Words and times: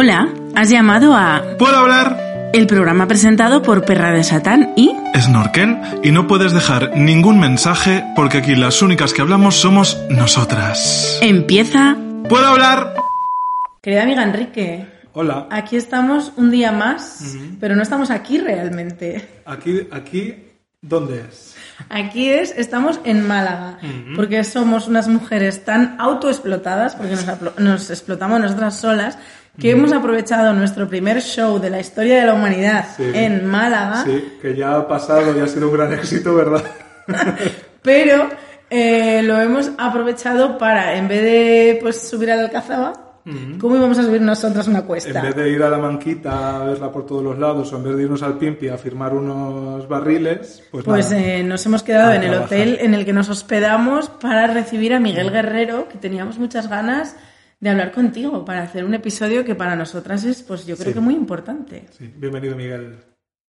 Hola, 0.00 0.28
has 0.54 0.70
llamado 0.70 1.12
a 1.12 1.42
¿Puedo 1.58 1.76
hablar? 1.76 2.50
el 2.52 2.68
programa 2.68 3.08
presentado 3.08 3.62
por 3.62 3.84
Perra 3.84 4.12
de 4.12 4.22
Satán 4.22 4.72
y 4.76 4.94
Snorkel 5.18 5.76
y 6.04 6.12
no 6.12 6.28
puedes 6.28 6.52
dejar 6.52 6.96
ningún 6.96 7.40
mensaje 7.40 8.04
porque 8.14 8.38
aquí 8.38 8.54
las 8.54 8.80
únicas 8.80 9.12
que 9.12 9.22
hablamos 9.22 9.56
somos 9.56 9.98
nosotras. 10.08 11.18
empieza. 11.20 11.96
¿Puedo 12.28 12.46
hablar? 12.46 12.94
Querida 13.82 14.04
amiga 14.04 14.22
Enrique, 14.22 14.86
Hola. 15.14 15.48
aquí 15.50 15.74
estamos 15.74 16.30
un 16.36 16.52
día 16.52 16.70
más, 16.70 17.34
pero 17.58 17.74
no 17.74 17.82
estamos 17.82 18.12
aquí 18.12 18.38
realmente. 18.38 19.42
Aquí, 19.46 19.80
aquí, 19.90 20.52
¿dónde 20.80 21.24
es? 21.28 21.56
Aquí 21.90 22.28
es, 22.28 22.54
estamos 22.56 23.00
en 23.04 23.26
Málaga, 23.26 23.78
porque 24.16 24.42
somos 24.44 24.86
unas 24.88 25.06
mujeres 25.06 25.64
tan 25.64 25.94
autoexplotadas, 26.00 26.96
porque 26.96 27.12
nos, 27.12 27.26
aplo- 27.28 27.54
nos 27.58 27.88
explotamos 27.90 28.40
nosotras 28.40 28.80
solas, 28.80 29.16
que 29.58 29.70
hemos 29.72 29.92
aprovechado 29.92 30.52
nuestro 30.52 30.88
primer 30.88 31.20
show 31.20 31.58
de 31.58 31.70
la 31.70 31.80
historia 31.80 32.20
de 32.20 32.26
la 32.26 32.34
humanidad 32.34 32.86
Sí. 32.96 33.04
en 33.12 33.44
Málaga, 33.46 34.04
Sí, 34.04 34.34
que 34.40 34.54
ya 34.56 34.76
ha 34.76 34.86
pasado 34.88 35.36
y 35.36 35.40
ha 35.40 35.46
sido 35.46 35.68
un 35.68 35.74
gran 35.74 35.92
éxito, 35.92 36.34
¿verdad? 36.34 36.62
pero 37.82 38.28
eh, 38.70 39.22
lo 39.22 39.40
hemos 39.40 39.70
aprovechado 39.78 40.58
para, 40.58 40.96
en 40.96 41.08
vez 41.08 41.22
de 41.22 41.78
pues 41.80 42.00
subir 42.08 42.30
al 42.30 42.40
Alcazaba, 42.40 42.92
¿cómo 43.60 43.76
íbamos 43.76 43.98
a 43.98 44.02
subir 44.04 44.20
nosotras 44.22 44.68
una 44.68 44.82
cuesta? 44.82 45.18
En 45.18 45.22
vez 45.26 45.34
de 45.36 45.50
ir 45.50 45.62
a 45.62 45.68
la 45.68 45.78
manquita 45.78 46.56
a 46.56 46.64
verla 46.64 46.90
por 46.90 47.04
todos 47.06 47.22
los 47.22 47.38
lados 47.38 47.72
o 47.72 47.76
en 47.76 47.84
vez 47.84 47.96
de 47.96 48.02
irnos 48.04 48.22
al 48.22 48.38
Pimpi 48.38 48.68
a 48.68 48.78
firmar 48.78 49.12
unos 49.14 49.86
barriles, 49.88 50.62
pues, 50.70 50.84
Pues 50.84 51.10
nada. 51.10 51.22
eh, 51.24 51.42
nos 51.44 51.64
hemos 51.66 51.82
quedado 51.82 52.12
en 52.12 52.22
el 52.22 52.30
trabajar. 52.30 52.46
hotel 52.58 52.78
en 52.80 52.94
el 52.94 53.04
que 53.04 53.12
nos 53.12 53.28
hospedamos 53.28 54.08
para 54.08 54.46
recibir 54.46 54.94
a 54.94 55.00
Miguel 55.00 55.30
Guerrero, 55.30 55.88
que 55.88 55.98
teníamos 55.98 56.38
muchas 56.38 56.68
ganas 56.68 57.16
de 57.60 57.70
hablar 57.70 57.92
contigo 57.92 58.44
para 58.44 58.62
hacer 58.62 58.84
un 58.84 58.94
episodio 58.94 59.44
que 59.44 59.54
para 59.54 59.74
nosotras 59.74 60.24
es, 60.24 60.42
pues 60.42 60.66
yo 60.66 60.76
creo 60.76 60.88
Sí. 60.88 60.94
que 60.94 61.00
muy 61.00 61.14
importante. 61.14 61.86
Sí, 61.96 62.12
bienvenido, 62.16 62.54
Miguel. 62.56 62.96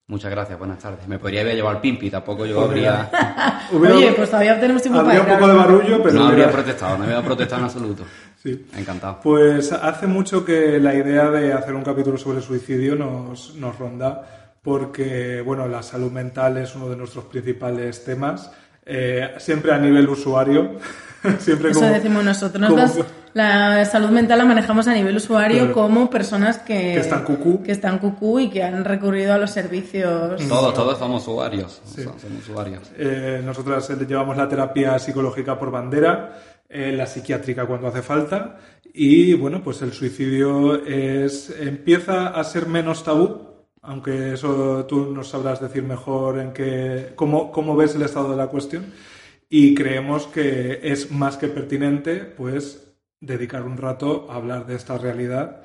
Muchas 0.06 0.30
gracias, 0.30 0.58
buenas 0.58 0.78
tardes. 0.78 1.06
Me 1.06 1.18
podría 1.18 1.42
haber 1.42 1.54
llevado 1.56 1.76
al 1.76 1.82
Pimpi, 1.82 2.08
tampoco 2.10 2.46
yo 2.46 2.62
habría, 2.62 3.10
Oye, 3.72 4.12
pues 4.12 4.30
todavía 4.30 4.58
tenemos 4.58 4.80
tiempo 4.80 5.00
habría 5.00 5.20
para 5.20 5.34
un 5.34 5.38
poco 5.38 5.50
de 5.52 5.56
barullo, 5.58 6.02
pero 6.02 6.14
no 6.14 6.28
habría 6.28 6.50
protestado, 6.50 6.96
no 6.96 7.04
habría 7.04 7.22
protestado 7.22 7.60
en 7.60 7.64
absoluto. 7.66 8.04
Sí. 8.40 8.66
Encantado. 8.76 9.18
Pues 9.20 9.72
hace 9.72 10.06
mucho 10.06 10.44
que 10.44 10.78
la 10.78 10.94
idea 10.94 11.28
de 11.28 11.52
hacer 11.52 11.74
un 11.74 11.82
capítulo 11.82 12.16
sobre 12.16 12.40
suicidio 12.40 12.94
nos, 12.94 13.56
nos 13.56 13.76
ronda, 13.76 14.52
porque 14.62 15.42
bueno, 15.44 15.66
la 15.66 15.82
salud 15.82 16.12
mental 16.12 16.56
es 16.58 16.76
uno 16.76 16.88
de 16.88 16.94
nuestros 16.96 17.24
principales 17.24 18.04
temas, 18.04 18.52
eh, 18.86 19.32
siempre 19.38 19.72
a 19.72 19.78
nivel 19.78 20.08
usuario, 20.08 20.76
siempre 21.38 21.70
Eso 21.70 21.80
como, 21.80 21.92
decimos 21.92 22.24
nosotros. 22.24 22.68
como- 22.68 22.80
Nosotras 22.82 23.06
la 23.34 23.84
salud 23.84 24.08
mental 24.08 24.38
la 24.38 24.44
manejamos 24.46 24.88
a 24.88 24.94
nivel 24.94 25.16
usuario 25.16 25.58
Claro. 25.58 25.74
como 25.74 26.10
personas 26.10 26.58
que, 26.58 26.74
Que 26.94 26.98
están 26.98 27.24
cucú. 27.24 27.62
que 27.62 27.72
están 27.72 27.98
cucú 27.98 28.40
y 28.40 28.48
que 28.50 28.62
han 28.64 28.84
recurrido 28.84 29.34
a 29.34 29.38
los 29.38 29.50
servicios. 29.50 30.40
Todos, 30.48 30.74
todos 30.74 30.98
somos 30.98 31.22
usuarios. 31.22 31.80
so- 31.84 32.02
Somos 32.18 32.42
usuarios. 32.48 32.90
Eh, 32.96 33.40
nosotras 33.44 33.88
eh, 33.90 33.96
llevamos 34.08 34.36
la 34.36 34.48
terapia 34.48 34.98
psicológica 34.98 35.58
por 35.58 35.70
bandera, 35.70 36.36
eh, 36.68 36.92
la 36.92 37.06
psiquiátrica 37.06 37.66
cuando 37.66 37.88
hace 37.88 38.02
falta 38.02 38.56
y 38.92 39.34
bueno, 39.34 39.62
pues 39.62 39.82
el 39.82 39.92
suicidio 39.92 40.84
es 40.84 41.54
empieza 41.60 42.28
a 42.28 42.42
ser 42.44 42.66
menos 42.66 43.04
tabú, 43.04 43.46
aunque 43.82 44.32
eso 44.34 44.84
tú 44.86 45.12
nos 45.14 45.28
sabrás 45.28 45.60
decir 45.60 45.82
mejor 45.82 46.38
en 46.40 46.52
qué 46.52 47.12
cómo, 47.14 47.52
cómo 47.52 47.76
ves 47.76 47.94
el 47.94 48.02
estado 48.02 48.30
de 48.30 48.36
la 48.36 48.48
cuestión 48.48 48.86
y 49.48 49.74
creemos 49.74 50.26
que 50.26 50.80
es 50.82 51.10
más 51.10 51.36
que 51.36 51.48
pertinente 51.48 52.16
pues 52.16 52.94
dedicar 53.20 53.62
un 53.62 53.76
rato 53.76 54.30
a 54.30 54.36
hablar 54.36 54.66
de 54.66 54.76
esta 54.76 54.98
realidad 54.98 55.62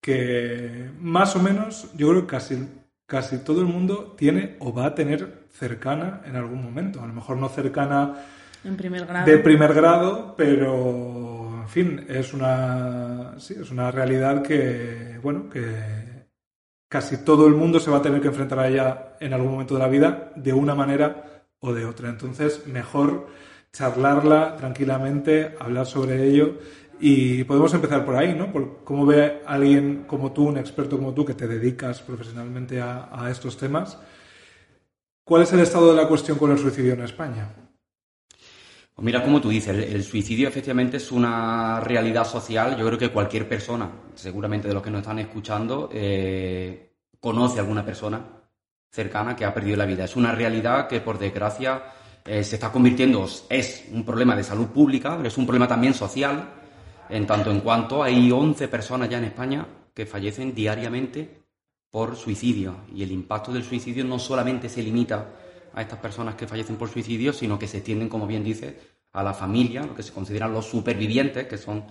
que 0.00 0.90
más 0.98 1.36
o 1.36 1.42
menos 1.42 1.90
yo 1.96 2.08
creo 2.08 2.22
que 2.22 2.26
casi, 2.26 2.68
casi 3.06 3.38
todo 3.38 3.60
el 3.60 3.68
mundo 3.68 4.14
tiene 4.18 4.56
o 4.58 4.72
va 4.72 4.86
a 4.86 4.94
tener 4.94 5.44
cercana 5.52 6.22
en 6.26 6.36
algún 6.36 6.62
momento. 6.62 7.00
A 7.00 7.06
lo 7.06 7.12
mejor 7.12 7.36
no 7.36 7.48
cercana 7.48 8.14
En 8.64 8.76
primer 8.76 9.06
grado. 9.06 9.26
de 9.26 9.38
primer 9.38 9.72
grado, 9.72 10.34
pero 10.36 11.62
en 11.62 11.68
fin, 11.68 12.06
es 12.08 12.34
una, 12.34 13.34
sí, 13.38 13.54
es 13.60 13.70
una 13.70 13.92
realidad 13.92 14.42
que, 14.42 15.20
bueno, 15.22 15.48
que 15.48 15.62
casi 16.88 17.24
todo 17.24 17.46
el 17.46 17.54
mundo 17.54 17.78
se 17.78 17.90
va 17.90 17.98
a 17.98 18.02
tener 18.02 18.20
que 18.20 18.28
enfrentar 18.28 18.58
a 18.58 18.68
ella 18.68 19.16
en 19.20 19.32
algún 19.32 19.52
momento 19.52 19.74
de 19.74 19.80
la 19.80 19.88
vida 19.88 20.32
de 20.34 20.52
una 20.52 20.74
manera 20.74 21.31
o 21.62 21.72
de 21.72 21.86
otra. 21.86 22.08
Entonces, 22.08 22.66
mejor 22.66 23.28
charlarla 23.72 24.56
tranquilamente, 24.56 25.54
hablar 25.58 25.86
sobre 25.86 26.28
ello 26.28 26.58
y 27.00 27.44
podemos 27.44 27.72
empezar 27.72 28.04
por 28.04 28.16
ahí, 28.16 28.34
¿no? 28.34 28.52
Por 28.52 28.84
cómo 28.84 29.06
ve 29.06 29.42
alguien 29.46 30.04
como 30.06 30.32
tú, 30.32 30.48
un 30.48 30.58
experto 30.58 30.98
como 30.98 31.14
tú, 31.14 31.24
que 31.24 31.34
te 31.34 31.48
dedicas 31.48 32.02
profesionalmente 32.02 32.80
a, 32.80 33.28
estos 33.30 33.56
temas. 33.56 33.98
¿Cuál 35.24 35.42
es 35.42 35.52
el 35.52 35.60
estado 35.60 35.94
de 35.94 36.02
la 36.02 36.08
cuestión 36.08 36.36
con 36.36 36.50
el 36.50 36.58
suicidio 36.58 36.94
en 36.94 37.02
España? 37.02 37.48
Pues 38.94 39.04
mira, 39.04 39.22
como 39.22 39.40
tú 39.40 39.48
dices, 39.48 39.74
el, 39.74 39.84
el 39.84 40.02
suicidio 40.02 40.48
efectivamente 40.48 40.98
es 40.98 41.12
una 41.12 41.80
realidad 41.80 42.24
social. 42.24 42.76
Yo 42.76 42.84
creo 42.86 42.98
que 42.98 43.10
cualquier 43.10 43.48
persona, 43.48 43.88
seguramente 44.14 44.68
de 44.68 44.74
los 44.74 44.82
que 44.82 44.90
nos 44.90 45.00
están 45.00 45.20
escuchando, 45.20 45.88
eh, 45.92 46.92
conoce 47.20 47.58
a 47.58 47.62
alguna 47.62 47.84
persona 47.84 48.41
cercana 48.92 49.34
que 49.34 49.44
ha 49.44 49.54
perdido 49.54 49.78
la 49.78 49.86
vida. 49.86 50.04
Es 50.04 50.16
una 50.16 50.32
realidad 50.32 50.86
que, 50.86 51.00
por 51.00 51.18
desgracia, 51.18 51.82
eh, 52.24 52.44
se 52.44 52.56
está 52.56 52.70
convirtiendo, 52.70 53.26
es 53.48 53.86
un 53.90 54.04
problema 54.04 54.36
de 54.36 54.44
salud 54.44 54.66
pública, 54.66 55.16
pero 55.16 55.28
es 55.28 55.38
un 55.38 55.46
problema 55.46 55.66
también 55.66 55.94
social, 55.94 56.50
en 57.08 57.26
tanto 57.26 57.50
en 57.50 57.60
cuanto 57.60 58.02
hay 58.02 58.30
11 58.30 58.68
personas 58.68 59.08
ya 59.08 59.18
en 59.18 59.24
España 59.24 59.66
que 59.94 60.06
fallecen 60.06 60.54
diariamente 60.54 61.42
por 61.90 62.16
suicidio. 62.16 62.76
Y 62.94 63.02
el 63.02 63.12
impacto 63.12 63.50
del 63.50 63.64
suicidio 63.64 64.04
no 64.04 64.18
solamente 64.18 64.68
se 64.68 64.82
limita 64.82 65.26
a 65.74 65.80
estas 65.80 65.98
personas 65.98 66.34
que 66.34 66.46
fallecen 66.46 66.76
por 66.76 66.90
suicidio, 66.90 67.32
sino 67.32 67.58
que 67.58 67.66
se 67.66 67.78
extienden, 67.78 68.10
como 68.10 68.26
bien 68.26 68.44
dice, 68.44 68.78
a 69.12 69.22
la 69.22 69.32
familia, 69.32 69.84
lo 69.84 69.94
que 69.94 70.02
se 70.02 70.12
consideran 70.12 70.52
los 70.52 70.66
supervivientes, 70.66 71.46
que 71.46 71.58
son 71.58 71.84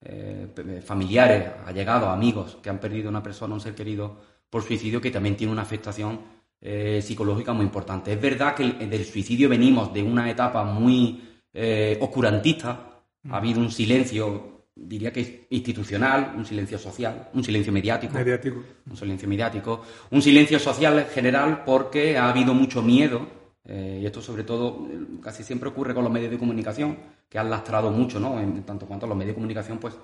eh, 0.00 0.82
familiares, 0.84 1.50
allegados, 1.64 2.08
amigos, 2.08 2.58
que 2.60 2.70
han 2.70 2.78
perdido 2.78 3.08
una 3.08 3.22
persona, 3.22 3.54
un 3.54 3.60
ser 3.60 3.74
querido 3.76 4.20
por 4.50 4.62
suicidio, 4.62 5.00
que 5.00 5.10
también 5.10 5.36
tiene 5.36 5.52
una 5.52 5.62
afectación 5.62 6.37
eh, 6.60 7.00
psicológica 7.02 7.52
muy 7.52 7.64
importante. 7.64 8.12
Es 8.12 8.20
verdad 8.20 8.54
que 8.54 8.64
el- 8.64 8.90
del 8.90 9.04
suicidio 9.04 9.48
venimos 9.48 9.92
de 9.92 10.02
una 10.02 10.30
etapa 10.30 10.64
muy 10.64 11.24
eh, 11.54 11.96
oscurantista, 12.00 13.02
ha 13.30 13.36
habido 13.36 13.58
un 13.60 13.70
silencio, 13.70 14.66
diría 14.74 15.12
que 15.12 15.46
institucional, 15.50 16.34
un 16.36 16.44
silencio 16.44 16.78
social, 16.78 17.30
un 17.34 17.42
silencio 17.42 17.72
mediático 17.72 18.14
Mediático. 18.14 18.62
un 18.88 18.96
silencio 18.96 19.28
mediático, 19.28 19.82
un 20.10 20.22
silencio 20.22 20.58
social 20.58 20.98
en 20.98 21.06
general 21.06 21.64
porque 21.64 22.16
ha 22.16 22.28
habido 22.28 22.54
mucho 22.54 22.82
miedo, 22.82 23.26
eh, 23.64 24.00
y 24.02 24.06
esto 24.06 24.20
sobre 24.22 24.44
todo 24.44 24.86
eh, 24.90 24.98
casi 25.22 25.42
siempre 25.42 25.68
ocurre 25.68 25.94
con 25.94 26.04
los 26.04 26.12
medios 26.12 26.30
de 26.30 26.38
comunicación, 26.38 26.96
que 27.28 27.38
han 27.38 27.50
lastrado 27.50 27.90
mucho, 27.90 28.20
¿no? 28.20 28.38
En 28.40 28.62
tanto 28.62 28.86
cuanto 28.86 29.06
los 29.06 29.16
medios 29.16 29.32
de 29.32 29.40
comunicación, 29.40 29.78
pues 29.78 29.94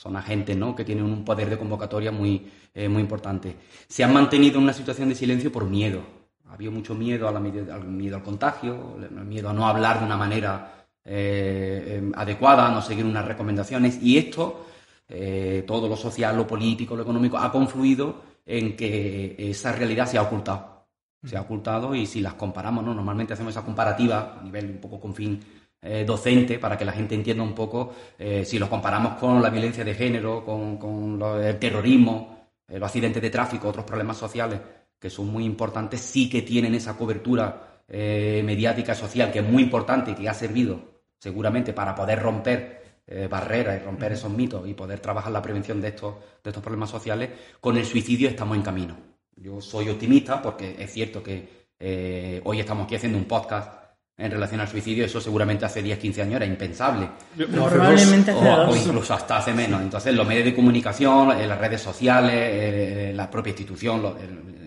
son 0.00 0.16
agentes, 0.16 0.56
¿no? 0.56 0.74
Que 0.74 0.82
tienen 0.82 1.04
un 1.04 1.22
poder 1.26 1.50
de 1.50 1.58
convocatoria 1.58 2.10
muy, 2.10 2.50
eh, 2.72 2.88
muy 2.88 3.02
importante. 3.02 3.54
Se 3.86 4.02
han 4.02 4.14
mantenido 4.14 4.56
en 4.56 4.62
una 4.62 4.72
situación 4.72 5.10
de 5.10 5.14
silencio 5.14 5.52
por 5.52 5.66
miedo. 5.66 6.00
Ha 6.48 6.54
habido 6.54 6.72
mucho 6.72 6.94
miedo, 6.94 7.28
a 7.28 7.32
la 7.32 7.38
al 7.38 7.84
miedo 7.84 8.16
al 8.16 8.22
contagio, 8.22 8.96
miedo 9.26 9.50
a 9.50 9.52
no 9.52 9.68
hablar 9.68 9.98
de 9.98 10.06
una 10.06 10.16
manera 10.16 10.86
eh, 11.04 12.00
eh, 12.02 12.12
adecuada, 12.14 12.68
a 12.68 12.70
no 12.70 12.80
seguir 12.80 13.04
unas 13.04 13.26
recomendaciones, 13.26 14.02
y 14.02 14.16
esto 14.16 14.64
eh, 15.06 15.64
todo 15.66 15.86
lo 15.86 15.96
social, 15.96 16.34
lo 16.34 16.46
político, 16.46 16.96
lo 16.96 17.02
económico, 17.02 17.36
ha 17.36 17.52
confluido 17.52 18.22
en 18.46 18.76
que 18.76 19.36
esa 19.38 19.72
realidad 19.72 20.06
se 20.06 20.16
ha 20.16 20.22
ocultado. 20.22 20.86
Se 21.22 21.36
ha 21.36 21.42
ocultado 21.42 21.94
y 21.94 22.06
si 22.06 22.22
las 22.22 22.34
comparamos, 22.34 22.82
¿no? 22.82 22.94
normalmente 22.94 23.34
hacemos 23.34 23.52
esa 23.52 23.64
comparativa 23.64 24.38
a 24.40 24.42
nivel 24.42 24.70
un 24.70 24.78
poco 24.78 24.98
con 24.98 25.14
fin 25.14 25.38
eh, 25.82 26.04
docente 26.06 26.58
para 26.58 26.76
que 26.76 26.84
la 26.84 26.92
gente 26.92 27.14
entienda 27.14 27.42
un 27.42 27.54
poco 27.54 27.94
eh, 28.18 28.44
si 28.44 28.58
lo 28.58 28.68
comparamos 28.68 29.14
con 29.14 29.40
la 29.42 29.48
violencia 29.50 29.82
de 29.84 29.94
género, 29.94 30.44
con, 30.44 30.76
con 30.76 31.18
lo- 31.18 31.42
el 31.42 31.58
terrorismo, 31.58 32.48
eh, 32.68 32.78
los 32.78 32.86
accidentes 32.86 33.22
de 33.22 33.30
tráfico, 33.30 33.68
otros 33.68 33.84
problemas 33.84 34.16
sociales 34.16 34.60
que 34.98 35.08
son 35.08 35.28
muy 35.28 35.44
importantes, 35.44 36.00
sí 36.00 36.28
que 36.28 36.42
tienen 36.42 36.74
esa 36.74 36.96
cobertura 36.96 37.66
mediática 37.88 38.94
social 38.94 39.32
que 39.32 39.40
es 39.40 39.44
muy 39.44 39.64
importante 39.64 40.12
y 40.12 40.14
que 40.14 40.28
ha 40.28 40.34
servido 40.34 40.80
seguramente 41.18 41.72
para 41.72 41.92
poder 41.94 42.20
romper 42.22 43.00
barreras 43.28 43.80
y 43.80 43.84
romper 43.84 44.12
esos 44.12 44.30
mitos 44.30 44.68
y 44.68 44.74
poder 44.74 45.00
trabajar 45.00 45.32
la 45.32 45.42
prevención 45.42 45.80
de 45.80 45.88
estos, 45.88 46.14
de 46.44 46.50
estos 46.50 46.62
problemas 46.62 46.90
sociales, 46.90 47.30
con 47.60 47.76
el 47.76 47.84
suicidio 47.84 48.28
estamos 48.28 48.56
en 48.56 48.62
camino. 48.62 48.96
Yo 49.34 49.60
soy 49.60 49.88
optimista 49.88 50.40
porque 50.40 50.76
es 50.78 50.92
cierto 50.92 51.20
que 51.20 52.42
hoy 52.44 52.60
estamos 52.60 52.84
aquí 52.84 52.94
haciendo 52.94 53.18
un 53.18 53.24
podcast 53.24 53.79
en 54.20 54.30
relación 54.30 54.60
al 54.60 54.68
suicidio, 54.68 55.04
eso 55.06 55.20
seguramente 55.20 55.64
hace 55.64 55.82
10, 55.82 55.98
15 55.98 56.22
años 56.22 56.36
era 56.36 56.46
impensable. 56.46 57.08
Probablemente 57.36 58.30
hace 58.30 58.48
o, 58.48 58.68
o, 58.68 58.76
incluso 58.76 59.14
hasta 59.14 59.38
hace 59.38 59.54
menos. 59.54 59.80
Entonces, 59.80 60.14
los 60.14 60.26
medios 60.26 60.44
de 60.44 60.54
comunicación, 60.54 61.32
eh, 61.32 61.46
las 61.46 61.58
redes 61.58 61.80
sociales, 61.80 62.34
eh, 62.34 63.12
la 63.14 63.30
propia 63.30 63.50
institución, 63.50 64.14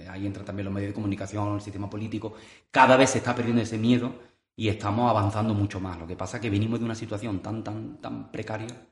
ahí 0.10 0.26
entran 0.26 0.46
también 0.46 0.66
los 0.66 0.74
medios 0.74 0.90
de 0.90 0.96
comunicación, 0.96 1.56
el 1.56 1.62
sistema 1.62 1.90
político, 1.90 2.34
cada 2.72 2.98
vez 2.98 3.12
se 3.12 3.20
está 3.20 3.36
perdiendo 3.36 3.62
ese 3.62 3.78
miedo 3.78 4.14
y 4.56 4.70
estamos 4.70 5.10
avanzando 5.10 5.54
mucho 5.54 5.80
más. 5.80 6.00
Lo 6.00 6.08
que 6.08 6.16
pasa 6.16 6.38
es 6.38 6.42
que 6.42 6.50
venimos 6.50 6.80
de 6.80 6.86
una 6.86 6.96
situación 6.96 7.40
tan, 7.40 7.64
tan, 7.64 7.98
tan 7.98 8.32
precaria 8.32 8.88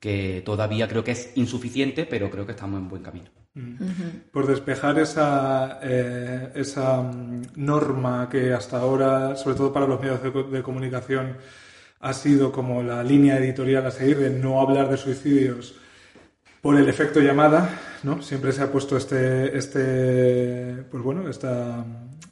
que 0.00 0.42
todavía 0.44 0.86
creo 0.88 1.02
que 1.02 1.12
es 1.12 1.32
insuficiente, 1.36 2.04
pero 2.04 2.30
creo 2.30 2.44
que 2.44 2.52
estamos 2.52 2.78
en 2.78 2.88
buen 2.88 3.02
camino. 3.02 3.30
Por 4.30 4.46
despejar 4.46 4.98
esa, 4.98 5.78
eh, 5.82 6.52
esa 6.54 7.02
mm, 7.02 7.42
norma 7.56 8.26
que 8.30 8.54
hasta 8.54 8.78
ahora, 8.78 9.36
sobre 9.36 9.56
todo 9.56 9.72
para 9.72 9.86
los 9.86 10.00
medios 10.00 10.22
de, 10.22 10.62
comunicación, 10.62 11.36
ha 12.00 12.12
sido 12.14 12.50
como 12.50 12.82
la 12.82 13.04
línea 13.04 13.36
editorial 13.36 13.86
a 13.86 13.90
seguir 13.90 14.18
de 14.18 14.30
no 14.30 14.60
hablar 14.60 14.88
de 14.88 14.96
suicidios 14.96 15.74
por 16.62 16.78
el 16.78 16.88
efecto 16.88 17.20
llamada, 17.20 17.78
¿no? 18.04 18.22
Siempre 18.22 18.52
se 18.52 18.62
ha 18.62 18.72
puesto 18.72 18.96
este, 18.96 19.56
este, 19.58 20.84
pues 20.90 21.02
bueno, 21.02 21.28
esta 21.28 21.84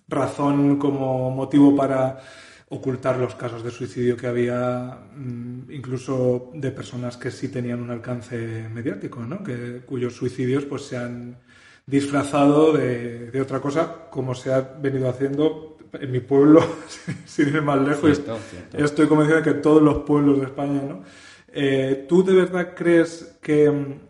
razón 0.08 0.78
como 0.78 1.30
motivo 1.30 1.76
para 1.76 2.18
ocultar 2.72 3.18
los 3.18 3.34
casos 3.34 3.64
de 3.64 3.70
suicidio 3.70 4.16
que 4.16 4.28
había, 4.28 5.00
mm, 5.16 5.72
incluso 5.72 6.50
de 6.54 6.70
personas 6.70 7.16
que 7.16 7.30
sí 7.32 7.48
tenían 7.48 7.82
un 7.82 7.90
alcance 7.90 8.68
mediático, 8.72 9.20
¿no? 9.22 9.42
que, 9.42 9.82
cuyos 9.84 10.14
suicidios 10.14 10.64
pues, 10.64 10.82
se 10.82 10.96
han 10.96 11.36
disfrazado 11.84 12.72
de, 12.72 13.40
otra 13.40 13.60
cosa, 13.60 14.08
como 14.08 14.36
se 14.36 14.52
ha 14.52 14.60
venido 14.60 15.08
haciendo 15.08 15.78
en 15.92 16.12
mi 16.12 16.20
pueblo, 16.20 16.64
sin 17.26 17.48
ir 17.48 17.60
más 17.60 17.80
lejos. 17.80 18.22
Estoy 18.72 19.08
convencido 19.08 19.38
de 19.38 19.44
que 19.52 19.54
todos 19.54 19.82
los 19.82 20.04
pueblos 20.04 20.38
de 20.38 20.46
España. 20.46 20.80
¿no? 20.80 21.02
Eh, 21.48 22.06
¿Tú 22.08 22.22
de 22.22 22.34
verdad 22.34 22.72
crees 22.76 23.36
que 23.42 23.68
mm, 23.68 24.00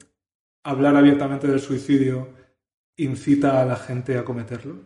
hablar 0.64 0.96
abiertamente 0.96 1.46
del 1.46 1.60
suicidio 1.60 2.28
incita 2.98 3.62
a 3.62 3.64
la 3.64 3.76
gente 3.76 4.18
a 4.18 4.24
cometerlo? 4.24 4.76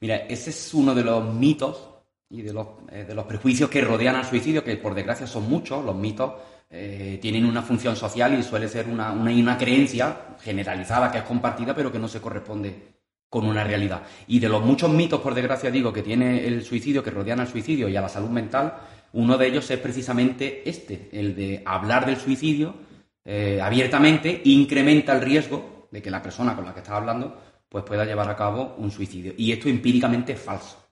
Mira, 0.00 0.16
ese 0.16 0.50
es 0.50 0.74
uno 0.74 0.96
de 0.96 1.04
los 1.04 1.32
mitos 1.32 1.95
y 2.28 2.42
de 2.42 2.52
los, 2.52 2.66
eh, 2.90 3.04
de 3.04 3.14
los 3.14 3.24
prejuicios 3.24 3.70
que 3.70 3.80
rodean 3.80 4.16
al 4.16 4.24
suicidio, 4.24 4.64
que 4.64 4.76
por 4.76 4.94
desgracia 4.94 5.26
son 5.26 5.48
muchos, 5.48 5.84
los 5.84 5.94
mitos 5.94 6.32
eh, 6.68 7.18
tienen 7.22 7.44
una 7.44 7.62
función 7.62 7.94
social 7.94 8.38
y 8.38 8.42
suele 8.42 8.68
ser 8.68 8.88
una, 8.88 9.12
una, 9.12 9.56
creencia 9.56 10.36
generalizada 10.40 11.10
que 11.10 11.18
es 11.18 11.24
compartida, 11.24 11.74
pero 11.74 11.92
que 11.92 11.98
no 11.98 12.08
se 12.08 12.20
corresponde 12.20 12.96
con 13.28 13.46
una 13.46 13.62
realidad. 13.62 14.02
Y 14.26 14.40
de 14.40 14.48
los 14.48 14.64
muchos 14.64 14.90
mitos, 14.90 15.20
por 15.20 15.34
desgracia 15.34 15.70
digo, 15.70 15.92
que 15.92 16.02
tiene 16.02 16.46
el 16.46 16.64
suicidio, 16.64 17.02
que 17.02 17.10
rodean 17.10 17.40
al 17.40 17.48
suicidio 17.48 17.88
y 17.88 17.96
a 17.96 18.00
la 18.00 18.08
salud 18.08 18.30
mental, 18.30 18.74
uno 19.12 19.38
de 19.38 19.46
ellos 19.46 19.70
es 19.70 19.78
precisamente 19.78 20.68
este, 20.68 21.08
el 21.12 21.34
de 21.36 21.62
hablar 21.64 22.06
del 22.06 22.16
suicidio 22.16 22.74
eh, 23.28 23.60
abiertamente 23.60 24.40
incrementa 24.44 25.12
el 25.12 25.20
riesgo 25.20 25.88
de 25.90 26.00
que 26.00 26.12
la 26.12 26.22
persona 26.22 26.54
con 26.54 26.64
la 26.64 26.72
que 26.72 26.78
estás 26.78 26.94
hablando 26.94 27.36
pues 27.68 27.82
pueda 27.82 28.04
llevar 28.04 28.30
a 28.30 28.36
cabo 28.36 28.76
un 28.78 28.92
suicidio. 28.92 29.34
Y 29.36 29.50
esto 29.50 29.68
empíricamente 29.68 30.32
es 30.32 30.40
falso. 30.40 30.85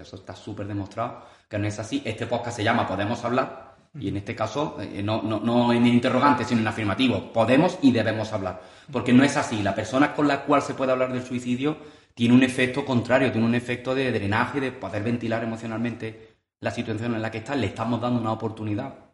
Eso 0.00 0.16
está 0.16 0.34
súper 0.34 0.66
demostrado 0.66 1.22
que 1.48 1.58
no 1.58 1.66
es 1.66 1.78
así. 1.78 2.02
Este 2.04 2.26
podcast 2.26 2.56
se 2.56 2.64
llama 2.64 2.86
Podemos 2.86 3.24
hablar 3.24 3.76
y 3.98 4.08
en 4.08 4.18
este 4.18 4.34
caso 4.34 4.76
eh, 4.80 5.02
no, 5.02 5.22
no, 5.22 5.40
no 5.40 5.72
en 5.72 5.86
interrogante, 5.86 6.44
sino 6.44 6.60
en 6.60 6.68
afirmativo. 6.68 7.32
Podemos 7.32 7.78
y 7.82 7.92
debemos 7.92 8.32
hablar. 8.32 8.60
Porque 8.92 9.12
no 9.12 9.24
es 9.24 9.36
así. 9.36 9.62
La 9.62 9.74
persona 9.74 10.14
con 10.14 10.28
la 10.28 10.42
cual 10.42 10.62
se 10.62 10.74
puede 10.74 10.92
hablar 10.92 11.12
del 11.12 11.24
suicidio 11.24 11.78
tiene 12.14 12.34
un 12.34 12.42
efecto 12.42 12.84
contrario, 12.84 13.30
tiene 13.32 13.46
un 13.46 13.54
efecto 13.54 13.94
de 13.94 14.10
drenaje, 14.12 14.60
de 14.60 14.72
poder 14.72 15.02
ventilar 15.02 15.42
emocionalmente 15.44 16.36
la 16.60 16.70
situación 16.70 17.14
en 17.14 17.22
la 17.22 17.30
que 17.30 17.38
está. 17.38 17.54
Le 17.54 17.66
estamos 17.66 18.00
dando 18.00 18.20
una 18.20 18.32
oportunidad 18.32 19.05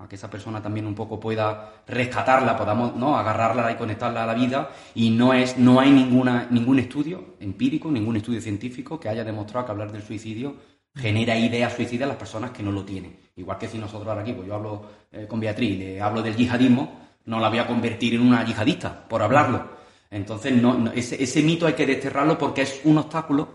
a 0.00 0.08
que 0.08 0.16
esa 0.16 0.30
persona 0.30 0.62
también 0.62 0.86
un 0.86 0.94
poco 0.94 1.20
pueda 1.20 1.82
rescatarla, 1.86 2.56
podamos 2.56 2.96
¿no? 2.96 3.16
agarrarla 3.16 3.70
y 3.70 3.76
conectarla 3.76 4.24
a 4.24 4.26
la 4.26 4.34
vida. 4.34 4.70
Y 4.94 5.10
no, 5.10 5.34
es, 5.34 5.58
no 5.58 5.78
hay 5.78 5.90
ninguna, 5.90 6.46
ningún 6.50 6.78
estudio 6.78 7.34
empírico, 7.38 7.90
ningún 7.90 8.16
estudio 8.16 8.40
científico 8.40 8.98
que 8.98 9.10
haya 9.10 9.24
demostrado 9.24 9.66
que 9.66 9.72
hablar 9.72 9.92
del 9.92 10.02
suicidio 10.02 10.56
genera 10.94 11.36
ideas 11.36 11.74
suicidas 11.74 12.06
a 12.06 12.08
las 12.08 12.16
personas 12.16 12.50
que 12.50 12.62
no 12.62 12.72
lo 12.72 12.82
tienen. 12.84 13.14
Igual 13.36 13.58
que 13.58 13.68
si 13.68 13.78
nosotros 13.78 14.08
ahora 14.08 14.22
aquí, 14.22 14.32
pues 14.32 14.48
yo 14.48 14.54
hablo 14.54 14.82
eh, 15.12 15.26
con 15.28 15.38
Beatriz, 15.38 15.78
le 15.78 16.00
hablo 16.00 16.22
del 16.22 16.34
yihadismo, 16.34 17.00
no 17.26 17.38
la 17.38 17.50
voy 17.50 17.58
a 17.58 17.66
convertir 17.66 18.14
en 18.14 18.22
una 18.22 18.44
yihadista 18.44 19.06
por 19.06 19.22
hablarlo. 19.22 19.80
Entonces, 20.10 20.52
no, 20.52 20.90
ese, 20.92 21.22
ese 21.22 21.42
mito 21.42 21.66
hay 21.66 21.74
que 21.74 21.86
desterrarlo 21.86 22.38
porque 22.38 22.62
es 22.62 22.80
un 22.84 22.98
obstáculo 22.98 23.48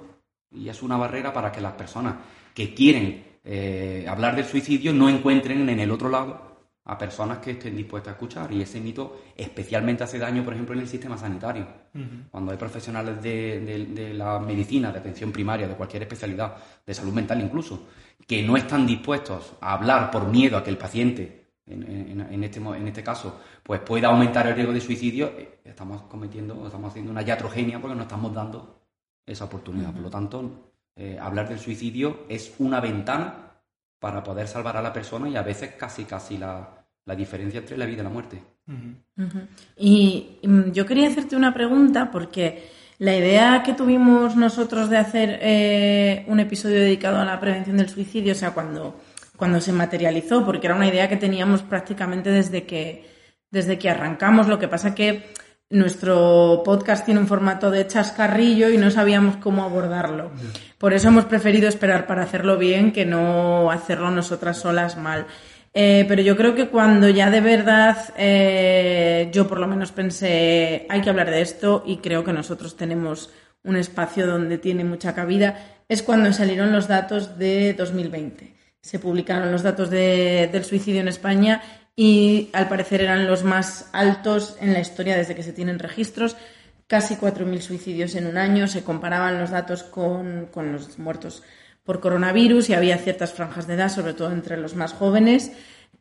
y 0.52 0.70
es 0.70 0.82
una 0.84 0.96
barrera 0.96 1.34
para 1.34 1.52
que 1.52 1.60
las 1.60 1.74
personas 1.74 2.16
que 2.54 2.74
quieren 2.74 3.35
eh, 3.46 4.06
hablar 4.10 4.36
del 4.36 4.46
suicidio 4.46 4.92
no 4.92 5.08
encuentren 5.08 5.70
en 5.70 5.80
el 5.80 5.92
otro 5.92 6.10
lado 6.10 6.56
a 6.86 6.98
personas 6.98 7.40
que 7.40 7.52
estén 7.52 7.76
dispuestas 7.76 8.12
a 8.12 8.16
escuchar. 8.16 8.52
Y 8.52 8.62
ese 8.62 8.80
mito 8.80 9.22
especialmente 9.36 10.04
hace 10.04 10.20
daño, 10.20 10.44
por 10.44 10.54
ejemplo, 10.54 10.74
en 10.74 10.82
el 10.82 10.88
sistema 10.88 11.18
sanitario. 11.18 11.68
Cuando 12.30 12.52
hay 12.52 12.58
profesionales 12.58 13.22
de, 13.22 14.14
la 14.14 14.40
medicina, 14.40 14.92
de 14.92 15.00
atención 15.00 15.32
primaria, 15.32 15.68
de 15.68 15.76
cualquier 15.76 16.04
especialidad, 16.04 16.56
de 16.86 16.94
salud 16.94 17.14
mental 17.14 17.42
incluso, 17.42 17.88
que 18.28 18.44
no 18.44 18.58
están 18.58 18.86
dispuestos 18.86 19.54
a 19.62 19.74
hablar 19.74 20.12
por 20.12 20.28
miedo 20.28 20.58
a 20.58 20.64
que 20.64 20.70
el 20.70 20.78
paciente, 20.78 21.52
en, 21.66 22.44
este, 22.44 22.60
en 22.60 22.88
este 22.88 23.04
caso, 23.04 23.40
pues 23.64 23.80
pueda 23.82 24.10
aumentar 24.10 24.46
el 24.48 24.56
riesgo 24.56 24.74
de 24.74 24.82
suicidio, 24.82 25.28
eh, 25.38 25.60
estamos 25.64 26.04
cometiendo, 26.04 26.66
estamos 26.66 26.92
haciendo 26.92 27.12
una 27.12 27.24
iatrogenia 27.24 27.80
porque 27.80 27.96
no 27.96 28.04
estamos 28.04 28.34
dando 28.34 28.82
esa 29.26 29.46
oportunidad. 29.46 29.92
Por 29.92 30.02
lo 30.02 30.10
tanto, 30.10 30.75
eh, 30.96 31.18
hablar 31.20 31.50
del 31.50 31.60
suicidio 31.60 32.26
es 32.30 32.54
una 32.60 32.80
ventana 32.80 33.52
para 34.00 34.24
poder 34.24 34.48
salvar 34.48 34.78
a 34.78 34.82
la 34.82 34.94
persona 34.94 35.28
y 35.28 35.36
a 35.36 35.42
veces 35.42 35.74
casi 35.78 36.06
casi 36.06 36.38
la, 36.38 36.70
diferencia 37.18 37.60
entre 37.60 37.78
la 37.78 37.86
vida 37.86 38.02
y 38.02 38.04
la 38.04 38.10
muerte. 38.10 38.42
Y 39.78 40.40
mm, 40.44 40.72
yo 40.72 40.86
quería 40.86 41.08
hacerte 41.08 41.36
una 41.36 41.54
pregunta 41.54 42.10
porque 42.12 42.70
la 42.98 43.16
idea 43.16 43.62
que 43.64 43.74
tuvimos 43.74 44.36
nosotros 44.36 44.90
de 44.90 44.98
hacer 44.98 45.40
eh, 45.42 46.24
un 46.28 46.40
episodio 46.40 46.80
dedicado 46.80 47.20
a 47.20 47.26
la 47.26 47.40
prevención 47.40 47.78
del 47.78 47.90
suicidio, 47.90 48.32
o 48.32 48.36
sea, 48.36 48.52
cuando, 48.52 49.02
cuando 49.36 49.60
se 49.60 49.74
materializó, 49.74 50.46
porque 50.46 50.68
era 50.68 50.76
una 50.76 50.88
idea 50.88 51.10
que 51.10 51.18
teníamos 51.18 51.62
prácticamente 51.62 52.30
desde 52.30 52.64
que, 52.64 53.06
desde 53.52 53.78
que 53.78 53.90
arrancamos, 53.90 54.48
lo 54.48 54.60
que 54.60 54.70
pasa 54.70 54.96
que 54.96 55.26
nuestro 55.70 56.62
podcast 56.64 57.06
tiene 57.06 57.20
un 57.20 57.28
formato 57.28 57.72
de 57.72 57.88
chascarrillo 57.88 58.70
y 58.70 58.78
no 58.78 58.92
sabíamos 58.92 59.38
cómo 59.38 59.64
abordarlo. 59.64 60.32
Por 60.78 60.94
eso 60.94 61.08
hemos 61.08 61.26
preferido 61.26 61.68
esperar 61.68 62.06
para 62.08 62.24
hacerlo 62.24 62.58
bien 62.58 62.92
que 62.92 63.06
no 63.06 63.72
hacerlo 63.72 64.12
nosotras 64.12 64.58
solas 64.58 64.98
mal. 64.98 65.26
Eh, 65.74 66.06
pero 66.08 66.22
yo 66.22 66.38
creo 66.38 66.56
que 66.56 66.70
cuando 66.70 67.10
ya 67.10 67.30
de 67.30 67.42
verdad 67.42 67.98
eh, 68.16 69.30
yo 69.34 69.46
por 69.46 69.60
lo 69.60 69.68
menos 69.68 69.92
pensé 69.92 70.86
hay 70.88 71.02
que 71.02 71.10
hablar 71.10 71.30
de 71.30 71.42
esto 71.42 71.84
y 71.86 71.98
creo 71.98 72.24
que 72.24 72.32
nosotros 72.32 72.78
tenemos 72.78 73.30
un 73.62 73.76
espacio 73.76 74.26
donde 74.26 74.58
tiene 74.58 74.86
mucha 74.86 75.14
cabida, 75.14 75.82
es 75.90 76.02
cuando 76.02 76.32
salieron 76.32 76.72
los 76.72 76.88
datos 76.88 77.38
de 77.38 77.74
2020. 77.74 78.56
Se 78.80 79.00
publicaron 79.00 79.52
los 79.52 79.64
datos 79.64 79.90
del 79.90 80.64
suicidio 80.64 81.02
en 81.02 81.08
España 81.08 81.62
y 81.96 82.50
al 82.52 82.68
parecer 82.68 83.02
eran 83.02 83.26
los 83.26 83.44
más 83.44 83.90
altos 83.94 84.58
en 84.60 84.74
la 84.74 84.82
historia 84.82 85.16
desde 85.16 85.36
que 85.36 85.44
se 85.44 85.54
tienen 85.54 85.80
registros. 85.80 86.36
Casi 86.88 87.16
4.000 87.16 87.62
suicidios 87.62 88.16
en 88.16 88.28
un 88.28 88.38
año. 88.38 88.68
Se 88.68 88.84
comparaban 88.84 89.40
los 89.40 89.52
datos 89.52 89.84
con, 89.84 90.50
los 90.54 91.00
muertos 91.00 91.44
por 91.84 92.02
coronavirus 92.02 92.70
y 92.70 92.74
había 92.74 92.98
ciertas 92.98 93.32
franjas 93.34 93.68
de 93.68 93.76
edad, 93.76 93.90
sobre 93.90 94.14
todo 94.14 94.32
entre 94.32 94.58
los 94.58 94.76
más 94.76 94.94
jóvenes, 94.94 95.52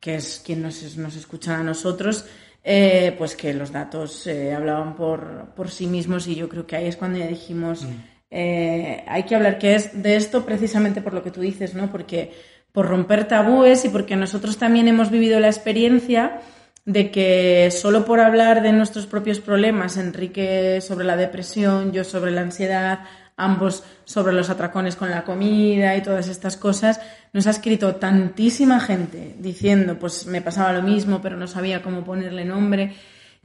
que 0.01 0.17
es 0.17 0.43
quien 0.45 0.63
nos, 0.63 0.97
nos 0.97 1.15
escuchan 1.15 1.61
a 1.61 1.63
nosotros, 1.63 2.27
eh, 2.65 3.15
pues 3.17 3.37
que 3.37 3.53
los 3.53 3.71
datos 3.71 4.27
eh, 4.27 4.53
hablaban 4.55 4.97
por, 4.97 5.55
por, 5.55 5.71
sí 5.71 5.87
mismos 5.87 6.27
y 6.27 6.35
yo 6.35 6.49
creo 6.49 6.67
que 6.67 6.77
ahí 6.77 6.87
es 6.87 6.97
cuando 6.97 7.19
ya 7.19 7.27
dijimos, 7.27 7.85
mm. 7.85 7.89
eh, 8.31 9.05
hay 9.07 9.25
que 9.25 9.35
hablar 9.35 9.59
que 9.59 9.75
es 9.75 10.03
de 10.03 10.17
esto 10.17 10.47
precisamente 10.47 11.03
por 11.03 11.13
lo 11.13 11.23
que 11.23 11.31
tú 11.31 11.43
dices, 11.43 11.75
¿no? 11.75 11.93
Porque 11.93 12.33
por 12.75 12.89
romper 12.89 13.29
tabúes 13.29 13.85
y 13.85 13.89
porque 13.89 14.17
nosotros 14.17 14.59
también 14.59 14.89
hemos 14.89 15.09
vivido 15.09 15.39
la 15.39 15.47
experiencia 15.47 16.41
de 16.85 17.13
que 17.13 17.71
solo 17.71 18.05
por 18.05 18.19
hablar 18.19 18.63
de 18.63 18.73
nuestros 18.73 19.07
propios 19.07 19.39
problemas, 19.39 19.97
Enrique 19.97 20.81
sobre 20.81 21.07
la 21.07 21.17
depresión, 21.17 21.93
yo 21.93 22.03
sobre 22.03 22.33
la 22.33 22.41
ansiedad, 22.41 23.05
ambos 23.37 23.85
sobre 24.05 24.33
los 24.33 24.51
atracones 24.51 24.97
con 24.97 25.09
la 25.09 25.23
comida 25.23 25.97
y 25.97 26.03
todas 26.03 26.27
estas 26.27 26.57
cosas, 26.57 27.01
nos 27.33 27.47
ha 27.47 27.51
escrito 27.51 27.95
tantísima 27.95 28.81
gente 28.81 29.37
diciendo, 29.39 29.97
pues 29.97 30.27
me 30.27 30.43
pasaba 30.43 30.73
lo 30.73 30.83
mismo, 30.83 31.23
pero 31.23 31.37
no 31.37 31.47
sabía 31.47 31.81
cómo 31.81 32.03
ponerle 32.03 32.45
nombre, 32.45 32.93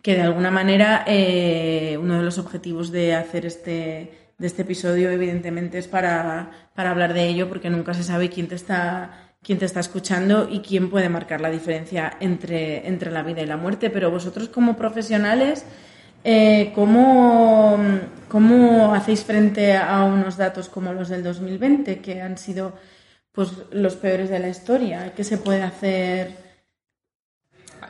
que 0.02 0.16
de 0.16 0.24
alguna 0.24 0.50
manera 0.50 1.04
eh, 1.06 2.00
uno 2.02 2.18
de 2.18 2.24
los 2.24 2.40
objetivos 2.40 2.92
de 2.92 3.14
hacer 3.14 3.46
este, 3.46 4.19
de 4.40 4.48
este 4.48 4.64
episodio, 4.64 5.12
evidentemente, 5.12 5.78
es 5.78 5.88
para, 5.88 6.72
para 6.74 6.92
hablar 6.92 7.14
de 7.14 7.28
ello, 7.28 7.48
porque 7.50 7.70
nunca 7.70 7.94
se 7.94 8.04
sabe 8.04 8.30
quién 8.30 8.48
te 8.48 8.56
está 8.56 9.30
quién 9.42 9.58
te 9.58 9.66
está 9.66 9.80
escuchando 9.80 10.50
y 10.50 10.60
quién 10.60 10.90
puede 10.90 11.10
marcar 11.10 11.42
la 11.42 11.50
diferencia 11.50 12.18
entre, 12.20 12.88
entre 12.88 13.12
la 13.12 13.24
vida 13.24 13.42
y 13.42 13.46
la 13.46 13.58
muerte. 13.58 13.90
Pero 13.90 14.12
vosotros 14.12 14.50
como 14.50 14.76
profesionales, 14.76 15.66
eh, 16.24 16.72
¿cómo, 16.76 17.78
¿cómo, 18.28 18.94
hacéis 18.94 19.24
frente 19.24 19.78
a 19.78 20.04
unos 20.04 20.38
datos 20.38 20.70
como 20.70 20.94
los 20.94 21.10
del 21.10 21.24
2020, 21.24 22.00
que 22.00 22.22
han 22.22 22.38
sido 22.38 22.74
pues, 23.32 23.52
los 23.72 23.96
peores 23.96 24.30
de 24.30 24.40
la 24.40 24.50
historia? 24.50 25.14
¿Qué 25.16 25.24
se 25.24 25.38
puede 25.38 25.64
hacer? 25.64 26.50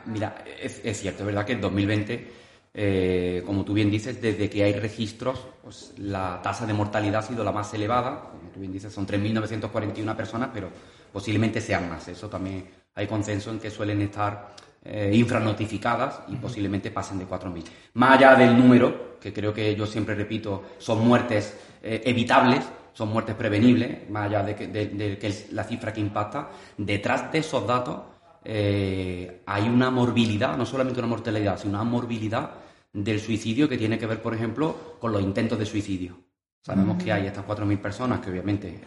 Mira, 0.06 0.44
es, 0.62 0.80
es 0.84 1.00
cierto, 1.00 1.24
es 1.24 1.26
verdad 1.26 1.44
que 1.44 1.52
en 1.52 1.60
2020 1.60 2.39
eh, 2.72 3.42
como 3.44 3.64
tú 3.64 3.74
bien 3.74 3.90
dices, 3.90 4.20
desde 4.20 4.48
que 4.48 4.62
hay 4.62 4.74
registros, 4.74 5.40
pues 5.62 5.92
la 5.98 6.40
tasa 6.42 6.66
de 6.66 6.72
mortalidad 6.72 7.20
ha 7.20 7.26
sido 7.26 7.42
la 7.42 7.52
más 7.52 7.72
elevada. 7.74 8.30
Como 8.30 8.50
tú 8.50 8.60
bien 8.60 8.72
dices, 8.72 8.92
son 8.92 9.06
3.941 9.06 10.16
personas, 10.16 10.50
pero 10.52 10.68
posiblemente 11.12 11.60
sean 11.60 11.88
más. 11.88 12.06
Eso 12.08 12.28
también 12.28 12.68
hay 12.94 13.06
consenso 13.06 13.50
en 13.50 13.58
que 13.58 13.70
suelen 13.70 14.02
estar 14.02 14.54
eh, 14.84 15.10
infranotificadas 15.14 16.22
y 16.28 16.36
posiblemente 16.36 16.90
pasen 16.90 17.18
de 17.18 17.28
4.000. 17.28 17.64
Más 17.94 18.12
allá 18.12 18.34
del 18.34 18.56
número, 18.56 19.18
que 19.20 19.32
creo 19.32 19.52
que 19.52 19.74
yo 19.74 19.86
siempre 19.86 20.14
repito, 20.14 20.62
son 20.78 21.06
muertes 21.06 21.56
eh, 21.82 22.02
evitables, 22.04 22.64
son 22.92 23.10
muertes 23.10 23.34
prevenibles, 23.34 24.08
más 24.10 24.26
allá 24.26 24.42
de 24.42 24.54
que, 24.54 25.18
es 25.20 25.52
la 25.52 25.64
cifra 25.64 25.92
que 25.92 26.00
impacta, 26.00 26.50
detrás 26.76 27.30
de 27.30 27.38
esos 27.38 27.66
datos 27.66 28.00
eh, 28.44 29.42
hay 29.46 29.68
una 29.68 29.90
morbilidad, 29.90 30.56
no 30.56 30.64
solamente 30.64 31.00
una 31.00 31.08
mortalidad, 31.08 31.58
sino 31.58 31.74
una 31.74 31.84
morbilidad 31.84 32.50
del 32.92 33.20
suicidio 33.20 33.68
que 33.68 33.78
tiene 33.78 33.98
que 33.98 34.06
ver, 34.06 34.20
por 34.20 34.34
ejemplo, 34.34 34.96
con 34.98 35.12
los 35.12 35.22
intentos 35.22 35.58
de 35.58 35.66
suicidio. 35.66 36.18
Sabemos 36.62 37.02
que 37.02 37.10
hay 37.10 37.26
estas 37.26 37.46
4.000 37.46 37.78
personas, 37.78 38.20
que 38.20 38.30
obviamente 38.30 38.80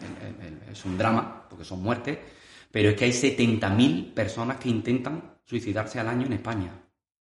es 0.70 0.84
un 0.84 0.96
drama, 0.96 1.46
porque 1.48 1.64
son 1.64 1.82
muertes, 1.82 2.18
pero 2.70 2.90
es 2.90 2.96
que 2.96 3.06
hay 3.06 3.10
70.000 3.10 4.14
personas 4.14 4.58
que 4.58 4.68
intentan 4.68 5.38
suicidarse 5.44 5.98
al 5.98 6.08
año 6.08 6.26
en 6.26 6.34
España. 6.34 6.72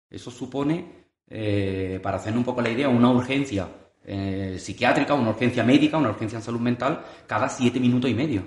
Eso 0.09 0.31
supone, 0.31 1.09
eh, 1.27 1.99
para 2.01 2.17
hacer 2.17 2.35
un 2.35 2.43
poco 2.43 2.61
la 2.61 2.69
idea, 2.69 2.89
una 2.89 3.11
urgencia 3.11 3.69
eh, 4.03 4.57
psiquiátrica, 4.59 5.13
una 5.13 5.29
urgencia 5.29 5.63
médica, 5.63 5.97
una 5.97 6.09
urgencia 6.09 6.37
en 6.37 6.43
salud 6.43 6.59
mental, 6.59 7.05
cada 7.27 7.47
siete 7.47 7.79
minutos 7.79 8.09
y 8.09 8.15
medio. 8.15 8.43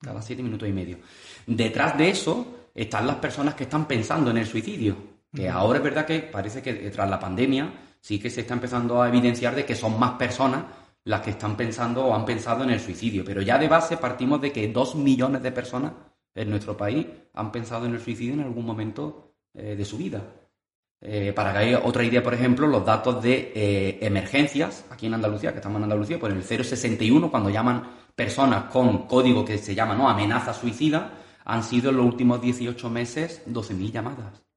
Cada 0.00 0.20
siete 0.22 0.42
minutos 0.42 0.68
y 0.68 0.72
medio. 0.72 0.98
Detrás 1.46 1.96
de 1.96 2.10
eso 2.10 2.70
están 2.74 3.06
las 3.06 3.16
personas 3.16 3.54
que 3.54 3.64
están 3.64 3.86
pensando 3.86 4.30
en 4.30 4.38
el 4.38 4.46
suicidio. 4.46 5.17
Que 5.34 5.48
ahora 5.48 5.78
es 5.78 5.84
verdad 5.84 6.06
que 6.06 6.20
parece 6.20 6.62
que 6.62 6.72
tras 6.90 7.08
la 7.08 7.20
pandemia 7.20 7.72
sí 8.00 8.18
que 8.18 8.30
se 8.30 8.42
está 8.42 8.54
empezando 8.54 9.02
a 9.02 9.08
evidenciar 9.08 9.54
de 9.54 9.64
que 9.64 9.74
son 9.74 9.98
más 9.98 10.12
personas 10.12 10.64
las 11.04 11.20
que 11.20 11.30
están 11.30 11.56
pensando 11.56 12.04
o 12.06 12.14
han 12.14 12.24
pensado 12.24 12.64
en 12.64 12.70
el 12.70 12.80
suicidio. 12.80 13.24
Pero 13.24 13.42
ya 13.42 13.58
de 13.58 13.68
base 13.68 13.96
partimos 13.96 14.40
de 14.40 14.52
que 14.52 14.68
dos 14.68 14.94
millones 14.94 15.42
de 15.42 15.52
personas 15.52 15.92
en 16.34 16.50
nuestro 16.50 16.76
país 16.76 17.06
han 17.34 17.50
pensado 17.50 17.86
en 17.86 17.94
el 17.94 18.00
suicidio 18.00 18.34
en 18.34 18.40
algún 18.40 18.64
momento 18.64 19.34
eh, 19.54 19.74
de 19.76 19.84
su 19.84 19.96
vida. 19.96 20.22
Eh, 21.00 21.32
para 21.32 21.52
que 21.52 21.58
haya 21.58 21.80
otra 21.84 22.02
idea, 22.02 22.22
por 22.22 22.34
ejemplo, 22.34 22.66
los 22.66 22.84
datos 22.84 23.22
de 23.22 23.52
eh, 23.54 23.98
emergencias 24.02 24.84
aquí 24.90 25.06
en 25.06 25.14
Andalucía, 25.14 25.52
que 25.52 25.58
estamos 25.58 25.78
en 25.78 25.84
Andalucía, 25.84 26.18
por 26.18 26.30
el 26.30 26.42
061, 26.42 27.30
cuando 27.30 27.50
llaman 27.50 27.88
personas 28.14 28.64
con 28.64 29.06
código 29.06 29.44
que 29.44 29.58
se 29.58 29.74
llama 29.74 29.94
¿no? 29.94 30.08
amenaza 30.08 30.52
suicida, 30.52 31.12
han 31.44 31.62
sido 31.62 31.90
en 31.90 31.98
los 31.98 32.06
últimos 32.06 32.40
18 32.40 32.90
meses 32.90 33.42
12.000 33.46 33.92
llamadas. 33.92 34.47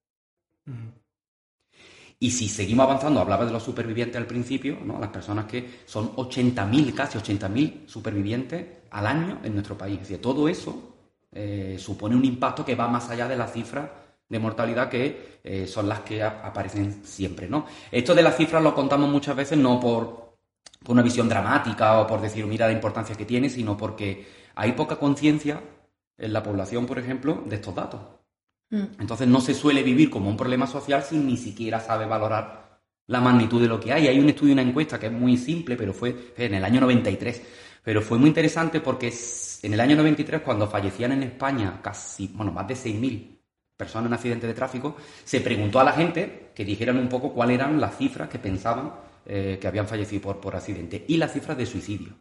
Y 2.24 2.30
si 2.30 2.48
seguimos 2.48 2.86
avanzando, 2.86 3.20
hablaba 3.20 3.46
de 3.46 3.52
los 3.52 3.64
supervivientes 3.64 4.18
al 4.18 4.28
principio, 4.28 4.78
¿no? 4.86 5.00
las 5.00 5.10
personas 5.10 5.46
que 5.46 5.82
son 5.86 6.16
80.000, 6.16 6.94
casi 6.94 7.18
80.000 7.18 7.88
supervivientes 7.88 8.64
al 8.92 9.08
año 9.08 9.40
en 9.44 9.54
nuestro 9.54 9.76
país. 9.76 9.96
Es 9.96 10.02
decir, 10.02 10.22
todo 10.22 10.48
eso 10.48 10.94
eh, 11.32 11.78
supone 11.80 12.16
un 12.16 12.24
impacto 12.24 12.64
que 12.64 12.76
va 12.76 12.88
más 12.88 13.10
allá 13.10 13.28
de 13.28 13.36
las 13.36 13.52
cifras 13.52 13.90
de 14.30 14.40
mortalidad 14.40 14.88
que 14.88 15.40
eh, 15.44 15.66
son 15.66 15.90
las 15.90 16.02
que 16.02 16.22
aparecen 16.22 17.04
siempre. 17.04 17.50
¿no? 17.50 17.66
Esto 17.92 18.14
de 18.14 18.22
las 18.22 18.38
cifras 18.38 18.62
lo 18.62 18.76
contamos 18.76 19.10
muchas 19.10 19.36
veces 19.36 19.58
no 19.58 19.80
por, 19.80 20.38
por 20.84 20.94
una 20.94 21.02
visión 21.02 21.28
dramática 21.28 22.00
o 22.00 22.06
por 22.06 22.22
decir, 22.22 22.46
mira 22.46 22.68
la 22.68 22.74
importancia 22.74 23.16
que 23.16 23.26
tiene, 23.26 23.50
sino 23.50 23.76
porque 23.76 24.28
hay 24.54 24.74
poca 24.74 24.98
conciencia 24.98 25.60
en 26.20 26.34
la 26.34 26.44
población, 26.44 26.86
por 26.86 27.00
ejemplo, 27.00 27.44
de 27.48 27.56
estos 27.56 27.74
datos. 27.74 28.21
Mm. 28.72 29.00
Entonces 29.00 29.28
no 29.28 29.40
se 29.42 29.54
suele 29.54 29.84
vivir 29.84 30.10
como 30.10 30.30
un 30.30 30.38
problema 30.38 30.66
social 30.66 31.04
si 31.04 31.18
ni 31.18 31.38
siquiera 31.38 31.80
sabe 31.80 32.06
valorar 32.06 32.82
la 33.08 33.22
magnitud 33.22 33.62
de 33.62 33.68
lo 33.68 33.80
que 33.80 33.94
hay. 33.94 34.08
Hay 34.08 34.20
un 34.20 34.30
estudio, 34.30 34.54
una 34.54 34.62
encuesta 34.62 35.00
que 35.00 35.08
es 35.08 35.12
muy 35.12 35.38
simple, 35.38 35.76
pero 35.76 35.94
fue 35.94 36.34
en 36.36 36.56
el 36.56 36.64
año 36.64 36.82
93. 36.82 37.42
Pero 37.84 38.02
fue 38.02 38.18
muy 38.18 38.30
interesante 38.30 38.80
porque 38.80 39.14
en 39.64 39.74
el 39.74 39.80
año 39.80 39.96
93, 39.96 40.42
cuando 40.42 40.68
fallecían 40.68 41.12
en 41.12 41.24
España 41.24 41.80
casi, 41.82 42.28
bueno, 42.28 42.52
más 42.52 42.68
de 42.68 42.76
6.000 42.76 43.38
personas 43.76 44.08
en 44.08 44.14
accidentes 44.14 44.48
de 44.48 44.54
tráfico, 44.54 44.96
se 45.24 45.42
preguntó 45.42 45.80
a 45.80 45.84
la 45.84 45.92
gente 45.94 46.52
que 46.56 46.64
dijeran 46.64 46.98
un 46.98 47.10
poco 47.10 47.34
cuáles 47.34 47.56
eran 47.56 47.82
las 47.82 47.98
cifras 47.98 48.30
que 48.30 48.40
pensaban 48.40 48.94
eh, 49.26 49.58
que 49.60 49.68
habían 49.68 49.88
fallecido 49.88 50.22
por, 50.22 50.40
por 50.40 50.56
accidente 50.56 51.04
y 51.08 51.18
las 51.18 51.34
cifras 51.34 51.58
de 51.58 51.66
suicidio. 51.66 52.14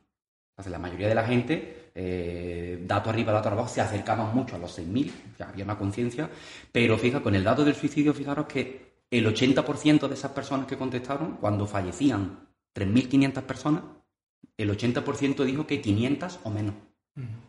Entonces, 0.52 0.72
la 0.72 0.78
mayoría 0.78 1.08
de 1.08 1.14
la 1.14 1.24
gente, 1.24 1.79
eh, 2.02 2.82
dato 2.86 3.10
arriba, 3.10 3.30
dato 3.30 3.50
abajo, 3.50 3.68
se 3.68 3.82
acercaban 3.82 4.34
mucho 4.34 4.56
a 4.56 4.58
los 4.58 4.78
6.000, 4.78 5.10
ya 5.38 5.50
había 5.50 5.64
una 5.64 5.76
conciencia, 5.76 6.30
pero 6.72 6.96
fija, 6.96 7.20
con 7.22 7.34
el 7.34 7.44
dato 7.44 7.62
del 7.62 7.74
suicidio, 7.74 8.14
fijaros 8.14 8.46
que 8.46 8.92
el 9.10 9.26
80% 9.26 10.08
de 10.08 10.14
esas 10.14 10.30
personas 10.32 10.66
que 10.66 10.78
contestaron, 10.78 11.36
cuando 11.36 11.66
fallecían 11.66 12.48
3.500 12.74 13.42
personas, 13.42 13.82
el 14.56 14.70
80% 14.70 15.44
dijo 15.44 15.66
que 15.66 15.82
500 15.82 16.40
o 16.44 16.50
menos. 16.50 16.74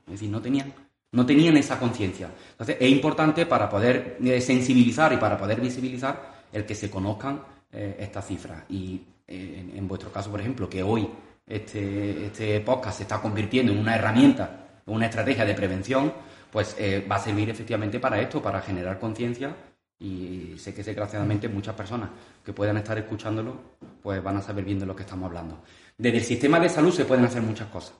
Es 0.05 0.11
decir, 0.11 0.29
no 0.29 0.41
tenían, 0.41 0.73
no 1.13 1.25
tenían 1.25 1.55
esa 1.55 1.79
conciencia. 1.79 2.29
Entonces, 2.51 2.75
es 2.77 2.91
importante 2.91 3.45
para 3.45 3.69
poder 3.69 4.17
eh, 4.21 4.41
sensibilizar 4.41 5.13
y 5.13 5.17
para 5.17 5.37
poder 5.37 5.61
visibilizar 5.61 6.43
el 6.51 6.65
que 6.65 6.75
se 6.75 6.91
conozcan 6.91 7.41
eh, 7.71 7.95
estas 7.99 8.27
cifras. 8.27 8.63
Y 8.69 9.01
en 9.27 9.87
vuestro 9.87 10.11
caso, 10.11 10.29
por 10.29 10.41
ejemplo, 10.41 10.67
que 10.69 10.83
hoy 10.83 11.07
este, 11.51 12.27
este 12.27 12.61
podcast 12.61 12.97
se 12.97 13.03
está 13.03 13.21
convirtiendo 13.21 13.73
en 13.73 13.79
una 13.79 13.95
herramienta, 13.95 14.81
una 14.85 15.07
estrategia 15.07 15.45
de 15.45 15.53
prevención, 15.53 16.13
pues 16.49 16.75
eh, 16.79 17.05
va 17.09 17.17
a 17.17 17.19
servir 17.19 17.49
efectivamente 17.49 17.99
para 17.99 18.19
esto, 18.21 18.41
para 18.41 18.61
generar 18.61 18.99
conciencia 18.99 19.53
y 19.99 20.55
sé 20.57 20.73
que 20.73 20.81
desgraciadamente 20.81 21.49
muchas 21.49 21.75
personas 21.75 22.09
que 22.43 22.53
puedan 22.53 22.77
estar 22.77 22.97
escuchándolo 22.97 23.59
pues 24.01 24.23
van 24.23 24.37
a 24.37 24.41
saber 24.41 24.63
bien 24.63 24.79
de 24.79 24.85
lo 24.85 24.95
que 24.95 25.03
estamos 25.03 25.27
hablando. 25.27 25.61
Desde 25.97 26.17
el 26.17 26.23
sistema 26.23 26.59
de 26.59 26.69
salud 26.69 26.91
se 26.91 27.05
pueden 27.05 27.25
hacer 27.25 27.41
muchas 27.41 27.67
cosas, 27.67 27.93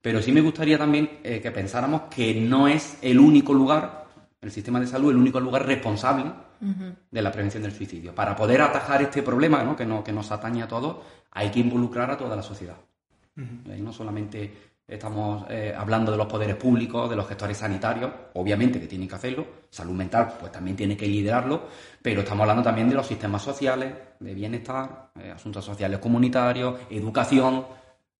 pero 0.00 0.22
sí 0.22 0.32
me 0.32 0.40
gustaría 0.40 0.78
también 0.78 1.20
eh, 1.22 1.40
que 1.40 1.50
pensáramos 1.50 2.02
que 2.14 2.34
no 2.34 2.66
es 2.66 2.98
el 3.02 3.18
único 3.20 3.52
lugar, 3.52 4.05
el 4.46 4.52
sistema 4.52 4.80
de 4.80 4.86
salud, 4.86 5.10
el 5.10 5.16
único 5.16 5.40
lugar 5.40 5.66
responsable 5.66 6.24
de 7.10 7.22
la 7.22 7.30
prevención 7.30 7.62
del 7.62 7.72
suicidio. 7.72 8.14
Para 8.14 8.34
poder 8.34 8.62
atajar 8.62 9.02
este 9.02 9.22
problema 9.22 9.62
¿no? 9.62 9.76
Que, 9.76 9.84
no, 9.84 10.02
que 10.02 10.12
nos 10.12 10.30
atañe 10.30 10.62
a 10.62 10.68
todos, 10.68 10.98
hay 11.32 11.50
que 11.50 11.60
involucrar 11.60 12.10
a 12.10 12.16
toda 12.16 12.36
la 12.36 12.42
sociedad. 12.42 12.76
Y 13.36 13.82
no 13.82 13.92
solamente 13.92 14.72
estamos 14.88 15.44
eh, 15.50 15.74
hablando 15.76 16.12
de 16.12 16.16
los 16.16 16.26
poderes 16.26 16.56
públicos, 16.56 17.10
de 17.10 17.16
los 17.16 17.26
gestores 17.28 17.58
sanitarios, 17.58 18.10
obviamente 18.34 18.80
que 18.80 18.86
tienen 18.86 19.08
que 19.08 19.16
hacerlo, 19.16 19.46
salud 19.68 19.94
mental 19.94 20.34
pues 20.38 20.52
también 20.52 20.76
tiene 20.76 20.96
que 20.96 21.06
liderarlo, 21.06 21.66
pero 22.00 22.20
estamos 22.20 22.42
hablando 22.42 22.62
también 22.62 22.88
de 22.88 22.94
los 22.94 23.06
sistemas 23.06 23.42
sociales, 23.42 23.92
de 24.20 24.32
bienestar, 24.32 25.10
eh, 25.20 25.32
asuntos 25.34 25.64
sociales 25.64 25.98
comunitarios, 25.98 26.80
educación, 26.88 27.66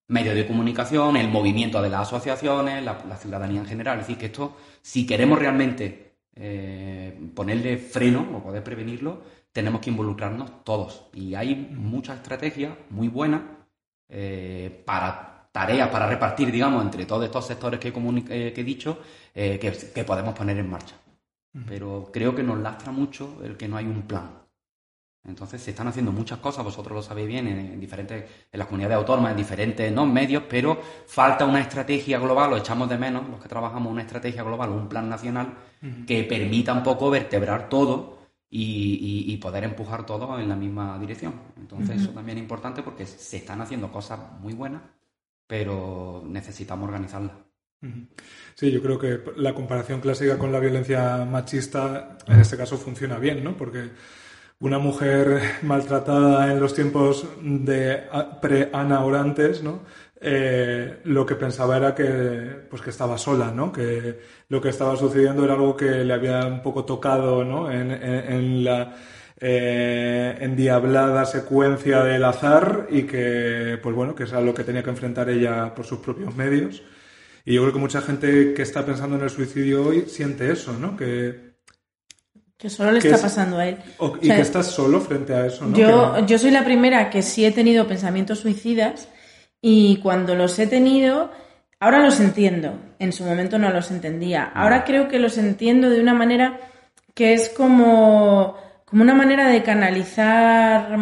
medios 0.09 0.35
de 0.35 0.47
comunicación, 0.47 1.17
el 1.17 1.29
movimiento 1.29 1.83
de 1.83 1.91
las 1.91 2.03
asociaciones, 2.03 2.85
la, 2.85 3.17
ciudadanía 3.17 3.61
en 3.61 3.67
general. 3.67 4.01
Es 4.01 4.07
decir, 4.07 4.19
que 4.19 4.27
esto, 4.27 4.57
si 4.83 5.07
queremos 5.07 5.39
realmente 5.39 6.06
eh, 6.37 7.19
ponerle 7.35 7.79
freno 7.79 8.29
o 8.37 8.43
poder 8.43 8.63
prevenirlo, 8.63 9.23
tenemos 9.53 9.81
que 9.81 9.91
involucrarnos 9.91 10.65
todos. 10.65 11.09
Y 11.15 11.35
hay 11.35 11.55
muchas 11.57 12.19
estrategias 12.19 12.77
muy 12.91 13.09
buenas 13.09 13.43
eh, 14.09 14.83
para 14.85 15.49
tareas, 15.51 15.89
para 15.89 16.07
repartir, 16.07 16.53
digamos, 16.53 16.85
entre 16.85 17.07
todos 17.07 17.25
estos 17.25 17.47
sectores 17.47 17.81
que, 17.81 17.89
eh, 17.89 18.53
he 18.55 18.65
dicho, 18.65 19.01
eh, 19.35 19.59
que, 19.59 20.05
podemos 20.05 20.35
poner 20.35 20.59
en 20.59 20.69
marcha. 20.69 20.95
Pero 21.67 22.11
creo 22.13 22.35
que 22.35 22.43
nos 22.43 22.59
lastra 22.59 22.93
mucho 22.93 23.41
el 23.43 23.57
que 23.57 23.67
no 23.67 23.79
hay 23.79 23.87
un 23.87 24.03
plan. 24.03 24.46
Entonces 25.27 25.61
se 25.61 25.71
están 25.71 25.89
haciendo 25.89 26.13
muchas 26.13 26.39
cosas, 26.39 26.65
vosotros 26.65 26.95
lo 26.95 27.03
sabéis 27.03 27.29
bien, 27.29 27.49
en, 27.49 27.81
diferentes, 27.81 28.25
en 28.53 28.59
las 28.59 28.67
comunidades 28.67 28.99
autónomas, 28.99 29.33
en 29.33 29.37
diferentes 29.37 29.93
¿no? 29.93 30.07
medios, 30.07 30.45
pero 30.49 30.81
falta 31.07 31.45
una 31.45 31.61
estrategia 31.61 32.19
global, 32.19 32.51
lo 32.51 32.57
echamos 32.57 32.89
de 32.89 32.97
menos, 32.97 33.29
los 33.29 33.41
que 33.41 33.49
trabajamos 33.49 33.93
una 33.93 34.03
estrategia 34.03 34.43
global, 34.43 34.71
un 34.71 34.89
plan 34.89 35.09
nacional 35.09 35.55
que 36.07 36.25
permita 36.25 36.73
un 36.73 36.83
poco 36.83 37.11
vertebrar 37.11 37.69
todo 37.69 38.17
y, 38.51 39.37
poder 39.37 39.65
empujar 39.65 40.07
todo 40.07 40.39
en 40.39 40.49
la 40.49 40.57
misma 40.57 40.99
dirección. 40.99 41.35
Entonces, 41.57 42.01
eso 42.01 42.11
también 42.11 42.39
es 42.39 42.43
importante 42.43 42.83
porque 42.83 43.07
se 43.07 43.37
están 43.37 43.61
haciendo 43.61 43.93
cosas 43.93 44.19
muy 44.41 44.55
buenas, 44.55 44.83
pero 45.47 46.25
necesitamos 46.27 46.89
organizarlas. 46.89 47.37
Sí, 48.55 48.73
yo 48.73 48.83
creo 48.83 48.99
que 48.99 49.21
la 49.37 49.55
comparación 49.55 50.01
clásica 50.01 50.39
con 50.39 50.51
la 50.51 50.59
violencia 50.59 51.25
machista 51.25 52.17
en 52.27 52.41
este 52.41 52.57
caso 52.57 52.79
funciona 52.79 53.19
bien, 53.19 53.45
¿no? 53.45 53.57
Porque 53.57 53.91
una 54.61 54.79
mujer 54.79 55.41
maltratada 55.63 56.51
en 56.51 56.61
los 56.61 56.75
tiempos 56.75 57.27
de 57.43 58.05
pre-Ana 58.41 59.05
Orantes, 59.05 59.63
¿no? 59.63 59.81
eh, 60.21 61.01
lo 61.05 61.27
que 61.27 61.35
pensaba 61.35 61.77
era 61.77 61.95
que, 61.95 62.67
pues 62.71 62.83
que 62.83 62.91
estaba 62.91 63.19
sola, 63.19 63.51
¿no? 63.53 63.73
Que 63.73 64.19
lo 64.49 64.61
que 64.61 64.71
estaba 64.71 64.97
sucediendo 64.97 65.45
era 65.45 65.55
algo 65.55 65.77
que 65.77 66.05
le 66.05 66.13
había 66.13 66.47
un 66.47 66.63
poco 66.63 66.85
tocado, 66.85 67.45
¿no? 67.45 67.71
En, 67.71 67.91
en, 67.91 68.65
la 68.65 68.97
eh, 69.39 70.37
endiablada 70.41 71.25
secuencia 71.27 72.03
del 72.03 72.25
azar 72.25 72.87
y 72.91 73.03
que, 73.05 73.79
pues 73.83 73.95
bueno, 73.95 74.15
que 74.15 74.25
es 74.25 74.33
a 74.33 74.41
lo 74.41 74.55
que 74.55 74.65
tenía 74.65 74.83
que 74.83 74.91
enfrentar 74.91 75.29
ella 75.29 75.75
por 75.75 75.85
sus 75.85 75.99
propios 75.99 76.35
medios. 76.35 76.83
Y 77.45 77.55
yo 77.55 77.63
creo 77.63 77.75
que 77.75 77.79
mucha 77.79 78.01
gente 78.01 78.55
que 78.55 78.63
está 78.63 78.85
pensando 78.85 79.17
en 79.17 79.23
el 79.23 79.31
suicidio 79.31 79.87
hoy 79.87 80.07
siente 80.09 80.51
eso, 80.51 80.73
¿no? 80.73 80.97
Que, 80.97 81.46
que 82.59 82.71
solo 82.71 82.93
le 82.93 82.99
está 82.99 83.19
pasando 83.19 83.59
a 83.59 83.69
él. 83.69 83.79
y 84.23 84.29
que 84.29 84.41
estás 84.41 84.67
solo 84.67 85.01
frente 85.01 85.35
a 85.35 85.47
eso, 85.47 85.67
¿no? 85.67 85.77
Yo, 85.77 86.25
yo 86.27 86.39
soy 86.39 86.51
la 86.51 86.65
primera 86.65 87.11
que 87.11 87.23
sí 87.23 87.45
he 87.45 87.53
tenido 87.53 87.87
pensamientos 87.87 88.41
suicidas 88.41 89.09
y 89.61 89.99
cuando 89.99 90.35
los 90.35 90.59
he 90.59 90.67
tenido, 90.67 91.31
ahora 91.81 92.01
los 92.01 92.19
entiendo. 92.21 92.79
En 92.99 93.13
su 93.13 93.25
momento 93.25 93.59
no 93.59 93.71
los 93.71 93.91
entendía. 93.91 94.45
Ahora 94.55 94.85
creo 94.85 95.09
que 95.09 95.19
los 95.19 95.37
entiendo 95.37 95.91
de 95.91 96.01
una 96.01 96.15
manera 96.15 96.61
que 97.15 97.35
es 97.35 97.51
como, 97.51 98.57
como 98.87 99.03
una 99.03 99.15
manera 99.15 99.49
de 99.49 99.63
canalizar, 99.63 100.97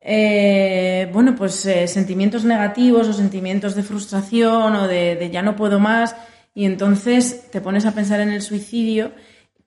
eh, 0.00 1.08
bueno, 1.12 1.34
pues 1.34 1.64
eh, 1.64 1.88
sentimientos 1.88 2.44
negativos 2.44 3.08
o 3.08 3.12
sentimientos 3.14 3.74
de 3.74 3.82
frustración 3.82 4.76
o 4.76 4.86
de, 4.86 5.16
de 5.16 5.30
ya 5.30 5.40
no 5.40 5.56
puedo 5.56 5.78
más. 5.78 6.14
Y 6.54 6.66
entonces 6.66 7.50
te 7.50 7.62
pones 7.62 7.86
a 7.86 7.92
pensar 7.92 8.20
en 8.20 8.30
el 8.30 8.42
suicidio 8.42 9.12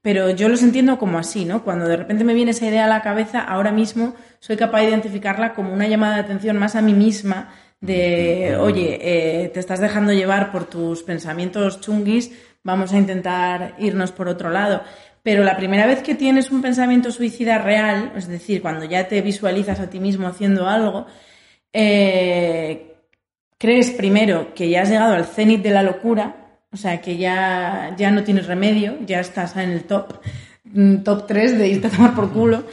pero 0.02 0.32
yo 0.32 0.50
los 0.50 0.64
entiendo 0.64 0.98
como 0.98 1.20
así, 1.20 1.46
¿no? 1.46 1.64
Cuando 1.64 1.88
de 1.88 1.98
repente 1.98 2.24
me 2.24 2.34
viene 2.34 2.52
esa 2.52 2.66
idea 2.66 2.86
a 2.86 2.90
la 2.90 3.02
cabeza, 3.02 3.42
ahora 3.42 3.72
mismo 3.72 4.16
soy 4.40 4.58
capaz 4.58 4.82
de 4.82 4.90
identificarla 4.90 5.54
como 5.54 5.74
una 5.74 5.88
llamada 5.88 6.16
de 6.16 6.22
atención 6.22 6.58
más 6.58 6.76
a 6.76 6.82
mí 6.82 6.94
misma 6.94 7.54
de, 7.82 8.58
oye, 8.60 9.00
eh, 9.02 9.50
te 9.50 9.60
estás 9.60 9.80
dejando 9.80 10.14
llevar 10.14 10.52
por 10.52 10.66
tus 10.66 11.04
pensamientos 11.04 11.82
chunguis, 11.82 12.32
vamos 12.64 12.94
a 12.94 12.98
intentar 12.98 13.76
irnos 13.80 14.12
por 14.12 14.28
otro 14.28 14.50
lado. 14.50 14.82
Pero 15.24 15.44
la 15.44 15.58
primera 15.58 15.86
vez 15.86 16.02
que 16.02 16.16
tienes 16.16 16.52
un 16.52 16.62
pensamiento 16.62 17.12
suicida 17.12 17.60
real, 17.60 18.14
es 18.16 18.28
decir, 18.28 18.62
cuando 18.62 18.86
ya 18.86 19.08
te 19.08 19.22
visualizas 19.22 19.80
a 19.80 19.90
ti 19.90 20.00
mismo 20.00 20.28
haciendo 20.28 20.68
algo, 20.68 21.06
eh, 21.74 22.96
crees 23.58 23.92
primero 23.92 24.54
que 24.56 24.70
ya 24.70 24.82
has 24.82 24.90
llegado 24.90 25.14
al 25.14 25.26
cenit 25.26 25.62
de 25.62 25.70
la 25.70 25.84
locura, 25.84 26.41
o 26.74 26.78
sea, 26.78 27.02
que 27.02 27.18
ya, 27.18 27.94
ya 27.98 28.12
no 28.12 28.24
tienes 28.24 28.48
remedio, 28.48 28.98
ya 29.06 29.20
estás 29.20 29.56
en 29.58 29.72
el 29.72 29.84
top, 29.84 30.22
mm, 30.66 30.98
top 31.04 31.28
3 31.28 31.58
de 31.58 31.68
irte 31.68 31.88
a 31.88 31.90
tomar 31.92 32.16
por 32.16 32.32
culo. 32.32 32.64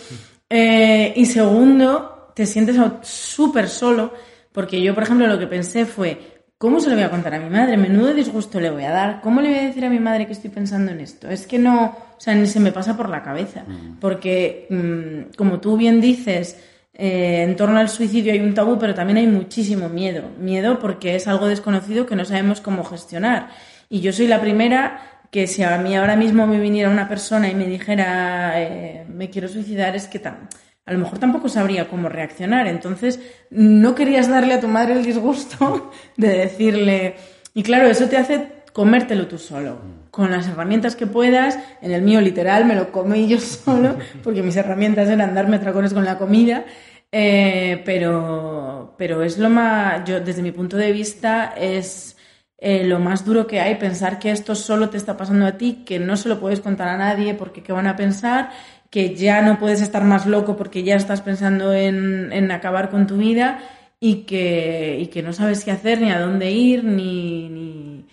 Eh, 0.48 1.12
y 1.16 1.26
segundo, 1.26 2.32
te 2.34 2.46
sientes 2.46 2.76
súper 3.02 3.68
solo 3.68 4.12
porque 4.52 4.82
yo, 4.82 4.94
por 4.94 5.04
ejemplo, 5.04 5.26
lo 5.26 5.38
que 5.38 5.46
pensé 5.46 5.86
fue, 5.86 6.42
¿cómo 6.58 6.80
se 6.80 6.88
lo 6.88 6.96
voy 6.96 7.04
a 7.04 7.10
contar 7.10 7.34
a 7.34 7.38
mi 7.38 7.50
madre? 7.50 7.76
Menudo 7.76 8.14
disgusto 8.14 8.60
le 8.60 8.70
voy 8.70 8.84
a 8.84 8.90
dar. 8.90 9.20
¿Cómo 9.20 9.40
le 9.40 9.50
voy 9.50 9.58
a 9.58 9.62
decir 9.62 9.84
a 9.84 9.90
mi 9.90 10.00
madre 10.00 10.26
que 10.26 10.32
estoy 10.32 10.50
pensando 10.50 10.90
en 10.90 11.00
esto? 11.00 11.28
Es 11.28 11.46
que 11.46 11.58
no, 11.58 11.96
o 12.16 12.20
sea, 12.20 12.34
ni 12.34 12.46
se 12.46 12.60
me 12.60 12.72
pasa 12.72 12.96
por 12.96 13.08
la 13.08 13.22
cabeza. 13.22 13.62
Mm. 13.66 13.98
Porque, 14.00 14.66
mm, 14.70 15.36
como 15.36 15.60
tú 15.60 15.76
bien 15.76 16.00
dices, 16.00 16.58
eh, 16.92 17.44
en 17.44 17.54
torno 17.54 17.78
al 17.78 17.88
suicidio 17.88 18.32
hay 18.32 18.40
un 18.40 18.54
tabú, 18.54 18.78
pero 18.78 18.94
también 18.94 19.18
hay 19.18 19.26
muchísimo 19.26 19.88
miedo. 19.88 20.24
Miedo 20.40 20.80
porque 20.80 21.14
es 21.14 21.28
algo 21.28 21.46
desconocido 21.46 22.06
que 22.06 22.16
no 22.16 22.24
sabemos 22.24 22.60
cómo 22.60 22.82
gestionar. 22.82 23.50
Y 23.88 24.00
yo 24.00 24.12
soy 24.12 24.26
la 24.26 24.40
primera 24.40 25.22
que 25.30 25.46
si 25.46 25.62
a 25.62 25.76
mí 25.78 25.94
ahora 25.96 26.16
mismo 26.16 26.46
me 26.46 26.58
viniera 26.58 26.90
una 26.90 27.08
persona 27.08 27.48
y 27.48 27.54
me 27.54 27.66
dijera 27.66 28.52
eh, 28.56 29.04
me 29.08 29.28
quiero 29.30 29.48
suicidar, 29.48 29.94
es 29.94 30.06
que 30.06 30.22
a 30.26 30.92
lo 30.92 30.98
mejor 30.98 31.18
tampoco 31.18 31.48
sabría 31.48 31.88
cómo 31.88 32.08
reaccionar. 32.08 32.66
Entonces, 32.66 33.20
no 33.50 33.94
querías 33.94 34.28
darle 34.28 34.54
a 34.54 34.60
tu 34.60 34.68
madre 34.68 34.94
el 34.94 35.04
disgusto 35.04 35.90
de 36.16 36.28
decirle... 36.28 37.16
Y 37.54 37.62
claro, 37.62 37.88
eso 37.88 38.08
te 38.08 38.16
hace 38.16 38.58
comértelo 38.72 39.26
tú 39.26 39.38
solo, 39.38 39.80
con 40.12 40.30
las 40.30 40.46
herramientas 40.46 40.94
que 40.94 41.08
puedas. 41.08 41.58
En 41.82 41.90
el 41.90 42.02
mío, 42.02 42.20
literal, 42.20 42.64
me 42.64 42.76
lo 42.76 42.92
comí 42.92 43.26
yo 43.26 43.40
solo, 43.40 43.96
porque 44.22 44.42
mis 44.42 44.56
herramientas 44.56 45.08
eran 45.08 45.34
darme 45.34 45.58
tracones 45.58 45.92
con 45.92 46.04
la 46.04 46.16
comida. 46.16 46.64
Eh, 47.10 47.82
pero, 47.84 48.94
pero 48.96 49.22
es 49.24 49.38
lo 49.38 49.50
más, 49.50 50.04
yo 50.04 50.20
desde 50.20 50.42
mi 50.42 50.52
punto 50.52 50.76
de 50.76 50.92
vista, 50.92 51.54
es 51.56 52.17
eh, 52.58 52.84
lo 52.84 52.98
más 52.98 53.24
duro 53.24 53.46
que 53.46 53.60
hay 53.60 53.76
pensar 53.76 54.18
que 54.18 54.32
esto 54.32 54.56
solo 54.56 54.90
te 54.90 54.96
está 54.96 55.16
pasando 55.16 55.46
a 55.46 55.56
ti, 55.56 55.84
que 55.86 56.00
no 56.00 56.16
se 56.16 56.28
lo 56.28 56.40
puedes 56.40 56.60
contar 56.60 56.88
a 56.88 56.96
nadie 56.96 57.34
porque 57.34 57.62
qué 57.62 57.72
van 57.72 57.86
a 57.86 57.96
pensar 57.96 58.50
que 58.90 59.14
ya 59.14 59.42
no 59.42 59.58
puedes 59.58 59.80
estar 59.80 60.04
más 60.04 60.26
loco 60.26 60.56
porque 60.56 60.82
ya 60.82 60.96
estás 60.96 61.20
pensando 61.20 61.72
en, 61.72 62.50
acabar 62.50 62.90
con 62.90 63.06
tu 63.06 63.18
vida 63.18 63.60
y 64.00 64.22
que, 64.22 64.98
y 65.00 65.06
que, 65.08 65.22
no 65.22 65.32
sabes 65.32 65.64
qué 65.64 65.70
hacer, 65.70 66.00
ni 66.00 66.10
a 66.10 66.20
dónde 66.20 66.50
ir, 66.50 66.84
ni, 66.84 68.06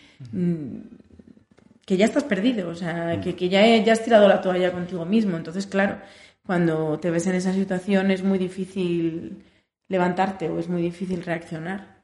que 1.86 1.98
ya 1.98 2.06
estás 2.06 2.24
perdido, 2.24 2.70
o 2.70 2.76
sea, 2.76 3.22
que, 3.22 3.36
que 3.36 3.50
ya, 3.50 3.66
ya, 3.78 3.94
has 3.94 4.04
tirado 4.04 4.28
la 4.28 4.42
toalla 4.42 4.72
contigo 4.72 5.06
mismo. 5.06 5.38
Entonces, 5.38 5.68
claro, 5.68 6.00
cuando 6.46 7.00
te 7.00 7.12
ves 7.12 7.28
en 7.28 7.36
esa 7.36 7.54
situación 7.54 8.12
es 8.12 8.24
muy 8.24 8.38
difícil 8.38 9.44
levantarte 9.88 10.50
o 10.50 10.60
es 10.60 10.68
muy 10.68 10.82
difícil 10.82 11.24
reaccionar. 11.24 12.04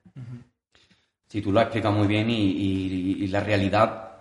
Sí, 1.32 1.42
tú 1.42 1.52
lo 1.54 1.62
has 1.62 1.68
explicado 1.68 1.96
muy 1.96 2.08
bien 2.08 2.28
y 2.30 3.26
la 3.28 3.40
realidad 3.40 4.12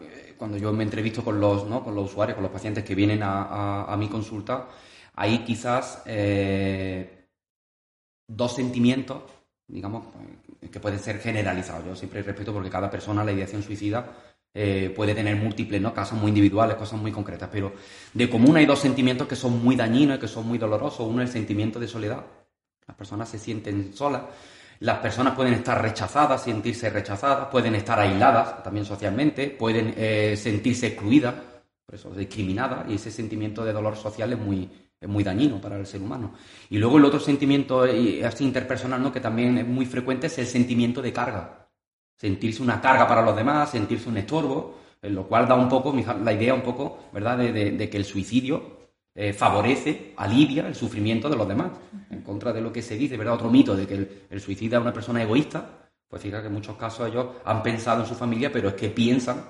cuando 0.41 0.57
yo 0.57 0.73
me 0.73 0.85
entrevisto 0.85 1.23
con 1.23 1.39
los, 1.39 1.67
¿no? 1.67 1.85
con 1.85 1.95
los 1.95 2.07
usuarios, 2.07 2.35
con 2.35 2.43
los 2.43 2.51
pacientes 2.51 2.83
que 2.83 2.95
vienen 2.95 3.21
a, 3.23 3.95
mi 3.99 4.09
consulta, 4.09 4.69
ahí 5.17 5.41
quizás 5.41 6.03
eh, 6.07 7.27
dos 8.27 8.55
sentimientos, 8.55 9.23
digamos, 9.69 10.07
que 10.73 10.81
pueden 10.81 10.99
ser 10.99 11.19
generalizados. 11.19 11.85
Yo 11.85 11.95
siempre 11.95 12.23
respeto 12.23 12.55
porque 12.55 12.71
cada 12.71 12.91
persona, 12.91 13.23
la 13.23 13.33
ideación 13.33 13.63
suicida, 13.63 14.17
eh, 14.55 14.91
puede 14.97 15.15
tener 15.15 15.37
múltiples 15.37 15.79
¿no? 15.79 15.93
casos 15.93 16.19
muy 16.19 16.29
individuales, 16.29 16.77
cosas 16.77 16.99
muy 16.99 17.13
concretas, 17.13 17.51
pero 17.53 17.75
de 18.15 18.31
común 18.31 18.57
hay 18.57 18.65
dos 18.65 18.79
sentimientos 18.79 19.29
que 19.29 19.37
son 19.37 19.63
muy 19.63 19.77
dañinos 19.77 20.17
y 20.17 20.21
que 20.21 20.29
son 20.29 20.47
muy 20.49 20.57
dolorosos. 20.57 21.07
Uno 21.07 21.21
es 21.21 21.29
el 21.29 21.35
sentimiento 21.35 21.79
de 21.79 21.87
soledad. 21.87 22.25
Las 22.87 22.97
personas 22.97 23.29
se 23.29 23.39
sienten 23.39 23.93
solas 23.93 24.23
las 24.81 24.99
personas 24.99 25.35
pueden 25.35 25.55
estar 25.55 25.81
rechazadas, 25.81 26.43
sentirse 26.43 26.89
rechazadas, 26.89 27.49
pueden 27.49 27.75
estar 27.75 27.99
aisladas 27.99 28.63
también 28.63 28.87
socialmente, 28.87 29.51
pueden 29.51 29.95
eh, 29.97 30.35
sentirse 30.37 30.89
excluidas, 30.89 31.35
por 31.85 31.95
eso 31.95 32.11
discriminadas, 32.11 32.89
y 32.89 32.95
ese 32.95 33.11
sentimiento 33.11 33.63
de 33.63 33.75
dolor 33.75 33.95
social 33.95 34.33
es 34.33 34.39
muy, 34.39 34.71
muy 35.07 35.23
dañino 35.23 35.61
para 35.61 35.77
el 35.77 35.87
ser 35.87 36.01
humano. 36.01 36.33
Y 36.71 36.79
luego 36.79 36.97
el 36.97 37.05
otro 37.05 37.21
sentimiento 37.21 37.83
así 38.25 38.45
interpersonal, 38.45 39.03
¿no? 39.03 39.13
que 39.13 39.21
también 39.21 39.59
es 39.59 39.67
muy 39.67 39.85
frecuente, 39.85 40.29
es 40.29 40.39
el 40.39 40.47
sentimiento 40.47 41.03
de 41.03 41.13
carga. 41.13 41.69
Sentirse 42.17 42.63
una 42.63 42.81
carga 42.81 43.07
para 43.07 43.23
los 43.23 43.37
demás, 43.37 43.71
sentirse 43.71 44.09
un 44.09 44.17
estorbo, 44.17 44.79
lo 45.03 45.29
cual 45.29 45.47
da 45.47 45.57
un 45.57 45.69
poco 45.69 45.95
la 46.23 46.33
idea 46.33 46.55
un 46.55 46.63
poco, 46.63 47.11
¿verdad?, 47.13 47.37
de 47.39 47.91
que 47.91 47.97
el 47.97 48.05
suicidio 48.05 48.80
eh, 49.15 49.33
favorece, 49.33 50.15
alivia 50.17 50.67
el 50.69 50.75
sufrimiento 50.75 51.29
de 51.29 51.37
los 51.37 51.49
demás, 51.49 51.73
en 52.11 52.23
contra 52.23 52.53
de 52.53 52.61
lo 52.61 52.73
que 52.73 52.83
se 52.83 52.97
dice, 52.97 53.17
¿verdad? 53.17 53.35
Otro 53.35 53.51
mito 53.51 53.75
de 53.75 53.87
que 53.87 54.27
el, 54.31 54.41
suicida 54.41 54.77
es 54.77 54.83
una 54.83 54.93
persona 54.93 55.23
egoísta, 55.23 55.91
pues 56.09 56.23
fíjate 56.23 56.43
que 56.43 56.49
en 56.49 56.55
muchos 56.55 56.77
casos 56.77 57.09
ellos 57.09 57.27
han 57.45 57.63
pensado 57.63 58.03
en 58.03 58.07
su 58.07 58.15
familia, 58.15 58.53
pero 58.53 58.69
es 58.69 58.75
que 58.75 58.89
piensan 58.89 59.45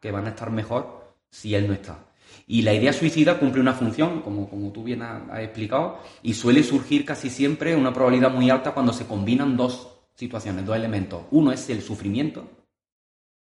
que 0.00 0.10
van 0.10 0.26
a 0.26 0.30
estar 0.30 0.50
mejor 0.50 1.14
si 1.30 1.54
él 1.54 1.68
no 1.68 1.74
está. 1.74 2.06
Y 2.46 2.62
la 2.62 2.74
idea 2.74 2.92
suicida 2.92 3.38
cumple 3.38 3.60
una 3.60 3.72
función, 3.72 4.20
como, 4.22 4.48
como 4.48 4.72
tú 4.72 4.82
bien 4.82 5.02
has, 5.02 5.38
explicado, 5.40 6.00
y 6.22 6.34
suele 6.34 6.62
surgir 6.62 7.04
casi 7.04 7.30
siempre 7.30 7.76
una 7.76 7.92
probabilidad 7.92 8.30
muy 8.30 8.50
alta 8.50 8.72
cuando 8.72 8.92
se 8.92 9.06
combinan 9.06 9.56
dos 9.56 9.88
situaciones, 10.14 10.66
dos 10.66 10.76
elementos. 10.76 11.22
Uno 11.30 11.52
es 11.52 11.68
el 11.70 11.82
sufrimiento, 11.82 12.48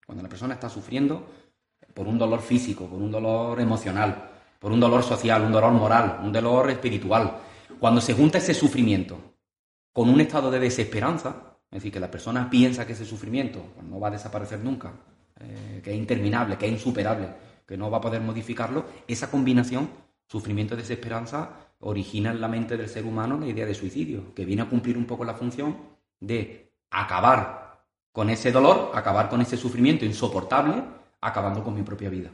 cuando 0.06 0.22
la 0.22 0.28
persona 0.28 0.54
está 0.54 0.68
sufriendo 0.68 1.26
por 1.94 2.06
un 2.06 2.18
dolor 2.18 2.40
físico, 2.40 2.86
por 2.86 3.00
un 3.00 3.10
dolor 3.10 3.60
emocional, 3.60 4.33
por 4.64 4.72
un 4.72 4.80
dolor 4.80 5.02
social, 5.02 5.42
un 5.42 5.52
dolor 5.52 5.74
moral, 5.74 6.20
un 6.22 6.32
dolor 6.32 6.70
espiritual. 6.70 7.36
Cuando 7.78 8.00
se 8.00 8.14
junta 8.14 8.38
ese 8.38 8.54
sufrimiento 8.54 9.18
con 9.92 10.08
un 10.08 10.18
estado 10.22 10.50
de 10.50 10.58
desesperanza, 10.58 11.58
es 11.70 11.80
decir, 11.80 11.92
que 11.92 12.00
la 12.00 12.10
persona 12.10 12.48
piensa 12.48 12.86
que 12.86 12.94
ese 12.94 13.04
sufrimiento 13.04 13.62
pues, 13.74 13.86
no 13.86 14.00
va 14.00 14.08
a 14.08 14.12
desaparecer 14.12 14.60
nunca, 14.60 14.94
eh, 15.38 15.82
que 15.84 15.90
es 15.90 15.98
interminable, 15.98 16.56
que 16.56 16.64
es 16.64 16.72
insuperable, 16.72 17.28
que 17.66 17.76
no 17.76 17.90
va 17.90 17.98
a 17.98 18.00
poder 18.00 18.22
modificarlo, 18.22 18.86
esa 19.06 19.30
combinación, 19.30 19.90
sufrimiento 20.28 20.72
y 20.72 20.78
desesperanza, 20.78 21.50
origina 21.80 22.30
en 22.30 22.40
la 22.40 22.48
mente 22.48 22.78
del 22.78 22.88
ser 22.88 23.04
humano 23.04 23.38
la 23.38 23.48
idea 23.48 23.66
de 23.66 23.74
suicidio, 23.74 24.32
que 24.34 24.46
viene 24.46 24.62
a 24.62 24.70
cumplir 24.70 24.96
un 24.96 25.04
poco 25.04 25.26
la 25.26 25.34
función 25.34 25.76
de 26.20 26.72
acabar 26.88 27.84
con 28.12 28.30
ese 28.30 28.50
dolor, 28.50 28.92
acabar 28.94 29.28
con 29.28 29.42
ese 29.42 29.58
sufrimiento 29.58 30.06
insoportable, 30.06 30.82
acabando 31.20 31.62
con 31.62 31.74
mi 31.74 31.82
propia 31.82 32.08
vida. 32.08 32.30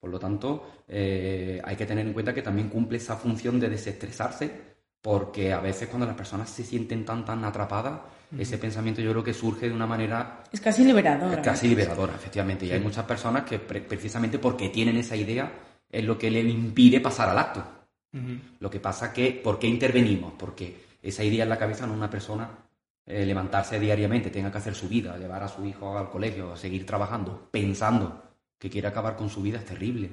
Por 0.00 0.10
lo 0.10 0.18
tanto, 0.18 0.84
eh, 0.86 1.60
hay 1.64 1.76
que 1.76 1.86
tener 1.86 2.06
en 2.06 2.12
cuenta 2.12 2.32
que 2.32 2.42
también 2.42 2.68
cumple 2.68 2.98
esa 2.98 3.16
función 3.16 3.58
de 3.58 3.68
desestresarse, 3.68 4.78
porque 5.02 5.52
a 5.52 5.60
veces 5.60 5.88
cuando 5.88 6.06
las 6.06 6.16
personas 6.16 6.50
se 6.50 6.64
sienten 6.64 7.04
tan, 7.04 7.24
tan 7.24 7.44
atrapadas, 7.44 8.00
ese 8.36 8.58
pensamiento 8.58 9.00
yo 9.00 9.10
creo 9.12 9.24
que 9.24 9.32
surge 9.32 9.68
de 9.68 9.74
una 9.74 9.86
manera... 9.86 10.44
Es 10.52 10.60
casi 10.60 10.84
liberadora. 10.84 11.40
Es 11.40 11.44
casi 11.44 11.68
liberadora, 11.68 12.14
efectivamente. 12.14 12.66
Y 12.66 12.72
hay 12.72 12.80
muchas 12.80 13.06
personas 13.06 13.44
que 13.44 13.58
precisamente 13.58 14.38
porque 14.38 14.68
tienen 14.68 14.98
esa 14.98 15.16
idea 15.16 15.50
es 15.90 16.04
lo 16.04 16.18
que 16.18 16.30
le 16.30 16.40
impide 16.40 17.00
pasar 17.00 17.30
al 17.30 17.38
acto. 17.38 17.64
Lo 18.60 18.70
que 18.70 18.80
pasa 18.80 19.12
que, 19.12 19.32
¿por 19.32 19.58
qué 19.58 19.66
intervenimos? 19.66 20.34
Porque 20.38 20.88
esa 21.02 21.24
idea 21.24 21.44
en 21.44 21.48
la 21.48 21.58
cabeza 21.58 21.86
no 21.86 21.94
una 21.94 22.10
persona 22.10 22.50
eh, 23.06 23.24
levantarse 23.24 23.78
diariamente, 23.78 24.30
tenga 24.30 24.50
que 24.50 24.58
hacer 24.58 24.74
su 24.74 24.88
vida, 24.88 25.16
llevar 25.16 25.42
a 25.42 25.48
su 25.48 25.64
hijo 25.64 25.96
al 25.96 26.10
colegio, 26.10 26.52
a 26.52 26.56
seguir 26.56 26.84
trabajando, 26.84 27.48
pensando 27.50 28.27
que 28.58 28.68
quiere 28.68 28.88
acabar 28.88 29.16
con 29.16 29.30
su 29.30 29.40
vida, 29.42 29.58
es 29.58 29.64
terrible. 29.64 30.10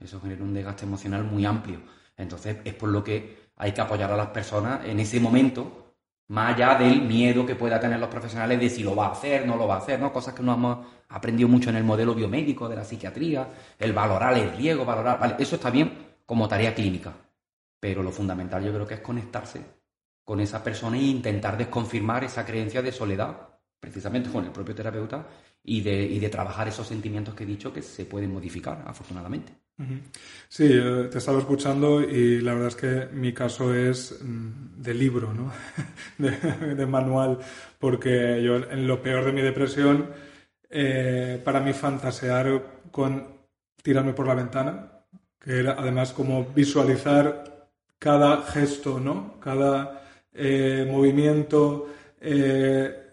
Eso 0.00 0.20
genera 0.20 0.42
un 0.42 0.54
desgaste 0.54 0.84
emocional 0.84 1.24
muy 1.24 1.44
amplio. 1.44 1.80
Entonces, 2.16 2.58
es 2.64 2.74
por 2.74 2.88
lo 2.88 3.02
que 3.02 3.50
hay 3.56 3.72
que 3.72 3.80
apoyar 3.80 4.12
a 4.12 4.16
las 4.16 4.28
personas 4.28 4.84
en 4.86 5.00
ese 5.00 5.20
momento, 5.20 5.94
más 6.28 6.54
allá 6.54 6.76
del 6.76 7.02
miedo 7.02 7.44
que 7.44 7.56
pueda 7.56 7.80
tener 7.80 7.98
los 7.98 8.08
profesionales 8.08 8.60
de 8.60 8.70
si 8.70 8.82
lo 8.82 8.94
va 8.94 9.06
a 9.06 9.12
hacer, 9.12 9.46
no 9.46 9.56
lo 9.56 9.66
va 9.66 9.76
a 9.76 9.78
hacer, 9.78 9.98
¿no? 9.98 10.12
Cosas 10.12 10.34
que 10.34 10.42
no 10.42 10.54
hemos 10.54 10.86
aprendido 11.08 11.48
mucho 11.48 11.70
en 11.70 11.76
el 11.76 11.84
modelo 11.84 12.14
biomédico 12.14 12.68
de 12.68 12.76
la 12.76 12.84
psiquiatría, 12.84 13.48
el 13.78 13.92
valorar 13.92 14.38
el 14.38 14.52
riesgo, 14.52 14.84
valorar, 14.84 15.18
vale, 15.18 15.34
eso 15.38 15.56
está 15.56 15.70
bien 15.70 16.10
como 16.24 16.46
tarea 16.46 16.72
clínica, 16.72 17.12
pero 17.80 18.02
lo 18.02 18.12
fundamental 18.12 18.62
yo 18.64 18.72
creo 18.72 18.86
que 18.86 18.94
es 18.94 19.00
conectarse 19.00 19.60
con 20.24 20.38
esa 20.38 20.62
persona 20.62 20.96
e 20.96 21.02
intentar 21.02 21.56
desconfirmar 21.56 22.22
esa 22.22 22.46
creencia 22.46 22.80
de 22.80 22.92
soledad, 22.92 23.36
precisamente 23.80 24.30
con 24.30 24.44
el 24.44 24.52
propio 24.52 24.74
terapeuta, 24.74 25.26
y 25.64 25.80
de, 25.82 26.02
y 26.04 26.18
de 26.18 26.28
trabajar 26.28 26.68
esos 26.68 26.86
sentimientos 26.86 27.34
que 27.34 27.44
he 27.44 27.46
dicho 27.46 27.72
que 27.72 27.82
se 27.82 28.04
pueden 28.04 28.32
modificar, 28.32 28.82
afortunadamente. 28.86 29.52
Sí, 30.48 30.68
te 31.10 31.18
estaba 31.18 31.38
escuchando 31.38 32.02
y 32.02 32.40
la 32.40 32.52
verdad 32.52 32.68
es 32.68 32.76
que 32.76 33.08
mi 33.14 33.32
caso 33.32 33.74
es 33.74 34.20
mm, 34.22 34.82
de 34.82 34.94
libro, 34.94 35.32
¿no? 35.32 35.52
de, 36.18 36.86
manual, 36.86 37.38
porque 37.78 38.42
yo 38.42 38.56
en 38.56 38.86
lo 38.86 39.02
peor 39.02 39.24
de 39.24 39.32
mi 39.32 39.40
depresión, 39.40 40.10
eh, 40.68 41.40
para 41.42 41.60
mí 41.60 41.72
fantasear 41.72 42.80
con 42.90 43.26
tirarme 43.82 44.12
por 44.12 44.26
la 44.26 44.34
ventana, 44.34 44.92
que 45.38 45.60
era 45.60 45.76
además 45.78 46.12
como 46.12 46.44
visualizar 46.44 47.68
cada 47.98 48.42
gesto, 48.42 49.00
¿no? 49.00 49.40
Cada 49.40 50.02
eh, 50.34 50.86
movimiento, 50.90 51.88
eh, 52.20 53.09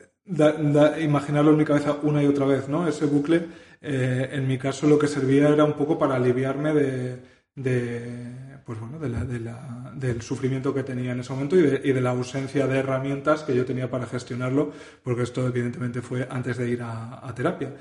imaginarlo 0.99 1.51
en 1.51 1.57
mi 1.57 1.65
cabeza 1.65 1.97
una 2.03 2.21
y 2.21 2.27
otra 2.27 2.45
vez, 2.45 2.67
¿no? 2.67 2.87
Ese 2.87 3.05
bucle, 3.05 3.47
eh, 3.81 4.29
en 4.31 4.47
mi 4.47 4.57
caso 4.57 4.87
lo 4.87 4.99
que 4.99 5.07
servía 5.07 5.49
era 5.49 5.63
un 5.63 5.73
poco 5.73 5.97
para 5.97 6.15
aliviarme 6.15 6.73
de, 6.73 8.61
pues 8.65 8.79
bueno, 8.79 8.99
del 8.99 10.21
sufrimiento 10.21 10.73
que 10.73 10.83
tenía 10.83 11.13
en 11.13 11.21
ese 11.21 11.33
momento 11.33 11.55
y 11.55 11.61
de, 11.61 12.01
la 12.01 12.11
ausencia 12.11 12.67
de 12.67 12.79
herramientas 12.79 13.43
que 13.43 13.55
yo 13.55 13.65
tenía 13.65 13.89
para 13.89 14.05
gestionarlo, 14.05 14.71
porque 15.03 15.23
esto 15.23 15.47
evidentemente 15.47 16.01
fue 16.01 16.27
antes 16.29 16.57
de 16.57 16.69
ir 16.69 16.81
a, 16.83 17.33
terapia. 17.35 17.75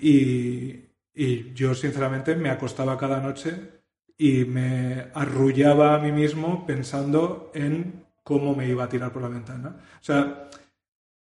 Y, 0.00 0.80
y, 1.14 1.52
yo 1.54 1.74
sinceramente 1.74 2.34
me 2.34 2.50
acostaba 2.50 2.98
cada 2.98 3.20
noche 3.20 3.82
y 4.18 4.44
me 4.44 5.06
arrullaba 5.14 5.94
a 5.94 5.98
mí 5.98 6.12
mismo 6.12 6.66
pensando 6.66 7.50
en 7.54 8.04
cómo 8.22 8.54
me 8.54 8.68
iba 8.68 8.84
a 8.84 8.88
tirar 8.88 9.12
por 9.12 9.22
la 9.22 9.28
ventana. 9.28 9.76
O 10.00 10.04
sea, 10.04 10.48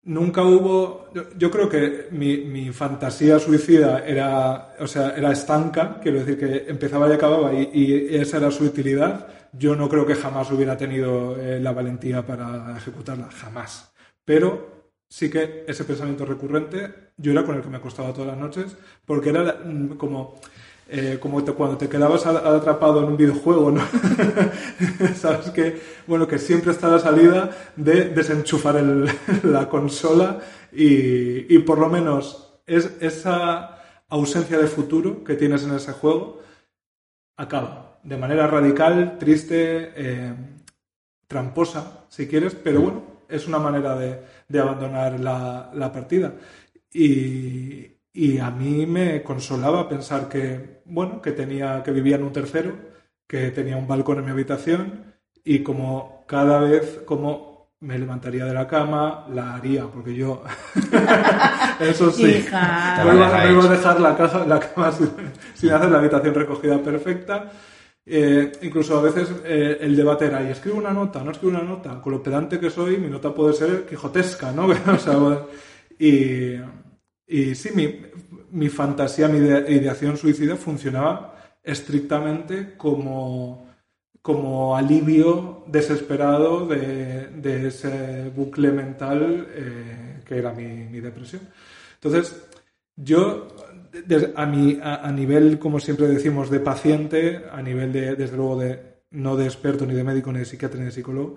nunca 0.05 0.43
hubo. 0.43 1.09
Yo, 1.37 1.51
creo 1.51 1.69
que 1.69 2.09
mi, 2.11 2.71
fantasía 2.73 3.39
suicida 3.39 4.05
era, 4.07 4.75
o 4.79 4.87
sea, 4.87 5.15
era 5.17 5.33
estanca, 5.33 6.01
quiero 6.03 6.21
decir 6.21 6.39
que 6.39 6.71
empezaba 6.71 7.09
y 7.09 7.13
acababa 7.13 7.53
y, 7.53 8.17
esa 8.17 8.39
era 8.39 8.51
su 8.51 8.65
utilidad. 8.65 9.29
Yo 9.53 9.77
no 9.77 9.89
creo 9.89 10.07
que 10.07 10.15
jamás 10.17 10.51
hubiera 10.51 10.77
tenido 10.77 11.39
eh, 11.41 11.61
la 11.61 11.73
valentía 11.73 12.27
para 12.27 12.77
ejecutarla, 12.77 13.31
jamás. 13.31 13.93
Pero 14.25 14.93
sí 15.09 15.31
que 15.31 15.65
ese 15.69 15.85
pensamiento 15.85 16.27
recurrente, 16.27 17.13
yo 17.17 17.33
era 17.33 17.45
con 17.45 17.57
el 17.57 17.63
que 17.63 17.69
me 17.69 17.77
acostaba 17.77 18.13
todas 18.13 18.29
las 18.29 18.39
noches, 18.39 18.77
porque 19.05 19.31
era 19.31 19.61
mm, 19.65 19.97
como 19.97 20.41
eh, 20.89 21.19
como 21.19 21.43
cuando 21.45 21.79
te 21.79 21.89
quedabas 21.89 22.27
atrapado 22.27 23.01
en 23.03 23.07
un 23.07 23.17
videojuego, 23.17 23.71
¿no? 23.71 23.83
Sabes 25.17 25.51
que, 25.51 25.81
bueno, 26.07 26.29
que 26.29 26.39
siempre 26.39 26.73
está 26.73 26.89
la 26.89 26.99
salida 26.99 27.51
de 27.75 28.11
desenchufar 28.11 28.83
la 29.43 29.69
consola 29.69 30.41
y, 30.73 31.59
por 31.61 31.79
lo 31.79 31.89
menos 31.89 32.53
es, 32.67 32.93
esa 33.01 33.79
ausencia 34.09 34.59
de 34.59 34.67
futuro 34.67 35.25
que 35.25 35.35
tienes 35.35 35.65
en 35.65 35.75
ese 35.75 35.93
juego 35.93 36.43
acaba 37.37 37.99
de 38.03 38.19
manera 38.19 38.47
radical, 38.47 39.17
triste, 39.19 39.93
eh, 39.97 40.35
tramposa, 41.27 42.05
si 42.11 42.29
quieres, 42.29 42.55
pero 42.55 42.83
bueno, 42.83 43.03
es 43.29 43.49
una 43.49 43.59
manera 43.59 43.97
de, 43.97 44.61
abandonar 44.61 45.19
la, 45.19 45.71
la 45.75 45.91
partida. 45.91 46.35
Y, 46.93 47.94
y 48.15 48.39
a 48.39 48.51
mí 48.51 48.87
me 48.87 49.25
consolaba 49.25 49.89
pensar 49.89 50.29
que, 50.29 50.83
bueno, 50.87 51.21
que 51.21 51.33
tenía, 51.33 51.83
que 51.83 51.91
vivía 51.91 52.15
en 52.15 52.23
un 52.23 52.33
tercero, 52.33 52.73
que 53.27 53.51
tenía 53.51 53.77
un 53.77 53.89
balcón 53.89 54.19
en 54.19 54.25
mi 54.27 54.31
habitación 54.31 55.15
y 55.43 55.65
como 55.65 56.25
cada 56.29 56.61
vez, 56.61 57.03
como 57.05 57.75
me 57.81 57.99
levantaría 57.99 58.45
de 58.45 58.55
la 58.55 58.69
cama, 58.69 59.27
la 59.35 59.57
haría, 59.57 59.87
porque 59.89 60.15
yo, 60.15 60.45
eso 61.81 62.11
sí, 62.13 62.23
no 62.23 63.15
iba, 63.15 63.27
a 63.27 63.69
dejar 63.69 64.01
la, 64.01 64.47
la 64.47 64.61
cama 64.61 64.93
sin, 64.93 65.73
hacer 65.73 65.91
la 65.91 65.99
habitación 65.99 66.35
recogida 66.35 66.81
perfecta. 66.81 67.51
Eh, 68.07 68.53
incluso 68.63 68.99
a 68.99 69.03
veces 69.03 69.29
eh, 69.45 69.79
el 69.81 69.97
debate 69.97 70.27
era, 70.27 70.43
¿y 70.43 70.51
escribo 70.51 70.79
una 70.79 70.93
nota? 70.93 71.25
¿No 71.25 71.33
escribo 71.33 71.57
una 71.57 71.65
nota? 71.65 72.01
Con 72.01 72.13
lo 72.13 72.23
pedante 72.23 72.61
que 72.61 72.71
soy, 72.71 72.99
mi 72.99 73.09
nota 73.09 73.35
puede 73.35 73.55
ser 73.55 73.87
quijotesca, 73.87 74.53
¿no? 74.53 74.67
o 74.93 74.99
sea, 74.99 75.47
y, 75.99 76.57
y 77.27 77.55
sí, 77.55 77.71
mi, 78.51 78.69
fantasía, 78.69 79.29
mi 79.29 79.39
ideación 79.39 80.17
suicida 80.17 80.57
funcionaba 80.57 81.35
estrictamente 81.63 82.75
como, 82.77 83.67
como 84.21 84.77
alivio 84.77 85.65
desesperado 85.67 86.67
de, 86.67 87.67
ese 87.67 88.31
bucle 88.35 88.71
mental 88.73 89.49
eh, 89.51 90.21
que 90.27 90.39
era 90.39 90.53
mi, 90.53 91.01
depresión. 91.01 91.43
Entonces, 91.95 92.47
yo, 92.97 93.49
a, 94.37 94.47
mi, 94.47 94.79
a, 94.83 95.11
nivel, 95.11 95.59
como 95.59 95.81
siempre 95.81 96.07
decimos, 96.07 96.51
de 96.51 96.61
paciente, 96.61 97.45
a 97.51 97.63
nivel 97.63 97.93
de, 97.93 98.17
desde 98.17 98.37
luego, 98.37 98.59
de 98.59 98.95
no 99.11 99.37
de 99.37 99.47
experto, 99.47 99.87
ni 99.87 99.95
de 99.95 100.05
médico, 100.05 100.33
ni 100.33 100.41
de 100.41 100.45
psiquiatra, 100.45 100.79
ni 100.79 100.87
de 100.87 100.93
psicólogo, 100.93 101.37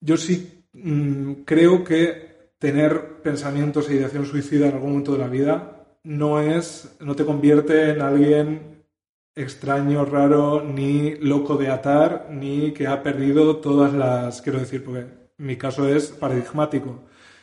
yo 0.00 0.16
sí 0.16 0.64
mm, 0.72 1.32
creo 1.44 1.84
que 1.84 2.33
tener 2.64 3.20
pensamientos 3.22 3.90
e 3.90 3.94
ideación 3.94 4.24
suicida 4.24 4.68
en 4.68 4.72
algún 4.76 4.92
momento 4.92 5.12
de 5.12 5.18
la 5.18 5.28
vida 5.28 5.84
no 6.02 6.40
es, 6.40 6.96
no 6.98 7.14
te 7.14 7.26
convierte 7.26 7.90
en 7.90 8.00
alguien 8.00 8.86
extraño, 9.34 10.06
raro, 10.06 10.62
ni 10.62 11.14
loco 11.16 11.58
de 11.58 11.68
atar, 11.68 12.28
ni 12.30 12.72
que 12.72 12.86
ha 12.86 13.02
perdido 13.02 13.58
todas 13.58 13.92
las, 13.92 14.40
quiero 14.40 14.60
decir, 14.60 14.82
porque 14.82 15.04
mi 15.36 15.56
caso 15.58 15.86
es 15.86 16.08
paradigmático. 16.08 17.02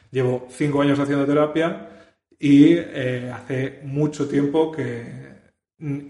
Llevo 0.10 0.48
cinco 0.50 0.82
años 0.82 0.98
haciendo 0.98 1.28
terapia 1.28 1.90
y 2.40 2.74
eh, 2.78 3.32
hace 3.32 3.82
mucho 3.84 4.28
tiempo 4.28 4.72
que 4.72 5.06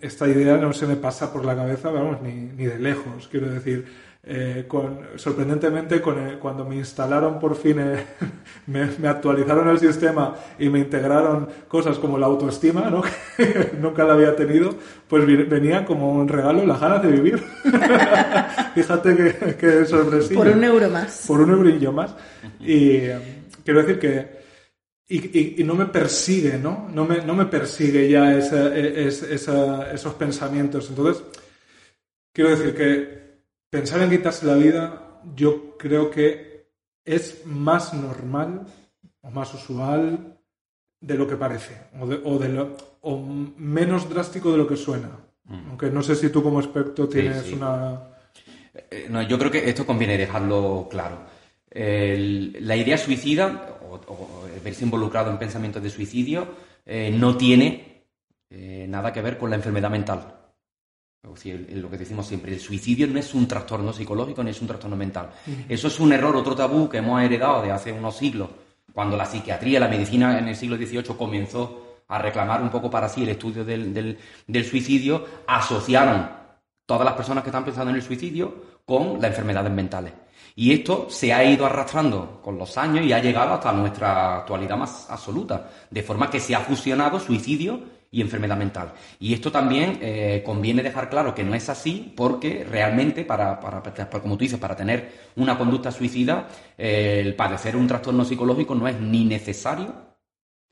esta 0.02 0.26
idea 0.26 0.56
no 0.56 0.71
se 0.71 0.88
me 0.88 0.95
pasa 0.95 1.34
por 1.34 1.43
la 1.43 1.58
cabeza, 1.58 1.91
vamos, 1.91 2.21
ni, 2.21 2.32
ni 2.32 2.65
de 2.65 2.80
lejos, 2.80 3.28
quiero 3.28 3.50
decir 3.50 3.86
eh, 4.24 4.66
con, 4.68 5.00
sorprendentemente, 5.16 6.00
con 6.00 6.38
cuando 6.40 6.64
me 6.64 6.76
instalaron 6.76 7.40
por 7.40 7.56
fin, 7.56 7.80
eh, 7.80 8.06
me, 8.68 9.08
actualizaron 9.08 9.68
el 9.70 9.80
sistema 9.80 10.36
y 10.60 10.70
me 10.70 10.80
integraron 10.80 11.50
cosas 11.68 11.98
como 11.98 12.20
la 12.20 12.28
autoestima, 12.28 12.90
¿no? 12.92 13.02
que 13.38 13.72
nunca 13.80 14.04
la 14.04 14.14
había 14.14 14.36
tenido, 14.36 14.76
pues 15.08 15.26
venía 15.50 15.84
como 15.86 16.12
un 16.12 16.28
regalo 16.28 16.64
las 16.66 16.80
ganas 16.80 17.02
de 17.02 17.12
vivir. 17.12 17.40
Fíjate 18.76 19.16
que, 19.16 19.56
que 19.56 19.86
sorpresivo. 19.86 20.44
Por 20.44 20.52
un 20.52 20.64
euro 20.64 20.90
más. 20.90 21.26
Por 21.28 21.42
un 21.42 21.50
eurillo 21.50 21.92
más. 21.92 22.16
Y 22.60 23.00
quiero 23.64 23.82
decir 23.82 23.98
que 23.98 24.42
y, 25.10 25.64
no 25.64 25.74
me 25.74 25.88
persigue, 25.88 26.58
¿no? 26.58 26.88
No 26.94 27.06
me, 27.06 27.26
no 27.26 27.34
me 27.34 27.46
persigue 27.48 28.08
ya 28.08 28.38
esos 28.38 30.14
pensamientos. 30.14 30.90
Entonces, 30.90 31.24
quiero 32.32 32.52
decir 32.52 32.74
que 32.74 33.21
pensar 33.72 34.02
en 34.02 34.10
quitarse 34.12 34.46
la 34.46 34.56
vida, 34.56 35.22
yo 35.36 35.78
creo 35.78 36.12
que 36.12 36.68
es 37.04 37.46
más 37.46 37.94
normal 37.94 38.68
o 39.22 39.32
más 39.32 39.54
usual 39.56 40.38
de 41.00 41.16
lo 41.16 41.28
que 41.28 41.38
parece, 41.38 41.76
o, 42.00 42.38
de, 42.38 42.50
lo, 42.50 42.78
o 43.02 43.18
menos 43.18 44.08
drástico 44.08 44.52
de 44.52 44.58
lo 44.58 44.68
que 44.68 44.76
suena. 44.76 45.10
Mm. 45.46 45.70
Aunque 45.70 45.90
no 45.90 46.04
sé 46.04 46.16
si 46.16 46.30
tú 46.30 46.44
como 46.44 46.60
experto 46.60 47.08
tienes 47.08 47.52
una... 47.54 48.10
Eh, 48.74 49.08
no, 49.10 49.22
yo 49.24 49.40
creo 49.40 49.50
que 49.50 49.68
esto 49.68 49.86
conviene 49.86 50.18
dejarlo 50.18 50.88
claro. 50.92 51.18
la 51.72 52.76
idea 52.76 52.98
suicida 52.98 53.80
o, 53.90 54.46
verse 54.64 54.84
involucrado 54.84 55.32
en 55.32 55.40
pensamientos 55.40 55.82
de 55.82 55.90
suicidio 55.90 56.48
eh, 56.86 57.10
no 57.18 57.36
tiene 57.36 58.06
eh, 58.50 58.86
nada 58.88 59.12
que 59.12 59.22
ver 59.22 59.38
con 59.38 59.50
la 59.50 59.56
enfermedad 59.56 59.90
mental 59.90 60.40
lo 61.24 61.90
que 61.90 61.98
decimos 61.98 62.26
siempre, 62.26 62.54
el 62.54 62.60
suicidio 62.60 63.08
no 63.08 63.20
es 63.20 63.34
un 63.34 63.48
trastorno 63.48 63.94
psicológico 63.94 64.44
ni 64.44 64.50
es 64.50 64.62
un 64.62 64.68
trastorno 64.68 64.96
mental. 64.96 65.30
Eso 65.70 65.88
es 65.88 66.00
un 66.00 66.12
error, 66.14 66.36
otro 66.36 66.56
tabú 66.56 66.90
que 66.90 66.98
hemos 66.98 67.22
heredado 67.22 67.62
de 67.62 67.72
hace 67.72 67.92
unos 67.92 68.18
siglos, 68.18 68.50
cuando 68.92 69.16
la 69.16 69.26
psiquiatría, 69.26 69.80
la 69.80 69.88
medicina 69.88 70.38
en 70.40 70.48
el 70.48 70.56
siglo 70.56 70.78
XVIII 70.78 71.16
comenzó 71.18 72.00
a 72.08 72.18
reclamar 72.18 72.62
un 72.62 72.70
poco 72.70 72.90
para 72.90 73.08
sí 73.08 73.24
el 73.24 73.30
estudio 73.30 73.64
del, 73.64 74.18
suicidio, 74.66 75.26
asociaron 75.48 76.28
todas 76.86 77.06
las 77.06 77.14
personas 77.14 77.44
que 77.44 77.50
están 77.50 77.64
pensando 77.64 77.92
en 77.92 77.98
el 77.98 78.02
suicidio 78.02 78.80
con 78.86 79.22
las 79.22 79.30
enfermedades 79.30 79.72
mentales. 79.72 80.14
Y 80.56 80.74
esto 80.74 81.08
se 81.10 81.32
ha 81.32 81.44
ido 81.46 81.66
arrastrando 81.66 82.42
con 82.42 82.58
los 82.58 82.78
años 82.78 83.06
y 83.06 83.14
ha 83.14 83.22
llegado 83.22 83.54
hasta 83.54 83.72
nuestra 83.72 84.40
actualidad 84.40 84.76
más 84.76 85.10
absoluta, 85.10 85.70
de 85.90 86.04
forma 86.04 86.30
que 86.30 86.42
se 86.42 86.54
ha 86.54 86.60
fusionado 86.60 87.20
suicidio 87.20 88.01
y 88.12 88.19
enfermedad 88.21 88.58
mental. 88.58 88.93
Y 89.19 89.34
esto 89.34 89.52
también 89.52 89.97
eh, 90.02 90.43
conviene 90.45 90.84
dejar 90.84 91.10
claro 91.10 91.34
que 91.34 91.45
no 91.45 91.56
es 91.56 91.69
así 91.69 92.13
porque 92.15 92.65
realmente, 92.69 93.24
para, 93.24 93.60
para, 93.60 93.82
como 94.21 94.38
tú 94.38 94.43
dices, 94.43 94.60
para 94.60 94.76
tener 94.76 95.32
una 95.38 95.58
conducta 95.58 95.91
suicida, 95.91 96.50
eh, 96.78 97.21
el 97.26 97.36
padecer 97.36 97.78
un 97.78 97.88
trastorno 97.88 98.26
psicológico 98.26 98.76
no 98.76 98.88
es 98.88 99.00
ni 99.00 99.24
necesario 99.24 100.12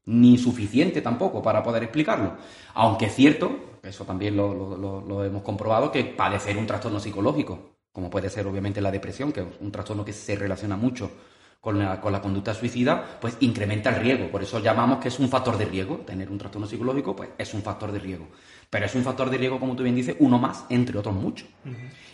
ni 0.06 0.38
suficiente 0.38 1.02
tampoco 1.02 1.41
para 1.41 1.63
poder 1.63 1.84
explicarlo. 1.84 2.36
Aunque 2.73 3.06
es 3.06 3.15
cierto, 3.15 3.80
eso 3.84 4.04
también 4.04 4.36
lo, 4.36 4.78
lo 5.02 5.23
hemos 5.23 5.43
comprobado, 5.43 5.91
que 5.91 6.04
padecer 6.04 6.58
un 6.58 6.67
trastorno 6.67 6.99
psicológico, 6.99 7.78
como 7.91 8.10
puede 8.10 8.30
ser 8.30 8.47
obviamente 8.47 8.82
la 8.82 8.91
depresión, 8.91 9.32
que 9.32 9.41
es 9.41 9.47
un 9.62 9.71
trastorno 9.71 10.04
que 10.04 10.13
se 10.13 10.36
relaciona 10.36 10.75
mucho 10.75 11.12
con 11.60 11.78
la, 11.78 12.00
con 12.00 12.12
la, 12.12 12.22
conducta 12.22 12.54
suicida, 12.54 13.17
pues 13.19 13.38
incrementa 13.41 13.89
el 13.89 14.02
riesgo. 14.02 14.30
Por 14.30 14.41
eso 14.41 14.60
llamamos 14.60 15.00
que 15.00 15.10
es 15.10 15.19
un 15.19 15.30
factor 15.30 15.58
de 15.58 15.65
riesgo. 15.65 15.98
Tener 15.98 16.30
un 16.30 16.38
trastorno 16.38 16.67
psicológico, 16.67 17.15
pues 17.15 17.30
es 17.38 17.54
un 17.54 17.62
factor 17.62 17.91
de 17.91 18.00
riesgo. 18.00 18.28
Pero 18.69 18.86
es 18.86 18.95
un 18.95 19.04
factor 19.04 19.30
de 19.30 19.38
riesgo, 19.38 19.60
como 19.60 19.76
tú 19.76 19.84
bien 19.84 19.95
dices, 19.95 20.15
uno 20.19 20.38
más, 20.38 20.65
entre 20.69 20.98
otros 20.98 21.15
muchos. 21.15 21.48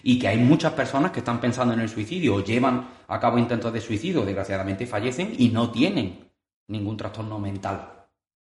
Y 0.03 0.17
que 0.17 0.27
hay 0.27 0.37
muchas 0.37 0.73
personas 0.73 1.11
que 1.11 1.19
están 1.19 1.39
pensando 1.39 1.73
en 1.73 1.81
el 1.81 1.89
suicidio 1.89 2.35
o 2.35 2.43
llevan 2.43 2.87
a 3.07 3.19
cabo 3.19 3.37
intentos 3.37 3.71
de 3.73 3.81
suicidio, 3.81 4.25
desgraciadamente 4.25 4.87
fallecen 4.87 5.33
y 5.37 5.49
no 5.49 5.69
tienen 5.69 6.31
ningún 6.67 6.97
trastorno 6.97 7.37
mental 7.39 7.91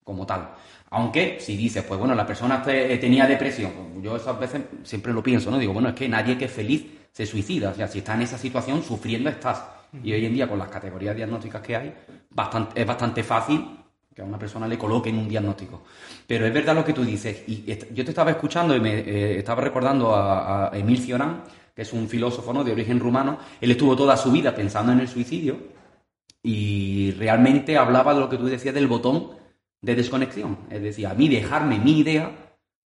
como 0.03 0.25
tal. 0.25 0.51
Aunque 0.91 1.39
si 1.41 1.57
dices, 1.57 1.83
pues 1.83 1.99
bueno, 1.99 2.15
la 2.15 2.27
persona 2.27 2.63
tenía 2.63 3.27
depresión, 3.27 4.01
yo 4.01 4.17
esas 4.17 4.39
veces 4.39 4.63
siempre 4.85 5.13
lo 5.13 5.23
pienso, 5.23 5.51
¿no? 5.51 5.59
Digo, 5.59 5.73
bueno, 5.73 5.89
es 5.89 5.95
que 5.95 6.09
nadie 6.09 6.39
que 6.39 6.45
es 6.45 6.53
feliz 6.53 6.87
se 7.11 7.27
suicida. 7.27 7.71
O 7.71 7.75
sea, 7.75 7.89
si 7.89 7.99
está 7.99 8.15
en 8.15 8.23
esa 8.23 8.39
situación, 8.39 8.83
sufriendo 8.83 9.29
estás. 9.29 9.74
Y 10.03 10.13
hoy 10.13 10.27
en 10.27 10.35
día, 10.35 10.49
con 10.49 10.59
las 10.59 10.69
categorías 10.69 11.15
diagnósticas 11.15 11.63
que 11.63 11.77
hay, 11.77 11.95
bastante, 12.31 12.81
es 12.81 12.87
bastante 12.87 13.23
fácil 13.23 13.85
que 14.15 14.23
a 14.23 14.25
una 14.25 14.39
persona 14.39 14.69
le 14.69 14.79
coloquen 14.79 15.19
un 15.19 15.29
diagnóstico. 15.29 15.83
Pero 16.27 16.47
es 16.47 16.55
verdad 16.55 16.75
lo 16.75 16.85
que 16.85 16.93
tú 16.93 17.05
dices. 17.05 17.43
Y 17.49 17.65
yo 17.93 18.05
te 18.05 18.11
estaba 18.11 18.31
escuchando 18.31 18.77
y 18.77 18.81
me 18.81 18.99
eh, 19.01 19.39
estaba 19.39 19.61
recordando 19.61 20.15
a, 20.15 20.71
Emil 20.73 20.99
Cioran, 20.99 21.43
que 21.75 21.83
es 21.83 21.93
un 21.93 22.09
filósofo 22.09 22.53
¿no? 22.53 22.63
de 22.63 22.73
origen 22.73 23.01
rumano. 23.01 23.39
Él 23.61 23.73
estuvo 23.73 23.97
toda 23.97 24.17
su 24.17 24.31
vida 24.31 24.55
pensando 24.55 24.93
en 24.93 25.01
el 25.01 25.09
suicidio 25.09 25.59
y 26.43 27.13
realmente 27.13 27.77
hablaba 27.77 28.15
de 28.15 28.21
lo 28.21 28.29
que 28.29 28.37
tú 28.37 28.47
decías 28.47 28.75
del 28.75 28.87
botón 28.87 29.31
de 29.81 29.97
desconexión. 29.97 30.59
Es 30.71 30.83
decir, 30.83 31.07
a 31.07 31.15
mí 31.15 31.29
dejarme 31.29 31.79
mi 31.79 31.99
idea, 31.99 32.31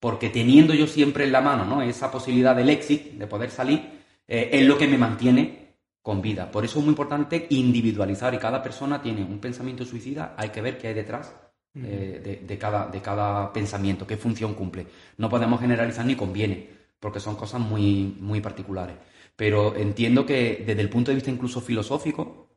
porque 0.01 0.31
teniendo 0.31 0.73
yo 0.73 0.87
siempre 0.87 1.25
en 1.25 1.33
la 1.33 1.43
mano 1.43 1.65
¿no? 1.65 1.83
esa 1.83 2.11
posibilidad 2.11 2.57
del 2.57 2.71
exit, 2.71 3.13
de 3.13 3.27
poder 3.27 3.51
salir, 3.51 3.99
eh, 4.27 4.51
es 4.53 4.67
lo 4.67 4.79
que 4.79 4.89
me 4.89 4.97
mantiene 4.97 5.58
con 6.09 6.23
vida. 6.23 6.51
Por 6.51 6.65
eso 6.65 6.79
es 6.79 6.85
muy 6.87 6.93
importante 6.93 7.47
individualizar 7.51 8.33
y 8.33 8.39
cada 8.39 8.63
persona 8.63 9.03
tiene 9.03 9.23
un 9.23 9.39
pensamiento 9.41 9.85
suicida, 9.85 10.35
hay 10.39 10.49
que 10.49 10.63
ver 10.63 10.79
qué 10.79 10.89
hay 10.89 10.95
detrás 10.95 11.35
eh, 11.75 12.43
de, 12.49 12.57
cada, 12.59 12.87
de 12.87 13.03
cada 13.03 13.53
pensamiento, 13.53 14.07
qué 14.07 14.17
función 14.17 14.55
cumple. 14.55 14.87
No 15.19 15.29
podemos 15.29 15.61
generalizar 15.61 16.07
ni 16.07 16.17
conviene, 16.17 16.67
porque 16.99 17.21
son 17.21 17.37
cosas 17.37 17.61
muy, 17.61 18.17
muy 18.21 18.41
particulares. 18.41 18.97
Pero 19.37 19.77
entiendo 19.77 20.25
que 20.25 20.65
desde 20.67 20.81
el 20.81 20.89
punto 20.89 21.11
de 21.11 21.17
vista 21.17 21.31
incluso 21.31 21.61
filosófico, 21.61 22.57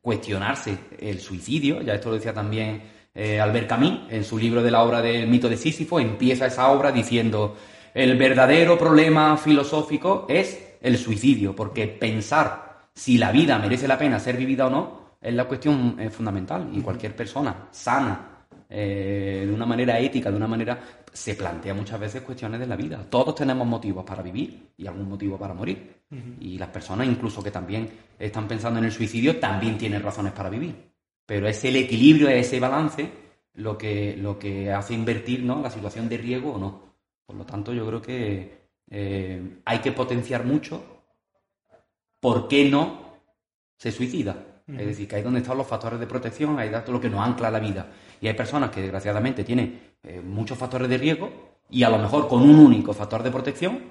cuestionarse 0.00 0.76
el 0.98 1.20
suicidio, 1.20 1.80
ya 1.80 1.94
esto 1.94 2.08
lo 2.08 2.16
decía 2.16 2.34
también 2.34 2.82
eh, 3.14 3.38
Albert 3.38 3.68
Camus 3.68 4.00
en 4.10 4.24
su 4.24 4.36
libro 4.36 4.64
de 4.64 4.72
la 4.72 4.82
obra 4.82 5.00
del 5.00 5.28
mito 5.28 5.48
de 5.48 5.56
Sísifo, 5.56 6.00
empieza 6.00 6.46
esa 6.46 6.72
obra 6.72 6.90
diciendo 6.90 7.56
el 7.94 8.18
verdadero 8.18 8.76
problema 8.76 9.36
filosófico 9.36 10.26
es 10.28 10.67
el 10.80 10.98
suicidio, 10.98 11.54
porque 11.54 11.86
pensar 11.88 12.88
si 12.94 13.18
la 13.18 13.30
vida 13.30 13.58
merece 13.58 13.86
la 13.86 13.98
pena 13.98 14.18
ser 14.18 14.36
vivida 14.36 14.66
o 14.66 14.70
no 14.70 14.98
es 15.20 15.34
la 15.34 15.44
cuestión 15.46 15.96
eh, 15.98 16.10
fundamental. 16.10 16.70
Y 16.72 16.80
cualquier 16.80 17.14
persona 17.14 17.68
sana, 17.70 18.46
eh, 18.68 19.44
de 19.46 19.52
una 19.52 19.66
manera 19.66 19.98
ética, 19.98 20.30
de 20.30 20.36
una 20.36 20.46
manera, 20.46 20.78
se 21.12 21.34
plantea 21.34 21.74
muchas 21.74 21.98
veces 21.98 22.22
cuestiones 22.22 22.60
de 22.60 22.66
la 22.66 22.76
vida. 22.76 23.04
Todos 23.08 23.34
tenemos 23.34 23.66
motivos 23.66 24.04
para 24.04 24.22
vivir 24.22 24.70
y 24.76 24.86
algún 24.86 25.08
motivo 25.08 25.38
para 25.38 25.54
morir. 25.54 25.98
Y 26.40 26.56
las 26.56 26.70
personas, 26.70 27.06
incluso 27.06 27.42
que 27.42 27.50
también 27.50 27.88
están 28.18 28.48
pensando 28.48 28.78
en 28.78 28.86
el 28.86 28.92
suicidio, 28.92 29.38
también 29.38 29.76
tienen 29.76 30.02
razones 30.02 30.32
para 30.32 30.48
vivir. 30.48 30.74
Pero 31.26 31.46
es 31.46 31.62
el 31.64 31.76
equilibrio, 31.76 32.28
es 32.28 32.46
ese 32.46 32.58
balance 32.58 33.10
lo 33.54 33.76
que, 33.76 34.16
lo 34.16 34.38
que 34.38 34.72
hace 34.72 34.94
invertir 34.94 35.42
¿no? 35.42 35.60
la 35.60 35.70
situación 35.70 36.08
de 36.08 36.16
riesgo 36.16 36.54
o 36.54 36.58
no. 36.58 36.80
Por 37.26 37.36
lo 37.36 37.44
tanto, 37.44 37.74
yo 37.74 37.86
creo 37.86 38.00
que 38.00 38.67
eh, 38.90 39.60
hay 39.64 39.78
que 39.78 39.92
potenciar 39.92 40.44
mucho 40.44 41.04
por 42.20 42.48
qué 42.48 42.68
no 42.68 43.18
se 43.76 43.92
suicida. 43.92 44.44
Es 44.66 44.86
decir, 44.86 45.08
que 45.08 45.16
ahí 45.16 45.22
donde 45.22 45.40
están 45.40 45.56
los 45.56 45.66
factores 45.66 45.98
de 45.98 46.06
protección, 46.06 46.58
ahí 46.58 46.70
todo 46.70 46.92
lo 46.92 47.00
que 47.00 47.08
nos 47.08 47.26
ancla 47.26 47.48
a 47.48 47.50
la 47.50 47.58
vida. 47.58 47.90
Y 48.20 48.28
hay 48.28 48.34
personas 48.34 48.70
que 48.70 48.82
desgraciadamente 48.82 49.42
tienen 49.42 49.94
eh, 50.02 50.20
muchos 50.20 50.58
factores 50.58 50.90
de 50.90 50.98
riesgo 50.98 51.30
y 51.70 51.84
a 51.84 51.88
lo 51.88 51.96
mejor 51.96 52.28
con 52.28 52.42
un 52.42 52.58
único 52.58 52.92
factor 52.92 53.22
de 53.22 53.30
protección, 53.30 53.82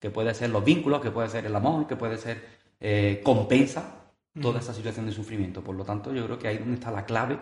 que 0.00 0.10
puede 0.10 0.34
ser 0.34 0.50
los 0.50 0.64
vínculos, 0.64 1.00
que 1.00 1.12
puede 1.12 1.28
ser 1.28 1.46
el 1.46 1.54
amor, 1.54 1.86
que 1.86 1.94
puede 1.94 2.16
ser 2.16 2.44
eh, 2.80 3.20
compensa 3.22 4.00
toda 4.40 4.58
esa 4.58 4.74
situación 4.74 5.06
de 5.06 5.12
sufrimiento. 5.12 5.62
Por 5.62 5.76
lo 5.76 5.84
tanto, 5.84 6.12
yo 6.12 6.24
creo 6.24 6.38
que 6.38 6.48
ahí 6.48 6.58
donde 6.58 6.74
está 6.74 6.90
la 6.90 7.04
clave 7.04 7.38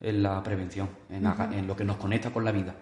en 0.00 0.22
la 0.22 0.42
prevención, 0.42 0.90
en, 1.08 1.66
lo 1.66 1.76
que 1.76 1.84
nos 1.84 1.96
conecta 1.96 2.30
con 2.30 2.44
la 2.44 2.52
vida. 2.52 2.74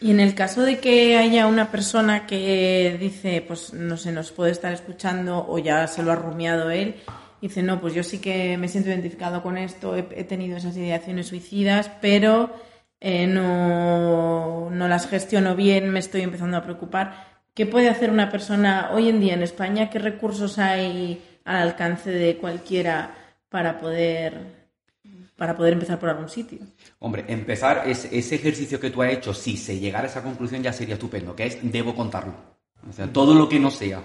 Y 0.00 0.10
en 0.10 0.20
el 0.20 0.34
caso 0.34 0.62
de 0.62 0.80
que 0.80 1.16
haya 1.16 1.46
una 1.46 1.70
persona 1.70 2.26
que 2.26 2.96
dice, 3.00 3.42
pues 3.46 3.72
no 3.72 3.96
sé, 3.96 4.12
nos 4.12 4.32
puede 4.32 4.52
estar 4.52 4.72
escuchando 4.72 5.46
o 5.48 5.58
ya 5.58 5.86
se 5.86 6.02
lo 6.02 6.12
ha 6.12 6.16
rumiado 6.16 6.70
él, 6.70 6.96
dice, 7.40 7.62
no, 7.62 7.80
pues 7.80 7.94
yo 7.94 8.02
sí 8.02 8.20
que 8.20 8.58
me 8.58 8.68
siento 8.68 8.90
identificado 8.90 9.42
con 9.42 9.56
esto, 9.56 9.96
he, 9.96 10.02
tenido 10.02 10.58
esas 10.58 10.76
ideaciones 10.76 11.28
suicidas, 11.28 11.90
pero 12.02 12.54
eh, 13.00 13.26
no, 13.26 14.68
no 14.70 14.88
las 14.88 15.08
gestiono 15.08 15.56
bien, 15.56 15.90
me 15.90 16.00
estoy 16.00 16.20
empezando 16.20 16.58
a 16.58 16.62
preocupar. 16.62 17.42
¿Qué 17.54 17.64
puede 17.64 17.88
hacer 17.88 18.10
una 18.10 18.30
persona 18.30 18.90
hoy 18.92 19.08
en 19.08 19.20
día 19.20 19.34
en 19.34 19.42
España? 19.42 19.88
¿Qué 19.88 20.00
recursos 20.00 20.58
hay 20.58 21.22
al 21.44 21.56
alcance 21.56 22.10
de 22.10 22.36
cualquiera 22.36 23.14
para 23.48 23.78
poder 23.78 24.63
para 25.36 25.56
poder 25.56 25.72
empezar 25.72 25.98
por 25.98 26.08
algún 26.08 26.28
sitio. 26.28 26.58
Hombre, 27.00 27.24
empezar 27.28 27.84
es, 27.86 28.08
ese 28.12 28.36
ejercicio 28.36 28.78
que 28.78 28.90
tú 28.90 29.02
has 29.02 29.12
hecho, 29.12 29.34
si 29.34 29.56
se 29.56 29.78
llegara 29.78 30.04
a 30.04 30.10
esa 30.10 30.22
conclusión 30.22 30.62
ya 30.62 30.72
sería 30.72 30.94
estupendo, 30.94 31.34
que 31.34 31.46
es 31.46 31.58
debo 31.62 31.94
contarlo. 31.94 32.34
O 32.88 32.92
sea, 32.92 33.12
todo 33.12 33.34
lo 33.34 33.48
que 33.48 33.58
no 33.58 33.70
sea 33.70 34.02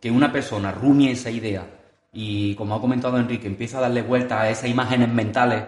que 0.00 0.10
una 0.10 0.32
persona 0.32 0.72
rumie 0.72 1.12
esa 1.12 1.30
idea 1.30 1.64
y, 2.12 2.54
como 2.56 2.74
ha 2.74 2.80
comentado 2.80 3.18
Enrique, 3.18 3.46
empieza 3.46 3.78
a 3.78 3.82
darle 3.82 4.02
vuelta 4.02 4.42
a 4.42 4.50
esas 4.50 4.68
imágenes 4.68 5.08
mentales, 5.08 5.64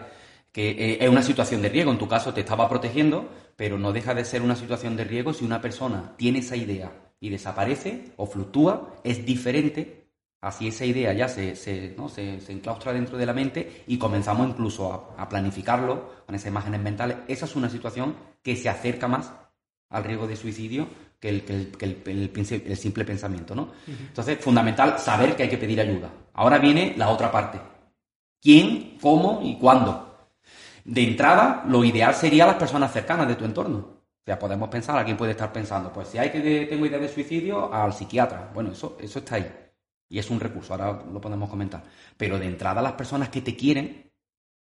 que 0.53 0.71
eh, 0.71 0.99
es 1.01 1.09
una 1.09 1.23
situación 1.23 1.63
de 1.63 1.69
riesgo, 1.69 1.93
en 1.93 1.99
tu 1.99 2.09
caso 2.09 2.35
te 2.35 2.41
estaba 2.41 2.69
protegiendo, 2.69 3.29
pero 3.57 3.79
no 3.79 3.93
deja 3.93 4.15
de 4.15 4.25
ser 4.25 4.43
una 4.43 4.57
situación 4.57 4.97
de 4.97 5.05
riesgo 5.05 5.33
si 5.33 5.45
una 5.45 5.61
persona 5.61 6.15
tiene 6.17 6.41
esa 6.41 6.57
idea 6.57 6.93
y 7.21 7.31
desaparece 7.31 8.13
o 8.17 8.27
fluctúa, 8.27 8.95
es 9.05 9.25
diferente 9.25 10.04
Así 10.45 10.69
esa 10.69 10.85
idea 10.85 11.11
ya 11.15 11.27
se, 11.27 11.57
se, 11.57 11.95
¿no? 11.97 12.11
se, 12.11 12.35
enclaustra 12.53 12.93
dentro 12.93 13.17
de 13.17 13.25
la 13.25 13.33
mente 13.33 13.83
y 13.87 13.97
comenzamos 13.97 14.47
incluso 14.47 15.15
a, 15.17 15.27
planificarlo 15.27 16.25
con 16.27 16.35
esas 16.35 16.49
imágenes 16.49 16.83
mentales. 16.83 17.17
Esa 17.29 17.47
es 17.47 17.57
una 17.57 17.71
situación 17.71 18.15
que 18.43 18.55
se 18.55 18.69
acerca 18.69 19.09
más 19.09 19.33
al 19.89 20.05
riesgo 20.05 20.27
de 20.27 20.37
suicidio 20.37 20.87
que 21.19 21.31
el, 21.31 21.45
que 21.45 21.87
el, 22.05 22.77
simple 22.77 23.07
pensamiento. 23.07 23.55
¿no? 23.55 23.73
Entonces, 23.87 24.39
fundamental 24.39 24.99
saber 24.99 25.35
que 25.35 25.45
hay 25.45 25.49
que 25.49 25.57
pedir 25.57 25.81
ayuda. 25.81 26.11
Ahora 26.35 26.59
viene 26.59 26.93
la 26.99 27.09
otra 27.09 27.33
parte. 27.33 27.59
¿Quién, 28.39 28.99
cómo 29.01 29.41
y 29.43 29.57
cuándo? 29.57 30.29
De 30.85 31.05
entrada, 31.05 31.65
lo 31.67 31.83
ideal 31.85 32.15
sería 32.15 32.45
las 32.45 32.57
personas 32.57 32.93
cercanas 32.93 33.27
de 33.29 33.37
tu 33.37 33.47
entorno. 33.47 33.79
O 33.79 34.25
sea, 34.27 34.39
podemos 34.39 34.69
pensar, 34.69 34.99
alguien 34.99 35.17
puede 35.17 35.31
estar 35.31 35.51
pensando, 35.51 35.91
pues 35.91 36.09
si 36.09 36.19
hay 36.19 36.31
que 36.31 36.67
tengo 36.67 36.85
idea 36.85 36.99
de 36.99 37.09
suicidio, 37.09 37.73
al 37.73 37.95
psiquiatra. 37.95 38.51
Bueno, 38.53 38.73
eso, 38.73 38.99
eso 39.01 39.21
está 39.21 39.37
ahí. 39.37 39.64
Y 40.09 40.19
es 40.19 40.31
un 40.31 40.41
recurso, 40.41 40.75
ahora 40.75 41.05
lo 41.11 41.21
podemos 41.21 41.49
comentar. 41.49 41.83
Pero 42.17 42.39
de 42.39 42.47
entrada 42.47 42.83
las 42.83 42.93
personas 42.93 43.29
que 43.31 43.43
te 43.43 43.57
quieren, 43.57 44.13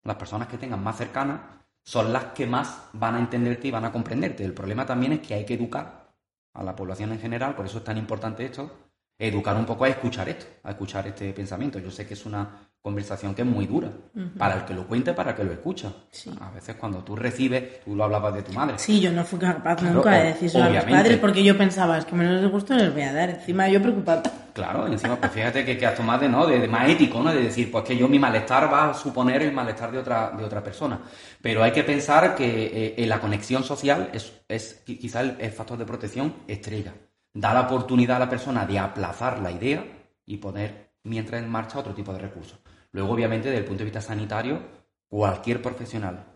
las 0.04 0.16
personas 0.16 0.48
que 0.48 0.58
tengan 0.58 0.82
más 0.82 0.96
cercanas, 0.96 1.40
son 1.82 2.12
las 2.12 2.26
que 2.26 2.46
más 2.46 2.88
van 2.92 3.14
a 3.14 3.18
entenderte 3.18 3.68
y 3.68 3.70
van 3.70 3.84
a 3.84 3.92
comprenderte. 3.92 4.44
El 4.44 4.54
problema 4.54 4.86
también 4.86 5.12
es 5.14 5.20
que 5.20 5.34
hay 5.34 5.44
que 5.44 5.54
educar 5.54 6.14
a 6.54 6.62
la 6.62 6.76
población 6.76 7.12
en 7.12 7.20
general, 7.20 7.54
por 7.54 7.66
eso 7.66 7.78
es 7.78 7.84
tan 7.84 7.96
importante 7.96 8.44
esto, 8.44 8.90
educar 9.18 9.56
un 9.56 9.66
poco 9.66 9.84
a 9.84 9.88
escuchar 9.88 10.28
esto, 10.28 10.46
a 10.62 10.70
escuchar 10.70 11.06
este 11.06 11.32
pensamiento. 11.32 11.78
Yo 11.78 11.90
sé 11.90 12.06
que 12.06 12.14
es 12.14 12.26
una 12.26 12.69
conversación 12.82 13.34
que 13.34 13.42
es 13.42 13.48
muy 13.48 13.66
dura, 13.66 13.90
para 14.38 14.54
el 14.54 14.64
que 14.64 14.72
lo 14.72 14.86
cuente, 14.86 15.12
para 15.12 15.30
el 15.30 15.36
que 15.36 15.44
lo 15.44 15.52
escucha. 15.52 15.92
A 16.40 16.50
veces 16.50 16.76
cuando 16.76 17.04
tú 17.04 17.14
recibes, 17.14 17.84
tú 17.84 17.94
lo 17.94 18.04
hablabas 18.04 18.34
de 18.34 18.42
tu 18.42 18.52
madre. 18.52 18.78
Sí, 18.78 19.00
yo 19.00 19.12
no 19.12 19.22
fui 19.22 19.38
capaz 19.38 19.82
nunca 19.82 20.12
de 20.12 20.28
decirlo 20.28 20.64
a 20.64 20.70
mis 20.70 20.84
padres 20.84 21.18
porque 21.18 21.44
yo 21.44 21.56
pensaba, 21.58 21.98
es 21.98 22.06
que 22.06 22.14
menos 22.14 22.40
les 22.40 22.50
gusto 22.50 22.74
les 22.74 22.92
voy 22.92 23.02
a 23.02 23.12
dar, 23.12 23.30
encima 23.30 23.68
yo 23.68 23.82
preocupada. 23.82 24.22
Claro, 24.54 24.86
encima 24.86 25.16
pues 25.16 25.30
fíjate 25.30 25.64
que, 25.64 25.76
que 25.76 25.86
has 25.86 25.94
tomado 25.94 26.26
¿no? 26.28 26.46
De, 26.46 26.66
más 26.68 26.88
ético, 26.88 27.22
¿no? 27.22 27.32
De 27.32 27.42
decir, 27.42 27.70
pues 27.70 27.84
que 27.84 27.96
yo 27.96 28.08
mi 28.08 28.18
malestar 28.18 28.72
va 28.72 28.90
a 28.90 28.94
suponer 28.94 29.42
el 29.42 29.52
malestar 29.52 29.92
de 29.92 29.98
otra, 29.98 30.30
de 30.30 30.42
otra 30.42 30.62
persona. 30.62 31.00
Pero 31.40 31.62
hay 31.62 31.72
que 31.72 31.84
pensar 31.84 32.34
que 32.34 32.94
eh, 32.96 33.06
la 33.06 33.20
conexión 33.20 33.62
social 33.62 34.08
es, 34.12 34.32
es 34.48 34.82
quizá 34.86 35.20
el, 35.20 35.36
el 35.38 35.52
factor 35.52 35.78
de 35.78 35.84
protección 35.84 36.34
estrella. 36.48 36.94
da 37.34 37.52
la 37.52 37.62
oportunidad 37.62 38.16
a 38.16 38.20
la 38.20 38.30
persona 38.30 38.64
de 38.64 38.78
aplazar 38.78 39.38
la 39.40 39.52
idea 39.52 39.84
y 40.24 40.38
poner 40.38 40.90
mientras 41.04 41.42
en 41.42 41.48
marcha 41.48 41.78
otro 41.78 41.94
tipo 41.94 42.12
de 42.12 42.18
recursos. 42.18 42.59
Luego, 42.92 43.12
obviamente, 43.12 43.48
desde 43.48 43.60
el 43.60 43.66
punto 43.66 43.80
de 43.80 43.84
vista 43.84 44.00
sanitario, 44.00 44.60
cualquier 45.08 45.62
profesional 45.62 46.26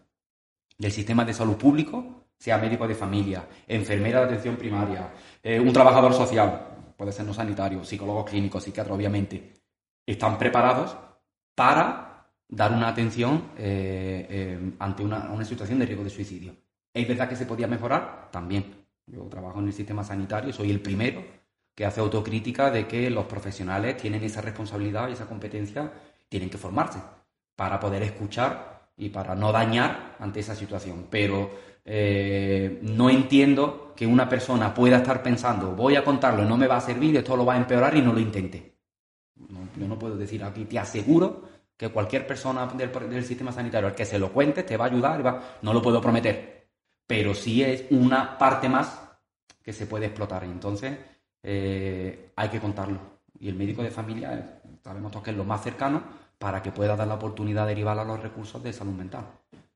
del 0.78 0.92
sistema 0.92 1.24
de 1.24 1.34
salud 1.34 1.56
público, 1.56 2.26
sea 2.36 2.58
médico 2.58 2.86
de 2.86 2.94
familia, 2.94 3.46
enfermera 3.66 4.20
de 4.20 4.26
atención 4.26 4.56
primaria, 4.56 5.12
eh, 5.42 5.58
un 5.60 5.72
trabajador 5.72 6.12
social, 6.12 6.94
puede 6.96 7.12
ser 7.12 7.26
no 7.26 7.34
sanitario, 7.34 7.84
psicólogo 7.84 8.24
clínico, 8.24 8.60
psiquiatra, 8.60 8.94
obviamente, 8.94 9.54
están 10.06 10.36
preparados 10.38 10.96
para 11.54 12.30
dar 12.48 12.72
una 12.72 12.88
atención 12.88 13.50
eh, 13.56 14.26
eh, 14.28 14.72
ante 14.78 15.02
una, 15.02 15.30
una 15.30 15.44
situación 15.44 15.78
de 15.78 15.86
riesgo 15.86 16.04
de 16.04 16.10
suicidio. 16.10 16.54
¿Es 16.92 17.08
verdad 17.08 17.28
que 17.28 17.36
se 17.36 17.46
podía 17.46 17.66
mejorar? 17.66 18.28
También. 18.30 18.84
Yo 19.06 19.22
trabajo 19.24 19.58
en 19.58 19.66
el 19.66 19.72
sistema 19.72 20.02
sanitario, 20.02 20.52
soy 20.52 20.70
el 20.70 20.80
primero 20.80 21.22
que 21.74 21.84
hace 21.84 22.00
autocrítica 22.00 22.70
de 22.70 22.86
que 22.86 23.10
los 23.10 23.26
profesionales 23.26 23.96
tienen 23.96 24.22
esa 24.22 24.40
responsabilidad 24.40 25.08
y 25.08 25.12
esa 25.12 25.26
competencia, 25.26 25.92
tienen 26.34 26.50
que 26.50 26.58
formarse 26.58 26.98
para 27.54 27.78
poder 27.78 28.02
escuchar 28.02 28.90
y 28.96 29.08
para 29.08 29.36
no 29.36 29.52
dañar 29.52 30.16
ante 30.18 30.40
esa 30.40 30.56
situación. 30.56 31.06
Pero 31.08 31.48
eh, 31.84 32.80
no 32.82 33.08
entiendo 33.08 33.92
que 33.94 34.04
una 34.04 34.28
persona 34.28 34.74
pueda 34.74 34.96
estar 34.96 35.22
pensando, 35.22 35.76
voy 35.76 35.94
a 35.94 36.02
contarlo, 36.02 36.44
no 36.44 36.56
me 36.56 36.66
va 36.66 36.78
a 36.78 36.80
servir, 36.80 37.16
esto 37.16 37.36
lo 37.36 37.46
va 37.46 37.54
a 37.54 37.58
empeorar 37.58 37.96
y 37.96 38.02
no 38.02 38.12
lo 38.12 38.18
intente. 38.18 38.78
yo 39.36 39.86
no 39.86 39.96
puedo 39.96 40.16
decir 40.16 40.42
aquí, 40.42 40.64
te 40.64 40.76
aseguro 40.76 41.44
que 41.76 41.90
cualquier 41.90 42.26
persona 42.26 42.66
del, 42.66 43.24
sistema 43.24 43.52
sanitario 43.52 43.86
al 43.86 43.94
que 43.94 44.04
se 44.04 44.18
lo 44.18 44.32
cuente 44.32 44.64
te 44.64 44.76
va 44.76 44.86
a 44.86 44.88
ayudar, 44.88 45.24
va, 45.24 45.58
no 45.62 45.72
lo 45.72 45.80
puedo 45.80 46.00
prometer, 46.00 46.68
pero 47.06 47.32
sí 47.32 47.62
es 47.62 47.84
una 47.90 48.36
parte 48.36 48.68
más 48.68 49.00
que 49.62 49.72
se 49.72 49.86
puede 49.86 50.06
explotar. 50.06 50.42
Entonces, 50.42 50.98
eh, 51.44 52.32
hay 52.34 52.48
que 52.48 52.58
contarlo. 52.58 52.98
Y 53.38 53.48
el 53.48 53.54
médico 53.54 53.84
de 53.84 53.92
familia, 53.92 54.60
sabemos 54.82 55.12
que 55.22 55.30
es 55.30 55.36
lo 55.36 55.44
más 55.44 55.62
cercano 55.62 56.23
para 56.38 56.62
que 56.62 56.72
pueda 56.72 56.96
dar 56.96 57.06
la 57.06 57.14
oportunidad 57.14 57.62
de 57.62 57.70
derivar 57.70 57.98
a 57.98 58.04
los 58.04 58.20
recursos 58.20 58.62
de 58.62 58.72
salud 58.72 58.92
mental. 58.92 59.26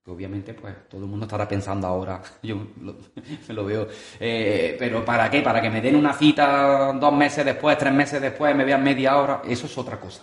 Que 0.05 0.11
obviamente, 0.11 0.55
pues 0.55 0.89
todo 0.89 1.03
el 1.03 1.09
mundo 1.09 1.27
estará 1.27 1.47
pensando 1.47 1.87
ahora, 1.87 2.23
yo 2.43 2.57
lo, 2.81 2.97
me 3.49 3.55
lo 3.55 3.65
veo, 3.65 3.89
eh, 4.21 4.77
pero 4.79 5.05
¿para 5.05 5.31
qué? 5.31 5.43
¿Para 5.43 5.61
que 5.61 5.71
me 5.71 5.81
den 5.81 5.97
una 5.97 6.13
cita 6.13 6.93
dos 6.93 7.13
meses 7.13 7.45
después, 7.45 7.77
tres 7.79 7.93
meses 7.93 8.21
después, 8.21 8.55
me 8.55 8.65
vean 8.65 8.83
media 8.83 9.17
hora? 9.19 9.43
Eso 9.45 9.67
es 9.67 9.79
otra 9.79 9.99
cosa. 10.01 10.23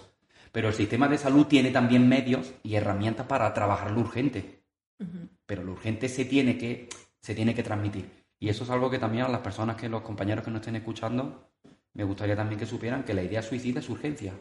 Pero 0.52 0.70
el 0.70 0.74
sistema 0.74 1.08
de 1.08 1.18
salud 1.18 1.48
tiene 1.48 1.70
también 1.72 2.08
medios 2.08 2.54
y 2.64 2.76
herramientas 2.76 3.26
para 3.26 3.54
trabajar 3.54 3.92
lo 3.92 4.00
urgente. 4.00 4.64
Pero 5.46 5.64
lo 5.64 5.74
urgente 5.74 6.08
se 6.08 6.24
tiene 6.26 6.58
que, 6.58 6.88
se 7.22 7.36
tiene 7.36 7.54
que 7.54 7.62
transmitir. 7.62 8.10
Y 8.40 8.50
eso 8.50 8.64
es 8.64 8.70
algo 8.70 8.90
que 8.90 9.00
también 9.00 9.26
a 9.26 9.30
las 9.30 9.42
personas 9.42 9.76
que 9.76 9.90
los 9.90 10.02
compañeros 10.02 10.46
que 10.46 10.52
nos 10.52 10.62
estén 10.62 10.76
escuchando, 10.78 11.52
me 11.94 12.04
gustaría 12.04 12.36
también 12.36 12.60
que 12.60 12.66
supieran 12.66 13.04
que 13.04 13.14
la 13.14 13.24
idea 13.24 13.42
suicida 13.42 13.80
es 13.80 13.90
urgencia. 13.90 14.34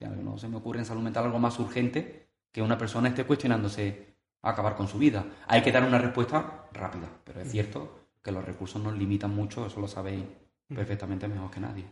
No 0.00 0.38
se 0.38 0.48
me 0.48 0.56
ocurre 0.56 0.80
en 0.80 0.84
salud 0.84 1.02
mental 1.02 1.24
algo 1.24 1.38
más 1.38 1.58
urgente 1.58 2.28
que 2.52 2.62
una 2.62 2.78
persona 2.78 3.08
esté 3.08 3.24
cuestionándose 3.24 4.14
acabar 4.42 4.76
con 4.76 4.88
su 4.88 4.98
vida. 4.98 5.24
Hay 5.46 5.62
que 5.62 5.72
dar 5.72 5.84
una 5.84 5.98
respuesta 5.98 6.66
rápida, 6.72 7.08
pero 7.24 7.40
es 7.40 7.50
cierto 7.50 8.00
que 8.22 8.32
los 8.32 8.44
recursos 8.44 8.82
nos 8.82 8.96
limitan 8.96 9.34
mucho, 9.34 9.66
eso 9.66 9.80
lo 9.80 9.88
sabéis 9.88 10.24
perfectamente 10.68 11.28
mejor 11.28 11.50
que 11.50 11.60
nadie. 11.60 11.84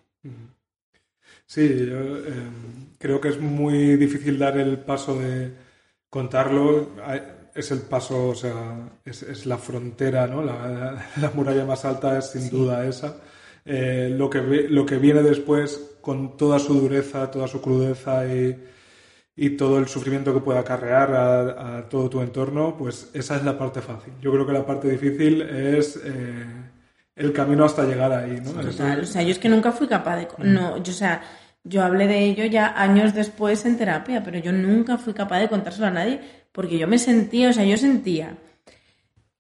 Sí, 1.46 1.86
yo 1.86 2.18
em, 2.26 2.94
creo 2.98 3.20
que 3.20 3.28
es 3.28 3.40
muy 3.40 3.96
difícil 3.96 4.38
dar 4.38 4.56
el 4.58 4.78
paso 4.78 5.18
de 5.18 5.54
contarlo 6.08 6.90
es 7.54 7.70
el 7.70 7.80
paso, 7.80 8.28
o 8.28 8.34
sea, 8.34 8.98
es, 9.04 9.46
la 9.46 9.58
frontera, 9.58 10.26
¿no? 10.26 10.42
La, 10.42 11.30
muralla 11.34 11.64
más 11.64 11.84
alta 11.84 12.18
es 12.18 12.30
sin 12.30 12.48
duda 12.48 12.86
esa. 12.86 13.16
Eh, 13.64 14.12
lo, 14.16 14.28
que, 14.28 14.40
lo 14.40 14.84
que 14.84 14.98
viene 14.98 15.22
después, 15.22 15.96
con 16.00 16.36
toda 16.36 16.58
su 16.58 16.74
dureza, 16.74 17.30
toda 17.30 17.46
su 17.46 17.60
crudeza 17.60 18.24
y, 18.26 18.58
todo 19.56 19.78
el 19.78 19.88
sufrimiento 19.88 20.32
que 20.32 20.40
puede 20.40 20.58
acarrear 20.58 21.14
a, 21.14 21.88
todo 21.88 22.08
tu 22.08 22.20
entorno, 22.20 22.76
pues 22.76 23.10
esa 23.14 23.36
es 23.36 23.44
la 23.44 23.58
parte 23.58 23.80
fácil. 23.80 24.12
Yo 24.20 24.32
creo 24.32 24.46
que 24.46 24.52
la 24.52 24.66
parte 24.66 24.88
difícil 24.88 25.42
es 25.42 26.00
eh, 26.04 26.44
el 27.16 27.32
camino 27.32 27.64
hasta 27.64 27.84
llegar 27.84 28.12
ahí, 28.12 28.40
¿no? 28.40 28.52
total. 28.52 29.00
O 29.00 29.06
sea, 29.06 29.22
yo 29.22 29.30
es 29.30 29.38
que 29.38 29.48
nunca 29.48 29.72
fui 29.72 29.88
capaz 29.88 30.16
de... 30.16 30.28
No, 30.38 30.76
yo, 30.82 30.92
o 30.92 30.94
sea, 30.94 31.22
yo 31.64 31.82
hablé 31.82 32.06
de 32.06 32.24
ello 32.24 32.44
ya 32.44 32.74
años 32.80 33.14
después 33.14 33.64
en 33.64 33.78
terapia, 33.78 34.22
pero 34.22 34.38
yo 34.38 34.52
nunca 34.52 34.98
fui 34.98 35.14
capaz 35.14 35.40
de 35.40 35.48
contárselo 35.48 35.86
a 35.86 35.90
nadie 35.90 36.20
porque 36.52 36.78
yo 36.78 36.86
me 36.86 36.98
sentía, 36.98 37.50
o 37.50 37.52
sea, 37.52 37.64
yo 37.64 37.76
sentía 37.76 38.36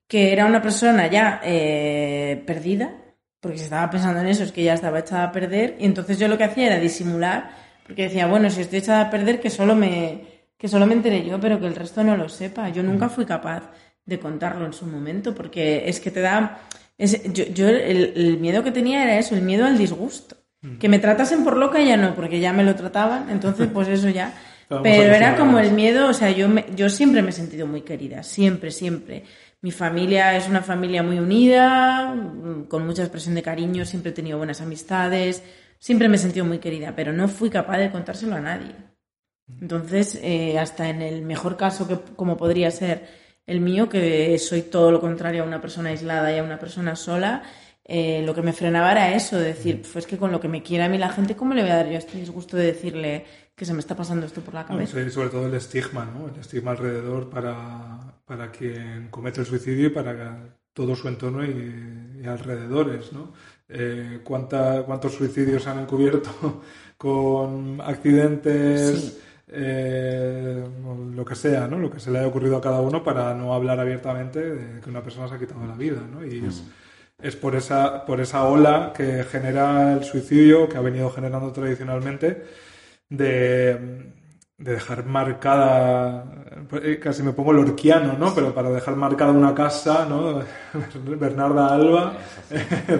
que 0.08 0.32
era 0.32 0.46
una 0.46 0.60
persona 0.60 1.06
ya 1.06 1.40
eh, 1.42 2.42
perdida, 2.46 3.01
porque 3.42 3.58
se 3.58 3.64
estaba 3.64 3.90
pensando 3.90 4.20
en 4.20 4.28
eso, 4.28 4.44
es 4.44 4.52
que 4.52 4.62
ya 4.62 4.74
estaba 4.74 5.00
echada 5.00 5.24
a 5.24 5.32
perder, 5.32 5.76
y 5.80 5.84
entonces 5.84 6.16
yo 6.16 6.28
lo 6.28 6.38
que 6.38 6.44
hacía 6.44 6.68
era 6.68 6.78
disimular, 6.78 7.50
porque 7.84 8.04
decía, 8.04 8.28
bueno, 8.28 8.48
si 8.48 8.60
estoy 8.60 8.78
echada 8.78 9.00
a 9.02 9.10
perder, 9.10 9.40
que 9.40 9.50
solo 9.50 9.74
me, 9.74 10.22
que 10.56 10.68
solo 10.68 10.86
me 10.86 10.94
enteré 10.94 11.26
yo, 11.26 11.40
pero 11.40 11.58
que 11.58 11.66
el 11.66 11.74
resto 11.74 12.04
no 12.04 12.16
lo 12.16 12.28
sepa. 12.28 12.68
Yo 12.68 12.84
nunca 12.84 13.08
fui 13.08 13.26
capaz 13.26 13.64
de 14.06 14.20
contarlo 14.20 14.64
en 14.64 14.72
su 14.72 14.86
momento, 14.86 15.34
porque 15.34 15.88
es 15.88 15.98
que 15.98 16.12
te 16.12 16.20
da... 16.20 16.60
yo, 16.96 17.68
el, 17.68 18.12
el, 18.14 18.38
miedo 18.38 18.62
que 18.62 18.70
tenía 18.70 19.02
era 19.02 19.18
eso, 19.18 19.34
el 19.34 19.42
miedo 19.42 19.66
al 19.66 19.76
disgusto. 19.76 20.36
Que 20.78 20.88
me 20.88 21.00
tratasen 21.00 21.42
por 21.42 21.56
loca 21.56 21.80
ya 21.80 21.96
no, 21.96 22.14
porque 22.14 22.38
ya 22.38 22.52
me 22.52 22.62
lo 22.62 22.76
trataban, 22.76 23.28
entonces 23.28 23.68
pues 23.72 23.88
eso 23.88 24.08
ya 24.08 24.32
pero 24.82 25.14
era 25.14 25.36
como 25.36 25.58
el 25.58 25.72
miedo, 25.72 26.08
o 26.08 26.14
sea, 26.14 26.30
yo, 26.30 26.48
yo 26.74 26.88
siempre 26.88 27.22
me 27.22 27.30
he 27.30 27.32
sentido 27.32 27.66
muy 27.66 27.82
querida, 27.82 28.22
siempre, 28.22 28.70
siempre. 28.70 29.24
Mi 29.62 29.70
familia 29.70 30.36
es 30.36 30.48
una 30.48 30.60
familia 30.60 31.04
muy 31.04 31.20
unida, 31.20 32.14
con 32.68 32.84
mucha 32.84 33.02
expresión 33.02 33.36
de 33.36 33.42
cariño, 33.42 33.84
siempre 33.84 34.10
he 34.10 34.14
tenido 34.14 34.36
buenas 34.36 34.60
amistades, 34.60 35.44
siempre 35.78 36.08
me 36.08 36.16
he 36.16 36.18
sentido 36.18 36.44
muy 36.44 36.58
querida, 36.58 36.94
pero 36.96 37.12
no 37.12 37.28
fui 37.28 37.48
capaz 37.48 37.78
de 37.78 37.92
contárselo 37.92 38.34
a 38.34 38.40
nadie. 38.40 38.74
Entonces, 39.60 40.18
eh, 40.20 40.58
hasta 40.58 40.88
en 40.88 41.00
el 41.00 41.22
mejor 41.22 41.56
caso 41.56 41.86
que 41.86 41.96
como 42.16 42.36
podría 42.36 42.72
ser 42.72 43.06
el 43.46 43.60
mío, 43.60 43.88
que 43.88 44.36
soy 44.38 44.62
todo 44.62 44.90
lo 44.90 45.00
contrario 45.00 45.44
a 45.44 45.46
una 45.46 45.60
persona 45.60 45.90
aislada 45.90 46.34
y 46.34 46.38
a 46.38 46.42
una 46.42 46.58
persona 46.58 46.96
sola, 46.96 47.44
eh, 47.84 48.22
lo 48.24 48.34
que 48.34 48.42
me 48.42 48.52
frenaba 48.52 48.90
era 48.90 49.14
eso, 49.14 49.38
de 49.38 49.46
decir, 49.46 49.82
pues 49.92 50.06
que 50.06 50.18
con 50.18 50.32
lo 50.32 50.40
que 50.40 50.48
me 50.48 50.64
quiere 50.64 50.84
a 50.84 50.88
mí 50.88 50.98
la 50.98 51.10
gente, 51.10 51.36
¿cómo 51.36 51.54
le 51.54 51.62
voy 51.62 51.70
a 51.70 51.76
dar 51.76 51.88
yo 51.88 51.98
este 51.98 52.18
disgusto 52.18 52.56
de 52.56 52.66
decirle 52.66 53.26
que 53.54 53.64
se 53.64 53.74
me 53.74 53.80
está 53.80 53.96
pasando 53.96 54.26
esto 54.26 54.40
por 54.40 54.54
la 54.54 54.66
cabeza? 54.66 55.10
sobre 55.10 55.28
todo 55.28 55.46
el 55.46 55.54
estigma, 55.54 56.04
¿no? 56.04 56.28
El 56.28 56.40
estigma 56.40 56.72
alrededor 56.72 57.28
para, 57.28 58.14
para 58.24 58.50
quien 58.50 59.08
comete 59.10 59.40
el 59.40 59.46
suicidio 59.46 59.86
y 59.86 59.90
para 59.90 60.56
todo 60.72 60.96
su 60.96 61.08
entorno 61.08 61.44
y, 61.44 62.26
alrededores, 62.26 63.12
¿no? 63.12 63.32
Eh, 63.68 64.20
¿Cuántos 64.22 65.12
suicidios 65.12 65.66
han 65.66 65.80
encubierto 65.80 66.62
con 66.96 67.80
accidentes? 67.80 69.18
Eh, 69.54 70.64
lo 71.14 71.24
que 71.26 71.34
sea, 71.34 71.66
¿no? 71.66 71.78
Lo 71.78 71.90
que 71.90 72.00
se 72.00 72.10
le 72.10 72.20
haya 72.20 72.28
ocurrido 72.28 72.56
a 72.56 72.60
cada 72.60 72.80
uno 72.80 73.04
para 73.04 73.34
no 73.34 73.52
hablar 73.52 73.80
abiertamente 73.80 74.40
de 74.40 74.80
que 74.80 74.88
una 74.88 75.02
persona 75.02 75.28
se 75.28 75.34
ha 75.34 75.38
quitado 75.38 75.66
la 75.66 75.74
vida, 75.74 76.00
¿no? 76.10 76.24
Y 76.24 76.38
es, 76.46 76.62
mm 76.62 76.70
es 77.22 77.36
por 77.36 77.54
esa, 77.54 78.04
por 78.04 78.20
esa 78.20 78.44
ola 78.44 78.92
que 78.94 79.24
genera 79.24 79.94
el 79.94 80.04
suicidio, 80.04 80.68
que 80.68 80.76
ha 80.76 80.80
venido 80.80 81.08
generando 81.10 81.52
tradicionalmente, 81.52 82.44
de, 83.16 84.12
dejar 84.58 85.04
marcada, 85.04 86.24
eh, 86.82 86.98
casi 86.98 87.22
me 87.22 87.32
pongo 87.32 87.52
lorquiano, 87.52 88.14
¿no? 88.18 88.34
Pero 88.34 88.54
para 88.54 88.70
dejar 88.70 88.96
marcada 88.96 89.32
una 89.32 89.54
casa, 89.54 90.06
¿no? 90.08 90.42
Bernarda 91.18 91.74
Alba, 91.74 92.16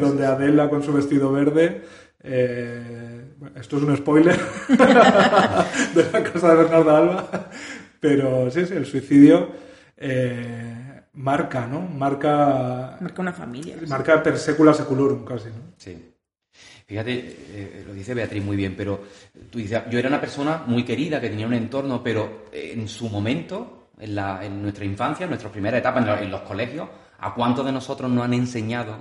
donde 0.01 0.27
Adela 0.27 0.68
con 0.68 0.83
su 0.83 0.92
vestido 0.92 1.33
verde. 1.33 1.83
Eh, 2.25 3.35
esto 3.57 3.77
es 3.77 3.83
un 3.83 3.96
spoiler 3.96 4.38
de 4.68 6.12
la 6.12 6.22
casa 6.22 6.51
de 6.51 6.57
Bernarda 6.57 6.98
Alba, 6.98 7.51
pero 8.01 8.51
sí, 8.51 8.66
sí, 8.66 8.75
el 8.75 8.87
suicidio. 8.87 9.51
Eh, 9.96 11.03
marca, 11.14 11.66
¿no? 11.66 11.81
Marca... 11.81 12.96
Marca 13.01 13.22
una 13.22 13.33
familia. 13.33 13.77
Marca 13.87 14.22
per 14.22 14.38
secula 14.38 14.75
seculorum, 14.75 15.25
casi, 15.25 15.48
¿no? 15.48 15.75
Sí. 15.77 16.12
Fíjate, 16.92 17.37
eh, 17.55 17.85
lo 17.87 17.94
dice 17.94 18.12
Beatriz 18.12 18.44
muy 18.44 18.55
bien, 18.55 18.74
pero 18.76 19.02
tú 19.48 19.59
dices, 19.59 19.81
yo 19.90 19.98
era 19.98 20.09
una 20.11 20.20
persona 20.20 20.64
muy 20.66 20.85
querida, 20.85 21.22
que 21.22 21.31
tenía 21.31 21.46
un 21.46 21.55
entorno, 21.55 22.02
pero 22.02 22.44
en 22.52 22.87
su 22.87 23.09
momento, 23.09 23.88
en, 23.98 24.14
la, 24.14 24.44
en 24.44 24.61
nuestra 24.61 24.85
infancia, 24.85 25.24
en 25.24 25.31
nuestra 25.31 25.50
primera 25.50 25.78
etapa, 25.78 26.00
en, 26.21 26.31
los 26.31 26.42
colegios, 26.42 26.90
¿a 27.19 27.33
cuántos 27.33 27.64
de 27.64 27.73
nosotros 27.73 28.10
nos 28.10 28.23
han 28.23 28.35
enseñado 28.35 28.98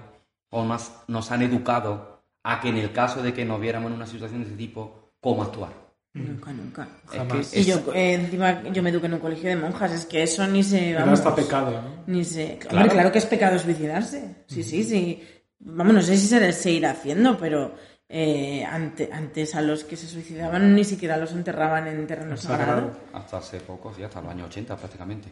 o 0.52 0.64
nos, 0.64 0.90
nos 1.10 1.30
han 1.32 1.42
educado 1.42 2.24
a 2.44 2.62
que 2.62 2.70
en 2.70 2.78
el 2.78 2.94
caso 2.94 3.22
de 3.22 3.34
que 3.34 3.44
nos 3.44 3.60
viéramos 3.60 3.92
en 3.92 3.98
una 3.98 4.08
situación 4.08 4.40
de 4.40 4.48
ese 4.48 4.56
tipo, 4.56 5.12
cómo 5.20 5.44
actuar? 5.44 5.74
Nunca, 6.14 6.54
nunca. 6.54 6.88
Jamás. 7.08 7.54
y 7.58 7.66
yo, 7.66 7.76
eh, 7.94 8.14
encima, 8.14 8.64
yo 8.72 8.82
me 8.82 8.90
eduqué 8.90 9.08
en 9.08 9.16
un 9.16 9.20
colegio 9.20 9.50
de 9.50 9.58
monjas, 9.58 9.92
es 9.92 10.06
que 10.06 10.24
eso 10.24 10.48
ni 10.48 10.64
se. 10.64 10.94
Vamos, 10.94 11.20
hasta 11.20 11.36
pecado, 11.36 11.72
¿no? 11.72 12.04
Ni 12.08 12.24
se. 12.24 12.58
Claro. 12.58 12.90
claro 12.90 13.12
que 13.12 13.18
es 13.18 13.26
pecado 13.26 13.60
suicidarse. 13.60 14.44
Sí, 14.48 14.64
sí, 14.64 14.84
sí. 14.86 15.22
Vamos, 15.64 15.94
no 15.94 16.02
sé 16.02 16.18
si 16.18 16.28
se 16.28 16.52
seguirá 16.54 16.92
haciendo, 16.92 17.38
pero 17.38 17.76
eh, 18.10 18.66
antes 18.66 19.56
a 19.56 19.62
los 19.62 19.84
que 19.84 19.96
se 19.96 20.08
suicidaban 20.08 20.74
ni 20.76 20.84
siquiera 20.84 21.18
los 21.18 21.32
enterraban 21.32 21.88
en 21.88 22.08
terreno 22.08 22.36
sagrado. 22.36 22.92
Hasta 23.14 23.38
hace 23.38 23.60
poco, 23.60 23.94
sí, 23.94 24.04
hasta 24.04 24.22
los 24.22 24.32
años 24.32 24.48
80 24.48 24.76
prácticamente. 24.76 25.30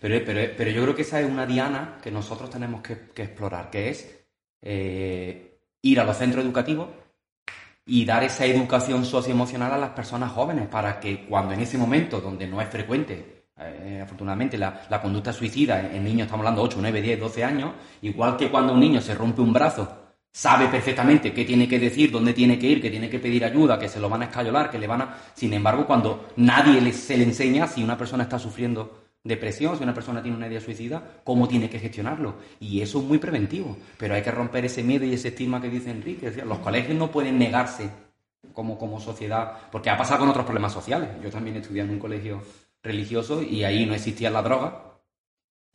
Pero, 0.00 0.24
pero, 0.24 0.54
pero 0.56 0.70
yo 0.70 0.82
creo 0.82 0.94
que 0.94 1.02
esa 1.02 1.20
es 1.20 1.28
una 1.28 1.46
diana 1.46 1.98
que 2.02 2.10
nosotros 2.10 2.48
tenemos 2.48 2.80
que, 2.80 2.92
explorar, 2.92 3.70
que 3.70 3.90
es 3.90 4.24
eh, 4.62 5.58
ir 5.82 6.00
a 6.00 6.04
los 6.04 6.16
centros 6.16 6.44
educativos 6.44 6.88
y 7.84 8.04
dar 8.04 8.22
esa 8.22 8.46
educación 8.46 9.04
socioemocional 9.04 9.72
a 9.72 9.78
las 9.78 9.90
personas 9.90 10.30
jóvenes 10.30 10.68
para 10.68 11.00
que 11.00 11.26
cuando 11.26 11.54
en 11.54 11.60
ese 11.60 11.76
momento 11.76 12.20
donde 12.20 12.46
no 12.46 12.62
es 12.62 12.68
frecuente 12.68 13.41
eh, 13.58 14.00
afortunadamente 14.02 14.56
la, 14.58 15.00
conducta 15.02 15.32
suicida 15.32 15.80
en, 15.80 16.04
niños 16.04 16.26
estamos 16.26 16.44
hablando 16.44 16.62
8, 16.62 16.78
9, 16.80 17.02
10, 17.02 17.20
12 17.20 17.44
años 17.44 17.72
igual 18.00 18.36
que 18.36 18.50
cuando 18.50 18.72
un 18.72 18.80
niño 18.80 19.00
se 19.00 19.14
rompe 19.14 19.42
un 19.42 19.52
brazo 19.52 20.02
sabe 20.32 20.68
perfectamente 20.68 21.32
qué 21.32 21.44
tiene 21.44 21.68
que 21.68 21.78
decir, 21.78 22.10
dónde 22.10 22.32
tiene 22.32 22.58
que 22.58 22.66
ir, 22.66 22.80
que 22.80 22.90
tiene 22.90 23.10
que 23.10 23.18
pedir 23.18 23.44
ayuda, 23.44 23.78
que 23.78 23.88
se 23.88 24.00
lo 24.00 24.08
van 24.08 24.22
a 24.22 24.24
escayolar, 24.24 24.70
que 24.70 24.78
le 24.78 24.86
van 24.86 25.02
a... 25.02 25.16
Sin 25.34 25.52
embargo, 25.52 25.86
cuando 25.86 26.30
nadie 26.36 26.92
se 26.92 27.18
le 27.18 27.24
enseña 27.24 27.66
si 27.66 27.84
una 27.84 27.98
persona 27.98 28.22
está 28.22 28.38
sufriendo 28.38 29.02
depresión, 29.22 29.76
si 29.76 29.82
una 29.82 29.94
persona 29.94 30.22
tiene 30.22 30.36
una 30.36 30.48
idea 30.48 30.60
suicida, 30.60 31.02
cómo 31.22 31.46
tiene 31.46 31.68
que 31.68 31.78
gestionarlo. 31.78 32.36
Y 32.60 32.80
eso 32.80 33.00
es 33.00 33.04
muy 33.04 33.18
preventivo. 33.18 33.76
Pero 33.98 34.14
hay 34.14 34.22
que 34.22 34.30
romper 34.30 34.64
ese 34.64 34.82
miedo 34.82 35.04
y 35.04 35.12
ese 35.12 35.28
estigma 35.28 35.60
que 35.60 35.68
dice 35.68 35.90
Enrique. 35.90 36.32
los 36.44 36.58
colegios 36.58 36.96
no 36.96 37.10
pueden 37.10 37.38
negarse 37.38 37.90
como, 38.54 38.78
como 38.78 39.00
sociedad, 39.00 39.52
porque 39.70 39.90
ha 39.90 39.96
pasado 39.96 40.20
con 40.20 40.30
otros 40.30 40.44
problemas 40.44 40.72
sociales. 40.72 41.10
Yo 41.22 41.30
también 41.30 41.56
estudié 41.56 41.82
en 41.82 41.90
un 41.90 41.98
colegio 41.98 42.42
religioso 42.82 43.42
y 43.42 43.64
ahí 43.64 43.86
no 43.86 43.94
existía 43.94 44.30
la 44.30 44.42
droga, 44.42 44.92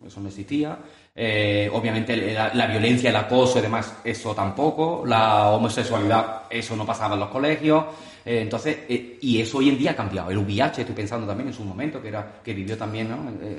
eso 0.05 0.21
no 0.21 0.27
existía. 0.27 0.77
Eh, 1.15 1.67
obviamente 1.73 2.15
la, 2.33 2.67
violencia, 2.67 3.09
el 3.09 3.15
acoso 3.15 3.57
y 3.57 3.61
demás, 3.63 3.97
eso 4.03 4.35
tampoco. 4.35 5.03
La 5.05 5.49
homosexualidad, 5.49 6.43
eso 6.49 6.75
no 6.75 6.85
pasaba 6.85 7.15
en 7.15 7.21
los 7.21 7.29
colegios. 7.29 7.85
Eh, 8.23 8.41
entonces, 8.41 8.79
eh, 8.87 9.17
y 9.21 9.41
eso 9.41 9.57
hoy 9.57 9.69
en 9.69 9.77
día 9.79 9.91
ha 9.91 9.95
cambiado. 9.95 10.29
El 10.29 10.37
VIH, 10.37 10.81
estoy 10.81 10.95
pensando 10.95 11.25
también 11.25 11.47
en 11.47 11.55
su 11.55 11.63
momento, 11.63 11.99
que 11.99 12.09
era 12.09 12.39
que 12.43 12.53
vivió 12.53 12.77
también 12.77 13.09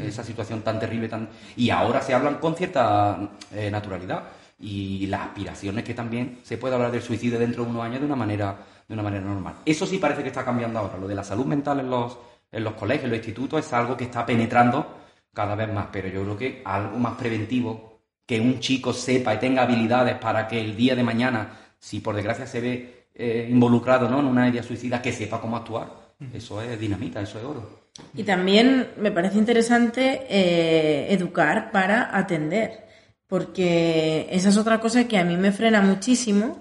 esa 0.06 0.22
situación 0.22 0.62
tan 0.62 0.78
terrible. 0.78 1.08
tan 1.08 1.28
Y 1.56 1.70
ahora 1.70 2.00
se 2.00 2.14
hablan 2.14 2.36
con 2.36 2.54
cierta 2.54 3.18
naturalidad. 3.70 4.22
Y 4.60 5.06
las 5.06 5.22
aspiraciones 5.22 5.84
que 5.84 5.94
también 5.94 6.38
se 6.44 6.58
puede 6.58 6.74
hablar 6.74 6.92
del 6.92 7.02
suicidio 7.02 7.38
dentro 7.38 7.64
de 7.64 7.70
unos 7.70 7.82
años 7.84 8.00
de 8.00 8.06
una 8.06 8.16
manera, 8.16 8.56
de 8.86 8.94
una 8.94 9.02
manera 9.02 9.24
normal. 9.24 9.54
Eso 9.64 9.86
sí 9.86 9.98
parece 9.98 10.22
que 10.22 10.28
está 10.28 10.44
cambiando 10.44 10.78
ahora. 10.78 10.98
Lo 10.98 11.08
de 11.08 11.14
la 11.14 11.24
salud 11.24 11.46
mental 11.46 11.80
en 11.80 11.90
los, 11.90 12.16
en 12.50 12.64
los 12.64 12.74
colegios, 12.74 13.04
en 13.04 13.10
los 13.10 13.18
institutos, 13.18 13.64
es 13.64 13.72
algo 13.72 13.96
que 13.96 14.04
está 14.04 14.24
penetrando 14.24 14.98
cada 15.32 15.54
vez 15.54 15.72
más, 15.72 15.88
pero 15.92 16.08
yo 16.08 16.22
creo 16.22 16.36
que 16.36 16.62
algo 16.64 16.98
más 16.98 17.16
preventivo, 17.16 18.00
que 18.26 18.40
un 18.40 18.60
chico 18.60 18.92
sepa 18.92 19.34
y 19.34 19.38
tenga 19.38 19.62
habilidades 19.62 20.16
para 20.16 20.48
que 20.48 20.60
el 20.60 20.76
día 20.76 20.94
de 20.94 21.02
mañana, 21.02 21.50
si 21.78 22.00
por 22.00 22.14
desgracia 22.14 22.46
se 22.46 22.60
ve 22.60 23.06
eh, 23.14 23.48
involucrado 23.50 24.08
¿no? 24.08 24.20
en 24.20 24.26
una 24.26 24.48
idea 24.48 24.62
suicida, 24.62 25.00
que 25.00 25.12
sepa 25.12 25.40
cómo 25.40 25.56
actuar. 25.56 26.08
Eso 26.34 26.60
es 26.60 26.78
dinamita, 26.78 27.20
eso 27.20 27.38
es 27.38 27.44
oro. 27.44 27.78
Y 28.14 28.24
también 28.24 28.88
me 28.96 29.12
parece 29.12 29.38
interesante 29.38 30.26
eh, 30.28 31.12
educar 31.12 31.70
para 31.70 32.16
atender, 32.16 32.86
porque 33.26 34.26
esa 34.30 34.48
es 34.48 34.56
otra 34.56 34.80
cosa 34.80 35.06
que 35.06 35.18
a 35.18 35.24
mí 35.24 35.36
me 35.36 35.52
frena 35.52 35.80
muchísimo 35.80 36.60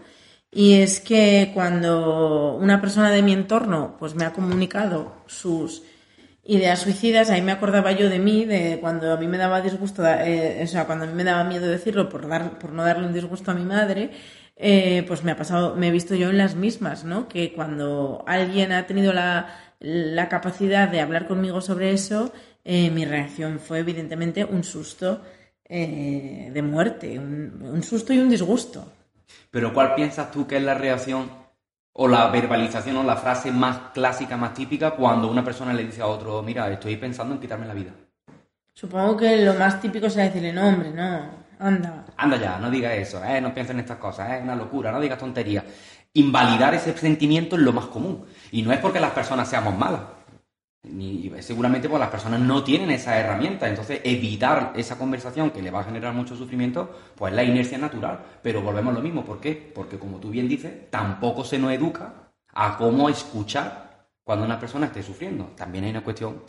y 0.58 0.74
es 0.82 1.00
que 1.02 1.52
cuando 1.54 2.56
una 2.56 2.82
persona 2.82 3.12
de 3.12 3.22
mi 3.22 3.32
entorno 3.32 3.96
pues 4.00 4.16
me 4.16 4.26
ha 4.26 4.34
comunicado 4.34 5.22
sus 5.28 5.84
ideas 6.44 6.80
suicidas, 6.80 7.30
ahí 7.30 7.44
me 7.44 7.52
acordaba 7.52 7.92
yo 7.92 8.10
de 8.10 8.18
mí, 8.18 8.44
de 8.44 8.80
cuando 8.82 9.14
a 9.14 9.18
mí 9.18 9.28
me 9.28 9.38
daba 9.38 9.62
disgusto, 9.62 10.04
eh, 10.08 10.62
o 10.64 10.66
sea, 10.66 10.88
cuando 10.88 11.06
a 11.06 11.08
mí 11.08 11.14
me 11.14 11.24
daba 11.24 11.44
miedo 11.44 11.68
decirlo 11.68 12.10
por, 12.10 12.28
dar, 12.28 12.58
por 12.58 12.72
no 12.72 12.84
darle 12.84 13.06
un 13.06 13.14
disgusto 13.14 13.52
a 13.52 13.54
mi 13.54 13.66
madre, 13.66 14.10
eh, 14.56 15.04
pues 15.08 15.24
me 15.24 15.30
ha 15.30 15.36
pasado, 15.38 15.76
me 15.76 15.90
he 15.90 15.92
visto 15.92 16.16
yo 16.16 16.32
en 16.32 16.40
las 16.40 16.56
mismas, 16.56 17.04
¿no? 17.04 17.28
Que 17.28 17.54
cuando 17.54 18.24
alguien 18.26 18.72
ha 18.72 18.88
tenido 18.88 19.14
la, 19.14 19.76
la 19.80 20.28
capacidad 20.28 20.90
de 20.90 21.02
hablar 21.02 21.28
conmigo 21.28 21.62
sobre 21.62 21.92
eso, 21.92 22.34
eh, 22.66 22.90
mi 22.90 23.06
reacción 23.06 23.60
fue 23.60 23.78
evidentemente 23.80 24.44
un 24.44 24.64
susto 24.64 25.22
de 25.70 26.64
muerte, 26.64 27.20
un, 27.20 27.62
un 27.62 27.84
susto 27.84 28.12
y 28.12 28.18
un 28.18 28.30
disgusto. 28.30 28.97
Pero 29.52 29.74
¿cuál 29.74 29.96
piensas 29.96 30.32
tú 30.32 30.48
que 30.48 30.58
es 30.58 30.64
la 30.64 30.74
reacción 30.74 31.30
o 32.00 32.08
la 32.08 32.28
verbalización 32.28 32.98
o 32.98 33.04
la 33.04 33.16
frase 33.16 33.52
más 33.52 33.92
clásica, 33.94 34.38
más 34.38 34.54
típica, 34.54 34.92
cuando 34.92 35.30
una 35.30 35.44
persona 35.44 35.74
le 35.74 35.84
dice 35.84 36.02
a 36.02 36.08
otro, 36.08 36.44
mira, 36.44 36.70
estoy 36.72 36.96
pensando 36.96 37.34
en 37.34 37.42
quitarme 37.42 37.66
la 37.66 37.74
vida. 37.74 37.92
Supongo 38.72 39.18
que 39.18 39.38
lo 39.38 39.56
más 39.56 39.82
típico 39.82 40.08
será 40.08 40.26
decirle, 40.26 40.54
no, 40.54 40.68
hombre, 40.68 40.92
no, 40.92 41.30
anda. 41.58 42.06
Anda 42.16 42.38
ya, 42.38 42.60
no 42.60 42.70
digas 42.70 42.94
eso, 42.94 43.24
eh, 43.26 43.42
no 43.42 43.52
pienses 43.52 43.74
en 43.74 43.80
estas 43.80 43.98
cosas, 43.98 44.32
es 44.34 44.44
una 44.44 44.56
locura, 44.56 44.92
no 44.92 45.00
digas 45.00 45.18
tonterías. 45.18 45.64
Invalidar 46.14 46.76
ese 46.76 46.96
sentimiento 46.96 47.56
es 47.56 47.64
lo 47.64 47.74
más 47.74 47.86
común. 47.86 48.26
Y 48.52 48.62
no 48.62 48.72
es 48.72 48.78
porque 48.80 49.00
las 49.00 49.12
personas 49.12 49.50
seamos 49.50 49.76
malas, 49.76 50.02
ni, 50.92 51.32
seguramente 51.40 51.90
pues 51.90 52.00
las 52.00 52.10
personas 52.10 52.40
no 52.40 52.64
tienen 52.64 52.92
esa 52.92 53.18
herramienta, 53.18 53.68
entonces 53.68 54.02
evitar 54.04 54.74
esa 54.76 54.98
conversación 54.98 55.52
que 55.52 55.62
le 55.62 55.72
va 55.72 55.82
a 55.82 55.84
generar 55.84 56.14
mucho 56.14 56.36
sufrimiento, 56.36 56.90
pues 57.16 57.32
es 57.32 57.36
la 57.36 57.44
inercia 57.44 57.78
natural. 57.78 58.20
Pero 58.42 58.62
volvemos 58.62 58.92
a 58.92 58.98
lo 58.98 59.04
mismo, 59.04 59.24
¿por 59.24 59.40
qué? 59.40 59.72
Porque 59.74 59.98
como 59.98 60.18
tú 60.18 60.30
bien 60.30 60.48
dices, 60.48 60.90
tampoco 60.90 61.44
se 61.44 61.60
nos 61.60 61.72
educa 61.72 62.14
a 62.54 62.78
cómo 62.78 63.10
escuchar 63.10 64.08
cuando 64.24 64.46
una 64.46 64.60
persona 64.60 64.88
esté 64.88 65.04
sufriendo. 65.04 65.52
También 65.56 65.86
hay 65.86 65.92
una 65.92 66.04
cuestión 66.04 66.42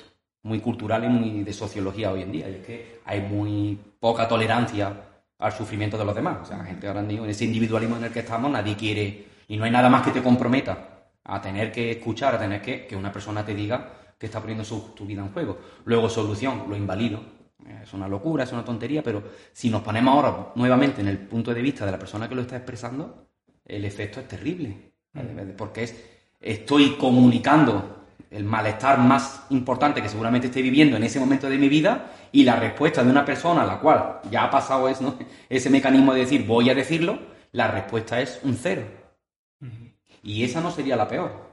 muy 0.42 0.60
cultural 0.60 1.04
y 1.04 1.08
muy 1.08 1.44
de 1.44 1.52
sociología 1.52 2.10
hoy 2.10 2.22
en 2.22 2.32
día, 2.32 2.48
y 2.48 2.54
es 2.54 2.66
que 2.66 3.00
hay 3.04 3.20
muy 3.20 3.78
poca 4.00 4.26
tolerancia 4.26 4.92
al 5.38 5.52
sufrimiento 5.52 5.98
de 5.98 6.04
los 6.04 6.14
demás. 6.14 6.38
O 6.42 6.44
sea, 6.44 6.58
la 6.58 6.64
gente 6.64 6.88
ahora 6.88 7.02
mismo, 7.02 7.24
en 7.24 7.30
ese 7.30 7.44
individualismo 7.44 7.96
en 7.96 8.04
el 8.04 8.12
que 8.12 8.20
estamos, 8.20 8.50
nadie 8.50 8.76
quiere, 8.76 9.26
y 9.46 9.56
no 9.56 9.64
hay 9.64 9.70
nada 9.70 9.88
más 9.88 10.02
que 10.02 10.10
te 10.10 10.22
comprometa 10.22 10.88
a 11.24 11.40
tener 11.40 11.70
que 11.70 11.92
escuchar, 11.92 12.34
a 12.34 12.38
tener 12.38 12.62
que 12.62 12.86
que 12.86 12.96
una 12.96 13.12
persona 13.12 13.44
te 13.44 13.54
diga 13.54 13.88
que 14.18 14.26
está 14.26 14.40
poniendo 14.40 14.64
tu 14.64 15.06
vida 15.06 15.22
en 15.22 15.32
juego. 15.32 15.58
Luego, 15.84 16.08
solución, 16.08 16.64
lo 16.68 16.76
invalido. 16.76 17.20
Es 17.82 17.92
una 17.92 18.08
locura, 18.08 18.44
es 18.44 18.52
una 18.52 18.64
tontería, 18.64 19.02
pero 19.02 19.22
si 19.52 19.70
nos 19.70 19.82
ponemos 19.82 20.14
ahora 20.14 20.52
nuevamente 20.54 21.00
en 21.00 21.08
el 21.08 21.18
punto 21.18 21.52
de 21.54 21.62
vista 21.62 21.84
de 21.84 21.92
la 21.92 21.98
persona 21.98 22.28
que 22.28 22.34
lo 22.34 22.42
está 22.42 22.56
expresando, 22.56 23.28
el 23.64 23.84
efecto 23.84 24.20
es 24.20 24.28
terrible. 24.28 24.92
Mm. 25.12 25.56
Porque 25.56 25.84
es, 25.84 25.96
estoy 26.40 26.96
comunicando 26.96 28.06
el 28.30 28.44
malestar 28.44 28.98
más 28.98 29.46
importante 29.50 30.02
que 30.02 30.08
seguramente 30.08 30.48
esté 30.48 30.62
viviendo 30.62 30.96
en 30.96 31.04
ese 31.04 31.18
momento 31.18 31.48
de 31.48 31.58
mi 31.58 31.68
vida 31.68 32.12
y 32.30 32.44
la 32.44 32.56
respuesta 32.56 33.02
de 33.02 33.10
una 33.10 33.24
persona 33.24 33.62
a 33.62 33.66
la 33.66 33.80
cual 33.80 34.20
ya 34.30 34.44
ha 34.44 34.50
pasado 34.50 34.88
ese 35.48 35.70
mecanismo 35.70 36.12
de 36.12 36.20
decir 36.20 36.46
voy 36.46 36.68
a 36.70 36.74
decirlo, 36.74 37.18
la 37.52 37.68
respuesta 37.68 38.20
es 38.20 38.40
un 38.42 38.54
cero. 38.56 38.82
Y 40.22 40.44
esa 40.44 40.60
no 40.60 40.70
sería 40.70 40.96
la 40.96 41.08
peor. 41.08 41.47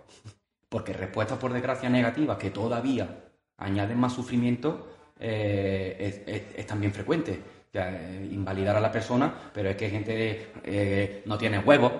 Porque 0.70 0.94
respuestas, 0.94 1.38
por 1.38 1.54
desgracia, 1.54 1.90
negativas 1.90 2.38
que 2.38 2.50
todavía 2.50 3.24
añaden 3.58 4.00
más 4.00 4.14
sufrimiento 4.14 4.88
eh, 5.20 6.52
es, 6.56 6.66
también 6.66 6.94
frecuente. 6.94 7.42
Eh, 7.74 8.30
invalidar 8.32 8.78
a 8.78 8.80
la 8.80 8.92
persona, 8.92 9.52
pero 9.54 9.70
es 9.70 9.76
que 9.76 9.90
gente 9.90 10.48
eh, 10.64 11.24
no 11.26 11.38
tiene 11.38 11.60
huevos 11.60 11.92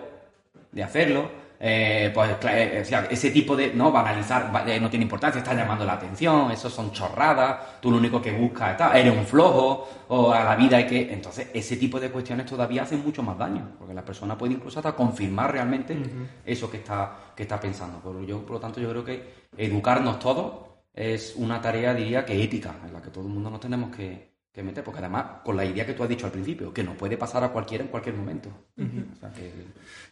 de 0.72 0.84
hacerlo, 0.84 1.30
eh, 1.60 2.12
pues 2.14 2.32
eh, 2.44 2.84
ese 3.10 3.32
tipo 3.32 3.56
de, 3.56 3.74
no, 3.74 3.92
banalizar 3.92 4.52
eh, 4.68 4.80
no 4.80 4.90
tiene 4.90 5.04
importancia, 5.04 5.40
está 5.40 5.54
llamando 5.54 5.86
la 5.86 5.94
atención, 5.94 6.52
eso 6.52 6.70
son 6.70 6.92
chorradas, 6.92 7.80
tú 7.82 7.92
lo 7.92 7.98
único 7.98 8.22
que 8.22 8.32
buscas, 8.32 8.80
es 8.80 8.96
eres 8.96 9.18
un 9.18 9.26
flojo, 9.26 9.88
o 10.10 10.32
a 10.32 10.44
la 10.44 10.56
vida 10.56 10.78
hay 10.78 10.88
que... 10.88 11.14
Entonces, 11.14 11.50
ese 11.54 11.78
tipo 11.78 12.00
de 12.00 12.12
cuestiones 12.12 12.46
todavía 12.46 12.84
hacen 12.84 13.04
mucho 13.04 13.24
más 13.24 13.38
daño, 13.38 13.72
porque 13.78 13.94
la 13.94 14.04
persona 14.04 14.38
puede 14.38 14.54
incluso 14.54 14.80
hasta 14.80 14.94
confirmar 14.94 15.52
realmente 15.52 15.98
eso 16.46 16.70
que 16.70 16.78
está, 16.78 17.34
que 17.36 17.44
está 17.44 17.60
pensando. 17.60 18.00
Por, 18.00 18.26
yo, 18.26 18.42
por 18.42 18.54
lo 18.54 18.60
tanto, 18.60 18.80
yo 18.80 18.90
creo 18.90 19.04
que 19.06 19.34
educarnos 19.58 20.20
todos 20.20 20.54
es 20.94 21.36
una 21.36 21.62
tarea, 21.62 21.94
diría, 21.94 22.26
que 22.26 22.42
ética, 22.42 22.76
en 22.86 22.94
la 22.94 23.02
que 23.02 23.10
todo 23.10 23.26
el 23.26 23.30
mundo 23.30 23.50
nos 23.50 23.60
tenemos 23.60 23.96
que, 23.96 24.35
que 24.56 24.64
meter, 24.64 24.84
porque 24.86 25.00
además, 25.00 25.26
con 25.44 25.58
la 25.58 25.66
idea 25.66 25.86
que 25.86 25.94
tú 25.94 26.02
has 26.02 26.08
dicho 26.08 26.26
al 26.26 26.32
principio, 26.32 26.74
que 26.74 26.82
nos 26.82 26.96
puede 26.96 27.18
pasar 27.18 27.44
a 27.44 27.50
cualquiera 27.50 27.84
en 27.84 27.90
cualquier 27.90 28.16
momento. 28.16 28.50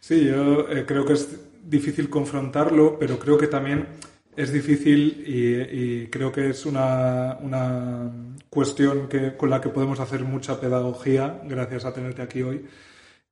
Sí, 0.00 0.26
yo 0.26 0.68
eh, 0.68 0.84
creo 0.86 1.06
que 1.06 1.14
es 1.14 1.40
difícil 1.64 2.10
confrontarlo, 2.10 2.98
pero 2.98 3.18
creo 3.18 3.38
que 3.38 3.46
también 3.46 3.88
es 4.36 4.52
difícil 4.52 5.24
y, 5.26 6.08
creo 6.08 6.30
que 6.30 6.50
es 6.50 6.66
una, 6.66 7.38
una 7.40 8.12
cuestión 8.50 9.08
que, 9.08 9.34
con 9.34 9.48
la 9.48 9.62
que 9.62 9.70
podemos 9.70 9.98
hacer 9.98 10.24
mucha 10.24 10.60
pedagogía, 10.60 11.40
gracias 11.44 11.86
a 11.86 11.94
tenerte 11.94 12.20
aquí 12.20 12.42
hoy, 12.42 12.66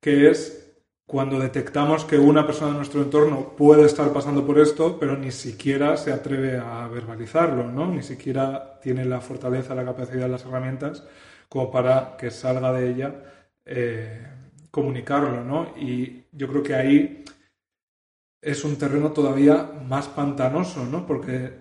que 0.01 0.31
es 0.31 0.62
cuando 1.13 1.37
detectamos 1.37 2.05
que 2.05 2.17
una 2.17 2.43
persona 2.43 2.71
de 2.71 2.77
nuestro 2.77 3.03
entorno 3.03 3.53
puede 3.55 3.85
estar 3.85 4.11
pasando 4.11 4.47
por 4.47 4.57
esto, 4.57 4.97
pero 4.99 5.15
ni 5.15 5.29
siquiera 5.29 5.95
se 5.95 6.11
atreve 6.11 6.57
a 6.57 6.87
verbalizarlo, 6.87 7.71
¿no? 7.71 7.85
Ni 7.85 8.01
siquiera 8.01 8.79
tiene 8.81 9.05
la 9.05 9.21
fortaleza, 9.21 9.75
la 9.75 9.85
capacidad, 9.85 10.27
las 10.27 10.43
herramientas 10.43 11.03
como 11.47 11.69
para 11.69 12.17
que 12.17 12.31
salga 12.31 12.73
de 12.73 12.89
ella 12.89 13.13
eh, 13.63 14.25
comunicarlo, 14.71 15.43
¿no? 15.43 15.75
Y 15.77 16.23
yo 16.31 16.47
creo 16.47 16.63
que 16.63 16.73
ahí 16.73 17.23
es 18.41 18.63
un 18.63 18.77
terreno 18.77 19.11
todavía 19.11 19.69
más 19.87 20.07
pantanoso, 20.07 20.83
¿no? 20.83 21.05
Porque 21.05 21.59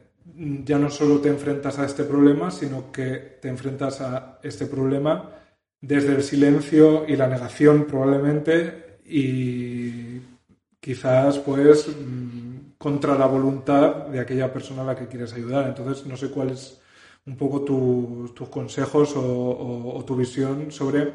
ya 0.65 0.79
no 0.79 0.89
solo 0.89 1.21
te 1.21 1.29
enfrentas 1.29 1.79
a 1.79 1.85
este 1.85 2.05
problema, 2.05 2.51
sino 2.51 2.91
que 2.91 3.37
te 3.43 3.51
enfrentas 3.51 4.01
a 4.01 4.39
este 4.43 4.65
problema 4.65 5.29
desde 5.79 6.15
el 6.15 6.23
silencio 6.23 7.05
y 7.07 7.17
la 7.17 7.27
negación 7.27 7.85
probablemente 7.85 8.92
y 9.13 10.23
quizás 10.81 11.39
pues 11.39 11.87
mm, 11.89 12.79
contra 12.79 13.15
la 13.17 13.27
voluntad 13.27 14.07
de 14.07 14.21
aquella 14.21 14.51
persona 14.51 14.83
a 14.83 14.87
la 14.87 14.97
que 14.97 15.07
quieres 15.07 15.35
ayudar. 15.35 15.69
Entonces 15.69 16.07
no 16.07 16.17
sé 16.17 16.31
cuál 16.31 16.51
es 16.51 16.81
un 17.27 17.37
poco 17.37 17.61
tus 17.63 18.49
consejos 18.49 19.13
o, 19.17 20.03
tu 20.07 20.17
visión 20.17 20.73
sobre 20.73 21.13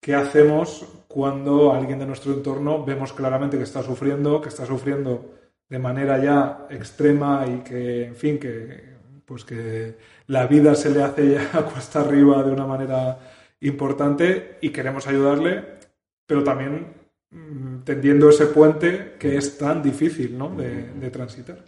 qué 0.00 0.14
hacemos 0.14 0.86
cuando 1.06 1.72
alguien 1.72 1.98
de 1.98 2.06
nuestro 2.06 2.32
entorno 2.32 2.84
vemos 2.84 3.12
claramente 3.12 3.58
que 3.58 3.64
está 3.64 3.82
sufriendo, 3.82 4.40
que 4.40 4.48
está 4.48 4.66
sufriendo 4.66 5.34
de 5.68 5.78
manera 5.78 6.18
ya 6.22 6.66
extrema 6.70 7.44
y 7.46 7.58
que, 7.58 8.06
en 8.06 8.16
fin, 8.16 8.38
que 8.38 8.96
pues 9.26 9.44
que 9.44 9.96
la 10.28 10.46
vida 10.46 10.74
se 10.74 10.90
le 10.90 11.02
hace 11.02 11.34
ya 11.34 11.62
cuesta 11.72 12.00
arriba 12.00 12.42
de 12.42 12.52
una 12.52 12.66
manera 12.66 13.18
importante 13.60 14.56
y 14.62 14.70
queremos 14.70 15.06
ayudarle, 15.06 15.64
pero 16.26 16.42
también 16.42 16.97
tendiendo 17.84 18.30
ese 18.30 18.46
puente 18.46 19.16
que 19.18 19.36
es 19.36 19.58
tan 19.58 19.82
difícil 19.82 20.36
¿no? 20.36 20.50
de, 20.50 21.10
transitar. 21.10 21.64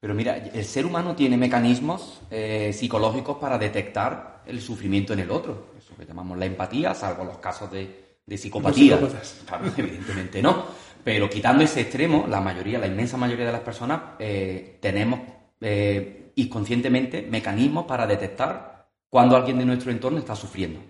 Pero 0.00 0.14
mira, 0.14 0.36
el 0.36 0.64
ser 0.64 0.84
humano 0.84 1.14
tiene 1.14 1.36
mecanismos 1.36 2.20
eh, 2.30 2.72
psicológicos 2.72 3.38
para 3.38 3.56
detectar 3.56 4.42
el 4.46 4.60
sufrimiento 4.60 5.12
en 5.12 5.20
el 5.20 5.30
otro. 5.30 5.68
Eso 5.78 5.96
que 5.96 6.04
llamamos 6.04 6.36
la 6.36 6.46
empatía, 6.46 6.94
salvo 6.94 7.24
los 7.24 7.38
casos 7.38 7.70
de, 7.70 8.18
psicopatía. 8.36 8.98
evidentemente 9.76 10.42
no. 10.42 10.64
Pero 11.02 11.28
quitando 11.28 11.62
ese 11.62 11.82
extremo, 11.82 12.26
la 12.28 12.40
mayoría, 12.40 12.78
la 12.78 12.86
inmensa 12.86 13.16
mayoría 13.16 13.46
de 13.46 13.52
las 13.52 13.60
personas 13.60 14.00
eh, 14.18 14.78
tenemos 14.80 15.20
eh, 15.60 16.32
inconscientemente 16.36 17.22
mecanismos 17.22 17.84
para 17.84 18.06
detectar 18.06 18.88
cuando 19.08 19.36
alguien 19.36 19.58
de 19.58 19.66
nuestro 19.66 19.90
entorno 19.90 20.18
está 20.18 20.34
sufriendo. 20.34 20.80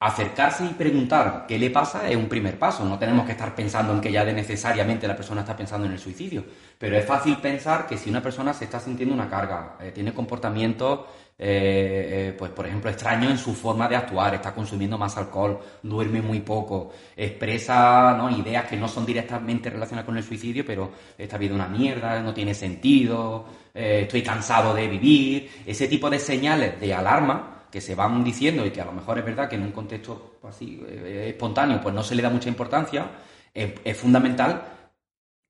Acercarse 0.00 0.64
y 0.64 0.70
preguntar 0.70 1.44
qué 1.46 1.58
le 1.58 1.70
pasa 1.70 2.08
es 2.08 2.16
un 2.16 2.28
primer 2.28 2.58
paso. 2.58 2.84
No 2.84 2.98
tenemos 2.98 3.26
que 3.26 3.32
estar 3.32 3.54
pensando 3.54 3.92
en 3.92 4.00
que 4.00 4.10
ya 4.10 4.24
de 4.24 4.32
necesariamente 4.32 5.06
la 5.06 5.14
persona 5.14 5.42
está 5.42 5.54
pensando 5.56 5.86
en 5.86 5.92
el 5.92 5.98
suicidio. 5.98 6.44
Pero 6.78 6.96
es 6.96 7.04
fácil 7.04 7.36
pensar 7.36 7.86
que 7.86 7.98
si 7.98 8.08
una 8.08 8.22
persona 8.22 8.54
se 8.54 8.64
está 8.64 8.80
sintiendo 8.80 9.14
una 9.14 9.28
carga, 9.28 9.76
eh, 9.80 9.92
tiene 9.92 10.14
comportamientos 10.14 11.00
eh, 11.42 12.28
eh, 12.28 12.34
pues 12.38 12.50
por 12.50 12.66
ejemplo, 12.66 12.90
extraño 12.90 13.30
en 13.30 13.38
su 13.38 13.54
forma 13.54 13.88
de 13.88 13.96
actuar, 13.96 14.34
está 14.34 14.52
consumiendo 14.52 14.98
más 14.98 15.16
alcohol, 15.16 15.58
duerme 15.82 16.20
muy 16.20 16.40
poco, 16.40 16.92
expresa 17.16 18.14
¿no? 18.14 18.28
ideas 18.28 18.66
que 18.66 18.76
no 18.76 18.86
son 18.86 19.06
directamente 19.06 19.70
relacionadas 19.70 20.04
con 20.04 20.18
el 20.18 20.22
suicidio, 20.22 20.66
pero 20.66 20.90
esta 21.16 21.38
vida 21.38 21.52
es 21.52 21.54
una 21.54 21.68
mierda, 21.68 22.20
no 22.20 22.34
tiene 22.34 22.52
sentido, 22.52 23.46
eh, 23.72 24.00
estoy 24.02 24.22
cansado 24.22 24.74
de 24.74 24.86
vivir, 24.86 25.50
ese 25.64 25.88
tipo 25.88 26.10
de 26.10 26.18
señales 26.18 26.78
de 26.78 26.92
alarma 26.92 27.59
que 27.70 27.80
se 27.80 27.94
van 27.94 28.22
diciendo 28.24 28.66
y 28.66 28.70
que 28.70 28.80
a 28.80 28.84
lo 28.84 28.92
mejor 28.92 29.18
es 29.18 29.24
verdad 29.24 29.48
que 29.48 29.56
en 29.56 29.62
un 29.62 29.72
contexto 29.72 30.38
así 30.48 30.82
espontáneo 30.86 31.80
pues 31.80 31.94
no 31.94 32.02
se 32.02 32.14
le 32.14 32.22
da 32.22 32.30
mucha 32.30 32.48
importancia, 32.48 33.06
es 33.54 33.96
fundamental 33.96 34.62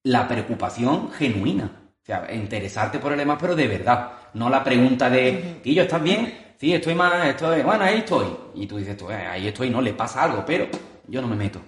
la 0.02 0.26
preocupación 0.26 1.10
genuina 1.12 1.80
o 2.02 2.06
sea, 2.06 2.32
interesarte 2.32 2.98
por 2.98 3.12
el 3.12 3.18
demás, 3.18 3.38
pero 3.40 3.54
de 3.54 3.68
verdad. 3.68 4.12
No 4.34 4.48
la 4.48 4.64
pregunta 4.64 5.10
de, 5.10 5.60
tío, 5.62 5.82
¿estás 5.82 6.02
bien? 6.02 6.54
Sí, 6.58 6.72
estoy 6.72 6.94
más, 6.94 7.26
estoy, 7.26 7.62
bueno, 7.62 7.84
ahí 7.84 7.98
estoy. 7.98 8.26
Y 8.54 8.66
tú 8.66 8.78
dices, 8.78 8.96
tú, 8.96 9.10
eh, 9.10 9.14
ahí 9.14 9.48
estoy, 9.48 9.70
no, 9.70 9.80
le 9.82 9.92
pasa 9.92 10.22
algo, 10.22 10.44
pero 10.46 10.66
yo 11.06 11.20
no 11.20 11.28
me 11.28 11.36
meto. 11.36 11.60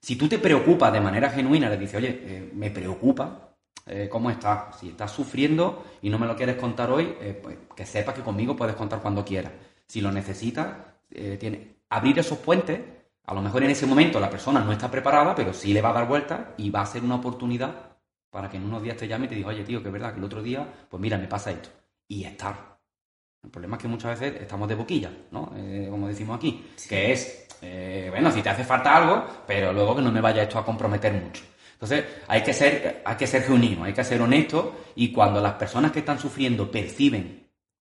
Si 0.00 0.16
tú 0.16 0.28
te 0.28 0.38
preocupas 0.38 0.92
de 0.92 1.00
manera 1.00 1.30
genuina, 1.30 1.68
le 1.68 1.76
dices, 1.76 1.96
oye, 1.96 2.20
eh, 2.22 2.50
me 2.54 2.70
preocupa 2.70 3.56
eh, 3.86 4.08
cómo 4.10 4.30
estás. 4.30 4.78
Si 4.80 4.88
estás 4.88 5.12
sufriendo 5.12 5.84
y 6.02 6.10
no 6.10 6.18
me 6.18 6.26
lo 6.26 6.34
quieres 6.34 6.56
contar 6.56 6.90
hoy, 6.90 7.14
pues 7.42 7.56
que 7.74 7.86
sepas 7.86 8.14
que 8.14 8.22
conmigo 8.22 8.56
puedes 8.56 8.74
contar 8.74 9.00
cuando 9.00 9.24
quieras. 9.24 9.52
Si 9.88 10.00
lo 10.00 10.12
necesitas, 10.12 10.68
tiene, 11.08 11.78
abrir 11.88 12.18
esos 12.18 12.38
puentes. 12.38 12.80
A 13.24 13.34
lo 13.34 13.42
mejor 13.42 13.62
en 13.64 13.70
ese 13.70 13.86
momento 13.86 14.20
la 14.20 14.30
persona 14.30 14.60
no 14.60 14.72
está 14.72 14.90
preparada, 14.90 15.34
pero 15.34 15.52
sí 15.52 15.72
le 15.72 15.82
va 15.82 15.90
a 15.90 15.94
dar 15.94 16.08
vuelta 16.08 16.54
y 16.56 16.70
va 16.70 16.82
a 16.82 16.86
ser 16.86 17.02
una 17.02 17.16
oportunidad 17.16 17.88
para 18.30 18.48
que 18.48 18.56
en 18.56 18.64
unos 18.64 18.82
días 18.82 18.96
te 18.96 19.08
llame 19.08 19.26
y 19.26 19.28
te 19.28 19.34
diga, 19.34 19.48
oye, 19.48 19.64
tío, 19.64 19.82
que 19.82 19.88
es 19.88 19.92
verdad 19.92 20.12
que 20.12 20.18
el 20.18 20.24
otro 20.24 20.42
día, 20.42 20.66
pues 20.88 21.00
mira, 21.00 21.18
me 21.18 21.26
pasa 21.26 21.50
esto. 21.50 21.70
Y 22.06 22.24
estar. 22.24 22.78
El 23.42 23.50
problema 23.50 23.76
es 23.76 23.82
que 23.82 23.88
muchas 23.88 24.18
veces 24.18 24.42
estamos 24.42 24.68
de 24.68 24.74
boquilla, 24.74 25.10
¿no? 25.30 25.52
Eh, 25.56 25.86
como 25.90 26.08
decimos 26.08 26.36
aquí, 26.36 26.66
que 26.88 27.12
es, 27.12 27.46
eh, 27.62 28.08
bueno, 28.10 28.30
si 28.30 28.42
te 28.42 28.48
hace 28.48 28.64
falta 28.64 28.96
algo, 28.96 29.24
pero 29.46 29.72
luego 29.72 29.96
que 29.96 30.02
no 30.02 30.12
me 30.12 30.20
vaya 30.20 30.42
esto 30.42 30.58
a 30.58 30.64
comprometer 30.64 31.12
mucho. 31.12 31.44
Entonces, 31.72 32.04
hay 32.26 32.42
que 32.42 32.52
ser, 32.52 33.02
hay 33.04 33.16
que 33.16 33.26
ser 33.26 33.44
genuino, 33.44 33.84
hay 33.84 33.92
que 33.92 34.02
ser 34.02 34.20
honesto 34.20 34.86
y 34.96 35.12
cuando 35.12 35.40
las 35.40 35.54
personas 35.54 35.92
que 35.92 36.00
están 36.00 36.18
sufriendo 36.18 36.68
perciben 36.70 37.37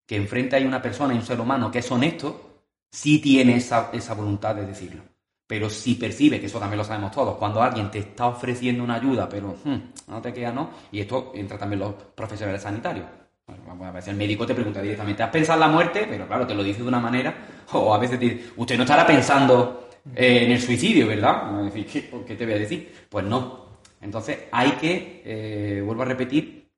que 0.07 0.15
enfrente 0.15 0.55
hay 0.55 0.65
una 0.65 0.81
persona 0.81 1.13
y 1.13 1.17
un 1.17 1.25
ser 1.25 1.39
humano 1.39 1.69
que 1.69 1.79
es 1.79 1.91
honesto, 1.91 2.63
sí 2.89 3.19
tiene 3.19 3.57
esa, 3.57 3.89
esa 3.91 4.13
voluntad 4.13 4.55
de 4.55 4.65
decirlo. 4.65 5.03
Pero 5.45 5.69
si 5.69 5.95
percibe, 5.95 6.39
que 6.39 6.47
eso 6.47 6.59
también 6.59 6.77
lo 6.77 6.83
sabemos 6.83 7.11
todos, 7.11 7.37
cuando 7.37 7.61
alguien 7.61 7.91
te 7.91 7.99
está 7.99 8.27
ofreciendo 8.27 8.83
una 8.83 8.95
ayuda, 8.95 9.27
pero 9.29 9.55
hmm, 9.63 9.77
no 10.07 10.21
te 10.21 10.33
queda, 10.33 10.51
¿no? 10.51 10.71
Y 10.91 11.01
esto 11.01 11.31
entra 11.35 11.57
también 11.57 11.79
los 11.81 11.93
profesionales 11.93 12.61
sanitarios. 12.61 13.05
a 13.47 13.91
veces 13.91 14.09
el 14.09 14.17
médico 14.17 14.45
te 14.45 14.55
pregunta 14.55 14.81
directamente, 14.81 15.23
¿has 15.23 15.29
pensado 15.29 15.61
en 15.61 15.69
la 15.69 15.73
muerte? 15.73 16.07
Pero 16.09 16.25
claro, 16.25 16.47
te 16.47 16.55
lo 16.55 16.63
dice 16.63 16.81
de 16.81 16.87
una 16.87 16.99
manera, 16.99 17.65
o 17.73 17.93
a 17.93 17.97
veces 17.97 18.19
te 18.19 18.25
dice, 18.29 18.49
usted 18.57 18.77
no 18.77 18.83
estará 18.83 19.05
pensando 19.05 19.89
eh, 20.15 20.45
en 20.45 20.51
el 20.51 20.61
suicidio, 20.61 21.07
¿verdad? 21.07 21.69
¿qué, 21.73 22.09
¿qué 22.25 22.35
te 22.35 22.45
voy 22.45 22.53
a 22.53 22.59
decir? 22.59 23.07
Pues 23.09 23.25
no. 23.25 23.67
Entonces 24.01 24.45
hay 24.51 24.71
que, 24.71 25.21
eh, 25.25 25.81
vuelvo 25.81 26.03
a 26.03 26.05
repetir, 26.05 26.69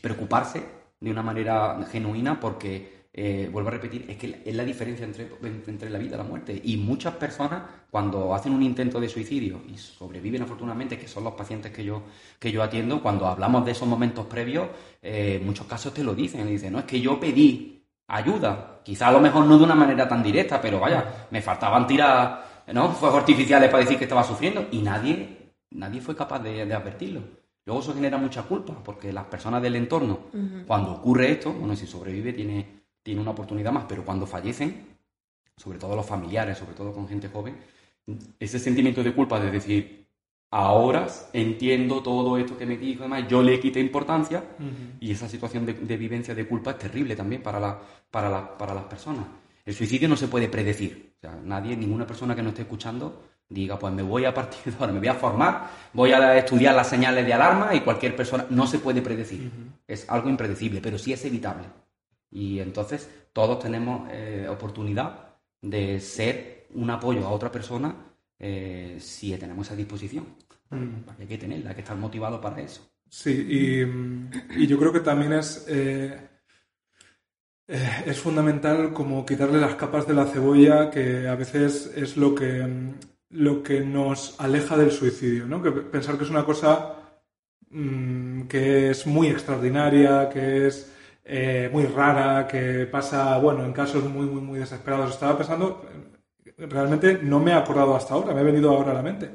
preocuparse 0.00 0.77
de 1.00 1.10
una 1.10 1.22
manera 1.22 1.78
genuina 1.90 2.38
porque 2.40 2.98
eh, 3.12 3.48
vuelvo 3.50 3.68
a 3.68 3.72
repetir, 3.72 4.06
es 4.08 4.16
que 4.16 4.42
es 4.44 4.54
la 4.54 4.64
diferencia 4.64 5.04
entre, 5.04 5.28
entre 5.66 5.90
la 5.90 5.98
vida 5.98 6.14
y 6.14 6.18
la 6.18 6.24
muerte. 6.24 6.60
Y 6.62 6.76
muchas 6.76 7.14
personas, 7.14 7.62
cuando 7.90 8.34
hacen 8.34 8.52
un 8.52 8.62
intento 8.62 9.00
de 9.00 9.08
suicidio 9.08 9.62
y 9.68 9.76
sobreviven 9.76 10.42
afortunadamente, 10.42 10.98
que 10.98 11.08
son 11.08 11.24
los 11.24 11.34
pacientes 11.34 11.72
que 11.72 11.84
yo, 11.84 12.02
que 12.38 12.52
yo 12.52 12.62
atiendo, 12.62 13.02
cuando 13.02 13.26
hablamos 13.26 13.64
de 13.64 13.72
esos 13.72 13.88
momentos 13.88 14.26
previos, 14.26 14.68
eh, 15.02 15.40
muchos 15.44 15.66
casos 15.66 15.92
te 15.92 16.04
lo 16.04 16.14
dicen. 16.14 16.46
Dicen, 16.46 16.72
no, 16.72 16.80
es 16.80 16.84
que 16.84 17.00
yo 17.00 17.18
pedí 17.18 17.78
ayuda. 18.08 18.80
Quizá 18.84 19.08
a 19.08 19.12
lo 19.12 19.20
mejor 19.20 19.46
no 19.46 19.58
de 19.58 19.64
una 19.64 19.74
manera 19.74 20.08
tan 20.08 20.22
directa, 20.22 20.60
pero 20.60 20.80
vaya, 20.80 21.26
me 21.30 21.42
faltaban 21.42 21.86
tiras, 21.86 22.40
¿no? 22.72 22.90
Fuegos 22.92 23.20
artificiales 23.20 23.70
para 23.70 23.82
decir 23.82 23.98
que 23.98 24.04
estaba 24.04 24.24
sufriendo 24.24 24.66
y 24.70 24.80
nadie, 24.80 25.54
nadie 25.70 26.00
fue 26.00 26.16
capaz 26.16 26.40
de, 26.40 26.62
advertirlo. 26.62 27.22
Luego 27.68 27.82
eso 27.82 27.94
genera 27.94 28.18
mucha 28.18 28.42
culpa, 28.42 28.74
porque 28.82 29.12
las 29.12 29.26
personas 29.26 29.62
del 29.62 29.76
entorno, 29.76 30.18
cuando 30.66 30.92
ocurre 30.92 31.32
esto, 31.32 31.52
bueno, 31.52 31.76
si 31.76 31.86
sobrevive, 31.86 32.32
tiene 32.32 32.78
tiene 33.08 33.22
una 33.22 33.30
oportunidad 33.30 33.72
más, 33.72 33.86
pero 33.88 34.04
cuando 34.04 34.26
fallecen, 34.26 34.86
sobre 35.56 35.78
todo 35.78 35.96
los 35.96 36.04
familiares, 36.04 36.58
sobre 36.58 36.74
todo 36.74 36.92
con 36.92 37.08
gente 37.08 37.28
joven, 37.28 37.56
ese 38.38 38.58
sentimiento 38.58 39.02
de 39.02 39.14
culpa 39.14 39.40
de 39.40 39.50
decir, 39.50 40.06
ahora 40.50 41.06
entiendo 41.32 42.02
todo 42.02 42.36
esto 42.36 42.58
que 42.58 42.66
me 42.66 42.76
dijo, 42.76 43.04
además 43.04 43.26
yo 43.26 43.42
le 43.42 43.58
quité 43.60 43.80
importancia 43.80 44.44
y 45.00 45.10
esa 45.10 45.26
situación 45.26 45.64
de, 45.64 45.96
vivencia 45.96 46.34
de 46.34 46.46
culpa 46.46 46.72
es 46.72 46.78
terrible 46.78 47.16
también 47.16 47.42
para, 47.42 47.58
la, 47.58 47.80
para, 48.10 48.58
para 48.58 48.74
las 48.74 48.84
personas. 48.84 49.24
El 49.64 49.72
suicidio 49.72 50.06
no 50.06 50.16
se 50.16 50.28
puede 50.28 50.48
predecir. 50.48 51.14
O 51.16 51.20
sea, 51.22 51.34
nadie, 51.42 51.78
ninguna 51.78 52.06
persona 52.06 52.36
que 52.36 52.42
no 52.42 52.50
esté 52.50 52.62
escuchando 52.62 53.22
diga, 53.48 53.78
pues 53.78 53.92
me 53.94 54.02
voy 54.02 54.24
a 54.24 54.34
partir 54.34 54.72
de 54.72 54.78
ahora, 54.78 54.92
me 54.92 54.98
voy 54.98 55.08
a 55.08 55.14
formar, 55.14 55.70
voy 55.92 56.12
a 56.12 56.36
estudiar 56.36 56.74
las 56.74 56.88
señales 56.88 57.24
de 57.24 57.32
alarma 57.32 57.74
y 57.74 57.80
cualquier 57.80 58.14
persona, 58.14 58.46
no 58.50 58.66
se 58.66 58.78
puede 58.78 59.02
predecir. 59.02 59.50
Es 59.86 60.08
algo 60.10 60.28
impredecible, 60.28 60.80
pero 60.80 60.98
sí 60.98 61.12
es 61.12 61.24
evitable. 61.24 61.66
Y 62.30 62.60
entonces 62.60 63.08
todos 63.32 63.58
tenemos 63.58 64.08
eh, 64.10 64.46
oportunidad 64.48 65.36
de 65.62 65.98
ser 66.00 66.66
un 66.74 66.90
apoyo 66.90 67.26
a 67.26 67.30
otra 67.30 67.50
persona 67.50 67.94
eh, 68.38 68.98
si 69.00 69.34
tenemos 69.36 69.66
esa 69.66 69.76
disposición. 69.76 70.26
Mm. 70.70 71.08
Hay 71.18 71.26
que 71.26 71.38
tenerla, 71.38 71.70
hay 71.70 71.74
que 71.76 71.82
estar 71.82 71.96
motivado 71.96 72.40
para 72.40 72.60
eso. 72.60 72.86
Sí, 73.08 73.84
y, 74.54 74.66
yo 74.66 74.78
creo 74.78 74.92
que 74.92 75.00
también 75.00 75.32
es, 75.32 75.64
eh, 75.66 76.28
es 77.66 78.20
fundamental 78.20 78.92
como 78.92 79.24
quitarle 79.24 79.58
las 79.58 79.76
capas 79.76 80.06
de 80.06 80.12
la 80.12 80.26
cebolla, 80.26 80.90
que 80.90 81.26
a 81.26 81.34
veces 81.34 81.90
es 81.96 82.18
lo 82.18 82.34
que, 82.34 82.92
lo 83.30 83.62
que 83.62 83.80
nos 83.80 84.38
aleja 84.40 84.76
del 84.76 84.90
suicidio, 84.90 85.46
¿no? 85.46 85.62
Que 85.62 85.70
pensar 85.70 86.16
que 86.16 86.24
es 86.24 86.30
una 86.30 86.44
cosa 86.44 86.94
mm, 87.70 88.42
que 88.42 88.90
es 88.90 89.06
muy 89.06 89.28
extraordinaria, 89.28 90.28
que 90.30 90.66
es 90.66 90.92
eh, 91.24 91.68
muy 91.72 91.84
rara, 91.86 92.46
que 92.48 92.86
pasa, 92.86 93.36
bueno, 93.38 93.64
en 93.64 93.72
casos 93.72 94.04
muy, 94.04 94.26
muy, 94.26 94.40
muy 94.40 94.58
desesperados. 94.60 95.10
Estaba 95.12 95.36
pensando, 95.36 95.84
realmente 96.56 97.20
no 97.22 97.40
me 97.40 97.50
he 97.52 97.54
acordado 97.54 97.94
hasta 97.96 98.14
ahora, 98.14 98.34
me 98.34 98.40
ha 98.40 98.44
venido 98.44 98.70
ahora 98.70 98.92
a 98.92 98.94
la 98.94 99.02
mente. 99.02 99.30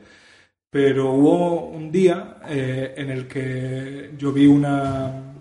Pero 0.69 1.11
hubo 1.11 1.67
un 1.67 1.91
día 1.91 2.37
eh, 2.49 2.95
en 2.97 3.11
el 3.11 3.27
que 3.27 4.13
yo 4.17 4.31
vi 4.31 4.47
una, 4.47 5.32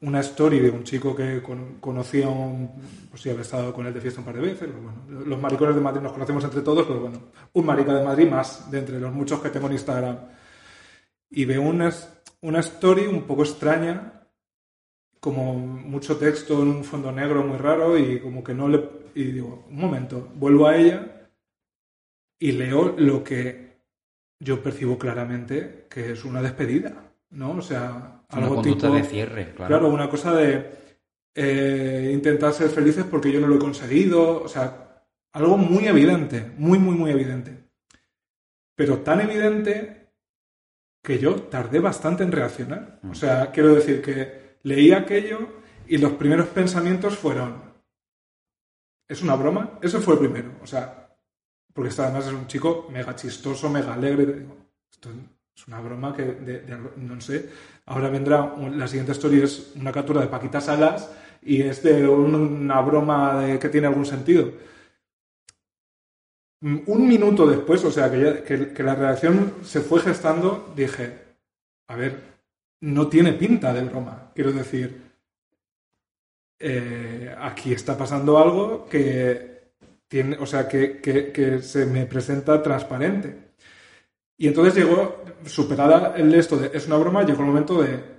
una 0.00 0.20
story 0.20 0.60
de 0.60 0.70
un 0.70 0.84
chico 0.84 1.14
que 1.16 1.42
conocía, 1.80 2.28
un, 2.28 2.70
pues 3.10 3.22
sí, 3.22 3.30
había 3.30 3.42
estado 3.42 3.72
con 3.72 3.86
él 3.86 3.94
de 3.94 4.00
fiesta 4.00 4.20
un 4.20 4.26
par 4.26 4.36
de 4.36 4.42
veces. 4.42 4.68
Bueno, 4.72 5.24
los 5.24 5.40
maricones 5.40 5.74
de 5.74 5.80
Madrid 5.80 6.02
nos 6.02 6.12
conocemos 6.12 6.44
entre 6.44 6.60
todos, 6.60 6.86
pero 6.86 7.00
bueno, 7.00 7.20
un 7.52 7.66
marica 7.66 7.94
de 7.94 8.04
Madrid 8.04 8.28
más 8.28 8.70
de 8.70 8.78
entre 8.78 9.00
los 9.00 9.12
muchos 9.12 9.40
que 9.40 9.50
tengo 9.50 9.66
en 9.68 9.72
Instagram. 9.72 10.18
Y 11.30 11.44
veo 11.44 11.62
una, 11.62 11.92
una 12.42 12.60
story 12.60 13.06
un 13.06 13.22
poco 13.22 13.42
extraña 13.42 14.16
como 15.20 15.54
mucho 15.54 16.18
texto 16.18 16.62
en 16.62 16.68
un 16.68 16.84
fondo 16.84 17.10
negro 17.10 17.42
muy 17.42 17.56
raro 17.56 17.98
y 17.98 18.20
como 18.20 18.44
que 18.44 18.54
no 18.54 18.68
le... 18.68 19.06
Y 19.14 19.24
digo, 19.24 19.64
un 19.70 19.76
momento, 19.78 20.28
vuelvo 20.34 20.66
a 20.66 20.76
ella 20.76 21.30
y 22.38 22.52
leo 22.52 22.94
lo 22.98 23.24
que 23.24 23.78
yo 24.38 24.62
percibo 24.62 24.98
claramente 24.98 25.86
que 25.88 26.12
es 26.12 26.24
una 26.24 26.42
despedida, 26.42 27.12
¿no? 27.30 27.52
O 27.52 27.62
sea, 27.62 28.15
algo 28.28 28.62
tipo... 28.62 28.88
de 28.90 29.02
cierre, 29.04 29.54
claro. 29.54 29.68
Claro, 29.68 29.88
una 29.94 30.08
cosa 30.08 30.34
de 30.34 30.70
eh, 31.34 32.10
intentar 32.12 32.52
ser 32.52 32.70
felices 32.70 33.04
porque 33.04 33.30
yo 33.30 33.40
no 33.40 33.46
lo 33.46 33.56
he 33.56 33.58
conseguido, 33.58 34.42
o 34.42 34.48
sea, 34.48 34.82
Algo 35.32 35.58
muy 35.58 35.86
evidente, 35.86 36.50
muy, 36.56 36.78
muy, 36.78 36.94
muy 36.94 37.10
evidente. 37.10 37.68
Pero 38.74 39.00
tan 39.00 39.20
evidente 39.20 40.14
que 41.02 41.18
yo 41.18 41.42
tardé 41.42 41.78
bastante 41.78 42.24
en 42.24 42.32
reaccionar. 42.32 43.00
O 43.10 43.14
sea, 43.14 43.50
quiero 43.52 43.74
decir 43.74 44.00
que 44.00 44.56
leí 44.62 44.92
aquello 44.92 45.60
y 45.86 45.98
los 45.98 46.12
primeros 46.12 46.48
pensamientos 46.48 47.18
fueron, 47.18 47.62
¿es 49.06 49.20
una 49.20 49.36
broma? 49.36 49.78
Ese 49.82 50.00
fue 50.00 50.14
el 50.14 50.20
primero. 50.20 50.52
O 50.62 50.66
sea, 50.66 51.14
porque 51.74 51.92
además 51.98 52.26
es 52.26 52.32
un 52.32 52.46
chico 52.46 52.88
mega 52.90 53.14
chistoso, 53.14 53.68
mega 53.68 53.92
alegre. 53.92 54.46
Esto 54.90 55.10
es 55.56 55.66
una 55.66 55.80
broma 55.80 56.14
que, 56.14 56.62
no 56.96 57.20
sé, 57.20 57.48
ahora 57.86 58.10
vendrá, 58.10 58.54
la 58.74 58.86
siguiente 58.86 59.12
historia 59.12 59.44
es 59.44 59.72
una 59.76 59.90
captura 59.90 60.20
de 60.20 60.26
Paquita 60.26 60.60
Salas 60.60 61.10
y 61.42 61.62
es 61.62 61.82
de 61.82 62.06
una 62.06 62.80
broma 62.82 63.40
de, 63.40 63.58
que 63.58 63.70
tiene 63.70 63.86
algún 63.86 64.04
sentido. 64.04 64.52
Un 66.60 67.08
minuto 67.08 67.46
después, 67.46 67.84
o 67.84 67.90
sea, 67.90 68.10
que, 68.10 68.72
que, 68.74 68.82
la 68.82 68.94
reacción 68.94 69.54
se 69.62 69.80
fue 69.80 70.00
gestando, 70.00 70.72
dije, 70.74 71.18
a 71.88 71.96
ver, 71.96 72.20
no 72.80 73.08
tiene 73.08 73.32
pinta 73.32 73.72
de 73.72 73.84
broma. 73.84 74.32
Quiero 74.34 74.52
decir, 74.52 75.02
eh, 76.58 77.34
aquí 77.38 77.72
está 77.72 77.96
pasando 77.96 78.38
algo 78.38 78.86
que 78.88 79.70
tiene, 80.08 80.36
o 80.38 80.46
sea, 80.46 80.66
que, 80.68 81.00
que, 81.00 81.62
se 81.62 81.86
me 81.86 82.06
presenta 82.06 82.62
transparente. 82.62 83.45
Y 84.38 84.48
entonces 84.48 84.74
llegó, 84.74 85.24
superada 85.44 86.14
el 86.16 86.34
esto 86.34 86.56
de 86.56 86.70
es 86.76 86.86
una 86.86 86.96
broma, 86.96 87.24
llegó 87.24 87.40
el 87.40 87.48
momento 87.48 87.82
de. 87.82 88.16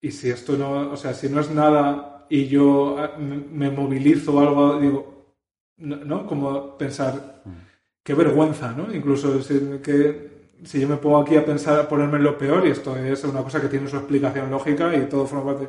Y 0.00 0.10
si 0.10 0.30
esto 0.30 0.56
no, 0.56 0.92
o 0.92 0.96
sea, 0.96 1.12
si 1.12 1.28
no 1.28 1.40
es 1.40 1.50
nada 1.50 2.26
y 2.30 2.46
yo 2.46 2.96
ah, 2.98 3.16
me 3.18 3.70
movilizo 3.70 4.34
o 4.34 4.40
algo, 4.40 4.80
digo, 4.80 5.26
¿no? 5.78 6.26
Como 6.26 6.78
pensar, 6.78 7.42
qué 8.02 8.14
vergüenza, 8.14 8.72
¿no? 8.72 8.94
Incluso 8.94 9.38
que 9.82 10.30
si 10.64 10.80
yo 10.80 10.88
me 10.88 10.96
pongo 10.96 11.18
aquí 11.18 11.36
a 11.36 11.44
pensar, 11.44 11.80
a 11.80 11.88
ponerme 11.88 12.18
en 12.18 12.24
lo 12.24 12.38
peor, 12.38 12.66
y 12.66 12.70
esto 12.70 12.96
es 12.96 13.24
una 13.24 13.42
cosa 13.42 13.60
que 13.60 13.68
tiene 13.68 13.88
su 13.88 13.96
explicación 13.96 14.50
lógica 14.50 14.94
y 14.94 15.08
todo 15.08 15.26
forma 15.26 15.52
parte. 15.52 15.68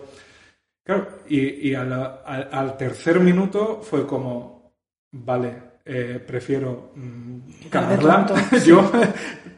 Claro, 0.84 1.08
y, 1.30 1.74
al 1.74 2.78
tercer 2.78 3.20
minuto 3.20 3.82
fue 3.82 4.06
como, 4.06 4.74
vale, 5.12 5.71
eh, 5.94 6.24
prefiero 6.26 6.94
mmm, 6.96 7.40
yo, 8.66 8.90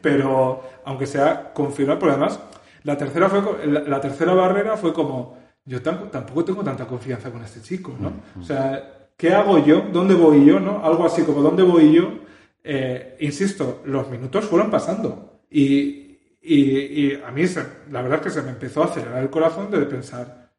pero 0.02 0.64
aunque 0.84 1.06
sea 1.06 1.52
confirmar, 1.52 2.00
porque 2.00 2.14
además 2.14 2.40
la 2.82 2.98
tercera, 2.98 3.28
fue, 3.28 3.66
la, 3.66 4.00
tercera 4.00 4.34
barrera 4.34 4.76
fue 4.76 4.92
como, 4.92 5.38
yo 5.64 5.80
tampoco 5.80 6.44
tengo 6.44 6.64
tanta 6.64 6.88
confianza 6.88 7.30
con 7.30 7.44
este 7.44 7.62
chico, 7.62 7.94
¿no? 8.00 8.14
O 8.40 8.42
sea, 8.42 9.10
¿qué 9.16 9.32
hago 9.32 9.64
yo? 9.64 9.82
¿Dónde 9.92 10.14
voy 10.14 10.44
yo? 10.44 10.58
¿no? 10.58 10.84
Algo 10.84 11.06
así 11.06 11.22
como, 11.22 11.40
¿dónde 11.40 11.62
voy 11.62 11.94
yo? 11.94 12.18
Eh, 12.64 13.16
insisto, 13.20 13.82
los 13.84 14.10
minutos 14.10 14.44
fueron 14.46 14.72
pasando 14.72 15.42
y, 15.48 16.18
y, 16.42 17.14
a 17.14 17.30
mí 17.30 17.44
la 17.92 18.02
verdad 18.02 18.18
es 18.18 18.24
que 18.24 18.30
se 18.30 18.42
me 18.42 18.50
empezó 18.50 18.82
a 18.82 18.86
acelerar 18.86 19.22
el 19.22 19.30
corazón 19.30 19.70
de 19.70 19.78
pensar, 19.82 20.50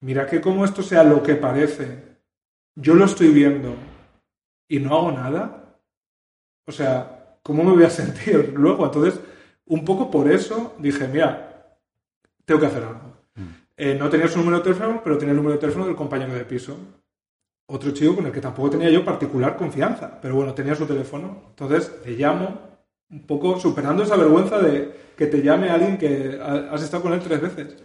mira 0.00 0.26
que 0.26 0.42
como 0.42 0.66
esto 0.66 0.82
sea 0.82 1.04
lo 1.04 1.22
que 1.22 1.36
parece, 1.36 2.18
yo 2.74 2.94
lo 2.94 3.06
estoy 3.06 3.28
viendo, 3.28 3.74
y 4.72 4.80
no 4.80 4.96
hago 4.96 5.12
nada, 5.12 5.76
o 6.66 6.72
sea, 6.72 7.36
¿cómo 7.42 7.62
me 7.62 7.72
voy 7.72 7.84
a 7.84 7.90
sentir 8.00 8.54
luego? 8.56 8.86
Entonces, 8.86 9.20
un 9.66 9.84
poco 9.84 10.10
por 10.10 10.32
eso 10.32 10.74
dije, 10.78 11.06
mira, 11.08 11.76
tengo 12.46 12.60
que 12.60 12.66
hacer 12.68 12.82
algo. 12.82 13.12
Mm. 13.34 13.48
Eh, 13.76 13.96
no 13.98 14.08
tenía 14.08 14.28
su 14.28 14.38
número 14.38 14.56
de 14.58 14.62
teléfono, 14.62 15.02
pero 15.04 15.18
tenía 15.18 15.32
el 15.32 15.36
número 15.36 15.56
de 15.56 15.60
teléfono 15.60 15.84
del 15.84 15.94
compañero 15.94 16.32
de 16.32 16.46
piso. 16.46 16.74
Otro 17.66 17.90
chico 17.90 18.16
con 18.16 18.24
el 18.24 18.32
que 18.32 18.40
tampoco 18.40 18.70
tenía 18.70 18.88
yo 18.88 19.04
particular 19.04 19.58
confianza, 19.58 20.18
pero 20.22 20.36
bueno, 20.36 20.54
tenía 20.54 20.74
su 20.74 20.86
teléfono. 20.86 21.48
Entonces 21.50 21.92
le 22.06 22.12
llamo, 22.12 22.58
un 23.10 23.26
poco 23.26 23.60
superando 23.60 24.04
esa 24.04 24.16
vergüenza 24.16 24.58
de 24.58 25.12
que 25.14 25.26
te 25.26 25.42
llame 25.42 25.68
alguien 25.68 25.98
que 25.98 26.40
has 26.40 26.82
estado 26.82 27.02
con 27.02 27.12
él 27.12 27.20
tres 27.20 27.42
veces. 27.42 27.76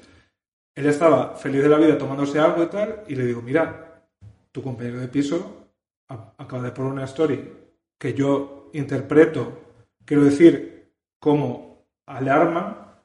Él 0.74 0.86
estaba 0.86 1.36
feliz 1.36 1.64
de 1.64 1.70
la 1.70 1.80
vida 1.80 1.98
tomándose 1.98 2.40
algo 2.40 2.64
y 2.64 2.68
tal, 2.68 3.04
y 3.10 3.16
le 3.16 3.26
digo, 3.26 3.42
mira, 3.42 4.06
tu 4.54 4.64
compañero 4.64 5.02
de 5.02 5.10
piso 5.10 5.66
acaba 6.08 6.64
de 6.64 6.72
poner 6.72 6.93
una 6.93 7.05
story 7.05 7.53
que 7.97 8.14
yo 8.14 8.70
interpreto, 8.74 9.76
quiero 10.05 10.24
decir, 10.24 10.91
como 11.20 11.86
alarma, 12.05 13.01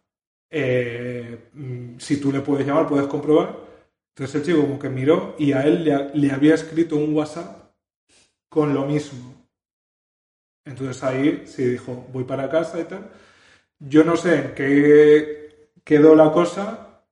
eh, 0.51 1.49
mm, 1.55 1.99
si 1.99 2.21
tú 2.21 2.31
le 2.31 2.41
puedes 2.41 2.67
llamar, 2.67 2.87
puedes 2.87 3.07
comprobar. 3.07 3.57
Entonces 4.11 4.35
el 4.37 4.43
chico 4.45 4.61
como 4.61 4.79
que 4.79 4.91
miró 4.91 5.35
y 5.39 5.53
a 5.53 5.63
él 5.65 5.85
le, 6.13 6.31
había 6.31 6.55
escrito 6.55 6.97
un 6.97 7.15
WhatsApp 7.15 7.73
con 8.49 8.75
lo 8.75 8.85
mismo. 8.85 9.35
Entonces 10.65 11.03
ahí 11.03 11.45
sí 11.47 11.65
dijo, 11.65 12.07
voy 12.13 12.25
para 12.25 12.51
casa 12.51 12.79
y 12.79 12.85
tal. 12.85 13.11
Yo 13.79 14.05
no 14.05 14.17
sé 14.17 14.37
en 14.37 14.55
qué 14.55 15.71
quedó 15.83 16.15
la 16.15 16.31
cosa, 16.31 17.03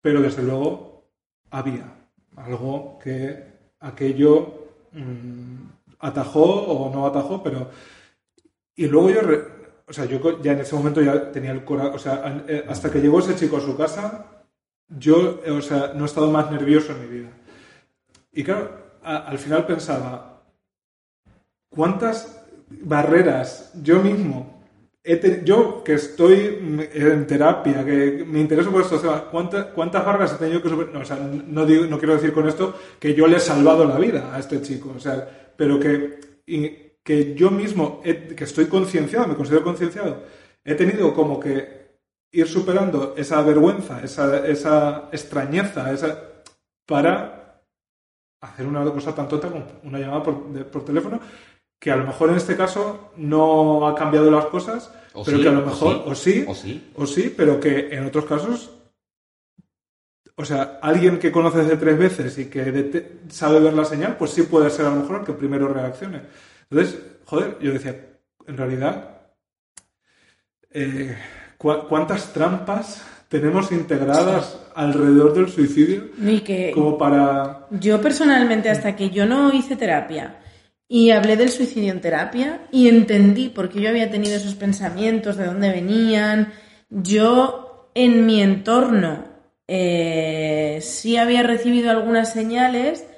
pero 0.00 0.22
desde 0.22 0.42
luego 0.44 1.04
había 1.50 1.92
algo 2.36 2.98
que 3.02 3.44
aquello 3.80 4.63
atajó 5.98 6.44
o 6.44 6.92
no 6.92 7.06
atajó, 7.06 7.42
pero... 7.42 7.70
Y 8.76 8.86
luego 8.88 9.10
yo, 9.10 9.20
o 9.86 9.92
sea, 9.92 10.04
yo 10.06 10.42
ya 10.42 10.52
en 10.52 10.60
ese 10.60 10.74
momento 10.74 11.00
ya 11.00 11.30
tenía 11.30 11.52
el 11.52 11.64
corazón, 11.64 11.94
o 11.94 11.98
sea, 11.98 12.44
eh, 12.48 12.64
hasta 12.68 12.90
que 12.90 13.00
llegó 13.00 13.20
ese 13.20 13.36
chico 13.36 13.56
a 13.56 13.60
su 13.60 13.76
casa, 13.76 14.26
yo, 14.88 15.40
o 15.48 15.62
sea, 15.62 15.92
no 15.94 16.04
he 16.04 16.06
estado 16.06 16.30
más 16.30 16.50
nervioso 16.50 16.92
en 16.92 17.00
mi 17.00 17.06
vida. 17.06 17.30
Y 18.32 18.42
claro, 18.42 18.70
al 19.02 19.38
final 19.38 19.66
pensaba, 19.66 20.42
¿cuántas 21.68 22.44
barreras 22.68 23.72
yo 23.82 24.00
mismo 24.00 24.53
yo 25.44 25.84
que 25.84 25.94
estoy 25.94 26.88
en 26.94 27.26
terapia, 27.26 27.84
que 27.84 28.24
me 28.26 28.40
intereso 28.40 28.70
por 28.70 28.82
esto, 28.82 29.28
¿cuántas, 29.30 29.66
¿cuántas 29.66 30.04
barras 30.04 30.32
he 30.32 30.36
tenido 30.38 30.62
que 30.62 30.70
superar? 30.70 30.94
No, 30.94 31.00
o 31.00 31.04
sea, 31.04 31.16
no, 31.16 31.66
digo, 31.66 31.84
no 31.84 31.98
quiero 31.98 32.14
decir 32.14 32.32
con 32.32 32.48
esto 32.48 32.74
que 32.98 33.12
yo 33.12 33.26
le 33.26 33.36
he 33.36 33.40
salvado 33.40 33.84
la 33.84 33.98
vida 33.98 34.34
a 34.34 34.38
este 34.38 34.62
chico, 34.62 34.94
o 34.96 34.98
sea, 34.98 35.52
pero 35.56 35.78
que, 35.78 36.40
que 37.02 37.34
yo 37.34 37.50
mismo, 37.50 38.00
que 38.02 38.44
estoy 38.44 38.66
concienciado, 38.66 39.28
me 39.28 39.34
considero 39.34 39.62
concienciado, 39.62 40.22
he 40.64 40.74
tenido 40.74 41.12
como 41.12 41.38
que 41.38 41.84
ir 42.32 42.48
superando 42.48 43.14
esa 43.16 43.42
vergüenza, 43.42 44.02
esa, 44.02 44.46
esa 44.46 45.10
extrañeza, 45.12 45.92
esa, 45.92 46.18
para 46.86 47.62
hacer 48.40 48.66
una 48.66 48.84
cosa 48.90 49.14
tan 49.14 49.28
tonta 49.28 49.50
como 49.50 49.66
una 49.82 49.98
llamada 49.98 50.22
por, 50.22 50.66
por 50.66 50.84
teléfono 50.84 51.20
que 51.84 51.92
a 51.92 51.96
lo 51.96 52.06
mejor 52.06 52.30
en 52.30 52.36
este 52.36 52.56
caso 52.56 53.10
no 53.18 53.86
ha 53.86 53.94
cambiado 53.94 54.30
las 54.30 54.46
cosas, 54.46 54.90
pero 55.22 55.38
que 55.38 55.48
a 55.48 55.52
lo 55.52 55.66
mejor, 55.66 56.04
o 56.06 56.14
sí, 56.14 56.42
o 56.48 56.54
sí, 56.54 56.90
o 56.94 57.06
sí, 57.06 57.34
pero 57.36 57.60
que 57.60 57.94
en 57.94 58.06
otros 58.06 58.24
casos, 58.24 58.70
o 60.34 60.46
sea, 60.46 60.78
alguien 60.80 61.18
que 61.18 61.30
conoce 61.30 61.58
desde 61.58 61.76
tres 61.76 61.98
veces 61.98 62.38
y 62.38 62.46
que 62.46 63.18
sabe 63.28 63.60
ver 63.60 63.74
la 63.74 63.84
señal, 63.84 64.16
pues 64.16 64.30
sí 64.30 64.44
puede 64.44 64.70
ser 64.70 64.86
a 64.86 64.94
lo 64.94 65.02
mejor 65.02 65.20
el 65.20 65.26
que 65.26 65.34
primero 65.34 65.68
reaccione. 65.68 66.22
Entonces, 66.70 66.98
joder, 67.26 67.58
yo 67.60 67.70
decía, 67.70 67.94
en 68.46 68.56
realidad, 68.56 69.18
eh, 70.70 71.14
¿cuántas 71.58 72.32
trampas 72.32 73.04
tenemos 73.28 73.70
integradas 73.72 74.58
alrededor 74.74 75.34
del 75.34 75.50
suicidio? 75.50 76.04
Ni 76.16 76.40
que 76.40 76.70
como 76.72 76.96
para... 76.96 77.66
Yo 77.72 78.00
personalmente, 78.00 78.70
hasta 78.70 78.96
que 78.96 79.10
yo 79.10 79.26
no 79.26 79.52
hice 79.52 79.76
terapia, 79.76 80.38
y 80.94 81.10
hablé 81.10 81.34
del 81.34 81.50
suicidio 81.50 81.90
en 81.90 82.00
terapia 82.00 82.68
y 82.70 82.88
entendí 82.88 83.48
por 83.48 83.68
qué 83.68 83.80
yo 83.80 83.88
había 83.88 84.12
tenido 84.12 84.36
esos 84.36 84.54
pensamientos, 84.54 85.36
de 85.36 85.46
dónde 85.46 85.72
venían. 85.72 86.52
Yo 86.88 87.90
en 87.96 88.24
mi 88.24 88.40
entorno 88.40 89.24
eh, 89.66 90.78
sí 90.82 91.16
había 91.16 91.42
recibido 91.42 91.90
algunas 91.90 92.32
señales, 92.32 93.08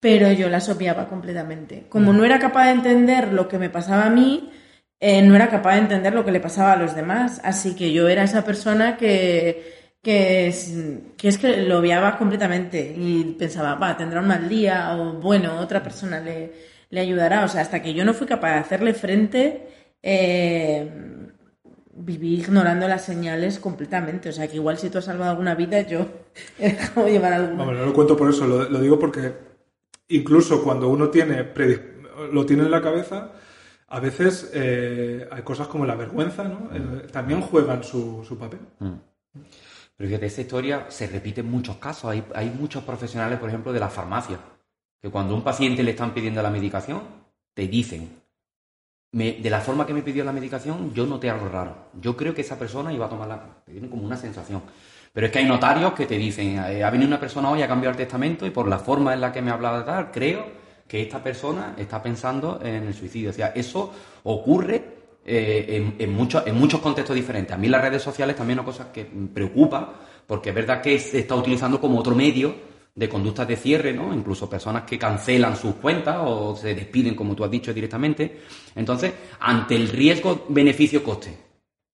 pero 0.00 0.32
yo 0.32 0.48
las 0.48 0.70
obviaba 0.70 1.10
completamente. 1.10 1.84
Como 1.90 2.14
mm. 2.14 2.16
no 2.16 2.24
era 2.24 2.38
capaz 2.38 2.64
de 2.64 2.70
entender 2.70 3.34
lo 3.34 3.46
que 3.46 3.58
me 3.58 3.68
pasaba 3.68 4.06
a 4.06 4.10
mí, 4.10 4.50
eh, 4.98 5.20
no 5.20 5.34
era 5.34 5.50
capaz 5.50 5.74
de 5.74 5.80
entender 5.80 6.14
lo 6.14 6.24
que 6.24 6.32
le 6.32 6.40
pasaba 6.40 6.72
a 6.72 6.76
los 6.76 6.96
demás. 6.96 7.42
Así 7.44 7.76
que 7.76 7.92
yo 7.92 8.08
era 8.08 8.24
esa 8.24 8.42
persona 8.42 8.96
que, 8.96 9.92
que, 10.02 10.46
es, 10.46 10.72
que 11.18 11.28
es 11.28 11.36
que 11.36 11.58
lo 11.58 11.80
obviaba 11.80 12.16
completamente 12.16 12.94
y 12.96 13.36
pensaba, 13.38 13.74
va, 13.74 13.98
tendrá 13.98 14.20
un 14.20 14.28
mal 14.28 14.48
día 14.48 14.96
o 14.96 15.20
bueno, 15.20 15.60
otra 15.60 15.82
persona 15.82 16.18
le, 16.18 16.71
le 16.92 17.00
ayudará. 17.00 17.44
O 17.44 17.48
sea, 17.48 17.62
hasta 17.62 17.82
que 17.82 17.94
yo 17.94 18.04
no 18.04 18.14
fui 18.14 18.26
capaz 18.26 18.52
de 18.52 18.58
hacerle 18.58 18.94
frente, 18.94 19.66
eh, 20.02 20.88
viví 21.94 22.34
ignorando 22.34 22.86
las 22.86 23.04
señales 23.04 23.58
completamente. 23.58 24.28
O 24.28 24.32
sea, 24.32 24.46
que 24.46 24.56
igual 24.56 24.78
si 24.78 24.90
tú 24.90 24.98
has 24.98 25.06
salvado 25.06 25.30
alguna 25.30 25.54
vida, 25.54 25.80
yo 25.80 26.06
he 26.58 26.74
dejado 26.74 27.08
llevar 27.08 27.32
alguna. 27.32 27.64
no 27.64 27.72
lo 27.72 27.92
cuento 27.92 28.16
por 28.16 28.28
eso, 28.30 28.46
lo, 28.46 28.78
digo 28.78 28.98
porque 28.98 29.32
incluso 30.08 30.62
cuando 30.62 30.88
uno 30.88 31.08
tiene 31.08 31.48
lo 32.30 32.44
tiene 32.44 32.64
en 32.64 32.70
la 32.70 32.82
cabeza, 32.82 33.32
a 33.88 33.98
veces 33.98 34.50
eh, 34.52 35.26
hay 35.30 35.42
cosas 35.42 35.68
como 35.68 35.86
la 35.86 35.94
vergüenza, 35.94 36.44
¿no? 36.44 36.68
Eh, 36.74 37.06
también 37.10 37.40
juegan 37.40 37.82
su, 37.82 38.22
su 38.22 38.38
papel. 38.38 38.60
Mm. 38.80 38.92
Pero 39.96 40.08
fíjate, 40.08 40.26
esta 40.26 40.40
historia 40.42 40.86
se 40.88 41.06
repite 41.06 41.40
en 41.40 41.50
muchos 41.50 41.76
casos. 41.76 42.10
Hay, 42.10 42.22
hay 42.34 42.50
muchos 42.50 42.84
profesionales, 42.84 43.38
por 43.38 43.48
ejemplo, 43.48 43.72
de 43.72 43.80
la 43.80 43.88
farmacia 43.88 44.38
que 45.02 45.10
cuando 45.10 45.34
un 45.34 45.42
paciente 45.42 45.82
le 45.82 45.90
están 45.90 46.14
pidiendo 46.14 46.40
la 46.40 46.50
medicación, 46.50 47.02
te 47.52 47.66
dicen, 47.66 48.22
de 49.10 49.50
la 49.50 49.60
forma 49.60 49.84
que 49.84 49.92
me 49.92 50.02
pidió 50.02 50.24
la 50.24 50.32
medicación, 50.32 50.94
yo 50.94 51.04
noté 51.06 51.28
algo 51.28 51.48
raro. 51.48 51.88
Yo 52.00 52.16
creo 52.16 52.32
que 52.32 52.42
esa 52.42 52.56
persona 52.56 52.92
iba 52.92 53.06
a 53.06 53.08
tomarla, 53.08 53.62
te 53.66 53.88
como 53.88 54.04
una 54.04 54.16
sensación. 54.16 54.62
Pero 55.12 55.26
es 55.26 55.32
que 55.32 55.40
hay 55.40 55.44
notarios 55.44 55.92
que 55.92 56.06
te 56.06 56.16
dicen, 56.16 56.56
eh, 56.56 56.84
ha 56.84 56.90
venido 56.90 57.08
una 57.08 57.18
persona 57.20 57.50
hoy 57.50 57.62
a 57.62 57.68
cambiar 57.68 57.92
el 57.92 57.96
testamento 57.96 58.46
y 58.46 58.50
por 58.50 58.68
la 58.68 58.78
forma 58.78 59.12
en 59.12 59.20
la 59.20 59.32
que 59.32 59.42
me 59.42 59.50
ha 59.50 59.54
hablado 59.54 59.80
de 59.80 59.84
tal, 59.84 60.10
creo 60.12 60.46
que 60.86 61.02
esta 61.02 61.22
persona 61.22 61.74
está 61.76 62.00
pensando 62.00 62.60
en 62.62 62.84
el 62.84 62.94
suicidio. 62.94 63.30
O 63.30 63.32
sea, 63.32 63.48
eso 63.48 63.92
ocurre 64.22 64.84
eh, 65.26 65.94
en, 65.98 66.12
muchos, 66.12 66.46
en 66.46 66.56
muchos 66.56 66.80
contextos 66.80 67.16
diferentes. 67.16 67.52
A 67.52 67.58
mí 67.58 67.68
las 67.68 67.82
redes 67.82 68.02
sociales 68.02 68.36
también 68.36 68.60
es 68.60 68.62
una 68.62 68.72
cosa 68.72 68.92
que 68.92 69.04
me 69.12 69.26
preocupa, 69.26 69.94
porque 70.26 70.50
es 70.50 70.54
verdad 70.54 70.80
que 70.80 70.98
se 71.00 71.18
está 71.18 71.34
utilizando 71.34 71.80
como 71.80 71.98
otro 71.98 72.14
medio 72.14 72.71
de 72.94 73.08
conductas 73.08 73.48
de 73.48 73.56
cierre, 73.56 73.92
¿no? 73.92 74.12
Incluso 74.12 74.48
personas 74.48 74.82
que 74.82 74.98
cancelan 74.98 75.56
sus 75.56 75.76
cuentas 75.76 76.18
o 76.20 76.54
se 76.54 76.74
despiden, 76.74 77.14
como 77.14 77.34
tú 77.34 77.44
has 77.44 77.50
dicho, 77.50 77.72
directamente. 77.72 78.42
Entonces, 78.74 79.12
ante 79.40 79.74
el 79.74 79.88
riesgo 79.88 80.46
beneficio-coste 80.48 81.38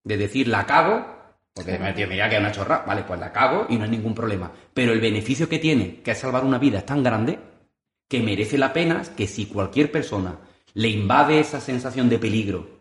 de 0.05 0.17
decir 0.17 0.49
la 0.49 0.67
cago, 0.67 1.19
porque 1.55 1.79
me 1.79 1.93
mira 2.07 2.29
que 2.29 2.37
es 2.37 2.41
una 2.41 2.53
chorra, 2.53 2.85
vale, 2.87 3.03
pues 3.03 3.19
la 3.19 3.33
cago 3.33 3.67
y 3.69 3.77
no 3.77 3.85
hay 3.85 3.91
ningún 3.91 4.15
problema. 4.15 4.51
Pero 4.75 4.93
el 4.93 5.01
beneficio 5.01 5.49
que 5.49 5.59
tiene, 5.59 6.01
que 6.03 6.13
es 6.13 6.19
salvar 6.19 6.45
una 6.45 6.59
vida, 6.59 6.79
es 6.79 6.87
tan 6.87 7.03
grande 7.03 7.39
que 8.09 8.21
merece 8.21 8.59
la 8.59 8.73
pena 8.73 9.03
que 9.17 9.27
si 9.27 9.47
cualquier 9.47 9.93
persona 9.93 10.39
le 10.75 10.89
invade 10.89 11.41
esa 11.41 11.61
sensación 11.61 12.09
de 12.09 12.19
peligro 12.19 12.79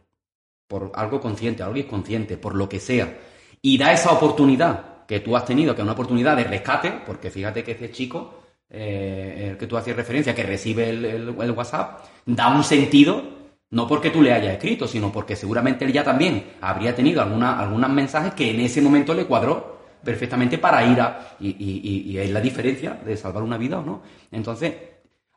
por 0.68 0.92
algo 0.96 1.22
consciente, 1.22 1.64
algo 1.64 1.78
inconsciente, 1.78 2.38
por 2.38 2.56
lo 2.56 2.68
que 2.68 2.80
sea, 2.80 3.20
y 3.62 3.78
da 3.78 3.92
esa 3.94 4.12
oportunidad 4.12 4.97
que 5.08 5.22
tú 5.22 5.36
has 5.36 5.46
tenido, 5.46 5.74
que 5.74 5.82
es 5.82 5.84
una 5.84 5.94
oportunidad 5.94 6.36
de 6.36 6.44
rescate, 6.44 6.92
porque 7.06 7.32
fíjate 7.32 7.64
que 7.64 7.72
ese 7.72 7.90
chico, 7.92 8.44
eh, 8.70 9.48
el 9.52 9.58
que 9.58 9.66
tú 9.66 9.78
hacías 9.78 9.96
referencia, 9.96 10.36
que 10.36 10.44
recibe 10.44 10.90
el, 10.90 11.30
WhatsApp, 11.30 12.02
da 12.26 12.50
un 12.50 12.64
sentido, 12.64 13.24
no 13.70 13.88
porque 13.88 14.10
tú 14.10 14.22
le 14.22 14.34
hayas 14.34 14.54
escrito, 14.54 14.88
sino 14.88 15.12
porque 15.12 15.36
seguramente 15.36 15.86
él 15.86 15.94
ya 15.94 16.04
también 16.04 16.52
habría 16.60 16.94
tenido 16.94 17.22
alguna, 17.22 17.58
algunos 17.58 17.90
mensajes 17.90 18.34
que 18.34 18.52
en 18.52 18.60
ese 18.60 18.82
momento 18.82 19.14
le 19.14 19.26
cuadró 19.26 19.78
perfectamente 20.04 20.58
para 20.58 20.84
ir 20.86 21.00
a... 21.00 21.36
Y, 21.40 21.56
y, 21.58 22.18
es 22.18 22.30
la 22.30 22.42
diferencia 22.42 23.00
de 23.06 23.16
salvar 23.16 23.44
una 23.44 23.58
vida 23.58 23.80
o 23.80 23.84
no. 23.84 24.02
Entonces, 24.32 24.74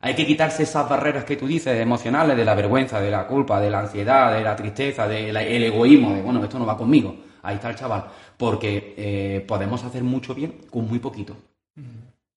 hay 0.01 0.15
que 0.15 0.27
quitarse 0.27 0.65
esas 0.65 0.89
barreras 0.89 1.25
que 1.25 1.37
tú 1.37 1.47
dices, 1.47 1.79
emocionales, 1.81 2.37
de 2.37 2.45
la 2.45 2.55
vergüenza, 2.55 3.01
de 3.01 3.11
la 3.11 3.27
culpa, 3.27 3.61
de 3.61 3.71
la 3.71 3.81
ansiedad, 3.81 4.33
de 4.35 4.43
la 4.43 4.57
tristeza, 4.57 5.07
del 5.07 5.37
egoísmo, 5.37 6.15
de, 6.15 6.23
bueno, 6.23 6.43
esto 6.43 6.59
no 6.59 6.67
va 6.67 6.77
conmigo. 6.77 7.30
Ahí 7.43 7.57
está 7.57 7.71
el 7.71 7.77
chaval 7.77 8.05
porque 8.37 8.95
eh, 8.97 9.45
podemos 9.47 9.83
hacer 9.85 10.03
mucho 10.03 10.35
bien 10.35 10.57
con 10.71 10.87
muy 10.87 10.99
poquito. 10.99 11.37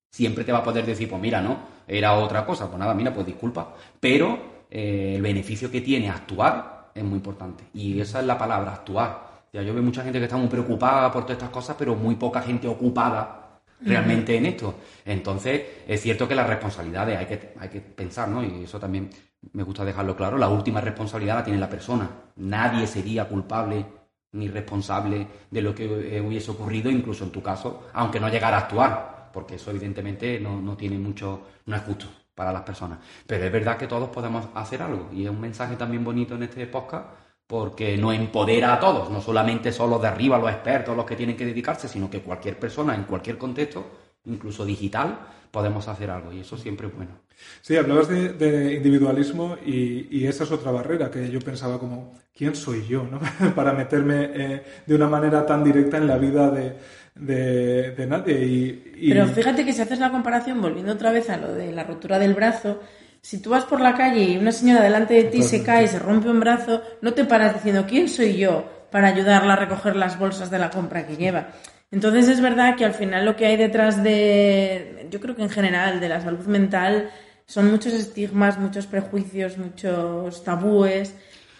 Siempre 0.09 0.43
te 0.43 0.51
va 0.51 0.59
a 0.59 0.63
poder 0.63 0.85
decir, 0.85 1.09
pues 1.09 1.21
mira, 1.21 1.41
no, 1.41 1.57
era 1.87 2.13
otra 2.13 2.45
cosa, 2.45 2.67
pues 2.67 2.77
nada, 2.79 2.93
mira, 2.93 3.13
pues 3.13 3.25
disculpa, 3.25 3.73
pero 3.99 4.65
eh, 4.69 5.13
el 5.15 5.21
beneficio 5.21 5.71
que 5.71 5.81
tiene 5.81 6.09
actuar 6.09 6.91
es 6.93 7.03
muy 7.03 7.15
importante. 7.15 7.63
Y 7.73 7.99
esa 7.99 8.19
es 8.19 8.25
la 8.25 8.37
palabra, 8.37 8.73
actuar. 8.73 9.33
Ya, 9.51 9.61
yo 9.61 9.73
veo 9.73 9.83
mucha 9.83 10.03
gente 10.03 10.19
que 10.19 10.25
está 10.25 10.37
muy 10.37 10.47
preocupada 10.47 11.11
por 11.11 11.23
todas 11.23 11.37
estas 11.37 11.49
cosas, 11.49 11.75
pero 11.77 11.95
muy 11.95 12.15
poca 12.15 12.41
gente 12.41 12.67
ocupada 12.67 13.61
realmente 13.81 14.37
en 14.37 14.45
esto. 14.45 14.75
Entonces, 15.05 15.61
es 15.87 16.01
cierto 16.01 16.27
que 16.27 16.35
las 16.35 16.47
responsabilidades 16.47 17.17
hay 17.17 17.25
que, 17.25 17.53
hay 17.59 17.69
que 17.69 17.81
pensar, 17.81 18.29
¿no? 18.29 18.43
Y 18.43 18.63
eso 18.63 18.79
también 18.79 19.09
me 19.51 19.63
gusta 19.63 19.83
dejarlo 19.83 20.15
claro, 20.15 20.37
la 20.37 20.47
última 20.47 20.79
responsabilidad 20.79 21.35
la 21.35 21.43
tiene 21.43 21.59
la 21.59 21.69
persona. 21.69 22.09
Nadie 22.37 22.87
sería 22.87 23.27
culpable 23.27 23.85
ni 24.33 24.49
responsable 24.49 25.27
de 25.49 25.61
lo 25.61 25.73
que 25.73 25.85
eh, 25.85 26.21
hubiese 26.21 26.51
ocurrido, 26.51 26.89
incluso 26.89 27.23
en 27.23 27.31
tu 27.31 27.41
caso, 27.41 27.87
aunque 27.93 28.19
no 28.19 28.29
llegara 28.29 28.57
a 28.57 28.61
actuar, 28.61 29.29
porque 29.31 29.55
eso 29.55 29.71
evidentemente 29.71 30.39
no, 30.39 30.75
tiene 30.75 30.97
mucho, 30.97 31.41
no 31.65 31.75
es 31.75 31.81
justo 31.83 32.05
para 32.35 32.51
las 32.51 32.63
personas. 32.63 32.99
Pero 33.25 33.45
es 33.45 33.51
verdad 33.51 33.77
que 33.77 33.87
todos 33.87 34.09
podemos 34.09 34.47
hacer 34.55 34.81
algo 34.81 35.09
y 35.13 35.23
es 35.23 35.29
un 35.29 35.41
mensaje 35.41 35.75
también 35.75 36.03
bonito 36.03 36.35
en 36.35 36.43
este 36.43 36.65
podcast 36.67 37.07
porque 37.47 37.97
nos 37.97 38.15
empodera 38.15 38.73
a 38.73 38.79
todos, 38.79 39.09
no 39.11 39.21
solamente 39.21 39.71
son 39.71 39.89
los 39.89 40.01
de 40.01 40.07
arriba, 40.07 40.39
los 40.39 40.49
expertos, 40.49 40.95
los 40.95 41.05
que 41.05 41.15
tienen 41.15 41.35
que 41.35 41.45
dedicarse, 41.45 41.87
sino 41.87 42.09
que 42.09 42.21
cualquier 42.21 42.57
persona 42.57 42.95
en 42.95 43.03
cualquier 43.03 43.37
contexto, 43.37 43.85
incluso 44.25 44.65
digital, 44.65 45.19
podemos 45.53 45.87
hacer 45.87 46.09
algo 46.09 46.33
y 46.33 46.39
eso 46.39 46.57
siempre 46.57 46.87
es 46.87 46.95
bueno. 46.95 47.11
Sí, 47.61 47.77
hablabas 47.77 48.07
de, 48.09 48.73
individualismo 48.73 49.55
y, 49.63 50.25
esa 50.25 50.45
es 50.45 50.51
otra 50.51 50.71
barrera 50.71 51.11
que 51.11 51.29
yo 51.29 51.39
pensaba 51.39 51.77
como, 51.77 52.15
¿quién 52.35 52.55
soy 52.55 52.87
yo 52.87 53.03
¿no? 53.03 53.19
para 53.55 53.71
meterme 53.71 54.31
eh, 54.33 54.63
de 54.87 54.95
una 54.95 55.07
manera 55.07 55.45
tan 55.45 55.63
directa 55.63 55.97
en 55.97 56.07
la 56.07 56.17
vida 56.17 56.49
de, 56.49 58.05
nadie? 58.07 58.93
Y, 58.95 59.09
Pero 59.09 59.27
fíjate 59.27 59.63
que 59.63 59.73
si 59.73 59.81
haces 59.83 59.99
la 59.99 60.09
comparación, 60.09 60.59
volviendo 60.59 60.93
otra 60.93 61.11
vez 61.11 61.29
a 61.29 61.37
lo 61.37 61.53
de 61.53 61.71
la 61.71 61.83
rotura 61.83 62.17
del 62.17 62.33
brazo, 62.33 62.81
si 63.21 63.39
tú 63.39 63.51
vas 63.51 63.65
por 63.65 63.79
la 63.79 63.93
calle 63.93 64.23
y 64.23 64.37
una 64.37 64.51
señora 64.51 64.81
delante 64.81 65.13
de 65.13 65.25
ti 65.25 65.43
se 65.43 65.61
cae 65.61 65.83
y 65.83 65.87
se 65.87 65.99
rompe 65.99 66.29
un 66.29 66.39
brazo, 66.39 66.81
no 67.01 67.13
te 67.13 67.25
paras 67.25 67.53
diciendo, 67.53 67.85
¿quién 67.87 68.09
soy 68.09 68.37
yo 68.37 68.87
para 68.89 69.09
ayudarla 69.09 69.53
a 69.53 69.57
recoger 69.57 69.95
las 69.95 70.17
bolsas 70.17 70.49
de 70.49 70.57
la 70.57 70.71
compra 70.71 71.05
que 71.05 71.15
lleva? 71.15 71.49
Entonces 71.93 72.27
es 72.27 72.41
verdad 72.41 72.75
que 72.75 72.85
al 72.85 72.95
final 72.95 73.23
lo 73.23 73.35
que 73.35 73.45
hay 73.45 73.55
detrás 73.55 74.03
de, 74.03 75.07
yo 75.11 75.19
creo 75.19 75.35
que 75.35 75.43
en 75.43 75.49
general, 75.51 75.99
de 75.99 76.09
la 76.09 76.19
salud 76.21 76.43
mental, 76.47 77.11
son 77.45 77.69
muchos 77.69 77.93
estigmas, 77.93 78.57
muchos 78.57 78.87
prejuicios, 78.87 79.59
muchos 79.59 80.43
tabúes 80.43 81.13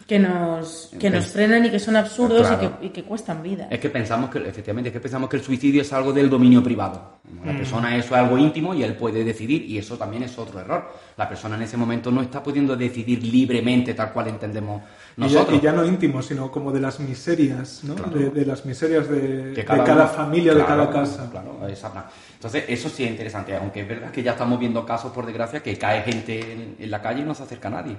que 0.07 0.17
nos, 0.17 0.91
que 0.99 1.11
nos 1.11 1.27
frenan 1.27 1.65
y 1.65 1.69
que 1.69 1.79
son 1.79 1.95
absurdos 1.95 2.51
y, 2.81 2.89
que, 2.89 3.03
cuestan 3.03 3.43
vida. 3.43 3.67
Es 3.69 3.79
que 3.79 3.91
pensamos 3.91 4.31
que, 4.31 4.39
efectivamente, 4.39 4.89
es 4.89 4.93
que 4.93 4.99
pensamos 4.99 5.29
que 5.29 5.37
el 5.37 5.43
suicidio 5.43 5.83
es 5.83 5.93
algo 5.93 6.11
del 6.11 6.31
dominio 6.31 6.63
privado. 6.63 7.19
La 7.45 7.53
mm. 7.53 7.57
persona 7.57 7.95
eso 7.95 8.15
es 8.15 8.21
algo 8.21 8.35
íntimo 8.35 8.73
y 8.73 8.81
él 8.81 8.95
puede 8.95 9.23
decidir 9.23 9.63
y 9.69 9.77
eso 9.77 9.99
también 9.99 10.23
es 10.23 10.35
otro 10.39 10.59
error. 10.59 10.91
La 11.15 11.29
persona 11.29 11.55
en 11.57 11.61
ese 11.61 11.77
momento 11.77 12.09
no 12.09 12.23
está 12.23 12.41
pudiendo 12.41 12.75
decidir 12.75 13.23
libremente 13.23 13.93
tal 13.93 14.11
cual 14.11 14.29
entendemos 14.29 14.81
nosotros. 15.17 15.57
Y 15.57 15.61
ya, 15.61 15.71
no 15.71 15.85
íntimo, 15.85 16.21
sino 16.21 16.51
como 16.51 16.71
de 16.71 16.79
las 16.79 16.99
miserias, 16.99 17.83
¿no? 17.83 17.95
De, 17.95 18.45
las 18.45 18.65
miserias 18.65 19.09
de, 19.09 19.63
cada, 19.65 20.07
familia, 20.07 20.53
de 20.53 20.65
cada 20.65 20.89
casa. 20.89 21.29
Claro, 21.29 21.59
Entonces, 21.63 22.65
eso 22.67 22.89
sí 22.89 23.03
es 23.03 23.11
interesante, 23.11 23.55
aunque 23.55 23.81
es 23.81 23.87
verdad 23.87 24.11
que 24.11 24.23
ya 24.23 24.31
estamos 24.31 24.59
viendo 24.59 24.85
casos, 24.85 25.11
por 25.11 25.25
desgracia, 25.25 25.61
que 25.61 25.77
cae 25.77 26.01
gente 26.01 26.75
en 26.79 26.91
la 26.91 27.01
calle 27.01 27.21
y 27.21 27.25
no 27.25 27.35
se 27.35 27.43
acerca 27.43 27.67
a 27.67 27.71
nadie 27.71 27.97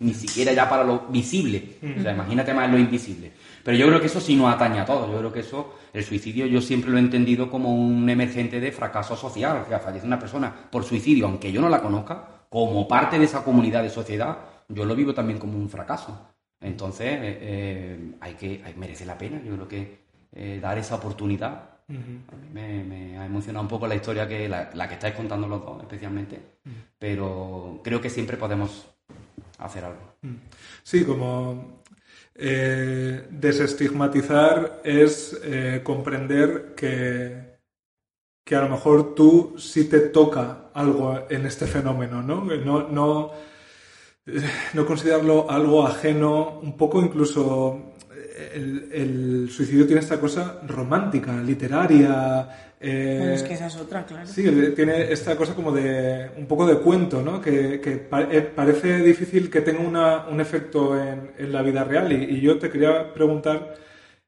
ni 0.00 0.14
siquiera 0.14 0.52
ya 0.52 0.68
para 0.68 0.82
lo 0.82 1.00
visible. 1.08 1.76
O 1.98 2.02
sea, 2.02 2.12
imagínate 2.12 2.54
más 2.54 2.70
lo 2.70 2.78
invisible. 2.78 3.32
Pero 3.62 3.76
yo 3.76 3.86
creo 3.86 4.00
que 4.00 4.06
eso 4.06 4.20
sí 4.20 4.34
nos 4.34 4.52
atañe 4.52 4.80
a 4.80 4.84
todos. 4.84 5.10
Yo 5.10 5.18
creo 5.18 5.32
que 5.32 5.40
eso, 5.40 5.74
el 5.92 6.04
suicidio, 6.04 6.46
yo 6.46 6.60
siempre 6.62 6.90
lo 6.90 6.96
he 6.96 7.00
entendido 7.00 7.50
como 7.50 7.74
un 7.74 8.08
emergente 8.08 8.60
de 8.60 8.72
fracaso 8.72 9.14
social. 9.14 9.62
O 9.64 9.68
sea, 9.68 9.78
fallece 9.78 10.06
una 10.06 10.18
persona 10.18 10.52
por 10.70 10.84
suicidio, 10.84 11.26
aunque 11.26 11.52
yo 11.52 11.60
no 11.60 11.68
la 11.68 11.82
conozca, 11.82 12.24
como 12.48 12.88
parte 12.88 13.18
de 13.18 13.26
esa 13.26 13.44
comunidad 13.44 13.82
de 13.82 13.90
sociedad, 13.90 14.38
yo 14.70 14.84
lo 14.84 14.94
vivo 14.94 15.14
también 15.14 15.38
como 15.38 15.58
un 15.58 15.68
fracaso. 15.68 16.28
Entonces, 16.60 17.06
eh, 17.06 17.38
eh, 17.40 18.14
hay 18.20 18.34
que, 18.34 18.62
merece 18.76 19.04
la 19.04 19.18
pena, 19.18 19.42
yo 19.42 19.54
creo 19.54 19.68
que 19.68 19.98
eh, 20.32 20.58
dar 20.60 20.78
esa 20.78 20.96
oportunidad. 20.96 21.68
A 21.88 21.92
mí 21.92 22.22
me, 22.54 23.18
ha 23.18 23.26
emocionado 23.26 23.64
un 23.64 23.68
poco 23.68 23.86
la 23.86 23.96
historia 23.96 24.28
que 24.28 24.48
la, 24.48 24.88
que 24.88 24.94
estáis 24.94 25.14
contando 25.14 25.48
los 25.48 25.60
dos, 25.60 25.82
especialmente. 25.82 26.38
Pero 26.98 27.80
creo 27.82 28.00
que 28.00 28.10
siempre 28.10 28.36
podemos 28.36 28.86
hacer 29.58 29.84
algo. 29.84 30.14
Sí, 30.84 31.04
como 31.04 31.80
eh, 32.42 33.26
desestigmatizar 33.30 34.80
es 34.84 35.38
eh, 35.44 35.82
comprender 35.84 36.74
que, 36.74 37.58
que 38.44 38.56
a 38.56 38.62
lo 38.62 38.70
mejor 38.70 39.14
tú 39.14 39.56
sí 39.58 39.84
te 39.84 40.00
toca 40.00 40.70
algo 40.72 41.26
en 41.28 41.44
este 41.44 41.66
fenómeno, 41.66 42.22
¿no? 42.22 42.44
No, 42.44 42.88
no, 42.88 43.32
no 44.74 44.86
considerarlo 44.86 45.50
algo 45.50 45.86
ajeno, 45.86 46.60
un 46.60 46.76
poco 46.76 47.00
incluso 47.00 47.90
el, 48.54 49.48
suicidio 49.50 49.86
tiene 49.86 50.00
esta 50.00 50.20
cosa 50.20 50.60
romántica, 50.66 51.40
literaria. 51.40 52.74
Eh, 52.80 53.32
es 53.34 53.42
que 53.42 53.54
esa 53.54 53.66
es 53.66 53.76
otra, 53.76 54.04
claro. 54.06 54.26
Sí, 54.26 54.44
tiene 54.74 55.12
esta 55.12 55.36
cosa 55.36 55.54
como 55.54 55.72
de 55.72 56.30
un 56.36 56.46
poco 56.46 56.66
de 56.66 56.78
cuento, 56.78 57.22
¿no? 57.22 57.40
Que, 57.40 57.80
eh, 57.84 58.52
parece 58.54 58.98
difícil 58.98 59.50
que 59.50 59.60
tenga 59.60 59.80
una, 59.80 60.28
un 60.28 60.40
efecto 60.40 60.98
en, 60.98 61.52
la 61.52 61.62
vida 61.62 61.84
real. 61.84 62.12
Y, 62.12 62.40
yo 62.40 62.58
te 62.58 62.70
quería 62.70 63.12
preguntar, 63.12 63.74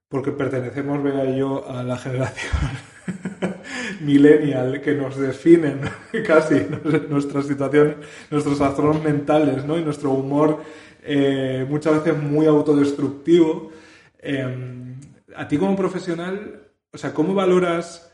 porque 0.08 0.32
pertenecemos, 0.32 1.02
vea 1.02 1.24
yo, 1.30 1.68
a 1.68 1.82
la 1.82 1.96
generación 1.96 2.91
millennial 4.00 4.80
que 4.80 4.94
nos 4.94 5.16
definen 5.16 5.80
casi 6.26 6.66
nuestra 7.08 7.42
situación, 7.42 7.96
nuestros 8.30 8.58
trastornos 8.58 9.02
mentales, 9.02 9.64
¿no? 9.64 9.78
Y 9.78 9.82
nuestro 9.82 10.10
humor 10.10 10.62
eh, 11.02 11.66
muchas 11.68 12.02
veces 12.02 12.22
muy 12.22 12.46
autodestructivo. 12.46 13.70
Em, 14.18 15.00
a 15.34 15.48
ti 15.48 15.56
como 15.56 15.76
profesional, 15.76 16.68
o 16.92 16.98
sea, 16.98 17.12
¿cómo 17.12 17.34
valoras 17.34 18.12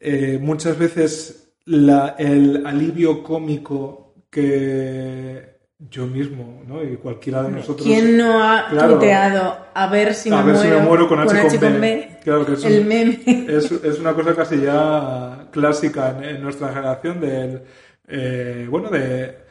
eh, 0.00 0.38
muchas 0.40 0.78
veces 0.78 1.52
el 1.66 2.66
alivio 2.66 3.22
cómico 3.22 4.14
que 4.30 5.53
yo 5.90 6.06
mismo, 6.06 6.62
¿no? 6.66 6.82
Y 6.82 6.96
cualquiera 6.96 7.42
de 7.42 7.50
nosotros. 7.50 7.86
¿Quién 7.86 8.16
no 8.16 8.42
ha 8.42 8.68
tuiteado 8.68 9.56
a 9.74 9.86
ver 9.88 10.14
si 10.14 10.30
me, 10.30 10.42
muero, 10.42 11.08
con, 11.08 11.20
H, 11.20 11.58
con, 11.58 11.80
B? 11.80 12.18
Claro 12.22 12.46
que 12.46 12.54
es, 12.54 12.64
el 12.64 12.84
meme. 12.84 13.20
Es, 13.48 13.98
una 13.98 14.14
cosa 14.14 14.34
casi 14.34 14.60
ya 14.60 15.48
clásica 15.50 16.18
en, 16.22 16.42
nuestra 16.42 16.68
generación 16.68 17.20
del 17.20 17.62
eh, 18.06 18.66
bueno, 18.70 18.90
de 18.90 19.44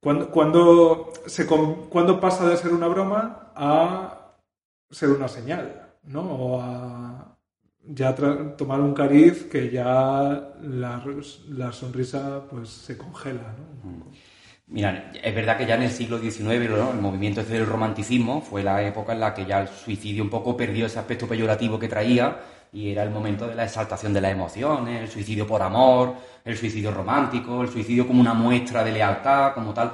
cuando, 0.00 0.30
cuando, 0.30 1.12
se, 1.26 1.46
cuando 1.46 2.20
pasa 2.20 2.48
de 2.48 2.56
ser 2.56 2.72
una 2.72 2.86
broma 2.88 3.52
a 3.54 4.36
ser 4.90 5.10
una 5.10 5.28
señal, 5.28 5.94
¿no? 6.04 6.20
O 6.22 6.60
a 6.60 7.36
ya 7.88 8.14
tomar 8.56 8.80
un 8.80 8.94
cariz 8.94 9.44
que 9.44 9.70
ya 9.70 10.54
la, 10.60 11.04
la 11.48 11.72
sonrisa 11.72 12.42
pues 12.50 12.68
se 12.68 12.96
congela, 12.96 13.54
¿no? 13.56 13.90
Mm. 13.90 14.02
Mira, 14.68 15.12
es 15.22 15.34
verdad 15.34 15.56
que 15.56 15.64
ya 15.64 15.76
en 15.76 15.82
el 15.82 15.90
siglo 15.92 16.18
XIX, 16.18 16.50
el 16.50 17.00
movimiento 17.00 17.42
del 17.44 17.66
romanticismo 17.66 18.40
fue 18.40 18.64
la 18.64 18.82
época 18.82 19.12
en 19.12 19.20
la 19.20 19.32
que 19.32 19.46
ya 19.46 19.60
el 19.60 19.68
suicidio 19.68 20.24
un 20.24 20.30
poco 20.30 20.56
perdió 20.56 20.86
ese 20.86 20.98
aspecto 20.98 21.28
peyorativo 21.28 21.78
que 21.78 21.86
traía 21.88 22.36
y 22.72 22.90
era 22.90 23.04
el 23.04 23.10
momento 23.10 23.46
de 23.46 23.54
la 23.54 23.64
exaltación 23.64 24.12
de 24.12 24.20
las 24.20 24.32
emociones, 24.32 25.02
el 25.02 25.08
suicidio 25.08 25.46
por 25.46 25.62
amor, 25.62 26.16
el 26.44 26.56
suicidio 26.56 26.90
romántico, 26.90 27.62
el 27.62 27.68
suicidio 27.68 28.08
como 28.08 28.20
una 28.20 28.34
muestra 28.34 28.82
de 28.82 28.90
lealtad, 28.90 29.54
como 29.54 29.72
tal. 29.72 29.92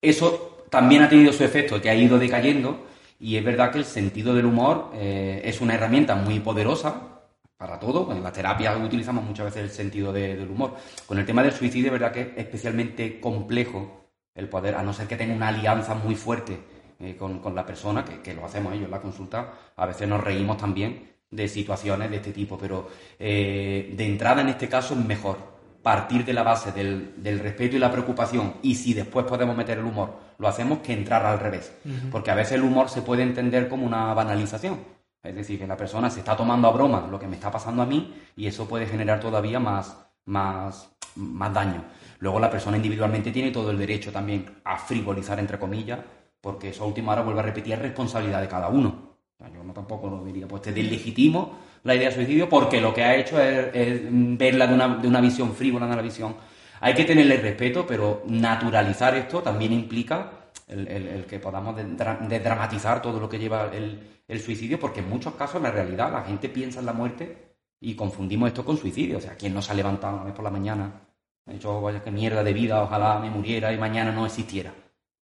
Eso 0.00 0.66
también 0.70 1.02
ha 1.02 1.08
tenido 1.08 1.32
su 1.32 1.42
efecto, 1.42 1.80
que 1.80 1.88
ha 1.88 1.94
ido 1.94 2.18
decayendo 2.18 2.86
y 3.18 3.36
es 3.36 3.44
verdad 3.44 3.72
que 3.72 3.78
el 3.78 3.86
sentido 3.86 4.34
del 4.34 4.44
humor 4.44 4.90
eh, 4.94 5.40
es 5.44 5.60
una 5.62 5.74
herramienta 5.74 6.14
muy 6.14 6.38
poderosa 6.40 7.19
para 7.60 7.78
todo. 7.78 8.10
En 8.10 8.22
la 8.22 8.32
terapia 8.32 8.74
utilizamos 8.74 9.22
muchas 9.22 9.44
veces 9.44 9.64
el 9.64 9.70
sentido 9.70 10.14
del 10.14 10.48
humor. 10.50 10.76
Con 11.06 11.18
el 11.18 11.26
tema 11.26 11.42
del 11.42 11.52
suicidio, 11.52 11.88
es 11.88 11.92
verdad 11.92 12.10
que 12.10 12.22
es 12.22 12.38
especialmente 12.38 13.20
complejo 13.20 14.08
el 14.34 14.48
poder, 14.48 14.76
a 14.76 14.82
no 14.82 14.94
ser 14.94 15.06
que 15.06 15.16
tenga 15.16 15.34
una 15.34 15.48
alianza 15.48 15.94
muy 15.94 16.14
fuerte 16.14 16.58
eh, 16.98 17.16
con, 17.18 17.54
la 17.54 17.66
persona, 17.66 18.02
que, 18.02 18.32
lo 18.32 18.46
hacemos 18.46 18.72
ellos 18.72 18.86
en 18.86 18.90
la 18.90 19.02
consulta, 19.02 19.52
a 19.76 19.84
veces 19.84 20.08
nos 20.08 20.24
reímos 20.24 20.56
también 20.56 21.10
de 21.30 21.48
situaciones 21.48 22.08
de 22.10 22.16
este 22.16 22.32
tipo, 22.32 22.56
pero 22.56 22.88
eh, 23.18 23.92
de 23.94 24.06
entrada 24.06 24.40
en 24.40 24.48
este 24.48 24.66
caso 24.66 24.94
es 24.94 25.04
mejor 25.04 25.36
partir 25.82 26.24
de 26.24 26.32
la 26.32 26.42
base 26.42 26.72
del, 26.72 27.40
respeto 27.40 27.76
y 27.76 27.78
la 27.78 27.92
preocupación 27.92 28.54
y 28.62 28.74
si 28.74 28.94
después 28.94 29.26
podemos 29.26 29.54
meter 29.54 29.78
el 29.78 29.84
humor, 29.84 30.14
lo 30.38 30.48
hacemos 30.48 30.78
que 30.78 30.94
entrar 30.94 31.26
al 31.26 31.38
revés, 31.38 31.72
porque 32.10 32.30
a 32.30 32.34
veces 32.34 32.52
el 32.52 32.62
humor 32.62 32.88
se 32.88 33.02
puede 33.02 33.22
entender 33.22 33.68
como 33.68 33.84
una 33.84 34.14
banalización 34.14 34.78
es 35.22 35.34
decir, 35.34 35.58
que 35.58 35.66
la 35.66 35.76
persona 35.76 36.08
se 36.08 36.20
está 36.20 36.36
tomando 36.36 36.68
a 36.68 36.72
broma 36.72 37.06
lo 37.10 37.18
que 37.18 37.26
me 37.26 37.36
está 37.36 37.50
pasando 37.50 37.82
a 37.82 37.86
mí 37.86 38.14
y 38.36 38.46
eso 38.46 38.66
puede 38.66 38.86
generar 38.86 39.20
todavía 39.20 39.60
más, 39.60 39.96
más, 40.24 40.90
más 41.16 41.52
daño. 41.52 41.84
Luego 42.20 42.40
la 42.40 42.50
persona 42.50 42.76
individualmente 42.76 43.30
tiene 43.30 43.50
todo 43.50 43.70
el 43.70 43.78
derecho 43.78 44.12
también 44.12 44.60
a 44.64 44.78
frivolizar, 44.78 45.38
entre 45.38 45.58
comillas, 45.58 46.00
porque 46.40 46.70
eso 46.70 46.84
a 46.84 46.86
última 46.86 47.12
hora, 47.12 47.22
vuelve 47.22 47.40
a 47.40 47.44
repetir, 47.44 47.74
es 47.74 47.78
responsabilidad 47.80 48.40
de 48.40 48.48
cada 48.48 48.68
uno. 48.68 49.16
yo 49.54 49.62
no 49.62 49.72
tampoco 49.72 50.08
lo 50.08 50.24
diría, 50.24 50.48
pues 50.48 50.62
te 50.62 50.72
deslegitimo 50.72 51.58
la 51.82 51.94
idea 51.94 52.08
de 52.08 52.14
suicidio 52.14 52.48
porque 52.48 52.80
lo 52.80 52.92
que 52.92 53.02
ha 53.02 53.16
hecho 53.16 53.40
es, 53.40 54.02
verla 54.10 54.66
de 54.66 54.74
una, 54.74 54.88
de 54.96 55.08
una, 55.08 55.20
visión 55.20 55.54
frívola, 55.54 55.86
de 55.86 55.92
una 55.92 56.02
visión... 56.02 56.34
Hay 56.82 56.94
que 56.94 57.04
tenerle 57.04 57.36
respeto, 57.36 57.86
pero 57.86 58.22
naturalizar 58.26 59.14
esto 59.14 59.42
también 59.42 59.74
implica 59.74 60.30
el, 60.66 61.26
que 61.28 61.38
podamos 61.38 61.76
desdramatizar 61.76 63.02
todo 63.02 63.20
lo 63.20 63.28
que 63.28 63.38
lleva 63.38 63.70
el, 63.72 64.19
suicidio, 64.38 64.78
porque 64.78 65.00
en 65.00 65.08
muchos 65.08 65.34
casos, 65.34 65.60
la 65.60 65.72
realidad, 65.72 66.12
la 66.12 66.22
gente 66.22 66.48
piensa 66.48 66.78
en 66.78 66.86
la 66.86 66.92
muerte 66.92 67.56
y 67.80 67.96
confundimos 67.96 68.48
esto 68.48 68.64
con 68.64 68.76
suicidio. 68.76 69.18
O 69.18 69.20
sea, 69.20 69.34
¿quién 69.34 69.52
no 69.52 69.60
se 69.60 69.72
ha 69.72 69.74
levantado 69.74 70.16
una 70.16 70.24
vez 70.26 70.34
por 70.34 70.44
la 70.44 70.50
mañana? 70.50 71.08
Ha 71.46 71.52
dicho, 71.52 71.80
vaya 71.80 72.04
que 72.04 72.12
mierda 72.12 72.44
de 72.44 72.52
vida, 72.52 72.82
ojalá 72.82 73.18
me 73.18 73.30
muriera 73.30 73.72
y 73.72 73.78
mañana 73.78 74.12
no 74.12 74.26
existiera. 74.26 74.72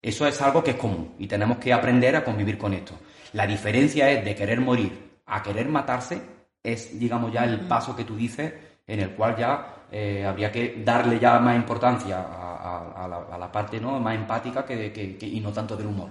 Eso 0.03 0.27
es 0.27 0.43
algo 0.43 0.65
que 0.65 0.73
es 0.73 0.77
común 0.77 1.15
y 1.19 1.29
tenemos 1.29 1.59
que 1.59 1.73
aprender 1.73 2.17
a 2.17 2.25
convivir 2.25 2.59
con 2.59 2.73
esto. 2.73 2.95
La 3.35 3.47
diferencia 3.47 4.11
es 4.11 4.25
de 4.25 4.35
querer 4.35 4.61
morir 4.61 5.07
a 5.27 5.43
querer 5.43 5.69
matarse, 5.69 6.23
es, 6.63 6.99
digamos, 6.99 7.33
ya 7.33 7.45
el 7.45 7.61
paso 7.61 7.95
que 7.95 8.05
tú 8.05 8.17
dices, 8.17 8.53
en 8.87 9.01
el 9.01 9.11
cual 9.11 9.37
ya 9.37 9.85
eh, 9.91 10.25
habría 10.25 10.51
que 10.51 10.83
darle 10.85 11.19
ya 11.19 11.39
más 11.39 11.57
importancia 11.57 12.25
a, 12.29 13.37
la, 13.39 13.53
parte 13.53 13.81
¿no? 13.81 13.99
más 14.01 14.15
empática 14.15 14.65
que, 14.65 15.19
y 15.21 15.41
no 15.41 15.53
tanto 15.53 15.77
del 15.77 15.87
humor. 15.87 16.11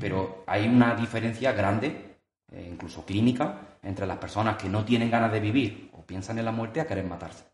Pero 0.00 0.44
hay 0.46 0.66
una 0.66 0.94
diferencia 0.94 1.52
grande, 1.52 2.13
eh, 2.52 2.68
incluso 2.70 3.04
clínica, 3.04 3.78
entre 3.82 4.06
las 4.06 4.18
personas 4.18 4.56
que 4.56 4.68
no 4.68 4.84
tienen 4.84 5.10
ganas 5.10 5.32
de 5.32 5.40
vivir 5.40 5.90
o 5.92 6.04
piensan 6.04 6.38
en 6.38 6.44
la 6.44 6.52
muerte 6.52 6.80
a 6.80 6.86
querer 6.86 7.04
matarse. 7.04 7.44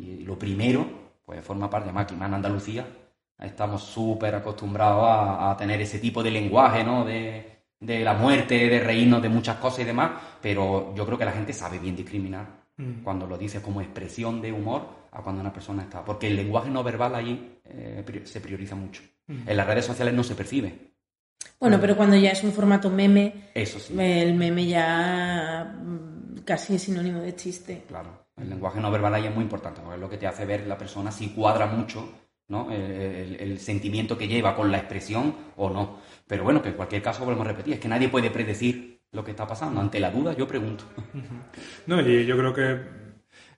Y 0.00 0.24
lo 0.24 0.36
primero, 0.36 0.84
pues 1.24 1.44
forma 1.44 1.70
parte, 1.70 1.92
de 1.92 1.98
aquí 1.98 2.14
en 2.14 2.22
Andalucía, 2.22 2.84
estamos 3.38 3.82
súper 3.82 4.34
acostumbrados 4.34 5.04
a, 5.06 5.56
tener 5.56 5.80
ese 5.80 6.00
tipo 6.00 6.20
de 6.20 6.32
lenguaje, 6.32 6.82
¿no? 6.82 7.04
De, 7.04 7.58
de 7.78 8.00
la 8.00 8.14
muerte, 8.14 8.68
de 8.68 8.80
reírnos 8.80 9.22
de 9.22 9.28
muchas 9.28 9.58
cosas 9.58 9.80
y 9.80 9.84
demás, 9.84 10.10
pero 10.42 10.92
yo 10.96 11.06
creo 11.06 11.16
que 11.16 11.24
la 11.24 11.32
gente 11.32 11.52
sabe 11.52 11.78
bien 11.78 11.94
discriminar 11.94 12.58
cuando 13.02 13.26
lo 13.26 13.36
dice 13.36 13.60
como 13.60 13.80
expresión 13.80 14.40
de 14.40 14.52
humor 14.52 14.86
a 15.10 15.20
cuando 15.20 15.40
una 15.40 15.52
persona 15.52 15.82
está. 15.82 16.04
Porque 16.04 16.28
el 16.28 16.36
lenguaje 16.36 16.70
no 16.70 16.84
verbal 16.84 17.14
ahí 17.14 17.58
eh, 17.64 18.22
se 18.24 18.40
prioriza 18.40 18.76
mucho. 18.76 19.02
En 19.26 19.56
las 19.56 19.66
redes 19.66 19.84
sociales 19.84 20.14
no 20.14 20.22
se 20.22 20.34
percibe. 20.34 20.87
Bueno, 21.60 21.78
pero 21.80 21.96
cuando 21.96 22.16
ya 22.16 22.30
es 22.30 22.44
un 22.44 22.52
formato 22.52 22.88
meme, 22.88 23.50
Eso 23.54 23.78
el 23.98 24.34
meme 24.34 24.66
ya 24.66 25.74
mm, 25.82 26.38
casi 26.44 26.76
es 26.76 26.82
sinónimo 26.82 27.20
de 27.20 27.34
chiste. 27.34 27.84
Claro, 27.88 28.26
el 28.36 28.48
lenguaje 28.48 28.80
no 28.80 28.90
verbal 28.90 29.14
ahí 29.14 29.26
es 29.26 29.34
muy 29.34 29.42
importante, 29.42 29.80
porque 29.80 29.96
es 29.96 30.00
lo 30.00 30.10
que 30.10 30.18
te 30.18 30.26
hace 30.26 30.46
ver 30.46 30.66
la 30.66 30.78
persona 30.78 31.10
si 31.10 31.30
cuadra 31.30 31.66
mucho 31.66 32.08
¿no? 32.48 32.70
El, 32.72 33.58
sentimiento 33.58 34.16
que 34.16 34.26
lleva 34.26 34.56
con 34.56 34.72
la 34.72 34.78
expresión 34.78 35.34
o 35.56 35.70
no. 35.70 36.00
Pero 36.26 36.44
bueno, 36.44 36.62
que 36.62 36.70
en 36.70 36.74
cualquier 36.74 37.02
caso, 37.02 37.24
volvemos 37.24 37.46
a 37.46 37.50
repetir, 37.50 37.74
es 37.74 37.80
que 37.80 37.88
nadie 37.88 38.08
puede 38.08 38.30
predecir 38.30 39.02
lo 39.12 39.24
que 39.24 39.32
está 39.32 39.46
pasando. 39.46 39.80
Ante 39.80 40.00
la 40.00 40.10
duda, 40.10 40.34
yo 40.34 40.46
pregunto. 40.46 40.84
No, 41.86 42.00
y 42.00 42.26
yo 42.26 42.36
creo 42.36 42.52
que 42.52 42.80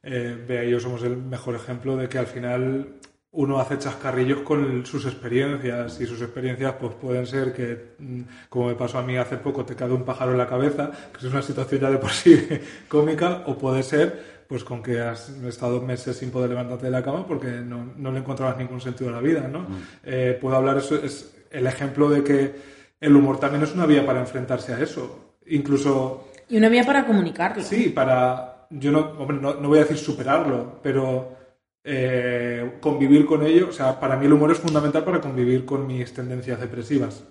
eh, 0.02 0.44
Bea 0.46 0.64
y 0.64 0.70
yo 0.70 0.80
somos 0.80 1.02
el 1.02 1.16
mejor 1.16 1.56
ejemplo 1.56 1.96
de 1.96 2.08
que 2.08 2.18
al 2.18 2.26
final 2.26 2.99
uno 3.32 3.60
hace 3.60 3.78
chascarrillos 3.78 4.40
con 4.40 4.84
sus 4.84 5.06
experiencias 5.06 6.00
y 6.00 6.06
sus 6.06 6.20
experiencias 6.20 6.74
pues 6.80 6.94
pueden 6.94 7.26
ser 7.26 7.52
que, 7.52 7.94
mm, 7.98 8.22
como 8.48 8.68
me 8.68 8.74
pasó 8.74 8.98
a 8.98 9.02
mí 9.02 9.16
hace 9.16 9.36
poco, 9.36 9.64
te 9.64 9.76
cae 9.76 9.90
un 9.90 10.04
pájaro 10.04 10.32
en 10.32 10.38
la 10.38 10.48
cabeza, 10.48 10.90
que 11.12 11.26
es 11.26 11.32
una 11.32 11.42
situación 11.42 11.80
ya 11.80 11.90
de 11.90 11.98
por 11.98 12.10
sí 12.10 12.48
cómica, 12.88 13.44
o 13.46 13.56
puede 13.56 13.82
ser 13.82 14.40
pues 14.48 14.64
con 14.64 14.82
que 14.82 15.00
has 15.00 15.28
estado 15.28 15.80
meses 15.80 16.16
sin 16.16 16.32
poder 16.32 16.50
levantarte 16.50 16.86
de 16.86 16.90
la 16.90 17.04
cama 17.04 17.24
porque 17.24 17.46
no, 17.46 17.92
no 17.96 18.10
le 18.10 18.18
encontrabas 18.18 18.58
ningún 18.58 18.80
sentido 18.80 19.10
a 19.10 19.12
la 19.12 19.20
vida, 19.20 19.46
¿no? 19.46 19.60
Mm. 19.60 19.82
Eh, 20.02 20.38
puedo 20.40 20.56
hablar, 20.56 20.78
eso 20.78 20.96
es 20.96 21.32
el 21.52 21.68
ejemplo 21.68 22.10
de 22.10 22.24
que 22.24 22.54
el 23.00 23.14
humor 23.14 23.38
también 23.38 23.62
es 23.62 23.72
una 23.74 23.86
vía 23.86 24.04
para 24.04 24.20
enfrentarse 24.20 24.74
a 24.74 24.80
eso. 24.80 25.36
Incluso... 25.46 26.28
Y 26.48 26.56
una 26.56 26.68
vía 26.68 26.84
para 26.84 27.06
comunicarlo. 27.06 27.62
Sí, 27.62 27.90
para... 27.90 28.66
Yo 28.70 28.92
no, 28.92 29.14
no, 29.32 29.68
voy 29.68 29.78
a 29.78 29.82
decir 29.82 29.98
superarlo, 29.98 30.78
pero 30.82 31.36
eh, 31.84 32.78
convivir 32.80 33.26
con 33.26 33.44
ello. 33.44 33.68
O 33.68 33.72
sea, 33.72 33.98
para 33.98 34.16
mí 34.16 34.26
el 34.26 34.32
humor 34.32 34.50
es 34.50 34.58
fundamental 34.58 35.04
para 35.04 35.20
convivir 35.20 35.64
con 35.64 35.86
mis 35.86 36.12
tendencias 36.12 36.60
depresivas. 36.60 37.24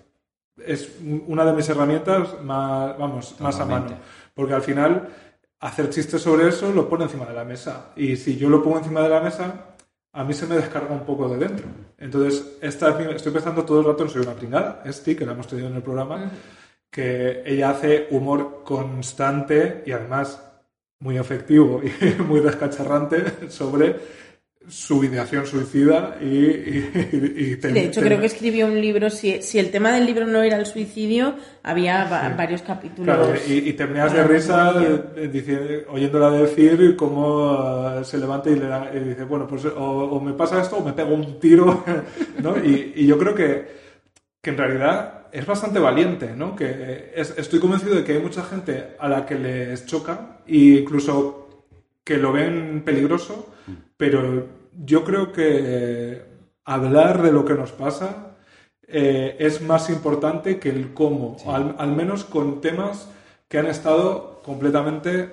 Es 0.65 0.97
una 1.27 1.45
de 1.45 1.53
mis 1.53 1.69
herramientas 1.69 2.41
más, 2.43 2.97
vamos, 2.97 3.39
más 3.39 3.59
a 3.59 3.65
mano. 3.65 3.97
Porque 4.33 4.53
al 4.53 4.61
final 4.61 5.09
hacer 5.59 5.89
chistes 5.89 6.21
sobre 6.21 6.47
eso 6.47 6.71
lo 6.73 6.87
pone 6.89 7.03
encima 7.05 7.25
de 7.25 7.33
la 7.33 7.45
mesa. 7.45 7.91
Y 7.95 8.15
si 8.15 8.37
yo 8.37 8.49
lo 8.49 8.63
pongo 8.63 8.77
encima 8.79 9.01
de 9.01 9.09
la 9.09 9.21
mesa, 9.21 9.75
a 10.11 10.23
mí 10.23 10.33
se 10.33 10.47
me 10.47 10.55
descarga 10.55 10.93
un 10.93 11.05
poco 11.05 11.29
de 11.29 11.37
dentro. 11.37 11.67
Entonces, 11.97 12.57
esta, 12.61 12.99
estoy 13.11 13.31
pensando 13.31 13.63
todo 13.63 13.79
el 13.79 13.85
rato 13.85 14.03
en 14.03 14.09
Soy 14.09 14.21
una 14.21 14.33
pringada, 14.33 14.81
Esti, 14.85 15.15
que 15.15 15.25
la 15.25 15.33
hemos 15.33 15.47
tenido 15.47 15.67
en 15.67 15.75
el 15.75 15.83
programa, 15.83 16.31
que 16.89 17.43
ella 17.45 17.71
hace 17.71 18.07
humor 18.11 18.63
constante 18.63 19.83
y 19.85 19.91
además 19.91 20.43
muy 20.99 21.17
efectivo 21.17 21.81
y 21.83 22.21
muy 22.23 22.39
descacharrante 22.39 23.49
sobre 23.49 23.95
su 24.69 25.03
ideación 25.03 25.45
suicida 25.45 26.17
y... 26.21 26.27
de 26.27 27.83
hecho, 27.85 28.01
creo 28.01 28.19
que 28.19 28.27
escribió 28.27 28.67
un 28.67 28.79
libro, 28.79 29.09
si, 29.09 29.41
si, 29.41 29.57
el 29.57 29.71
tema 29.71 29.91
del 29.91 30.05
libro 30.05 30.27
no 30.27 30.43
era 30.43 30.57
el 30.57 30.65
suicidio, 30.65 31.35
había 31.63 32.05
varios 32.37 32.61
capítulos... 32.61 33.15
Claro, 33.15 33.33
y, 33.47 33.73
terminas 33.73 34.13
de 34.13 34.23
risa 34.23 34.73
eh, 35.17 35.85
oyéndola 35.89 36.31
decir 36.31 36.95
cómo 36.95 37.99
eh, 37.99 38.05
se 38.05 38.17
levanta 38.19 38.49
y 38.49 38.55
le 38.55 39.03
dice, 39.03 39.23
bueno, 39.23 39.47
pues 39.47 39.65
o, 39.65 40.21
me 40.21 40.33
pasa 40.33 40.61
esto 40.61 40.77
o 40.77 40.85
me 40.85 40.93
pego 40.93 41.15
un 41.15 41.39
tiro, 41.39 41.83
¿no? 42.43 42.57
Y, 42.57 43.05
yo 43.07 43.17
creo 43.17 43.33
que, 43.33 43.65
que 44.41 44.49
en 44.51 44.57
realidad 44.57 45.27
es 45.31 45.45
bastante 45.45 45.79
valiente, 45.79 46.33
¿no? 46.35 46.55
Que 46.55 47.11
estoy 47.15 47.59
convencido 47.59 47.95
de 47.95 48.03
que 48.03 48.13
hay 48.13 48.19
mucha 48.19 48.43
gente 48.43 48.95
a 48.99 49.09
la 49.09 49.25
que 49.25 49.35
les 49.35 49.85
choca 49.85 50.41
e 50.45 50.81
incluso 50.81 51.65
que 52.03 52.17
lo 52.17 52.31
ven 52.31 52.81
peligroso, 52.83 53.53
pero 53.97 54.58
yo 54.85 55.03
creo 55.03 55.31
que 55.31 56.23
hablar 56.65 57.21
de 57.21 57.31
lo 57.31 57.45
que 57.45 57.55
nos 57.55 57.71
pasa 57.71 58.35
eh, 58.87 59.35
es 59.39 59.61
más 59.61 59.89
importante 59.89 60.59
que 60.59 60.69
el 60.69 60.93
cómo, 60.93 61.37
al, 61.45 61.91
menos 61.91 62.23
con 62.23 62.61
temas 62.61 63.09
que 63.47 63.59
han 63.59 63.67
estado 63.67 64.41
completamente 64.43 65.31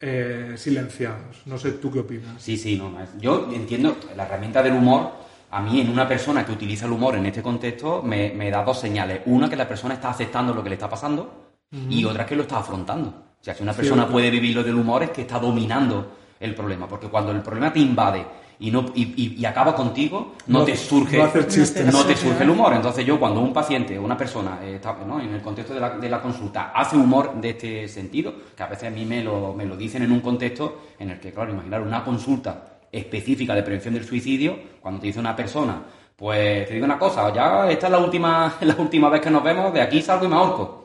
eh, 0.00 0.54
silenciados. 0.56 1.42
No 1.46 1.58
sé, 1.58 1.72
¿tú 1.72 1.90
qué 1.90 2.00
opinas? 2.00 2.40
Sí, 2.40 2.56
sí, 2.56 2.76
no, 2.76 2.92
yo 3.20 3.48
entiendo 3.52 3.96
la 4.16 4.24
herramienta 4.24 4.62
del 4.62 4.74
humor. 4.74 5.10
A 5.50 5.62
mí, 5.62 5.80
en 5.80 5.88
una 5.88 6.06
persona 6.06 6.44
que 6.44 6.52
utiliza 6.52 6.86
el 6.86 6.92
humor 6.92 7.16
en 7.16 7.26
este 7.26 7.42
contexto, 7.42 8.02
me, 8.02 8.50
da 8.50 8.64
dos 8.64 8.80
señales. 8.80 9.22
Una, 9.26 9.48
que 9.48 9.56
la 9.56 9.66
persona 9.66 9.94
está 9.94 10.10
aceptando 10.10 10.52
lo 10.52 10.62
que 10.62 10.68
le 10.68 10.74
está 10.74 10.90
pasando, 10.90 11.54
y 11.70 12.04
otra, 12.04 12.26
que 12.26 12.36
lo 12.36 12.42
está 12.42 12.58
afrontando. 12.58 13.08
O 13.40 13.44
sea, 13.44 13.54
si 13.54 13.62
una 13.62 13.72
persona 13.72 14.08
puede 14.08 14.30
vivir 14.30 14.56
lo 14.56 14.62
del 14.62 14.74
humor, 14.74 15.04
es 15.04 15.10
que 15.10 15.22
está 15.22 15.38
dominando 15.38 16.17
el 16.40 16.54
problema, 16.54 16.86
porque 16.88 17.08
cuando 17.08 17.32
el 17.32 17.42
problema 17.42 17.72
te 17.72 17.80
invade 17.80 18.24
y, 18.60 18.70
no, 18.70 18.86
y, 18.94 19.44
acaba 19.44 19.74
contigo, 19.74 20.34
no, 20.48 20.64
te 20.64 20.76
surge, 20.76 21.18
no, 21.18 21.30
te 21.30 22.16
surge 22.16 22.42
el 22.42 22.50
humor. 22.50 22.72
Entonces 22.72 23.06
yo 23.06 23.18
cuando 23.18 23.40
un 23.40 23.52
paciente 23.52 23.98
o 23.98 24.02
una 24.02 24.16
persona 24.16 24.58
eh, 24.62 24.76
está, 24.76 24.96
en 25.22 25.34
el 25.34 25.40
contexto 25.40 25.74
de 25.74 25.80
la, 25.80 25.90
de 25.90 26.08
la, 26.08 26.20
consulta 26.20 26.72
hace 26.74 26.96
humor 26.96 27.40
de 27.40 27.50
este 27.50 27.88
sentido, 27.88 28.34
que 28.56 28.62
a 28.62 28.66
veces 28.66 28.88
a 28.88 28.90
mí 28.90 29.04
me 29.04 29.22
lo, 29.22 29.54
me 29.54 29.64
lo 29.64 29.76
dicen 29.76 30.02
en 30.02 30.12
un 30.12 30.20
contexto 30.20 30.82
en 30.98 31.10
el 31.10 31.20
que, 31.20 31.32
claro, 31.32 31.52
imaginar 31.52 31.82
una 31.82 32.02
consulta 32.02 32.80
específica 32.90 33.54
de 33.54 33.62
prevención 33.62 33.94
del 33.94 34.04
suicidio, 34.04 34.58
cuando 34.80 35.00
te 35.00 35.06
dice 35.08 35.20
una 35.20 35.36
persona, 35.36 35.82
pues 36.16 36.66
te 36.66 36.74
digo 36.74 36.84
una 36.84 36.98
cosa, 36.98 37.32
ya 37.32 37.70
esta 37.70 37.86
es 37.86 37.92
la 37.92 37.98
última, 37.98 38.56
la 38.60 38.74
última 38.76 39.08
vez 39.08 39.20
que 39.20 39.30
nos 39.30 39.42
vemos, 39.42 39.72
de 39.72 39.82
aquí 39.82 40.02
salgo 40.02 40.24
y 40.24 40.28
me 40.28 40.36
ahorco. 40.36 40.78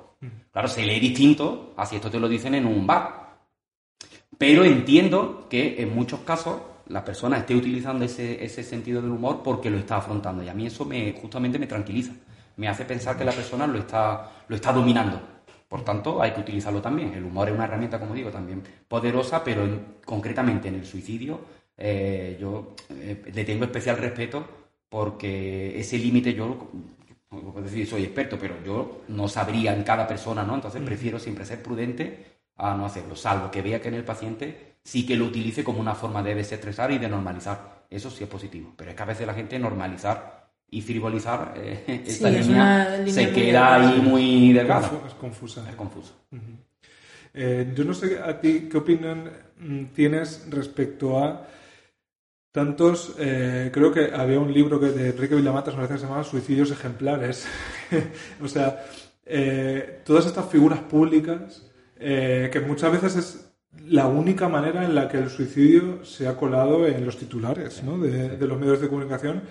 Claro, 0.52 0.68
se 0.68 0.84
lee 0.84 1.00
distinto 1.00 1.74
así 1.76 1.96
esto 1.96 2.10
te 2.10 2.20
lo 2.20 2.28
dicen 2.28 2.56
en 2.56 2.66
un 2.66 2.86
bar. 2.86 3.23
Pero 4.46 4.66
entiendo 4.66 5.48
que 5.50 5.82
en 5.82 5.96
muchos 5.96 6.20
casos 6.20 6.58
la 6.88 7.06
persona 7.06 7.38
esté 7.38 7.56
utilizando 7.56 8.04
ese, 8.04 8.44
ese 8.44 8.62
sentido 8.62 9.02
del 9.02 9.12
humor 9.12 9.40
porque 9.42 9.70
lo 9.70 9.78
está 9.78 9.96
afrontando. 9.96 10.44
Y 10.44 10.50
a 10.50 10.54
mí 10.54 10.66
eso 10.66 10.84
me, 10.84 11.14
justamente 11.14 11.58
me 11.58 11.66
tranquiliza. 11.66 12.12
Me 12.58 12.68
hace 12.68 12.84
pensar 12.84 13.18
que 13.18 13.24
la 13.24 13.32
persona 13.32 13.66
lo 13.66 13.80
está, 13.80 14.32
lo 14.50 14.56
está 14.58 14.74
dominando. 14.74 15.18
Por 15.70 15.86
tanto, 15.86 16.22
hay 16.22 16.32
que 16.32 16.42
utilizarlo 16.42 16.82
también. 16.82 17.14
El 17.14 17.24
humor 17.24 17.48
es 17.48 17.56
una 17.56 17.64
herramienta, 17.64 17.98
como 17.98 18.14
digo, 18.14 18.32
también 18.32 18.62
poderosa, 18.86 19.42
pero 19.46 19.66
concretamente 20.04 20.68
en 20.68 20.76
el 20.76 20.86
suicidio 20.86 21.40
eh, 21.78 22.38
yo 22.38 22.76
eh, 22.90 23.24
le 23.34 23.46
tengo 23.46 23.64
especial 23.64 23.96
respeto 23.96 24.46
porque 24.90 25.80
ese 25.80 25.98
límite 25.98 26.34
yo, 26.34 26.68
puedo 27.30 27.62
decir, 27.62 27.88
soy 27.88 28.04
experto, 28.04 28.38
pero 28.38 28.56
yo 28.62 29.04
no 29.08 29.30
sabría 29.30 29.74
en 29.74 29.84
cada 29.84 30.06
persona, 30.06 30.44
¿no? 30.44 30.56
Entonces 30.56 30.82
prefiero 30.82 31.18
siempre 31.18 31.46
ser 31.46 31.64
prudente 31.64 32.33
a 32.58 32.76
no 32.76 32.86
hacerlo, 32.86 33.16
salvo 33.16 33.50
que 33.50 33.62
vea 33.62 33.82
que 33.82 33.88
en 33.88 33.96
el 33.96 34.04
paciente 34.04 34.76
sí 34.84 35.06
que 35.06 35.16
lo 35.16 35.26
utilice 35.26 35.64
como 35.64 35.80
una 35.80 35.96
forma 35.96 36.22
de 36.22 36.36
desestresar 36.36 36.92
y 36.92 36.98
de 36.98 37.10
normalizar. 37.10 37.86
Eso 37.90 38.10
sí 38.10 38.24
es 38.24 38.30
positivo, 38.30 38.74
pero 38.76 38.92
es 38.92 38.96
que 38.96 39.04
a 39.04 39.08
veces 39.08 39.28
la 39.28 39.34
gente 39.34 39.58
normalizar 39.58 40.52
y 40.70 40.82
frivolizar, 40.82 41.54
eh, 41.56 42.04
esta 42.08 42.30
línea, 42.30 43.06
se 43.08 43.32
queda 43.32 43.76
ahí 43.76 44.02
muy 44.02 44.52
delgada. 44.54 44.92
Es 45.08 45.14
confusa. 45.14 45.68
Es 45.70 45.76
confusa. 45.76 46.14
Eh, 47.34 47.72
yo 47.76 47.84
no 47.84 47.94
sé 47.94 48.20
a 48.20 48.40
ti 48.40 48.68
qué 48.70 48.78
opinión 48.78 49.32
mm, 49.58 49.86
tienes 49.86 50.46
respecto 50.50 51.24
a 51.24 51.48
tantos, 52.52 53.16
eh, 53.18 53.72
creo 53.74 53.92
que 53.92 54.12
había 54.14 54.40
un 54.40 54.54
libro 54.54 54.80
que 54.80 54.88
de 54.88 55.10
Enrique 55.10 55.34
Villamatas, 55.34 55.74
una 55.74 55.88
vez 55.88 56.00
se 56.00 56.06
llamaba 56.06 56.24
Suicidios 56.24 56.70
ejemplares. 56.72 57.48
o 58.42 58.48
sea, 58.48 58.86
todas 60.04 60.26
estas 60.26 60.48
figuras 60.50 60.80
públicas 60.80 61.73
eh, 62.04 62.50
que 62.52 62.60
muchas 62.60 62.92
veces 62.92 63.16
es 63.16 63.54
la 63.88 64.08
única 64.08 64.50
manera 64.50 64.84
en 64.84 64.94
la 64.94 65.08
que 65.08 65.18
el 65.18 65.30
suicidio 65.30 66.04
se 66.04 66.28
ha 66.28 66.36
colado 66.36 66.86
en 66.86 67.06
los 67.06 67.18
titulares 67.18 67.82
de, 67.82 68.48
los 68.48 68.60
medios 68.60 68.82
de 68.82 68.90
comunicación. 68.90 69.44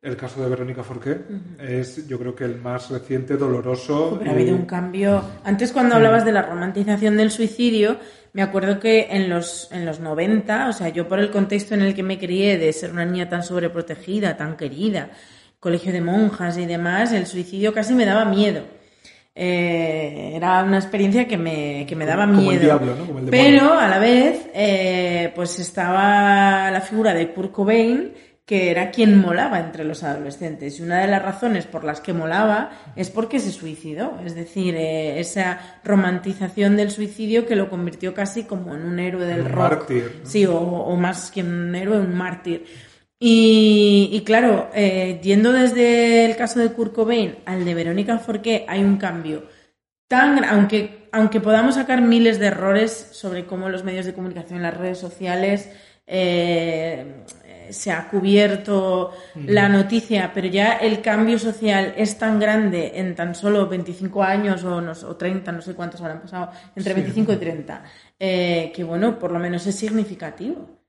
El 0.00 0.16
caso 0.16 0.42
de 0.42 0.50
Verónica 0.50 0.82
Forqué 0.82 1.20
es, 1.60 2.08
yo 2.08 2.18
creo 2.18 2.34
que 2.34 2.44
el 2.44 2.60
más 2.60 2.90
reciente, 2.90 3.36
doloroso. 3.36 4.20
ha 4.26 4.30
habido 4.30 4.56
un 4.56 4.66
cambio. 4.66 5.22
Antes, 5.44 5.70
cuando 5.70 5.94
hablabas 5.94 6.24
de 6.24 6.32
la 6.32 6.42
romantización 6.42 7.16
del 7.16 7.30
suicidio, 7.30 7.98
me 8.32 8.42
acuerdo 8.42 8.80
que 8.80 9.06
en 9.10 9.30
los, 9.30 9.70
en 9.70 9.86
los 9.86 10.00
90, 10.00 10.70
o 10.70 10.72
sea, 10.72 10.88
yo 10.88 11.06
por 11.06 11.20
el 11.20 11.30
contexto 11.30 11.74
en 11.74 11.82
el 11.82 11.94
que 11.94 12.02
me 12.02 12.18
crié 12.18 12.58
de 12.58 12.72
ser 12.72 12.90
una 12.90 13.04
niña 13.04 13.28
tan 13.28 13.44
sobreprotegida, 13.44 14.36
tan 14.36 14.56
querida, 14.56 15.10
colegio 15.60 15.92
de 15.92 16.00
monjas 16.00 16.58
y 16.58 16.66
demás, 16.66 17.12
el 17.12 17.26
suicidio 17.26 17.72
casi 17.72 17.94
me 17.94 18.04
daba 18.04 18.24
miedo. 18.24 18.81
Eh, 19.34 20.32
era 20.34 20.62
una 20.62 20.76
experiencia 20.78 21.26
que 21.26 21.38
me, 21.38 21.86
que 21.86 21.96
me 21.96 22.04
daba 22.04 22.26
miedo. 22.26 22.80
Pero 23.30 23.72
a 23.72 23.88
la 23.88 23.98
vez, 23.98 24.46
eh, 24.54 25.32
pues 25.34 25.58
estaba 25.58 26.70
la 26.70 26.80
figura 26.82 27.14
de 27.14 27.32
Kurt 27.32 27.52
Cobain, 27.52 28.12
que 28.44 28.70
era 28.70 28.90
quien 28.90 29.18
molaba 29.18 29.60
entre 29.60 29.84
los 29.84 30.02
adolescentes. 30.02 30.78
Y 30.78 30.82
una 30.82 31.00
de 31.00 31.06
las 31.06 31.22
razones 31.22 31.66
por 31.66 31.84
las 31.84 32.00
que 32.00 32.12
molaba 32.12 32.70
es 32.94 33.08
porque 33.08 33.40
se 33.40 33.52
suicidó. 33.52 34.18
Es 34.24 34.34
decir, 34.34 34.74
eh, 34.74 35.18
esa 35.18 35.78
romantización 35.82 36.76
del 36.76 36.90
suicidio 36.90 37.46
que 37.46 37.56
lo 37.56 37.70
convirtió 37.70 38.12
casi 38.12 38.44
como 38.44 38.74
en 38.74 38.82
un 38.82 38.98
héroe 38.98 39.24
del 39.24 39.46
rock. 39.46 39.56
Mártir, 39.56 40.20
Sí, 40.24 40.44
o, 40.44 40.58
o, 40.58 40.96
más 40.96 41.30
que 41.30 41.42
un 41.42 41.74
héroe, 41.74 42.00
un 42.00 42.14
mártir. 42.14 42.66
Y, 43.24 44.20
claro, 44.26 44.68
eh, 44.74 45.20
yendo 45.22 45.52
desde 45.52 46.24
el 46.24 46.34
caso 46.34 46.58
de 46.58 46.72
Kurt 46.72 46.92
Cobain 46.92 47.36
al 47.46 47.64
de 47.64 47.72
Verónica 47.72 48.18
Forqué, 48.18 48.64
hay 48.66 48.82
un 48.82 48.96
cambio 48.96 49.44
tan 50.08 50.44
aunque 50.44 51.08
aunque 51.12 51.40
podamos 51.40 51.76
sacar 51.76 52.02
miles 52.02 52.40
de 52.40 52.46
errores 52.46 53.10
sobre 53.12 53.46
cómo 53.46 53.68
los 53.68 53.84
medios 53.84 54.06
de 54.06 54.14
comunicación, 54.14 54.60
las 54.60 54.76
redes 54.76 54.98
sociales 54.98 55.70
eh, 56.04 57.22
se 57.70 57.92
ha 57.92 58.08
cubierto 58.08 59.12
la 59.36 59.68
noticia, 59.68 60.32
pero 60.34 60.48
ya 60.48 60.72
el 60.72 61.00
cambio 61.00 61.38
social 61.38 61.94
es 61.96 62.18
tan 62.18 62.40
grande 62.40 62.92
en 62.96 63.14
tan 63.14 63.36
solo 63.36 63.68
25 63.68 64.20
años 64.24 64.64
o, 64.64 64.78
o 64.78 65.16
30, 65.16 65.52
no 65.52 65.62
sé 65.62 65.74
cuántos 65.74 66.00
habrán 66.00 66.22
pasado, 66.22 66.50
entre 66.74 66.94
25 66.94 67.34
y 67.34 67.36
30, 67.36 67.84
eh, 68.18 68.72
que 68.74 68.82
bueno, 68.82 69.16
por 69.16 69.30
lo 69.30 69.38
menos 69.38 69.64
es 69.64 69.76
significativo. 69.76 70.82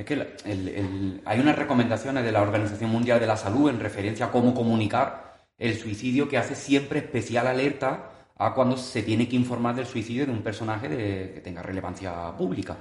Es 0.00 0.06
que 0.06 1.20
hay 1.26 1.40
unas 1.40 1.56
recomendaciones 1.56 2.24
de 2.24 2.32
la 2.32 2.40
Organización 2.40 2.90
Mundial 2.90 3.20
de 3.20 3.26
la 3.26 3.36
Salud 3.36 3.68
en 3.68 3.78
referencia 3.78 4.26
a 4.26 4.30
cómo 4.30 4.54
comunicar 4.54 5.44
el 5.58 5.76
suicidio 5.76 6.26
que 6.26 6.38
hace 6.38 6.54
siempre 6.54 7.00
especial 7.00 7.46
alerta 7.46 8.10
a 8.38 8.54
cuando 8.54 8.78
se 8.78 9.02
tiene 9.02 9.28
que 9.28 9.36
informar 9.36 9.74
del 9.74 9.84
suicidio 9.84 10.24
de 10.24 10.32
un 10.32 10.40
personaje 10.40 10.88
que 10.88 11.42
tenga 11.44 11.60
relevancia 11.60 12.34
pública. 12.34 12.78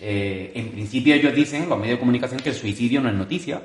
Eh, 0.00 0.52
en 0.54 0.70
principio 0.70 1.14
ellos 1.14 1.34
dicen, 1.34 1.68
los 1.68 1.78
medios 1.78 1.96
de 1.96 2.00
comunicación, 2.00 2.40
que 2.40 2.48
el 2.48 2.54
suicidio 2.54 3.02
no 3.02 3.10
es 3.10 3.14
noticia, 3.14 3.62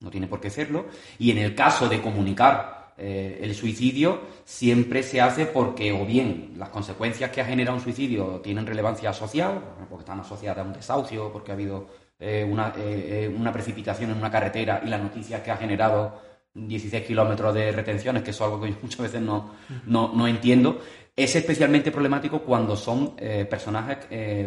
no 0.00 0.10
tiene 0.10 0.26
por 0.26 0.40
qué 0.40 0.48
serlo, 0.48 0.86
y 1.18 1.32
en 1.32 1.36
el 1.36 1.54
caso 1.54 1.86
de 1.86 2.00
comunicar 2.00 2.94
eh, 2.96 3.40
el 3.42 3.54
suicidio 3.54 4.22
siempre 4.46 5.02
se 5.02 5.20
hace 5.20 5.44
porque 5.44 5.92
o 5.92 6.06
bien 6.06 6.54
las 6.56 6.70
consecuencias 6.70 7.30
que 7.30 7.42
ha 7.42 7.44
generado 7.44 7.76
un 7.76 7.82
suicidio 7.82 8.40
tienen 8.40 8.66
relevancia 8.66 9.12
social, 9.12 9.60
porque 9.90 10.04
están 10.04 10.20
asociadas 10.20 10.64
a 10.64 10.66
un 10.66 10.72
desahucio, 10.72 11.30
porque 11.30 11.50
ha 11.50 11.54
habido 11.54 11.88
eh, 12.24 12.44
una, 12.48 12.72
eh, 12.76 13.24
eh, 13.24 13.34
una, 13.36 13.52
precipitación 13.52 14.12
en 14.12 14.16
una 14.16 14.30
carretera 14.30 14.80
y 14.84 14.88
la 14.88 14.96
noticia 14.96 15.42
que 15.42 15.50
ha 15.50 15.56
generado 15.56 16.22
16 16.54 17.04
kilómetros 17.04 17.52
de 17.52 17.72
retenciones, 17.72 18.22
que 18.22 18.30
es 18.30 18.40
algo 18.40 18.60
que 18.60 18.70
yo 18.70 18.76
muchas 18.82 19.00
veces 19.00 19.20
no, 19.20 19.50
no, 19.86 20.28
entiendo, 20.28 20.80
es 21.16 21.34
especialmente 21.34 21.90
problemático 21.90 22.42
cuando 22.42 22.76
son 22.76 23.16
personajes 23.50 23.98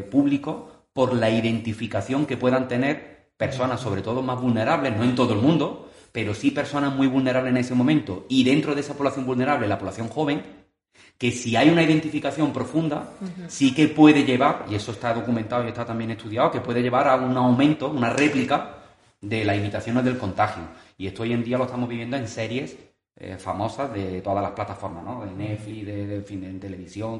públicos 0.09 0.63
por 0.93 1.13
la 1.13 1.29
identificación 1.29 2.25
que 2.25 2.37
puedan 2.37 2.69
tener 2.69 3.31
personas, 3.35 3.81
sobre 3.81 4.01
todo 4.01 4.21
más 4.21 4.39
vulnerables, 4.39 4.95
no 4.95 5.03
en 5.03 5.13
todo 5.13 5.33
el 5.33 5.41
mundo, 5.41 5.91
pero 6.13 6.33
sí 6.33 6.51
personas 6.51 6.95
muy 6.95 7.07
vulnerables 7.07 7.51
en 7.51 7.57
ese 7.57 7.75
momento. 7.75 8.25
Y 8.29 8.45
dentro 8.45 8.73
de 8.73 8.81
esa 8.81 8.93
población 8.93 9.25
vulnerable, 9.25 9.67
la 9.67 9.77
población 9.77 10.07
joven, 10.07 10.64
que 11.17 11.31
si 11.31 11.55
hay 11.55 11.69
una 11.69 11.83
identificación 11.83 12.51
profunda, 12.51 13.11
sí 13.47 13.73
que 13.73 13.87
puede 13.87 14.23
llevar, 14.25 14.65
y 14.69 14.75
eso 14.75 14.91
está 14.91 15.13
documentado 15.13 15.63
y 15.63 15.69
está 15.69 15.85
también 15.85 16.11
estudiado, 16.11 16.51
que 16.51 16.59
puede 16.59 16.81
llevar 16.81 17.07
a 17.07 17.15
un 17.15 17.37
aumento, 17.37 17.89
una 17.89 18.09
réplica 18.09 18.75
de 19.21 19.45
las 19.45 19.57
imitaciones 19.57 20.03
del 20.03 20.17
contagio. 20.17 20.63
Y 20.97 21.07
esto 21.07 21.23
hoy 21.23 21.33
en 21.33 21.43
día 21.43 21.57
lo 21.57 21.65
estamos 21.65 21.87
viviendo 21.87 22.17
en 22.17 22.27
series 22.27 22.75
eh, 23.17 23.37
famosas 23.37 23.93
de 23.93 24.21
todas 24.21 24.43
las 24.43 24.51
plataformas, 24.51 25.03
¿no? 25.03 25.25
De 25.25 25.31
Netflix, 25.31 25.85
de, 25.85 26.57
televisión. 26.59 27.19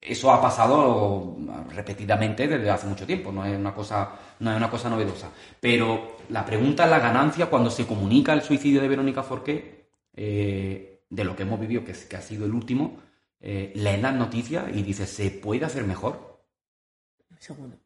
Eso 0.00 0.30
ha 0.30 0.40
pasado 0.40 1.36
repetidamente 1.74 2.46
desde 2.46 2.70
hace 2.70 2.86
mucho 2.86 3.04
tiempo, 3.04 3.32
no 3.32 3.44
es 3.44 3.58
una 3.58 3.74
cosa, 3.74 4.12
no 4.38 4.52
es 4.52 4.56
una 4.56 4.70
cosa 4.70 4.88
novedosa. 4.88 5.28
Pero 5.60 6.18
la 6.28 6.46
pregunta 6.46 6.84
es 6.84 6.90
la 6.90 7.00
ganancia 7.00 7.46
cuando 7.46 7.68
se 7.68 7.84
comunica 7.84 8.32
el 8.32 8.42
suicidio 8.42 8.80
de 8.80 8.88
Verónica 8.88 9.24
Forqué, 9.24 9.88
eh, 10.14 11.02
de 11.10 11.24
lo 11.24 11.34
que 11.34 11.42
hemos 11.42 11.58
vivido, 11.58 11.84
que, 11.84 11.92
que 11.92 12.16
ha 12.16 12.22
sido 12.22 12.44
el 12.46 12.54
último, 12.54 13.07
eh, 13.40 13.72
leen 13.76 14.02
las 14.02 14.14
noticias 14.14 14.64
y 14.74 14.82
dice, 14.82 15.06
¿se 15.06 15.30
puede 15.30 15.64
hacer 15.64 15.84
mejor? 15.84 16.28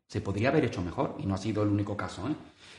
Se 0.06 0.20
podría 0.22 0.48
haber 0.48 0.64
hecho 0.64 0.80
mejor 0.80 1.16
y 1.18 1.26
no 1.26 1.34
ha 1.34 1.38
sido 1.38 1.62
el 1.62 1.68
único 1.68 1.94
caso. 1.94 2.26
¿eh? 2.26 2.34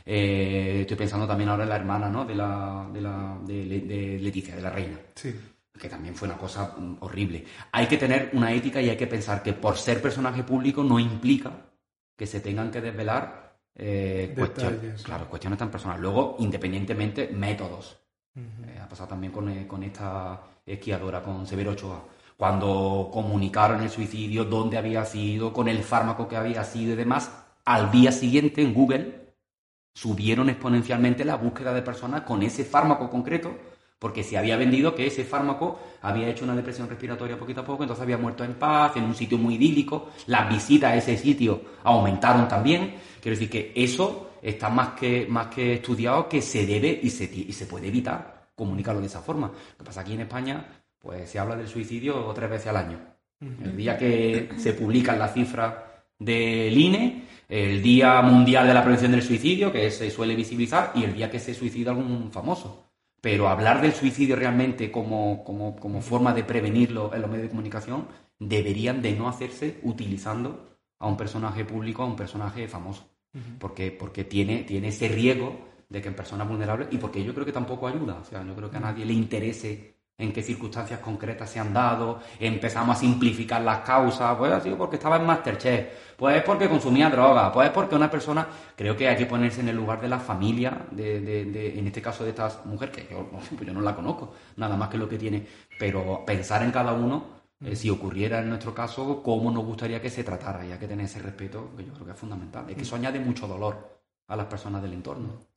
Eh, 0.06 0.82
estoy 0.82 0.98
pensando 0.98 1.28
también 1.28 1.50
ahora 1.50 1.64
en 1.64 1.70
la 1.70 1.76
hermana 1.76 2.10
¿no? 2.10 2.26
de, 2.26 2.34
la, 2.34 2.90
de, 2.92 3.02
la, 3.02 3.38
de, 3.46 4.20
Leticia, 4.20 4.56
de 4.56 4.62
la 4.62 4.72
reina. 4.72 4.98
Que 5.80 5.90
también 5.90 6.16
fue 6.16 6.28
una 6.28 6.38
cosa 6.38 6.76
mm, 6.78 6.98
horrible. 7.02 7.46
Hay 7.72 7.88
que 7.88 7.98
tener 7.98 8.32
una 8.34 8.52
ética 8.52 8.82
y 8.82 8.90
hay 8.90 8.98
que 8.98 9.08
pensar 9.08 9.44
que 9.44 9.54
por 9.54 9.78
ser 9.78 10.02
personaje 10.02 10.44
público 10.44 10.84
no 10.84 11.00
implica 11.00 11.52
que 12.18 12.26
se 12.26 12.40
tengan 12.40 12.72
que 12.72 12.82
desvelar 12.82 13.44
cuestiones, 14.36 15.02
claro, 15.02 15.28
cuestiones 15.28 15.58
tan 15.58 15.70
personales. 15.70 16.02
Luego, 16.02 16.38
independientemente, 16.40 17.28
métodos. 17.30 18.00
ha 18.80 18.88
pasado 18.88 19.10
también 19.10 19.32
con, 19.32 19.66
con 19.66 19.84
esta 19.84 20.42
esquiadora, 20.66 21.22
con 21.22 21.46
Severo 21.46 21.72
Ochoa 21.72 22.04
cuando 22.44 23.10
comunicaron 23.10 23.84
el 23.84 23.90
suicidio, 23.90 24.44
dónde 24.44 24.78
había 24.78 25.06
sido, 25.06 25.54
con 25.54 25.70
el 25.70 25.82
fármaco 25.82 26.28
que 26.28 26.36
había 26.36 26.62
sido 26.66 26.92
y 26.92 26.98
demás, 26.98 27.32
al 27.64 27.90
día 27.90 28.12
siguiente 28.12 28.62
en 28.62 28.74
Google 28.74 29.38
subieron 29.94 30.50
exponencialmente 30.50 31.24
la 31.24 31.38
búsqueda 31.38 31.74
de 31.74 31.82
personas 31.82 32.24
con 32.24 32.44
ese 32.44 32.66
fármaco 32.66 33.10
concreto, 33.10 33.56
porque 33.98 34.24
se 34.24 34.38
había 34.38 34.58
vendido 34.58 34.94
que 34.94 35.08
ese 35.08 35.24
fármaco 35.24 35.80
había 36.02 36.28
hecho 36.28 36.44
una 36.44 36.54
depresión 36.54 36.90
respiratoria 36.90 37.40
poquito 37.40 37.62
a 37.62 37.66
poco, 37.66 37.84
entonces 37.84 38.04
había 38.04 38.18
muerto 38.18 38.44
en 38.44 38.56
paz, 38.56 38.98
en 38.98 39.06
un 39.06 39.16
sitio 39.16 39.38
muy 39.38 39.56
idílico, 39.56 40.10
las 40.28 40.50
visitas 40.50 40.92
a 40.92 40.98
ese 40.98 41.16
sitio 41.16 41.62
aumentaron 41.86 42.50
también. 42.50 42.96
Quiero 43.22 43.38
decir 43.38 43.50
que 43.50 43.72
eso 43.74 44.32
está 44.42 44.68
más 44.70 45.00
que, 45.00 45.28
más 45.30 45.48
que 45.48 45.76
estudiado 45.76 46.28
que 46.28 46.42
se 46.42 46.66
debe 46.66 47.00
y 47.02 47.10
se, 47.10 47.24
y 47.24 47.54
se 47.54 47.68
puede 47.68 47.88
evitar 47.88 48.50
comunicarlo 48.54 49.00
de 49.00 49.08
esa 49.08 49.22
forma. 49.22 49.48
Lo 49.48 49.78
que 49.78 49.84
pasa 49.86 50.02
aquí 50.02 50.12
en 50.12 50.22
España, 50.22 50.83
pues 51.04 51.30
se 51.30 51.38
habla 51.38 51.58
del 51.58 51.68
suicidio 51.68 52.32
tres 52.34 52.50
veces 52.50 52.68
al 52.68 52.78
año. 52.78 53.00
El 53.42 53.76
día 53.76 53.98
que 53.98 54.52
se 54.56 54.72
publican 54.72 55.20
las 55.20 55.34
cifras 55.34 55.76
del 56.18 56.78
INE, 56.78 57.26
el 57.50 57.82
Día 57.82 58.22
Mundial 58.22 58.66
de 58.66 58.74
la 58.74 58.82
Prevención 58.82 59.12
del 59.12 59.22
Suicidio, 59.22 59.70
que 59.70 59.92
se 59.92 60.10
suele 60.10 60.34
visibilizar, 60.34 60.94
y 60.96 61.04
el 61.04 61.14
día 61.14 61.30
que 61.30 61.40
se 61.40 61.54
suicida 61.54 61.92
algún 61.92 62.32
famoso. 62.32 62.90
Pero 63.20 63.50
hablar 63.50 63.82
del 63.82 63.92
suicidio 63.92 64.38
realmente 64.38 64.90
como, 64.90 65.44
como, 65.44 65.76
como 65.76 66.02
forma 66.02 66.34
de 66.34 66.46
prevenirlo 66.46 67.14
en 67.14 67.22
los 67.22 67.30
medios 67.30 67.48
de 67.48 67.50
comunicación 67.50 68.08
deberían 68.40 69.02
de 69.02 69.12
no 69.12 69.28
hacerse 69.28 69.82
utilizando 69.84 70.78
a 71.00 71.08
un 71.08 71.18
personaje 71.18 71.66
público, 71.66 72.04
a 72.04 72.06
un 72.06 72.16
personaje 72.16 72.66
famoso. 72.70 73.10
porque, 73.60 73.92
porque 73.92 74.24
tiene, 74.24 74.64
tiene 74.64 74.88
ese 74.88 75.10
riesgo 75.10 75.60
de 75.90 76.02
que 76.02 76.08
en 76.08 76.16
personas 76.16 76.48
vulnerables, 76.48 76.88
y 76.92 76.98
porque 76.98 77.22
yo 77.22 77.34
creo 77.34 77.46
que 77.46 77.52
tampoco 77.52 77.90
ayuda. 77.90 78.20
O 78.22 78.24
sea, 78.24 78.42
yo 78.46 78.56
creo 78.56 78.72
que 78.72 78.78
a 78.78 78.80
nadie 78.80 79.06
le 79.06 79.14
interese 79.14 79.93
en 80.18 80.32
qué 80.32 80.44
circunstancias 80.44 81.00
concretas 81.00 81.50
se 81.50 81.60
han 81.60 81.74
dado, 81.74 82.20
empezamos 82.40 82.96
a 82.96 83.00
simplificar 83.00 83.62
las 83.62 83.80
causas, 83.80 84.36
pues 84.38 84.52
ha 84.52 84.62
sido 84.62 84.78
porque 84.78 84.98
estaba 84.98 85.18
en 85.18 85.26
Masterchef, 85.26 86.16
pues 86.16 86.44
porque 86.44 86.70
consumía 86.70 87.10
droga, 87.10 87.52
pues 87.52 87.70
porque 87.72 87.96
una 87.96 88.12
persona, 88.12 88.48
creo 88.76 88.96
que 88.96 89.08
hay 89.08 89.18
que 89.18 89.26
ponerse 89.26 89.62
en 89.62 89.70
el 89.70 89.76
lugar 89.76 90.00
de 90.02 90.10
la 90.10 90.20
familia, 90.20 90.86
de, 90.92 91.20
de, 91.20 91.80
en 91.80 91.88
este 91.88 92.02
caso 92.02 92.24
de 92.24 92.30
esta 92.30 92.62
mujer, 92.66 92.92
que 92.92 93.08
yo, 93.10 93.28
pues 93.56 93.66
yo 93.66 93.74
no 93.74 93.82
la 93.82 93.96
conozco, 93.96 94.34
nada 94.58 94.78
más 94.78 94.90
que 94.90 94.98
lo 94.98 95.10
que 95.10 95.18
tiene, 95.18 95.46
pero 95.80 96.24
pensar 96.26 96.62
en 96.62 96.72
cada 96.72 96.94
uno, 96.94 97.44
eh, 97.60 97.76
si 97.76 97.90
ocurriera 97.90 98.40
en 98.40 98.50
nuestro 98.50 98.74
caso, 98.74 99.24
cómo 99.24 99.50
nos 99.52 99.66
gustaría 99.66 100.02
que 100.02 100.10
se 100.12 100.24
tratara, 100.24 100.66
y 100.66 100.72
hay 100.72 100.78
que 100.78 100.88
tener 100.88 101.06
ese 101.06 101.20
respeto, 101.20 101.72
que 101.76 101.86
yo 101.86 101.94
creo 101.94 102.06
que 102.06 102.12
es 102.12 102.20
fundamental, 102.20 102.70
es 102.70 102.76
que 102.76 102.84
eso 102.84 102.96
añade 102.96 103.20
mucho 103.20 103.48
dolor 103.48 104.00
a 104.28 104.36
las 104.36 104.46
personas 104.46 104.82
del 104.82 104.94
entorno 104.94 105.53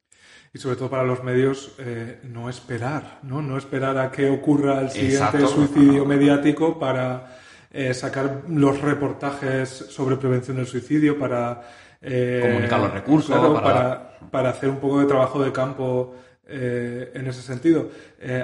y 0.57 0.59
sobre 0.59 0.77
todo 0.77 0.89
para 0.89 1.03
los 1.03 1.23
medios 1.23 1.73
eh, 1.77 2.19
no 2.33 2.49
esperar, 2.49 3.19
¿no? 3.25 3.43
No 3.43 3.59
esperar 3.59 3.99
a 3.99 4.11
que 4.11 4.31
ocurra 4.31 4.81
el 4.81 4.89
siguiente 4.89 5.47
suicidio 5.47 6.07
mediático 6.07 6.79
para 6.79 7.37
eh, 7.71 7.93
sacar 7.93 8.45
los 8.49 8.81
reportajes 8.81 9.69
sobre 9.69 10.17
prevención 10.17 10.57
del 10.57 10.67
suicidio, 10.67 11.19
para 11.19 11.61
eh, 12.01 12.41
comunicar 12.41 12.81
los 12.81 12.91
recursos, 12.91 13.61
para... 13.61 14.19
para... 14.31 14.49
hacer 14.49 14.71
un 14.71 14.79
poco 14.79 15.01
de 15.01 15.05
trabajo 15.05 15.45
de 15.45 15.53
campo 15.53 16.15
en 16.49 17.27
ese 17.27 17.43
sentido. 17.43 17.91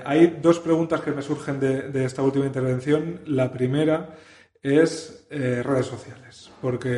hay 0.04 0.38
dos 0.42 0.58
preguntas 0.58 1.00
que 1.00 1.12
me 1.12 1.22
surgen 1.22 1.60
de, 1.60 1.88
de, 1.88 2.04
esta 2.04 2.20
última 2.20 2.44
intervención. 2.44 3.20
La 3.26 3.50
primera 3.50 4.16
es 4.60 5.24
redes 5.30 5.86
sociales, 5.86 6.50
porque 6.60 6.90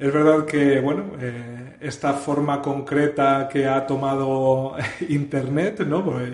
es 0.00 0.12
verdad 0.14 0.46
que, 0.46 0.80
bueno, 0.80 1.12
eh, 1.20 1.76
esta 1.80 2.14
forma 2.14 2.62
concreta 2.62 3.48
que 3.52 3.66
ha 3.66 3.86
tomado 3.86 4.74
Internet, 5.10 5.80
¿no? 5.80 6.02
Pues, 6.02 6.30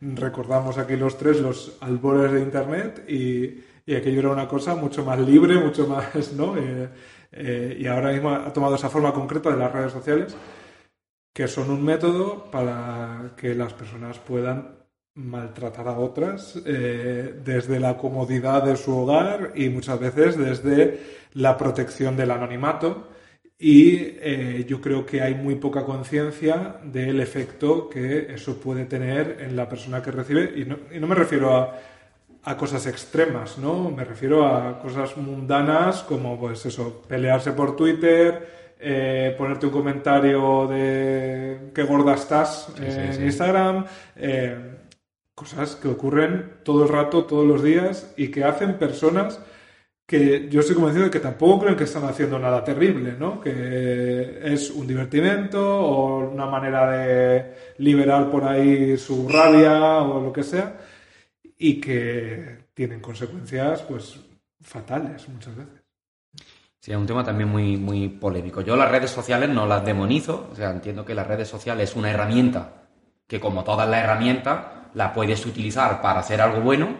recordamos 0.00 0.78
aquí 0.78 0.96
los 0.96 1.18
tres 1.18 1.38
los 1.40 1.76
albores 1.82 2.32
de 2.32 2.40
Internet 2.40 3.04
y, 3.08 3.60
aquello 3.94 4.20
era 4.20 4.30
una 4.30 4.48
cosa 4.48 4.74
mucho 4.76 5.04
más 5.04 5.18
libre, 5.18 5.58
mucho 5.58 5.86
más, 5.86 6.32
¿no? 6.32 6.56
Eh, 6.56 6.88
eh, 7.32 7.76
y 7.78 7.86
ahora 7.86 8.12
mismo 8.12 8.30
ha 8.30 8.52
tomado 8.52 8.76
esa 8.76 8.88
forma 8.88 9.12
concreta 9.12 9.50
de 9.50 9.56
las 9.58 9.72
redes 9.72 9.92
sociales, 9.92 10.34
que 11.34 11.46
son 11.46 11.70
un 11.70 11.84
método 11.84 12.50
para 12.50 13.32
que 13.36 13.54
las 13.54 13.74
personas 13.74 14.18
puedan 14.18 14.79
maltratar 15.14 15.88
a 15.88 15.98
otras 15.98 16.62
desde 16.64 17.80
la 17.80 17.96
comodidad 17.96 18.62
de 18.62 18.76
su 18.76 18.96
hogar 18.96 19.52
y 19.54 19.68
muchas 19.68 19.98
veces 19.98 20.38
desde 20.38 21.00
la 21.34 21.56
protección 21.56 22.16
del 22.16 22.30
anonimato 22.30 23.08
y 23.62 24.16
eh, 24.22 24.64
yo 24.66 24.80
creo 24.80 25.04
que 25.04 25.20
hay 25.20 25.34
muy 25.34 25.56
poca 25.56 25.84
conciencia 25.84 26.76
del 26.82 27.20
efecto 27.20 27.90
que 27.90 28.32
eso 28.32 28.58
puede 28.58 28.86
tener 28.86 29.36
en 29.40 29.54
la 29.54 29.68
persona 29.68 30.00
que 30.00 30.10
recibe. 30.10 30.54
Y 30.56 30.64
no, 30.64 30.78
y 30.90 30.98
no 30.98 31.06
me 31.06 31.14
refiero 31.14 31.54
a, 31.54 31.78
a, 32.42 32.56
cosas 32.56 32.86
extremas, 32.86 33.58
¿no? 33.58 33.90
Me 33.90 34.02
refiero 34.02 34.46
a 34.46 34.78
cosas 34.78 35.14
mundanas 35.18 36.02
como, 36.04 36.40
pues 36.40 36.64
eso, 36.64 37.02
pelearse 37.06 37.52
por 37.52 37.76
Twitter, 37.76 38.74
eh, 38.80 39.34
ponerte 39.36 39.66
un 39.66 39.72
comentario 39.72 40.66
de 40.66 41.70
qué 41.74 41.82
gorda 41.82 42.14
estás 42.14 42.72
en 42.80 43.24
Instagram. 43.24 43.84
Cosas 45.40 45.74
que 45.74 45.88
ocurren 45.88 46.56
todo 46.64 46.82
el 46.82 46.90
rato, 46.90 47.24
todos 47.24 47.46
los 47.46 47.62
días 47.62 48.12
y 48.18 48.28
que 48.28 48.44
hacen 48.44 48.76
personas 48.76 49.40
que 50.06 50.50
yo 50.50 50.60
estoy 50.60 50.74
convencido 50.74 51.06
de 51.06 51.10
que 51.10 51.18
tampoco 51.18 51.60
creen 51.60 51.76
que 51.78 51.84
están 51.84 52.04
haciendo 52.04 52.38
nada 52.38 52.62
terrible, 52.62 53.14
¿no? 53.18 53.40
Que 53.40 54.38
es 54.42 54.68
un 54.68 54.86
divertimento 54.86 55.80
o 55.80 56.30
una 56.30 56.44
manera 56.44 56.90
de 56.90 57.54
liberar 57.78 58.30
por 58.30 58.44
ahí 58.44 58.98
su 58.98 59.26
rabia 59.30 60.02
o 60.02 60.20
lo 60.20 60.30
que 60.30 60.42
sea 60.42 60.76
y 61.56 61.80
que 61.80 62.66
tienen 62.74 63.00
consecuencias 63.00 63.80
pues 63.84 64.20
fatales 64.60 65.26
muchas 65.26 65.56
veces. 65.56 65.80
Sí, 66.80 66.92
es 66.92 66.98
un 66.98 67.06
tema 67.06 67.24
también 67.24 67.48
muy, 67.48 67.78
muy 67.78 68.10
polémico. 68.10 68.60
Yo 68.60 68.76
las 68.76 68.90
redes 68.90 69.10
sociales 69.10 69.48
no 69.48 69.64
las 69.64 69.86
demonizo, 69.86 70.50
o 70.52 70.54
sea, 70.54 70.70
entiendo 70.70 71.02
que 71.02 71.14
las 71.14 71.26
redes 71.26 71.48
sociales 71.48 71.88
es 71.88 71.96
una 71.96 72.10
herramienta 72.10 72.88
que 73.26 73.40
como 73.40 73.64
todas 73.64 73.88
las 73.88 74.04
herramientas 74.04 74.79
la 74.94 75.12
puedes 75.12 75.44
utilizar 75.46 76.00
para 76.00 76.20
hacer 76.20 76.40
algo 76.40 76.60
bueno 76.60 76.96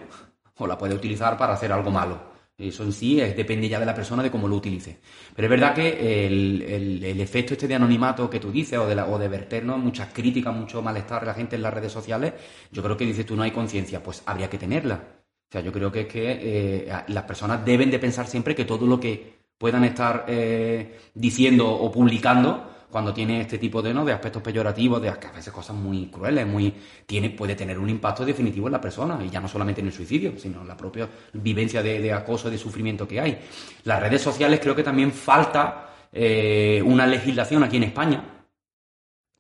o 0.59 0.67
la 0.67 0.77
puedes 0.77 0.97
utilizar 0.97 1.37
para 1.37 1.55
hacer 1.55 1.73
algo 1.73 1.91
malo. 1.91 2.31
Eso 2.59 2.83
en 2.85 2.93
sí 2.93 3.17
depende 3.17 3.69
ya 3.69 3.81
de 3.81 3.87
la 3.87 3.95
persona 3.95 4.23
de 4.23 4.31
cómo 4.31 4.47
lo 4.47 4.57
utilice. 4.57 4.99
Pero 5.35 5.47
es 5.47 5.51
verdad 5.51 5.75
que 5.75 6.27
el, 6.27 7.21
efecto 7.21 7.55
este 7.55 7.67
de 7.67 7.75
anonimato 7.75 8.29
que 8.29 8.39
tú 8.39 8.53
dices 8.53 8.79
o 8.79 8.87
de, 8.87 8.95
la, 8.95 9.07
o 9.07 9.19
de 9.19 9.29
verternos 9.29 9.79
muchas 9.79 10.13
críticas, 10.13 10.55
mucho 10.55 10.83
malestar 10.83 11.21
de 11.21 11.29
la 11.29 11.35
gente 11.35 11.57
en 11.57 11.63
las 11.63 11.73
redes 11.73 11.91
sociales, 11.91 12.35
yo 12.71 12.83
creo 12.83 12.97
que 12.99 13.07
dices 13.07 13.25
tú 13.25 13.35
no 13.35 13.43
hay 13.43 13.51
conciencia, 13.51 14.03
pues 14.03 14.23
habría 14.27 14.51
que 14.51 14.59
tenerla. 14.59 14.97
O 14.97 15.53
sea, 15.53 15.63
yo 15.63 15.73
creo 15.73 15.91
que 15.91 16.03
es 16.03 16.07
que 16.07 16.39
eh, 16.87 16.93
las 17.09 17.25
personas 17.25 17.65
deben 17.65 17.91
de 17.91 17.99
pensar 17.99 18.27
siempre 18.27 18.55
que 18.55 18.67
todo 18.67 18.87
lo 18.87 19.01
que 19.01 19.41
puedan 19.57 19.85
estar 19.85 20.27
eh, 20.29 20.99
diciendo 21.15 21.71
o 21.71 21.91
publicando 21.91 22.71
cuando 22.91 23.15
tiene 23.15 23.41
este 23.41 23.59
tipo 23.59 23.81
de, 23.81 23.95
¿no? 23.95 24.05
de 24.05 24.13
aspectos 24.13 24.43
peyorativos, 24.43 25.01
de 25.01 25.09
a 25.09 25.17
veces 25.35 25.53
cosas 25.53 25.77
muy 25.77 26.07
crueles, 26.07 26.47
muy, 26.47 26.75
tiene, 27.07 27.31
puede 27.31 27.55
tener 27.55 27.79
un 27.79 27.89
impacto 27.89 28.25
definitivo 28.25 28.67
en 28.67 28.73
la 28.73 28.81
persona, 28.81 29.19
y 29.25 29.31
ya 29.31 29.41
no 29.41 29.49
solamente 29.49 29.81
en 29.81 29.87
el 29.87 29.93
suicidio, 29.93 30.35
sino 30.37 30.61
en 30.63 30.69
la 30.69 30.77
propia 30.77 31.09
vivencia 31.35 31.83
de, 31.83 32.01
de 32.01 32.13
acoso, 32.13 32.51
de 32.51 32.59
sufrimiento 32.59 33.07
que 33.07 33.21
hay. 33.21 33.39
Las 33.85 34.01
redes 34.01 34.21
sociales 34.21 34.61
creo 34.61 34.75
que 34.75 34.83
también 34.83 35.13
falta 35.13 35.91
eh, 36.13 36.83
una 36.85 37.07
legislación 37.07 37.63
aquí 37.63 37.77
en 37.77 37.85
España, 37.85 38.25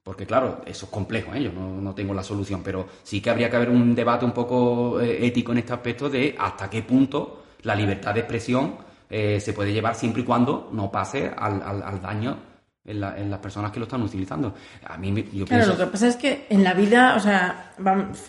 porque 0.02 0.26
claro, 0.26 0.62
eso 0.64 0.86
es 0.86 0.92
complejo, 0.92 1.34
¿eh? 1.34 1.42
yo 1.42 1.52
no, 1.52 1.94
tengo 1.94 2.14
la 2.14 2.22
solución, 2.22 2.62
pero 2.62 2.86
sí 3.02 3.20
que 3.20 3.30
habría 3.30 3.50
que 3.50 3.56
haber 3.56 3.70
un 3.70 3.94
debate 3.94 4.24
un 4.24 4.32
poco 4.32 5.00
eh, 5.00 5.26
ético 5.26 5.52
en 5.52 5.58
este 5.58 5.72
aspecto 5.72 6.08
de 6.08 6.34
hasta 6.38 6.70
qué 6.70 6.82
punto 6.82 7.42
la 7.62 7.74
libertad 7.74 8.14
de 8.14 8.20
expresión 8.20 8.76
eh, 9.10 9.40
se 9.40 9.52
puede 9.52 9.72
llevar 9.72 9.94
siempre 9.94 10.22
y 10.22 10.24
cuando 10.24 10.70
no 10.72 10.90
pase 10.90 11.30
al, 11.36 11.62
al 11.62 12.00
daño 12.00 12.49
en, 12.84 13.30
las 13.30 13.40
personas 13.40 13.70
que 13.72 13.78
lo 13.78 13.84
están 13.84 14.02
utilizando. 14.02 14.54
A 14.84 14.96
mí, 14.96 15.28
yo 15.32 15.44
claro, 15.46 15.66
lo 15.66 15.76
que 15.76 15.86
pasa 15.86 16.08
es 16.08 16.16
que 16.16 16.46
en 16.48 16.64
la 16.64 16.74
vida, 16.74 17.14
o 17.16 17.20
sea, 17.20 17.72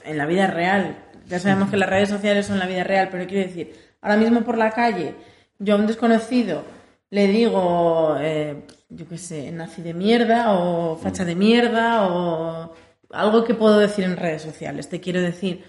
en 0.05 0.17
la 0.17 0.25
vida 0.25 0.47
real, 0.47 1.05
ya 1.27 1.39
sabemos 1.39 1.69
que 1.69 1.77
las 1.77 1.89
redes 1.89 2.09
sociales 2.09 2.45
son 2.45 2.59
la 2.59 2.67
vida 2.67 2.83
real, 2.83 3.09
pero 3.11 3.25
quiero 3.27 3.47
decir, 3.47 3.73
ahora 4.01 4.17
mismo 4.17 4.41
por 4.41 4.57
la 4.57 4.71
calle, 4.71 5.15
yo 5.59 5.75
a 5.75 5.77
un 5.77 5.87
desconocido 5.87 6.63
le 7.11 7.27
digo, 7.27 8.15
eh, 8.19 8.65
yo 8.89 9.07
qué 9.07 9.17
sé, 9.17 9.51
nazi 9.51 9.81
de 9.81 9.93
mierda 9.93 10.53
o 10.53 10.95
facha 10.97 11.25
de 11.25 11.35
mierda 11.35 12.07
o 12.07 12.73
algo 13.11 13.43
que 13.43 13.53
puedo 13.53 13.77
decir 13.77 14.05
en 14.05 14.15
redes 14.15 14.41
sociales, 14.41 14.89
te 14.89 14.99
quiero 15.01 15.21
decir. 15.21 15.63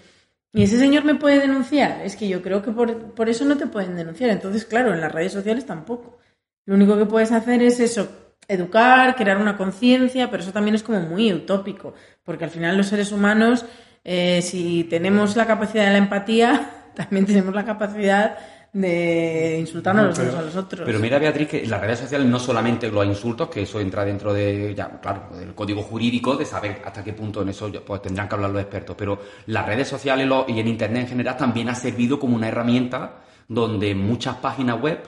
¿Y 0.55 0.63
ese 0.63 0.77
señor 0.77 1.03
me 1.03 1.15
puede 1.15 1.39
denunciar? 1.39 2.01
Es 2.03 2.15
que 2.15 2.27
yo 2.27 2.41
creo 2.41 2.61
que 2.61 2.71
por, 2.71 3.13
por 3.13 3.27
eso 3.27 3.43
no 3.43 3.57
te 3.57 3.65
pueden 3.65 3.95
denunciar. 3.95 4.29
Entonces, 4.29 4.65
claro, 4.65 4.93
en 4.93 5.01
las 5.01 5.11
redes 5.11 5.33
sociales 5.33 5.65
tampoco. 5.65 6.19
Lo 6.65 6.75
único 6.75 6.95
que 6.95 7.07
puedes 7.07 7.31
hacer 7.31 7.61
es 7.63 7.79
eso, 7.79 8.07
educar, 8.47 9.15
crear 9.15 9.37
una 9.37 9.57
conciencia, 9.57 10.29
pero 10.29 10.43
eso 10.43 10.51
también 10.51 10.75
es 10.75 10.83
como 10.83 10.99
muy 10.99 11.31
utópico, 11.33 11.93
porque 12.23 12.45
al 12.45 12.49
final 12.49 12.77
los 12.77 12.87
seres 12.87 13.11
humanos, 13.11 13.65
eh, 14.03 14.41
si 14.41 14.85
tenemos 14.85 15.35
la 15.35 15.45
capacidad 15.45 15.85
de 15.85 15.91
la 15.91 15.97
empatía, 15.97 16.69
también 16.95 17.25
tenemos 17.25 17.53
la 17.53 17.65
capacidad 17.65 18.37
de 18.73 19.57
insultarnos 19.59 20.07
los 20.07 20.17
unos 20.17 20.35
a 20.35 20.41
los 20.41 20.55
otros. 20.55 20.81
Pero 20.83 20.99
mira, 20.99 21.19
Beatriz, 21.19 21.47
que 21.47 21.63
en 21.63 21.69
las 21.69 21.79
redes 21.79 21.99
sociales 21.99 22.27
no 22.27 22.39
solamente 22.39 22.89
los 22.89 23.05
insultos, 23.05 23.47
que 23.47 23.61
eso 23.61 23.79
entra 23.79 24.03
dentro 24.03 24.33
de, 24.33 24.73
ya, 24.75 24.99
claro, 24.99 25.29
del 25.37 25.53
código 25.53 25.83
jurídico, 25.83 26.35
de 26.35 26.45
saber 26.45 26.81
hasta 26.83 27.03
qué 27.03 27.13
punto 27.13 27.43
en 27.43 27.49
eso 27.49 27.71
pues 27.85 28.01
tendrán 28.01 28.27
que 28.27 28.35
hablar 28.35 28.49
los 28.49 28.61
expertos, 28.61 28.95
pero 28.97 29.19
las 29.45 29.65
redes 29.67 29.87
sociales 29.87 30.27
y 30.47 30.59
en 30.59 30.67
Internet 30.67 31.03
en 31.03 31.07
general 31.09 31.37
también 31.37 31.69
ha 31.69 31.75
servido 31.75 32.19
como 32.19 32.35
una 32.35 32.47
herramienta 32.47 33.21
donde 33.47 33.93
muchas 33.93 34.37
páginas 34.37 34.81
web 34.81 34.99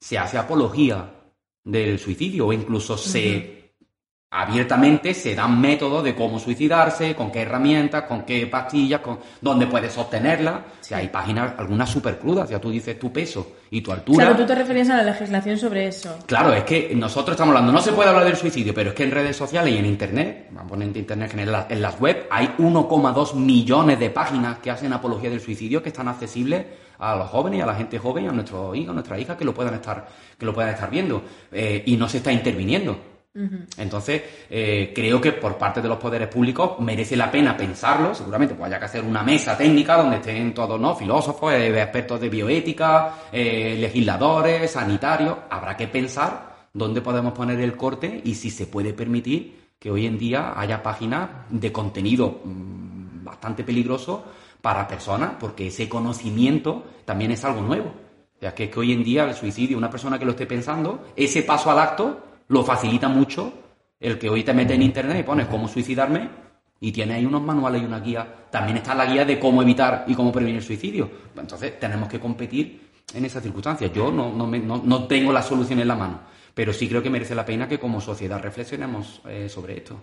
se 0.00 0.18
hace 0.18 0.36
apología 0.36 1.13
del 1.64 1.98
suicidio 1.98 2.48
o 2.48 2.52
incluso 2.52 2.96
se 2.96 3.54
abiertamente 4.34 5.14
se 5.14 5.34
dan 5.34 5.60
métodos 5.60 6.02
de 6.02 6.14
cómo 6.14 6.40
suicidarse, 6.40 7.14
con 7.14 7.30
qué 7.30 7.42
herramientas, 7.42 8.02
con 8.02 8.22
qué 8.22 8.48
pastillas, 8.48 9.00
con 9.00 9.20
dónde 9.40 9.68
puedes 9.68 9.96
obtenerla. 9.96 10.64
Si 10.80 10.92
hay 10.92 11.06
páginas, 11.08 11.52
algunas 11.56 11.88
súper 11.88 12.18
crudas, 12.18 12.50
ya 12.50 12.60
tú 12.60 12.70
dices 12.70 12.98
tu 12.98 13.12
peso 13.12 13.58
y 13.70 13.80
tu 13.80 13.92
altura. 13.92 14.24
Claro, 14.24 14.36
tú 14.36 14.44
te 14.44 14.56
referías 14.56 14.90
a 14.90 14.96
la 14.96 15.04
legislación 15.04 15.56
sobre 15.56 15.86
eso. 15.86 16.18
Claro, 16.26 16.52
es 16.52 16.64
que 16.64 16.92
nosotros 16.96 17.34
estamos 17.34 17.54
hablando, 17.54 17.72
no 17.72 17.80
se 17.80 17.92
puede 17.92 18.08
hablar 18.08 18.24
del 18.24 18.36
suicidio, 18.36 18.74
pero 18.74 18.90
es 18.90 18.96
que 18.96 19.04
en 19.04 19.12
redes 19.12 19.36
sociales 19.36 19.72
y 19.72 19.78
en 19.78 19.86
internet, 19.86 20.48
vamos 20.50 20.64
a 20.64 20.68
poner 20.70 20.88
en 20.88 20.96
internet 20.96 21.30
en, 21.34 21.40
en 21.40 21.82
las 21.82 22.00
web, 22.00 22.26
hay 22.28 22.54
1,2 22.58 23.34
millones 23.34 24.00
de 24.00 24.10
páginas 24.10 24.58
que 24.58 24.72
hacen 24.72 24.92
apología 24.92 25.30
del 25.30 25.40
suicidio 25.40 25.80
que 25.80 25.90
están 25.90 26.08
accesibles 26.08 26.66
a 26.98 27.16
los 27.16 27.28
jóvenes 27.28 27.58
y 27.58 27.62
a 27.62 27.66
la 27.66 27.74
gente 27.74 27.98
joven, 27.98 28.28
a 28.28 28.32
nuestros 28.32 28.76
hijos, 28.76 28.90
a 28.90 28.94
nuestras 28.94 29.20
hijas 29.20 29.36
que 29.36 29.44
lo 29.44 29.54
puedan 29.54 29.74
estar, 29.74 30.06
que 30.38 30.46
lo 30.46 30.54
puedan 30.54 30.72
estar 30.74 30.90
viendo. 30.90 31.22
Eh, 31.52 31.82
y 31.86 31.96
no 31.96 32.08
se 32.08 32.18
está 32.18 32.32
interviniendo. 32.32 33.14
Entonces, 33.78 34.22
eh, 34.48 34.92
creo 34.94 35.20
que 35.20 35.32
por 35.32 35.58
parte 35.58 35.82
de 35.82 35.88
los 35.88 35.98
poderes 35.98 36.28
públicos 36.28 36.78
merece 36.78 37.16
la 37.16 37.32
pena 37.32 37.56
pensarlo. 37.56 38.14
Seguramente 38.14 38.54
pues 38.54 38.68
haya 38.68 38.78
que 38.78 38.84
hacer 38.84 39.02
una 39.02 39.24
mesa 39.24 39.56
técnica 39.56 39.96
donde 39.96 40.18
estén 40.18 40.54
todos, 40.54 40.80
¿no? 40.80 40.94
Filósofos, 40.94 41.52
eh, 41.52 41.82
expertos 41.82 42.20
de 42.20 42.28
bioética, 42.28 43.14
eh, 43.32 43.76
legisladores, 43.80 44.70
sanitarios. 44.70 45.36
Habrá 45.50 45.76
que 45.76 45.88
pensar 45.88 46.68
dónde 46.72 47.00
podemos 47.00 47.32
poner 47.32 47.58
el 47.58 47.76
corte 47.76 48.20
y 48.24 48.36
si 48.36 48.50
se 48.50 48.68
puede 48.68 48.92
permitir 48.92 49.64
que 49.80 49.90
hoy 49.90 50.06
en 50.06 50.16
día 50.16 50.52
haya 50.56 50.80
páginas 50.80 51.28
de 51.50 51.72
contenido 51.72 52.40
mm, 52.44 53.24
bastante 53.24 53.64
peligroso 53.64 54.26
para 54.64 54.88
personas, 54.88 55.32
porque 55.38 55.66
ese 55.66 55.90
conocimiento 55.90 56.84
también 57.04 57.30
es 57.32 57.44
algo 57.44 57.60
nuevo. 57.60 57.92
O 58.34 58.40
sea, 58.40 58.54
que, 58.54 58.70
hoy 58.74 58.94
en 58.94 59.04
día 59.04 59.24
el 59.24 59.34
suicidio, 59.34 59.76
una 59.76 59.90
persona 59.90 60.18
que 60.18 60.24
lo 60.24 60.30
esté 60.30 60.46
pensando, 60.46 61.04
ese 61.14 61.42
paso 61.42 61.70
al 61.70 61.78
acto 61.78 62.24
lo 62.48 62.64
facilita 62.64 63.06
mucho 63.06 63.52
el 64.00 64.18
que 64.18 64.30
hoy 64.30 64.42
te 64.42 64.54
metes 64.54 64.74
en 64.74 64.80
internet 64.80 65.18
y 65.20 65.22
pones 65.22 65.48
cómo 65.48 65.68
suicidarme 65.68 66.30
y 66.80 66.92
tiene 66.92 67.12
ahí 67.12 67.26
unos 67.26 67.42
manuales 67.42 67.82
y 67.82 67.84
una 67.84 68.00
guía. 68.00 68.26
También 68.50 68.78
está 68.78 68.94
la 68.94 69.04
guía 69.04 69.26
de 69.26 69.38
cómo 69.38 69.60
evitar 69.60 70.06
y 70.08 70.14
cómo 70.14 70.32
prevenir 70.32 70.56
el 70.56 70.64
suicidio. 70.64 71.10
Entonces 71.36 71.78
tenemos 71.78 72.08
que 72.08 72.18
competir 72.18 72.88
en 73.12 73.22
esas 73.22 73.42
circunstancias. 73.42 73.92
Yo 73.92 74.10
no, 74.10 74.32
no, 74.32 74.46
no, 74.46 75.04
tengo 75.04 75.30
la 75.30 75.42
solución 75.42 75.78
en 75.80 75.88
la 75.88 75.94
mano, 75.94 76.20
pero 76.54 76.72
sí 76.72 76.88
creo 76.88 77.02
que 77.02 77.10
merece 77.10 77.34
la 77.34 77.44
pena 77.44 77.68
que 77.68 77.78
como 77.78 78.00
sociedad 78.00 78.40
reflexionemos 78.40 79.20
eh, 79.28 79.48
sobre 79.48 79.78
esto, 79.78 80.00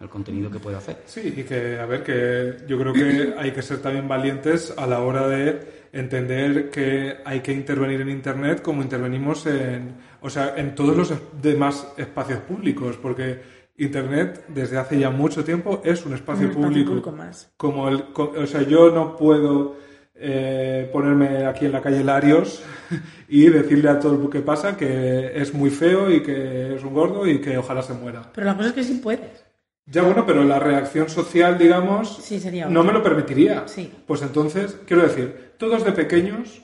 el 0.00 0.08
contenido 0.08 0.50
que 0.50 0.60
puede 0.60 0.76
hacer. 0.76 1.02
Sí, 1.06 1.34
y 1.36 1.42
que, 1.42 1.78
a 1.78 1.86
ver, 1.86 2.04
que 2.04 2.66
yo 2.68 2.78
creo 2.78 2.92
que 2.92 3.34
hay 3.38 3.50
que 3.50 3.62
ser 3.62 3.82
también 3.82 4.06
valientes 4.06 4.72
a 4.76 4.86
la 4.86 5.00
hora 5.00 5.26
de 5.26 5.88
entender 5.92 6.70
que 6.70 7.16
hay 7.24 7.40
que 7.40 7.52
intervenir 7.52 8.00
en 8.00 8.10
Internet 8.10 8.62
como 8.62 8.82
intervenimos 8.82 9.46
en, 9.46 9.96
o 10.20 10.30
sea, 10.30 10.54
en 10.56 10.74
todos 10.74 10.96
los 10.96 11.12
demás 11.42 11.92
espacios 11.96 12.40
públicos, 12.40 12.96
porque 13.00 13.40
Internet 13.78 14.44
desde 14.48 14.78
hace 14.78 14.98
ya 14.98 15.10
mucho 15.10 15.44
tiempo 15.44 15.82
es 15.84 16.04
un 16.04 16.14
espacio, 16.14 16.52
público. 16.52 17.12
más. 17.12 17.52
Como 17.56 17.88
el, 17.88 18.04
o 18.14 18.46
sea, 18.46 18.62
yo 18.62 18.90
no 18.90 19.16
puedo 19.16 19.76
eh, 20.20 20.88
ponerme 20.92 21.46
aquí 21.46 21.66
en 21.66 21.72
la 21.72 21.80
calle 21.80 22.02
Larios 22.02 22.62
y 23.28 23.48
decirle 23.48 23.88
a 23.88 24.00
todo 24.00 24.20
el 24.22 24.30
que 24.30 24.40
pasa 24.40 24.76
que 24.76 25.32
es 25.34 25.54
muy 25.54 25.70
feo 25.70 26.10
y 26.10 26.22
que 26.22 26.74
es 26.74 26.82
un 26.82 26.94
gordo 26.94 27.26
y 27.26 27.40
que 27.40 27.56
ojalá 27.56 27.82
se 27.82 27.94
muera. 27.94 28.30
Pero 28.34 28.46
la 28.46 28.56
cosa 28.56 28.68
es 28.68 28.74
que 28.74 28.84
sí 28.84 28.94
puedes. 28.94 29.44
Ya 29.86 30.02
bueno, 30.02 30.26
pero 30.26 30.44
la 30.44 30.58
reacción 30.58 31.08
social, 31.08 31.56
digamos, 31.56 32.20
no 32.68 32.84
me 32.84 32.92
lo 32.92 33.02
permitiría. 33.02 33.66
Sí. 33.66 33.90
Pues 34.06 34.20
entonces, 34.20 34.76
quiero 34.86 35.02
decir, 35.02 35.52
todos 35.56 35.82
de 35.82 35.92
pequeños 35.92 36.60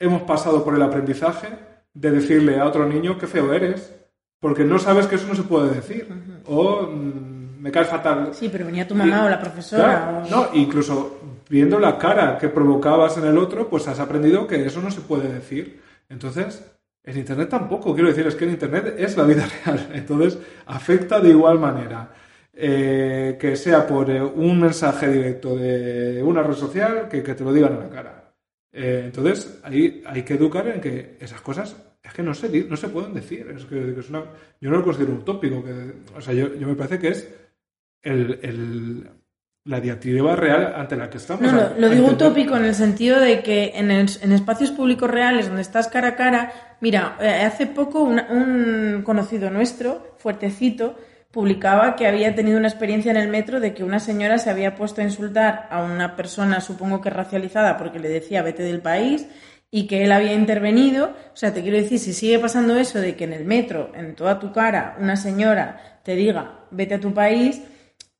hemos 0.00 0.22
pasado 0.22 0.64
por 0.64 0.74
el 0.74 0.82
aprendizaje 0.82 1.48
de 1.92 2.10
decirle 2.10 2.58
a 2.58 2.66
otro 2.66 2.88
niño 2.88 3.16
qué 3.16 3.28
feo 3.28 3.52
eres, 3.52 3.94
porque 4.40 4.64
no 4.64 4.80
sabes 4.80 5.06
que 5.06 5.14
eso 5.14 5.28
no 5.28 5.36
se 5.36 5.44
puede 5.44 5.72
decir. 5.72 6.08
O 6.46 6.82
mm, 6.82 7.33
me 7.64 7.72
caes 7.72 7.88
fatal. 7.88 8.34
Sí, 8.34 8.50
pero 8.52 8.66
venía 8.66 8.86
tu 8.86 8.94
mamá 8.94 9.24
o 9.24 9.28
la 9.30 9.40
profesora. 9.40 10.22
No, 10.30 10.50
incluso 10.52 11.18
viendo 11.48 11.78
la 11.78 11.96
cara 11.96 12.36
que 12.36 12.50
provocabas 12.50 13.16
en 13.16 13.24
el 13.24 13.38
otro, 13.38 13.70
pues 13.70 13.88
has 13.88 13.98
aprendido 14.00 14.46
que 14.46 14.66
eso 14.66 14.82
no 14.82 14.90
se 14.90 15.00
puede 15.00 15.32
decir. 15.32 15.80
Entonces, 16.10 16.62
en 17.02 17.16
Internet 17.16 17.48
tampoco, 17.48 17.94
quiero 17.94 18.10
decir, 18.10 18.26
es 18.26 18.34
que 18.34 18.44
en 18.44 18.50
Internet 18.50 18.96
es 18.98 19.16
la 19.16 19.24
vida 19.24 19.48
real. 19.64 19.88
Entonces, 19.94 20.38
afecta 20.66 21.20
de 21.20 21.30
igual 21.30 21.58
manera. 21.58 22.10
Eh, 22.52 23.38
que 23.40 23.56
sea 23.56 23.84
por 23.86 24.10
eh, 24.10 24.22
un 24.22 24.60
mensaje 24.60 25.08
directo 25.08 25.56
de 25.56 26.22
una 26.22 26.42
red 26.42 26.54
social 26.54 27.08
que, 27.08 27.22
te 27.22 27.42
lo 27.42 27.52
digan 27.52 27.72
en 27.72 27.80
la 27.80 27.88
cara. 27.88 28.34
Eh, 28.70 29.04
entonces, 29.06 29.58
ahí 29.62 30.02
hay 30.06 30.22
que 30.22 30.34
educar 30.34 30.68
en 30.68 30.82
que 30.82 31.16
esas 31.18 31.40
cosas 31.40 31.74
es 32.02 32.12
que 32.12 32.22
no 32.22 32.34
se, 32.34 32.64
no 32.64 32.76
se 32.76 32.88
pueden 32.88 33.14
decir. 33.14 33.50
Es 33.56 33.64
que, 33.64 33.98
es 33.98 34.10
una, 34.10 34.22
yo 34.60 34.68
no 34.68 34.76
lo 34.76 34.84
considero 34.84 35.14
utópico. 35.14 35.64
Que, 35.64 35.94
o 36.14 36.20
sea, 36.20 36.34
yo, 36.34 36.54
yo 36.54 36.68
me 36.68 36.74
parece 36.74 36.98
que 36.98 37.08
es 37.08 37.43
el, 38.04 38.38
el, 38.42 39.10
la 39.64 39.80
diatriba 39.80 40.36
real 40.36 40.74
ante 40.76 40.96
la 40.96 41.10
que 41.10 41.16
estamos. 41.18 41.52
No, 41.52 41.70
lo, 41.78 41.88
digo 41.88 42.08
utópico 42.08 42.56
en 42.56 42.66
el 42.66 42.74
sentido 42.74 43.18
de 43.18 43.42
que 43.42 43.72
en, 43.74 43.90
en, 43.90 44.32
espacios 44.32 44.70
públicos 44.70 45.10
reales 45.10 45.46
donde 45.46 45.62
estás 45.62 45.88
cara 45.88 46.08
a 46.08 46.16
cara, 46.16 46.52
mira, 46.80 47.16
hace 47.44 47.66
poco 47.66 48.02
un 48.02 49.02
conocido 49.04 49.50
nuestro, 49.50 50.14
fuertecito, 50.18 50.96
publicaba 51.34 51.96
que 51.96 52.06
había 52.06 52.34
tenido 52.36 52.58
una 52.58 52.68
experiencia 52.68 53.10
en 53.10 53.16
el 53.16 53.28
metro 53.28 53.58
de 53.58 53.74
que 53.74 53.82
una 53.82 53.98
señora 53.98 54.38
se 54.38 54.50
había 54.50 54.76
puesto 54.76 55.00
a 55.00 55.04
insultar 55.04 55.66
a 55.68 55.82
una 55.82 56.14
persona, 56.14 56.60
supongo 56.60 57.00
que 57.00 57.10
racializada, 57.10 57.76
porque 57.76 57.98
le 57.98 58.08
decía 58.08 58.42
vete 58.42 58.62
del 58.62 58.80
país, 58.80 59.26
y 59.68 59.88
que 59.88 60.04
él 60.04 60.12
había 60.12 60.32
intervenido. 60.32 61.06
O 61.32 61.36
sea, 61.36 61.52
te 61.52 61.62
quiero 61.62 61.76
decir, 61.76 61.98
si 61.98 62.12
sigue 62.12 62.38
pasando 62.38 62.76
eso 62.76 63.00
de 63.00 63.16
que 63.16 63.24
en 63.24 63.32
el 63.32 63.44
metro, 63.44 63.90
en 63.96 64.14
toda 64.14 64.38
tu 64.38 64.52
cara, 64.52 64.96
una 65.00 65.16
señora 65.16 66.00
te 66.04 66.14
diga 66.14 66.60
vete 66.70 66.94
a 66.94 67.00
tu 67.00 67.12
país, 67.12 67.60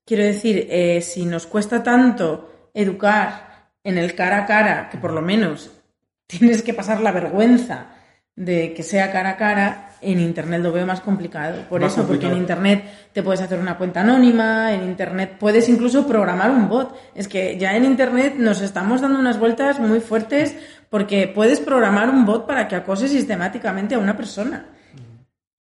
quiero 0.05 0.23
decir, 0.23 0.67
eh, 0.71 1.01
si 1.01 1.25
nos 1.25 1.47
cuesta 1.47 1.83
tanto 1.83 2.71
educar 2.75 3.71
en 3.83 3.99
el 3.99 4.15
cara 4.15 4.39
a 4.39 4.47
cara, 4.47 4.89
que 4.91 4.99
por 4.99 5.13
lo 5.13 5.23
menos 5.23 5.71
tienes 6.27 6.63
que 6.63 6.75
pasar 6.75 7.01
la 7.01 7.13
vergüenza 7.13 7.89
de 8.37 8.75
que 8.75 8.83
sea 8.83 9.13
cara 9.13 9.31
a 9.31 9.37
cara, 9.37 9.91
en 10.01 10.21
Internet 10.21 10.61
lo 10.61 10.73
veo 10.73 10.87
más 10.87 11.01
complicado. 11.01 11.63
Por 11.69 11.83
eso, 11.83 12.07
porque 12.07 12.27
en 12.27 12.37
Internet 12.37 12.85
te 13.13 13.23
puedes 13.23 13.41
hacer 13.41 13.59
una 13.59 13.79
cuenta 13.79 14.01
anónima, 14.01 14.73
en 14.73 14.83
Internet 14.83 15.37
puedes 15.39 15.69
incluso 15.69 16.07
programar 16.07 16.51
un 16.51 16.69
bot. 16.69 16.95
Es 17.15 17.29
que 17.29 17.57
ya 17.59 17.77
en 17.77 17.85
Internet 17.85 18.35
nos 18.37 18.61
estamos 18.61 19.01
dando 19.01 19.19
unas 19.19 19.39
vueltas 19.39 19.79
muy 19.79 20.01
fuertes 20.01 20.57
porque 20.91 21.29
puedes 21.29 21.61
programar 21.61 22.11
un 22.11 22.27
bot 22.27 22.47
para 22.47 22.69
que 22.69 22.77
acose 22.77 23.09
sistemáticamente 23.09 23.95
a 23.95 23.99
una 23.99 24.17
persona. 24.17 24.67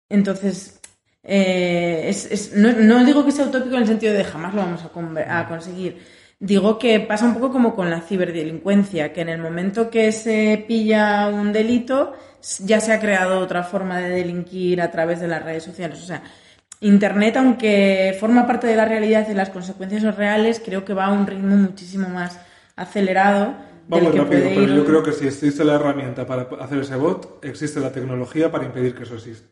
Entonces, 0.09 0.80
eh, 1.23 2.15
no, 2.55 3.05
digo 3.05 3.25
que 3.25 3.33
sea 3.33 3.47
utópico 3.47 3.77
en 3.77 3.83
el 3.83 3.89
sentido 3.89 4.15
de 4.15 4.25
jamás 4.25 4.55
lo 4.55 4.63
vamos 4.63 4.83
a, 4.83 5.41
a 5.41 5.49
conseguir. 5.49 5.99
Digo 6.39 6.79
que 6.79 7.01
pasa 7.01 7.27
un 7.27 7.35
poco 7.35 7.53
como 7.53 7.75
con 7.75 7.91
la 7.91 8.01
ciberdelincuencia, 8.01 9.13
que 9.13 9.21
en 9.21 9.29
el 9.29 9.41
momento 9.41 9.91
que 9.91 10.11
se 10.13 10.65
pilla 10.67 11.29
un 11.29 11.53
delito, 11.53 12.15
ya 12.61 12.81
se 12.81 12.93
ha 12.93 13.01
creado 13.01 13.41
otra 13.41 13.63
forma 13.63 13.99
de 13.99 14.11
delinquir 14.11 14.81
a 14.81 14.91
través 14.91 15.21
de 15.21 15.29
las 15.29 15.45
redes 15.45 15.65
sociales. 15.65 16.03
O 16.03 16.07
sea, 16.07 16.23
Internet, 16.81 17.37
aunque 17.37 18.17
forma 18.19 18.47
parte 18.47 18.67
de 18.67 18.77
la 18.77 18.87
realidad 18.87 19.29
y 19.29 19.35
las 19.35 19.51
consecuencias 19.51 20.03
son 20.03 20.17
reales, 20.17 20.63
creo 20.65 20.85
que 20.85 20.95
va 20.95 21.07
a 21.07 21.13
un 21.13 21.27
ritmo 21.27 21.57
muchísimo 21.57 22.09
más 22.09 22.41
acelerado. 22.75 23.55
Vamos 23.91 24.15
rápido, 24.15 24.43
pero 24.55 24.73
yo 24.73 24.85
creo 24.85 25.03
que 25.03 25.13
si 25.13 25.27
existe 25.27 25.65
la 25.65 25.75
herramienta 25.75 26.25
para 26.25 26.43
hacer 26.61 26.79
ese 26.79 26.95
bot, 26.95 27.45
existe 27.45 27.81
la 27.81 27.91
tecnología 27.91 28.51
para 28.51 28.65
impedir 28.65 28.95
que 28.95 29.03
eso 29.03 29.17
exista. 29.17 29.49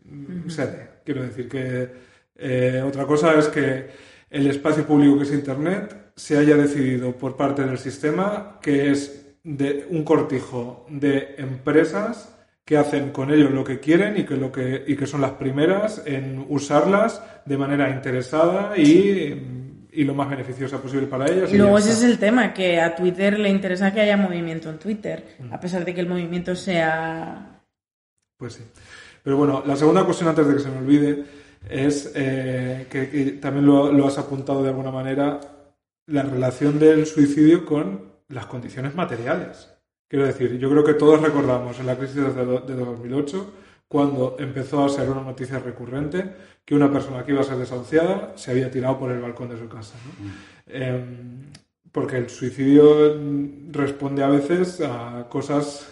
Quiero 1.04 1.22
decir 1.22 1.48
que 1.48 1.88
eh, 2.36 2.84
otra 2.86 3.04
cosa 3.04 3.36
es 3.36 3.48
que 3.48 3.88
el 4.30 4.46
espacio 4.46 4.86
público 4.86 5.18
que 5.18 5.24
es 5.24 5.32
Internet 5.32 6.12
se 6.14 6.38
haya 6.38 6.56
decidido 6.56 7.16
por 7.16 7.36
parte 7.36 7.64
del 7.64 7.78
sistema 7.78 8.60
que 8.62 8.92
es 8.92 9.26
de 9.42 9.86
un 9.90 10.04
cortijo 10.04 10.86
de 10.88 11.34
empresas 11.38 12.32
que 12.64 12.76
hacen 12.76 13.10
con 13.10 13.32
ellos 13.32 13.50
lo 13.50 13.64
que 13.64 13.80
quieren 13.80 14.18
y 14.18 14.24
que, 14.24 14.36
lo 14.36 14.52
que, 14.52 14.84
y 14.86 14.94
que 14.94 15.06
son 15.06 15.20
las 15.20 15.32
primeras 15.32 16.02
en 16.04 16.44
usarlas 16.48 17.22
de 17.44 17.56
manera 17.56 17.90
interesada 17.90 18.78
y, 18.78 19.57
y 19.98 20.04
lo 20.04 20.14
más 20.14 20.30
beneficiosa 20.30 20.80
posible 20.80 21.08
para 21.08 21.26
ellas. 21.26 21.52
Y, 21.52 21.58
luego 21.58 21.76
ese 21.76 21.90
es 21.90 22.04
el 22.04 22.20
tema, 22.20 22.54
que 22.54 22.80
a 22.80 22.94
Twitter 22.94 23.36
le 23.36 23.48
interesa 23.48 23.92
que 23.92 24.00
haya 24.00 24.16
movimiento 24.16 24.70
en 24.70 24.78
Twitter, 24.78 25.36
mm. 25.40 25.52
a 25.52 25.58
pesar 25.58 25.84
de 25.84 25.92
que 25.92 26.00
el 26.00 26.06
movimiento 26.06 26.54
sea... 26.54 27.60
Pues 28.36 28.52
sí. 28.52 28.62
Pero 29.24 29.36
bueno, 29.36 29.64
la 29.66 29.74
segunda 29.74 30.04
cuestión 30.04 30.28
antes 30.28 30.46
de 30.46 30.54
que 30.54 30.60
se 30.60 30.70
me 30.70 30.78
olvide 30.78 31.24
es 31.68 32.12
eh, 32.14 32.86
que, 32.88 33.38
también 33.42 33.66
lo, 33.66 33.92
lo 33.92 34.06
has 34.06 34.18
apuntado 34.18 34.62
de 34.62 34.68
alguna 34.68 34.92
manera, 34.92 35.40
la 36.06 36.22
relación 36.22 36.78
del 36.78 37.04
suicidio 37.04 37.66
con 37.66 38.12
las 38.28 38.46
condiciones 38.46 38.94
materiales. 38.94 39.68
Quiero 40.08 40.26
decir, 40.26 40.58
yo 40.58 40.70
creo 40.70 40.84
que 40.84 40.94
todos 40.94 41.20
recordamos 41.20 41.80
en 41.80 41.86
la 41.86 41.96
crisis 41.96 42.14
de, 42.14 42.22
2008, 42.74 43.52
cuando 43.88 44.36
empezó 44.38 44.84
a 44.84 44.88
ser 44.88 45.08
una 45.08 45.22
noticia 45.22 45.58
recurrente, 45.58 46.24
que 46.64 46.74
una 46.74 46.92
persona 46.92 47.24
que 47.24 47.32
iba 47.32 47.40
a 47.40 47.44
ser 47.44 47.56
desahuciada 47.56 48.32
se 48.36 48.50
había 48.50 48.70
tirado 48.70 48.98
por 48.98 49.10
el 49.10 49.20
balcón 49.20 49.48
de 49.48 49.58
su 49.58 49.68
casa. 49.68 49.94
Mm. 50.20 50.28
Em, 50.66 51.42
porque 51.90 52.18
el 52.18 52.28
suicidio 52.28 53.18
responde 53.70 54.22
a 54.22 54.28
veces 54.28 54.80
a 54.82 55.26
cosas 55.28 55.88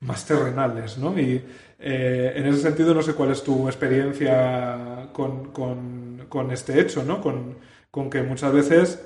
más 0.00 0.24
terrenales, 0.26 0.96
¿no? 0.96 1.18
Y 1.18 1.44
eh, 1.78 2.32
en 2.34 2.46
ese 2.46 2.62
sentido 2.62 2.94
no 2.94 3.02
sé 3.02 3.12
cuál 3.14 3.32
es 3.32 3.42
tu 3.42 3.68
experiencia 3.68 5.10
con, 5.12 5.52
con 5.52 6.50
este 6.50 6.80
hecho, 6.80 7.04
¿no? 7.04 7.20
Con, 7.20 7.56
con 7.90 8.10
que 8.10 8.22
muchas 8.22 8.52
veces 8.52 9.02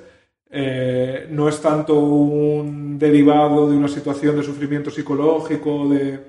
eh, 0.55 1.27
no 1.31 1.49
es 1.49 1.59
tanto 1.61 1.99
un 1.99 2.99
derivado 2.99 3.69
de 3.69 3.75
una 3.75 3.87
situación 3.87 4.35
de 4.35 4.43
sufrimiento 4.43 4.91
psicológico, 4.91 5.89
de 5.89 6.19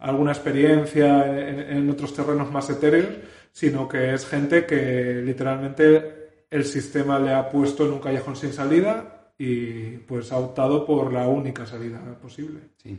alguna 0.00 0.32
experiencia 0.32 1.26
en, 1.70 1.88
otros 1.90 2.14
terrenos 2.14 2.50
más 2.50 2.68
etéreos, 2.70 3.08
sino 3.52 3.88
que 3.88 4.14
es 4.14 4.26
gente 4.26 4.66
que 4.66 5.22
literalmente 5.24 6.44
el 6.50 6.64
sistema 6.64 7.18
le 7.18 7.32
ha 7.32 7.48
puesto 7.48 7.86
en 7.86 7.92
un 7.92 8.00
callejón 8.00 8.36
sin 8.36 8.52
salida 8.52 9.32
y 9.38 9.98
pues 9.98 10.32
ha 10.32 10.38
optado 10.38 10.84
por 10.84 11.12
la 11.12 11.28
única 11.28 11.66
salida 11.66 12.00
posible. 12.20 12.60
Sí. 12.82 12.98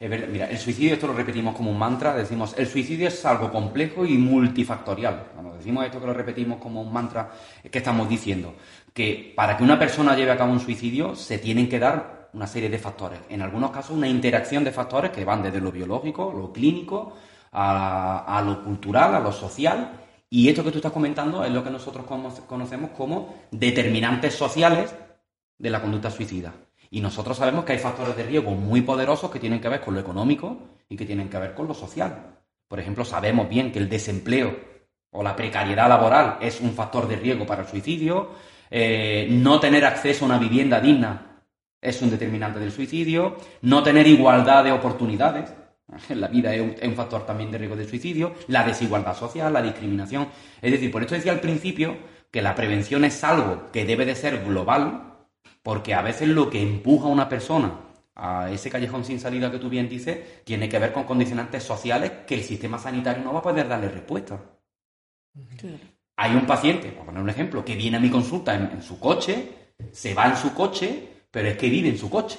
mira, 0.00 0.50
el 0.50 0.58
suicidio, 0.58 0.94
esto 0.94 1.06
lo 1.06 1.14
repetimos 1.14 1.54
como 1.54 1.70
un 1.70 1.78
mantra, 1.78 2.14
decimos, 2.14 2.54
el 2.58 2.66
suicidio 2.66 3.08
es 3.08 3.24
algo 3.24 3.50
complejo 3.50 4.04
y 4.04 4.18
multifactorial. 4.18 5.28
Cuando 5.34 5.56
decimos 5.56 5.86
esto 5.86 6.00
que 6.00 6.06
lo 6.06 6.14
repetimos 6.14 6.58
como 6.58 6.82
un 6.82 6.92
mantra, 6.92 7.30
¿qué 7.70 7.78
estamos 7.78 8.08
diciendo? 8.08 8.54
que 8.98 9.32
para 9.36 9.56
que 9.56 9.62
una 9.62 9.78
persona 9.78 10.16
lleve 10.16 10.32
a 10.32 10.36
cabo 10.36 10.52
un 10.52 10.58
suicidio 10.58 11.14
se 11.14 11.38
tienen 11.38 11.68
que 11.68 11.78
dar 11.78 12.17
una 12.32 12.46
serie 12.46 12.68
de 12.68 12.78
factores. 12.78 13.20
En 13.28 13.42
algunos 13.42 13.70
casos 13.70 13.96
una 13.96 14.08
interacción 14.08 14.64
de 14.64 14.72
factores 14.72 15.10
que 15.10 15.24
van 15.24 15.42
desde 15.42 15.60
lo 15.60 15.72
biológico, 15.72 16.32
lo 16.32 16.52
clínico, 16.52 17.14
a, 17.52 18.42
lo 18.44 18.62
cultural, 18.62 19.14
a 19.14 19.20
lo 19.20 19.32
social. 19.32 19.92
Y 20.30 20.48
esto 20.48 20.62
que 20.62 20.70
tú 20.70 20.78
estás 20.78 20.92
comentando 20.92 21.44
es 21.44 21.50
lo 21.50 21.64
que 21.64 21.70
nosotros 21.70 22.04
conocemos 22.46 22.90
como 22.90 23.34
determinantes 23.50 24.34
sociales 24.34 24.94
de 25.56 25.70
la 25.70 25.80
conducta 25.80 26.10
suicida. 26.10 26.52
Y 26.90 27.00
nosotros 27.00 27.36
sabemos 27.36 27.64
que 27.64 27.72
hay 27.72 27.78
factores 27.78 28.16
de 28.16 28.24
riesgo 28.24 28.52
muy 28.52 28.82
poderosos 28.82 29.30
que 29.30 29.40
tienen 29.40 29.60
que 29.60 29.68
ver 29.68 29.80
con 29.80 29.94
lo 29.94 30.00
económico 30.00 30.58
y 30.88 30.96
que 30.96 31.04
tienen 31.04 31.28
que 31.28 31.38
ver 31.38 31.54
con 31.54 31.66
lo 31.66 31.74
social. 31.74 32.38
Por 32.66 32.80
ejemplo, 32.80 33.04
sabemos 33.04 33.48
bien 33.48 33.72
que 33.72 33.78
el 33.78 33.88
desempleo 33.88 34.54
o 35.10 35.22
la 35.22 35.34
precariedad 35.34 35.88
laboral 35.88 36.38
es 36.40 36.60
un 36.60 36.72
factor 36.72 37.08
de 37.08 37.16
riesgo 37.16 37.46
para 37.46 37.62
el 37.62 37.68
suicidio, 37.68 38.30
eh, 38.70 39.26
no 39.30 39.58
tener 39.58 39.84
acceso 39.84 40.24
a 40.24 40.28
una 40.28 40.38
vivienda 40.38 40.80
digna 40.80 41.27
es 41.80 42.02
un 42.02 42.10
determinante 42.10 42.58
del 42.58 42.72
suicidio, 42.72 43.36
no 43.62 43.82
tener 43.82 44.06
igualdad 44.06 44.64
de 44.64 44.72
oportunidades, 44.72 45.52
la 46.10 46.28
vida 46.28 46.54
es 46.54 46.82
un, 46.82 46.94
factor 46.94 47.24
también 47.24 47.50
de 47.50 47.58
riesgo 47.58 47.76
de 47.76 47.88
suicidio, 47.88 48.34
la 48.48 48.64
desigualdad 48.64 49.16
social, 49.16 49.52
la 49.52 49.62
discriminación. 49.62 50.28
Es 50.60 50.72
decir, 50.72 50.90
por 50.90 51.02
esto 51.02 51.14
decía 51.14 51.32
al 51.32 51.40
principio 51.40 51.96
que 52.30 52.42
la 52.42 52.54
prevención 52.54 53.04
es 53.04 53.24
algo 53.24 53.70
que 53.72 53.84
debe 53.84 54.04
de 54.04 54.14
ser 54.14 54.44
global, 54.44 55.14
porque 55.62 55.94
a 55.94 56.02
veces 56.02 56.28
lo 56.28 56.50
que 56.50 56.62
empuja 56.62 57.06
a 57.06 57.10
una 57.10 57.28
persona 57.28 57.88
a 58.18 58.50
ese 58.50 58.68
callejón 58.68 59.04
sin 59.04 59.20
salida 59.20 59.50
que 59.50 59.58
tú 59.58 59.68
bien 59.68 59.88
dices, 59.88 60.44
tiene 60.44 60.68
que 60.68 60.78
ver 60.78 60.92
con 60.92 61.04
condicionantes 61.04 61.62
sociales 61.62 62.10
que 62.26 62.34
el 62.34 62.42
sistema 62.42 62.78
sanitario 62.78 63.22
no 63.22 63.32
va 63.32 63.38
a 63.38 63.42
poder 63.42 63.68
darle 63.68 63.88
respuesta. 63.88 64.40
Hay 66.16 66.34
un 66.34 66.44
paciente, 66.44 66.90
por 66.90 67.06
poner 67.06 67.22
un 67.22 67.30
ejemplo, 67.30 67.64
que 67.64 67.76
viene 67.76 67.96
a 67.96 68.00
mi 68.00 68.10
consulta 68.10 68.54
en, 68.56 68.82
su 68.82 68.98
coche, 68.98 69.72
se 69.92 70.14
va 70.14 70.26
en 70.26 70.36
su 70.36 70.52
coche, 70.52 71.17
pero 71.30 71.48
es 71.48 71.56
que 71.56 71.68
vive 71.68 71.88
en 71.88 71.98
su 71.98 72.08
coche. 72.10 72.38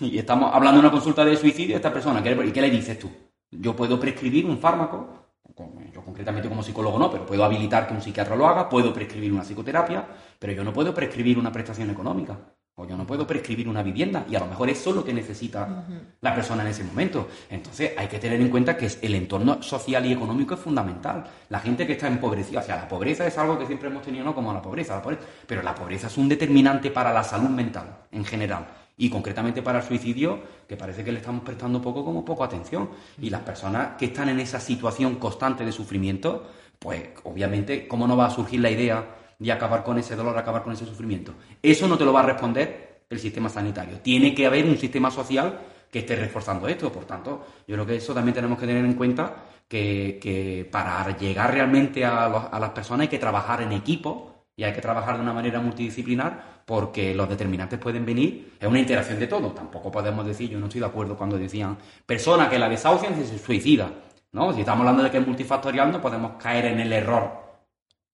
Y 0.00 0.18
estamos 0.18 0.54
hablando 0.54 0.80
de 0.80 0.86
una 0.86 0.92
consulta 0.92 1.24
de 1.24 1.36
suicidio, 1.36 1.76
esta 1.76 1.92
persona, 1.92 2.20
¿y 2.20 2.52
qué 2.52 2.60
le 2.62 2.70
dices 2.70 2.98
tú? 2.98 3.10
Yo 3.50 3.76
puedo 3.76 4.00
prescribir 4.00 4.46
un 4.46 4.58
fármaco, 4.58 5.24
yo 5.92 6.02
concretamente 6.04 6.48
como 6.48 6.62
psicólogo 6.62 6.98
no, 6.98 7.10
pero 7.10 7.26
puedo 7.26 7.44
habilitar 7.44 7.86
que 7.86 7.94
un 7.94 8.02
psiquiatra 8.02 8.34
lo 8.34 8.46
haga, 8.46 8.68
puedo 8.68 8.92
prescribir 8.92 9.32
una 9.32 9.42
psicoterapia, 9.42 10.08
pero 10.38 10.52
yo 10.52 10.64
no 10.64 10.72
puedo 10.72 10.94
prescribir 10.94 11.38
una 11.38 11.52
prestación 11.52 11.90
económica. 11.90 12.56
O 12.76 12.84
yo 12.84 12.96
no 12.96 13.06
puedo 13.06 13.24
prescribir 13.24 13.68
una 13.68 13.84
vivienda 13.84 14.26
y 14.28 14.34
a 14.34 14.40
lo 14.40 14.46
mejor 14.46 14.68
eso 14.68 14.90
es 14.90 14.96
lo 14.96 15.04
que 15.04 15.14
necesita 15.14 15.84
la 16.20 16.34
persona 16.34 16.62
en 16.62 16.70
ese 16.70 16.82
momento. 16.82 17.28
Entonces 17.48 17.92
hay 17.96 18.08
que 18.08 18.18
tener 18.18 18.40
en 18.40 18.48
cuenta 18.48 18.76
que 18.76 18.90
el 19.00 19.14
entorno 19.14 19.62
social 19.62 20.04
y 20.06 20.12
económico 20.12 20.54
es 20.54 20.60
fundamental. 20.60 21.24
La 21.50 21.60
gente 21.60 21.86
que 21.86 21.92
está 21.92 22.08
empobrecida, 22.08 22.58
o 22.58 22.62
sea, 22.64 22.76
la 22.76 22.88
pobreza 22.88 23.28
es 23.28 23.38
algo 23.38 23.56
que 23.56 23.66
siempre 23.66 23.88
hemos 23.88 24.02
tenido, 24.02 24.24
no 24.24 24.34
como 24.34 24.52
la 24.52 24.60
pobreza, 24.60 24.96
la 24.96 25.02
pobreza, 25.02 25.22
pero 25.46 25.62
la 25.62 25.72
pobreza 25.72 26.08
es 26.08 26.18
un 26.18 26.28
determinante 26.28 26.90
para 26.90 27.12
la 27.12 27.22
salud 27.22 27.48
mental 27.48 28.06
en 28.10 28.24
general 28.24 28.66
y 28.96 29.08
concretamente 29.08 29.62
para 29.62 29.78
el 29.78 29.84
suicidio, 29.84 30.40
que 30.68 30.76
parece 30.76 31.04
que 31.04 31.12
le 31.12 31.18
estamos 31.18 31.44
prestando 31.44 31.80
poco 31.80 32.04
como 32.04 32.24
poco 32.24 32.42
atención. 32.42 32.90
Y 33.20 33.30
las 33.30 33.42
personas 33.42 33.96
que 33.96 34.06
están 34.06 34.28
en 34.28 34.40
esa 34.40 34.58
situación 34.58 35.16
constante 35.16 35.64
de 35.64 35.70
sufrimiento, 35.70 36.48
pues 36.80 37.10
obviamente, 37.22 37.86
¿cómo 37.86 38.08
no 38.08 38.16
va 38.16 38.26
a 38.26 38.30
surgir 38.30 38.60
la 38.60 38.70
idea 38.70 39.04
y 39.38 39.50
acabar 39.50 39.82
con 39.84 39.98
ese 39.98 40.16
dolor, 40.16 40.36
acabar 40.36 40.62
con 40.62 40.72
ese 40.72 40.86
sufrimiento. 40.86 41.34
Eso 41.62 41.88
no 41.88 41.98
te 41.98 42.04
lo 42.04 42.12
va 42.12 42.20
a 42.20 42.26
responder 42.26 43.02
el 43.08 43.18
sistema 43.18 43.48
sanitario. 43.48 44.00
Tiene 44.00 44.34
que 44.34 44.46
haber 44.46 44.64
un 44.64 44.76
sistema 44.76 45.10
social 45.10 45.60
que 45.90 46.00
esté 46.00 46.16
reforzando 46.16 46.66
esto. 46.68 46.90
Por 46.90 47.04
tanto, 47.04 47.46
yo 47.66 47.74
creo 47.76 47.86
que 47.86 47.96
eso 47.96 48.12
también 48.12 48.34
tenemos 48.34 48.58
que 48.58 48.66
tener 48.66 48.84
en 48.84 48.94
cuenta 48.94 49.34
que, 49.68 50.68
para 50.70 51.16
llegar 51.16 51.52
realmente 51.52 52.04
a, 52.04 52.50
las 52.58 52.70
personas 52.70 53.02
hay 53.02 53.08
que 53.08 53.18
trabajar 53.18 53.62
en 53.62 53.72
equipo 53.72 54.46
y 54.56 54.64
hay 54.64 54.72
que 54.72 54.80
trabajar 54.80 55.16
de 55.16 55.22
una 55.22 55.32
manera 55.32 55.60
multidisciplinar 55.60 56.62
porque 56.64 57.14
los 57.14 57.28
determinantes 57.28 57.78
pueden 57.78 58.06
venir, 58.06 58.54
es 58.58 58.68
una 58.68 58.80
interacción 58.80 59.18
de 59.18 59.26
todo. 59.26 59.52
Tampoco 59.52 59.90
podemos 59.90 60.24
decir, 60.24 60.50
yo 60.50 60.58
no 60.58 60.66
estoy 60.66 60.80
de 60.80 60.86
acuerdo 60.86 61.16
cuando 61.16 61.36
decían, 61.36 61.76
persona 62.06 62.48
que 62.48 62.58
la 62.58 62.68
desahucian 62.68 63.14
se 63.16 63.38
suicida. 63.38 63.90
¿no? 64.32 64.52
Si 64.52 64.60
estamos 64.60 64.80
hablando 64.80 65.02
de 65.02 65.10
que 65.10 65.18
es 65.18 65.26
multifactorial, 65.26 65.92
no 65.92 66.00
podemos 66.00 66.32
caer 66.42 66.66
en 66.66 66.80
el 66.80 66.92
error 66.92 67.43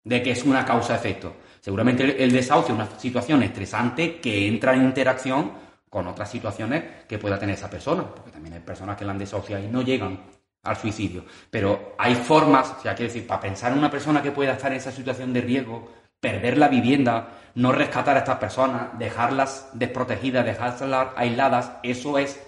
de 0.03 0.23
que 0.23 0.31
es 0.31 0.43
una 0.43 0.65
causa-efecto. 0.65 1.33
Seguramente 1.59 2.23
el 2.23 2.31
desahucio 2.31 2.73
es 2.73 2.81
una 2.81 2.99
situación 2.99 3.43
estresante 3.43 4.19
que 4.19 4.47
entra 4.47 4.73
en 4.73 4.83
interacción 4.83 5.51
con 5.89 6.07
otras 6.07 6.29
situaciones 6.29 6.83
que 7.07 7.17
pueda 7.17 7.37
tener 7.39 7.55
esa 7.55 7.69
persona, 7.69 8.03
porque 8.03 8.31
también 8.31 8.53
hay 8.53 8.61
personas 8.61 8.95
que 8.95 9.05
la 9.05 9.11
han 9.11 9.17
desahuciado 9.17 9.63
y 9.63 9.67
no 9.67 9.81
llegan 9.81 10.19
al 10.63 10.77
suicidio. 10.77 11.25
Pero 11.49 11.95
hay 11.97 12.15
formas, 12.15 12.75
o 12.77 12.81
sea, 12.81 12.95
quiero 12.95 13.11
decir, 13.11 13.27
para 13.27 13.41
pensar 13.41 13.71
en 13.71 13.79
una 13.79 13.89
persona 13.89 14.21
que 14.21 14.31
pueda 14.31 14.53
estar 14.53 14.71
en 14.71 14.77
esa 14.77 14.91
situación 14.91 15.33
de 15.33 15.41
riesgo, 15.41 15.91
perder 16.19 16.57
la 16.57 16.67
vivienda, 16.67 17.29
no 17.55 17.71
rescatar 17.71 18.15
a 18.15 18.19
estas 18.19 18.37
personas, 18.37 18.97
dejarlas 18.99 19.69
desprotegidas, 19.73 20.45
dejarlas 20.45 21.09
aisladas, 21.15 21.71
eso 21.83 22.17
es 22.17 22.39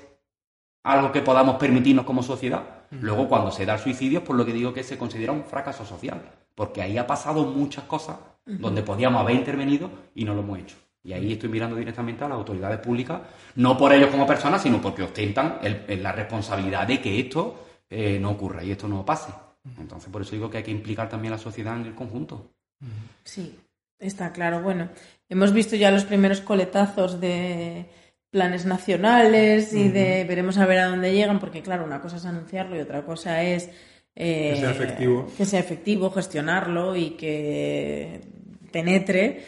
algo 0.84 1.12
que 1.12 1.22
podamos 1.22 1.56
permitirnos 1.56 2.06
como 2.06 2.22
sociedad. 2.24 2.81
Luego, 3.00 3.30
cuando 3.30 3.52
se 3.52 3.66
da 3.66 3.76
el 3.76 3.80
suicidio, 3.80 4.24
por 4.24 4.36
lo 4.36 4.46
que 4.46 4.54
digo 4.54 4.74
que 4.74 4.84
se 4.84 4.98
considera 4.98 5.32
un 5.32 5.46
fracaso 5.46 5.86
social 5.86 6.22
porque 6.56 6.82
ahí 6.82 6.98
ha 6.98 7.08
pasado 7.08 7.46
muchas 7.46 7.86
cosas 7.86 8.18
donde 8.46 8.84
podíamos 8.84 9.22
haber 9.22 9.36
intervenido 9.36 9.90
y 10.14 10.26
no 10.26 10.34
lo 10.34 10.42
hemos 10.42 10.60
hecho. 10.60 10.76
Y 11.04 11.14
ahí 11.14 11.34
estoy 11.34 11.50
mirando 11.50 11.76
directamente 11.76 12.24
a 12.24 12.28
las 12.30 12.38
autoridades 12.38 12.80
públicas, 12.80 13.22
no 13.56 13.78
por 13.78 13.92
ellos 13.94 14.10
como 14.10 14.28
personas, 14.28 14.62
sino 14.62 14.82
porque 14.82 15.04
ostentan 15.04 15.60
la 15.88 16.12
responsabilidad 16.12 16.88
de 16.88 17.02
que 17.02 17.20
esto 17.20 17.66
eh, 17.90 18.20
no 18.20 18.32
ocurra 18.32 18.64
y 18.64 18.72
esto 18.72 18.88
no 18.88 19.04
pase. 19.06 19.32
Entonces, 19.80 20.12
por 20.12 20.22
eso 20.22 20.32
digo 20.32 20.50
que 20.50 20.58
hay 20.58 20.64
que 20.64 20.72
implicar 20.72 21.10
también 21.10 21.34
a 21.34 21.38
la 21.38 21.42
sociedad 21.42 21.76
en 21.76 21.86
el 21.86 21.96
conjunto. 21.96 22.52
Sí, 23.24 23.60
está 23.98 24.32
claro. 24.32 24.62
Bueno, 24.62 24.90
hemos 25.30 25.54
visto 25.54 25.76
ya 25.76 25.90
los 25.92 26.06
primeros 26.06 26.42
coletazos 26.42 27.20
de 27.20 27.90
planes 28.32 28.66
nacionales 28.66 29.74
y 29.74 29.90
de 29.90 30.24
veremos 30.24 30.58
a 30.58 30.66
ver 30.66 30.80
a 30.80 30.88
dónde 30.88 31.14
llegan, 31.14 31.40
porque 31.40 31.62
claro, 31.62 31.84
una 31.84 32.02
cosa 32.02 32.18
es 32.18 32.26
anunciarlo 32.26 32.78
y 32.78 32.80
otra 32.80 33.06
cosa 33.06 33.44
es 33.44 33.70
que 34.16 34.56
sea 34.58 34.72
efectivo. 34.72 35.28
Que 35.38 35.46
sea 35.46 35.60
efectivo, 35.60 36.10
gestionarlo 36.10 36.96
y 36.96 37.12
que 37.12 38.22
penetre. 38.72 39.44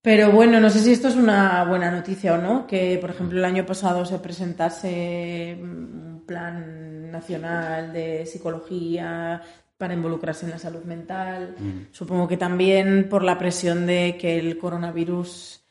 Pero 0.00 0.32
bueno, 0.32 0.60
no 0.60 0.70
sé 0.70 0.80
si 0.80 0.92
esto 0.92 1.08
es 1.08 1.16
una 1.16 1.64
buena 1.64 1.90
noticia 1.90 2.34
o 2.34 2.38
no, 2.38 2.66
que 2.66 2.98
por 3.00 3.10
ejemplo 3.10 3.38
el 3.38 3.44
año 3.44 3.66
pasado 3.66 4.04
se 4.04 4.18
presentase 4.18 5.56
un 5.60 6.24
plan 6.26 7.10
nacional 7.10 7.92
de 7.92 8.26
psicología 8.26 9.40
para 9.76 9.94
involucrarse 9.94 10.44
en 10.44 10.52
la 10.52 10.58
salud 10.58 10.84
mental. 10.84 11.56
Mm. 11.58 11.92
Supongo 11.92 12.26
que 12.28 12.36
también 12.36 13.08
por 13.08 13.22
la 13.22 13.38
presión 13.38 13.86
de 13.86 14.16
que 14.18 14.38
el 14.38 14.58
coronavirus 14.58 15.61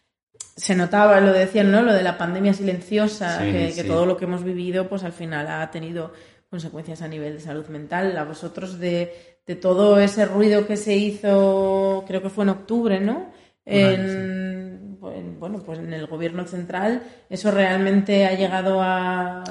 se 0.62 0.76
notaba, 0.76 1.20
lo 1.22 1.34
decían, 1.34 1.72
¿no? 1.72 1.82
Lo 1.82 1.92
de 1.92 2.04
la 2.04 2.20
pandemia 2.20 2.54
silenciosa, 2.54 3.40
que, 3.40 3.84
todo 3.84 4.06
lo 4.06 4.16
que 4.16 4.26
hemos 4.26 4.44
vivido, 4.44 4.88
pues 4.88 5.04
al 5.04 5.12
final 5.12 5.48
ha 5.48 5.72
tenido 5.72 6.14
consecuencias 6.52 7.02
a 7.02 7.08
nivel 7.08 7.34
de 7.34 7.40
salud 7.40 7.66
mental. 7.66 8.16
A 8.16 8.26
vosotros 8.26 8.78
de, 8.78 9.40
de 9.48 9.56
todo 9.56 10.00
ese 10.00 10.26
ruido 10.26 10.68
que 10.68 10.78
se 10.78 10.96
hizo, 10.96 12.04
creo 12.08 12.22
que 12.22 12.30
fue 12.30 12.44
en 12.44 12.50
octubre, 12.50 13.00
¿no? 13.00 13.32
En, 13.66 14.41
bueno, 15.42 15.58
pues 15.66 15.80
en 15.80 15.92
el 15.92 16.06
gobierno 16.06 16.46
central, 16.46 17.02
¿eso 17.28 17.50
realmente 17.50 18.28
ha 18.28 18.36
llegado 18.36 18.80
a...? 18.80 19.44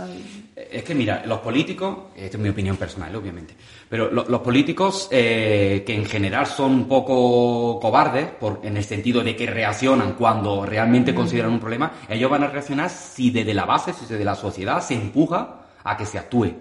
Es 0.54 0.84
que 0.84 0.94
mira, 0.94 1.24
los 1.26 1.40
políticos, 1.40 2.12
esta 2.14 2.36
es 2.36 2.40
mi 2.40 2.48
opinión 2.48 2.76
personal, 2.76 3.12
obviamente, 3.16 3.56
pero 3.88 4.08
los 4.08 4.40
políticos 4.40 5.08
eh, 5.10 5.82
que 5.84 5.92
en 5.92 6.04
general 6.06 6.46
son 6.46 6.74
un 6.74 6.84
poco 6.86 7.80
cobardes, 7.80 8.26
por, 8.26 8.60
en 8.62 8.76
el 8.76 8.84
sentido 8.84 9.24
de 9.24 9.34
que 9.34 9.46
reaccionan 9.46 10.12
cuando 10.12 10.64
realmente 10.64 11.12
consideran 11.12 11.50
un 11.50 11.58
problema, 11.58 11.90
ellos 12.08 12.30
van 12.30 12.44
a 12.44 12.46
reaccionar 12.46 12.88
si 12.88 13.32
desde 13.32 13.52
la 13.52 13.64
base, 13.64 13.92
si 13.92 14.06
desde 14.06 14.24
la 14.24 14.36
sociedad 14.36 14.80
se 14.80 14.94
empuja 14.94 15.66
a 15.82 15.96
que 15.96 16.06
se 16.06 16.18
actúe. 16.18 16.54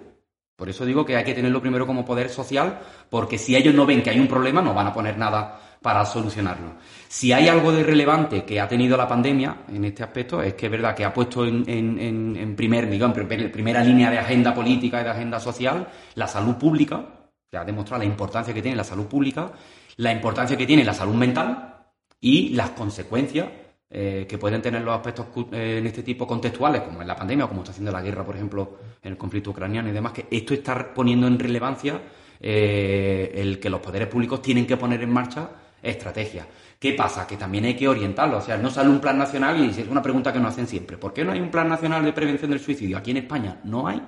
Por 0.56 0.68
eso 0.68 0.84
digo 0.84 1.06
que 1.06 1.16
hay 1.16 1.24
que 1.24 1.34
tenerlo 1.34 1.60
primero 1.60 1.86
como 1.86 2.04
poder 2.04 2.30
social, 2.30 2.80
porque 3.08 3.38
si 3.38 3.54
ellos 3.54 3.74
no 3.76 3.86
ven 3.86 4.02
que 4.02 4.10
hay 4.10 4.18
un 4.18 4.26
problema, 4.26 4.60
no 4.60 4.74
van 4.74 4.88
a 4.88 4.92
poner 4.92 5.16
nada 5.16 5.60
para 5.80 6.04
solucionarlo. 6.04 6.74
Si 7.08 7.32
hay 7.32 7.48
algo 7.48 7.72
de 7.72 7.82
relevante 7.82 8.44
que 8.44 8.60
ha 8.60 8.68
tenido 8.68 8.96
la 8.96 9.08
pandemia 9.08 9.62
en 9.68 9.84
este 9.84 10.02
aspecto, 10.02 10.42
es 10.42 10.54
que 10.54 10.66
es 10.66 10.72
verdad 10.72 10.94
que 10.94 11.04
ha 11.04 11.12
puesto 11.12 11.46
en, 11.46 12.54
primer, 12.56 12.88
digamos, 12.88 13.16
en 13.16 13.50
primera 13.50 13.82
línea 13.82 14.10
de 14.10 14.18
agenda 14.18 14.54
política 14.54 15.00
y 15.00 15.04
de 15.04 15.10
agenda 15.10 15.40
social 15.40 15.88
la 16.14 16.26
salud 16.26 16.56
pública, 16.56 17.04
Se 17.50 17.56
ha 17.56 17.64
demostrado 17.64 18.02
la 18.02 18.08
importancia 18.08 18.54
que 18.54 18.62
tiene 18.62 18.76
la 18.76 18.84
salud 18.84 19.06
pública, 19.06 19.50
la 19.96 20.12
importancia 20.12 20.56
que 20.56 20.66
tiene 20.66 20.84
la 20.84 20.94
salud 20.94 21.14
mental 21.14 21.74
y 22.20 22.50
las 22.50 22.70
consecuencias 22.70 23.48
eh, 23.92 24.24
que 24.28 24.38
pueden 24.38 24.62
tener 24.62 24.82
los 24.82 24.94
aspectos 24.94 25.26
eh, 25.52 25.78
en 25.78 25.86
este 25.86 26.04
tipo 26.04 26.24
contextuales, 26.24 26.82
como 26.82 27.02
en 27.02 27.08
la 27.08 27.16
pandemia 27.16 27.46
o 27.46 27.48
como 27.48 27.62
está 27.62 27.72
haciendo 27.72 27.90
la 27.90 28.00
guerra, 28.00 28.24
por 28.24 28.36
ejemplo, 28.36 28.78
en 29.02 29.12
el 29.12 29.18
conflicto 29.18 29.50
ucraniano 29.50 29.88
y 29.88 29.92
demás, 29.92 30.12
que 30.12 30.26
esto 30.30 30.54
está 30.54 30.94
poniendo 30.94 31.26
en 31.26 31.38
relevancia 31.38 32.00
eh, 32.38 33.32
el 33.34 33.58
que 33.58 33.68
los 33.68 33.80
poderes 33.80 34.06
públicos 34.06 34.40
tienen 34.40 34.64
que 34.64 34.76
poner 34.76 35.02
en 35.02 35.12
marcha 35.12 35.50
estrategias. 35.82 36.46
¿Qué 36.78 36.94
pasa? 36.94 37.26
Que 37.26 37.36
también 37.36 37.64
hay 37.64 37.74
que 37.74 37.88
orientarlo. 37.88 38.38
O 38.38 38.40
sea, 38.40 38.56
no 38.56 38.70
sale 38.70 38.88
un 38.88 39.00
plan 39.00 39.18
nacional 39.18 39.62
y 39.62 39.68
es 39.68 39.86
una 39.88 40.02
pregunta 40.02 40.32
que 40.32 40.38
nos 40.38 40.52
hacen 40.52 40.66
siempre. 40.66 40.96
¿Por 40.96 41.12
qué 41.12 41.24
no 41.24 41.32
hay 41.32 41.40
un 41.40 41.50
plan 41.50 41.68
nacional 41.68 42.04
de 42.04 42.12
prevención 42.12 42.50
del 42.50 42.60
suicidio? 42.60 42.96
Aquí 42.96 43.10
en 43.10 43.18
España 43.18 43.60
no 43.64 43.86
hay. 43.86 44.00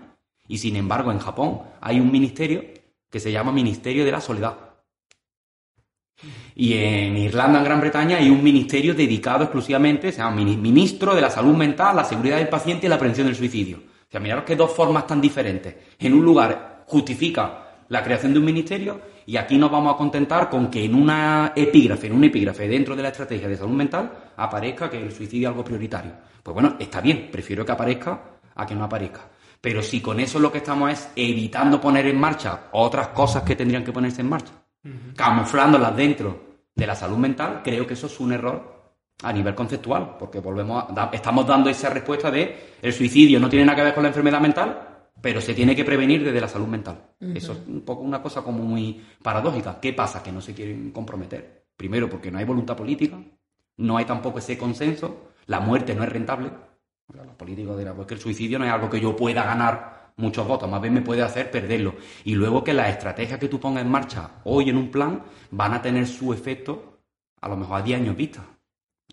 Y 0.49 0.59
sin 0.59 0.77
embargo, 0.77 1.13
en 1.13 1.19
Japón 1.19 1.61
hay 1.81 2.01
un 2.01 2.11
ministerio 2.11 2.65
que 3.11 3.21
se 3.21 3.31
llama 3.31 3.53
Ministerio 3.53 4.05
de 4.05 4.13
la 4.13 4.21
Soledad. 4.21 4.57
Y 6.55 6.75
en 6.75 7.17
Irlanda, 7.17 7.59
en 7.59 7.65
Gran 7.65 7.81
Bretaña, 7.81 8.17
hay 8.19 8.31
un 8.31 8.43
ministerio 8.43 8.95
dedicado 8.95 9.45
exclusivamente, 9.45 10.13
se 10.13 10.19
llama 10.19 10.37
Ministro 10.37 11.15
de 11.15 11.21
la 11.21 11.31
Salud 11.31 11.55
Mental, 11.55 11.97
la 11.97 12.05
Seguridad 12.05 12.39
del 12.39 12.49
Paciente 12.49 12.87
y 12.87 12.89
la 12.89 12.99
Prevención 12.99 13.27
del 13.27 13.37
Suicidio. 13.37 13.79
O 13.79 14.11
sea, 14.11 14.21
miraros 14.21 14.45
que 14.45 14.57
dos 14.57 14.73
formas 14.73 15.07
tan 15.07 15.21
diferentes. 15.21 15.75
En 15.99 16.15
un 16.15 16.25
lugar 16.25 16.85
justifica 16.87 17.85
la 17.89 18.03
creación 18.03 18.33
de 18.33 18.39
un 18.39 18.45
ministerio 18.45 19.01
y 19.27 19.37
aquí 19.37 19.57
nos 19.57 19.71
vamos 19.71 19.95
a 19.95 19.97
contentar 19.97 20.49
con 20.49 20.69
que 20.71 20.85
en 20.85 20.95
una 20.95 21.53
epígrafe, 21.55 22.07
en 22.07 22.15
un 22.15 22.25
epígrafe 22.25 22.69
dentro 22.69 22.97
de 22.97 23.03
la 23.03 23.09
estrategia 23.09 23.49
de 23.49 23.57
salud 23.57 23.75
mental, 23.75 24.11
aparezca 24.37 24.91
que 24.91 25.03
el 25.03 25.13
suicidio 25.13 25.49
es 25.49 25.53
algo 25.53 25.65
prioritario. 25.65 26.13
Pues 26.43 26.55
bueno, 26.55 26.77
está 26.79 27.01
bien, 27.01 27.29
prefiero 27.31 27.65
que 27.65 27.73
aparezca 27.73 28.21
a 28.55 28.67
que 28.67 28.75
no 28.75 28.85
aparezca. 28.85 29.21
Pero 29.61 29.81
si 29.83 30.01
con 30.01 30.19
eso 30.19 30.41
lo 30.41 30.51
que 30.51 30.59
estamos 30.59 30.91
es 30.91 31.09
evitando 31.15 31.81
poner 31.81 32.07
en 32.07 32.19
marcha 32.19 32.65
otras 32.73 33.09
cosas 33.09 33.45
que 33.45 33.55
tendrían 33.55 33.85
que 33.85 33.93
ponerse 33.93 34.21
en 34.21 34.29
marcha, 34.29 34.53
camuflándolas 35.15 35.97
dentro 35.97 36.53
de 36.75 36.87
la 36.87 36.97
salud 36.97 37.17
mental, 37.17 37.61
creo 37.63 37.87
que 37.87 37.95
eso 37.95 38.09
es 38.09 38.19
un 38.19 38.33
error 38.33 38.73
a 39.23 39.33
nivel 39.33 39.55
conceptual, 39.55 40.17
porque 40.19 40.41
volvemos 40.41 40.85
a, 40.97 41.11
estamos 41.13 41.47
dando 41.47 41.71
esa 41.71 41.91
respuesta 41.91 42.31
de 42.31 42.77
el 42.83 42.93
suicidio 42.93 43.39
no 43.39 43.49
tiene 43.49 43.65
nada 43.65 43.77
que 43.77 43.85
ver 43.85 43.95
con 43.95 44.03
la 44.03 44.09
enfermedad 44.09 44.41
mental, 44.41 44.92
pero 45.23 45.41
se 45.41 45.55
tiene 45.55 45.75
que 45.75 45.85
prevenir 45.85 46.25
desde 46.25 46.41
la 46.41 46.49
salud 46.49 46.67
mental. 46.67 47.15
Eso 47.21 47.53
es 47.53 47.61
un 47.69 47.83
poco 47.83 48.03
una 48.03 48.21
cosa 48.21 48.43
como 48.43 48.65
muy 48.65 49.01
paradójica. 49.23 49.79
¿Qué 49.81 49.93
pasa? 49.93 50.23
Que 50.23 50.33
no 50.33 50.41
se 50.41 50.53
quieren 50.53 50.91
comprometer. 50.91 51.67
Primero, 51.77 52.11
porque 52.11 52.31
no 52.31 52.39
hay 52.39 52.45
voluntad 52.45 52.77
política, 52.77 53.19
no 53.77 53.97
hay 53.97 54.05
tampoco 54.05 54.41
ese 54.41 54.59
consenso, 54.59 55.31
la 55.47 55.61
muerte 55.61 55.95
no 55.95 56.03
es 56.03 56.09
rentable. 56.09 56.51
Los 57.15 57.37
políticos 57.37 57.79
dirán, 57.79 57.95
pues 57.95 58.09
que 58.09 58.15
el 58.15 58.21
suicidio 58.21 58.59
no 58.59 58.65
es 58.65 58.73
algo 58.73 58.91
que 58.91 59.01
yo 59.01 59.15
pueda 59.15 59.45
ganar 59.45 60.13
muchos 60.17 60.47
votos, 60.47 60.69
más 60.69 60.83
bien 60.83 60.95
me 60.95 61.03
puede 61.03 61.23
hacer 61.23 61.51
perderlo. 61.51 61.95
Y 62.25 62.35
luego 62.35 62.65
que 62.65 62.75
las 62.75 62.91
estrategias 62.91 63.39
que 63.39 63.49
tú 63.49 63.61
pongas 63.61 63.85
en 63.85 63.91
marcha 63.91 64.41
hoy 64.45 64.71
en 64.71 64.77
un 64.77 64.91
plan 64.91 65.23
van 65.53 65.73
a 65.73 65.81
tener 65.81 66.07
su 66.07 66.33
efecto 66.33 66.99
a 67.41 67.49
lo 67.49 67.57
mejor 67.57 67.81
a 67.81 67.83
10 67.83 68.01
años 68.01 68.17
vista. 68.17 68.45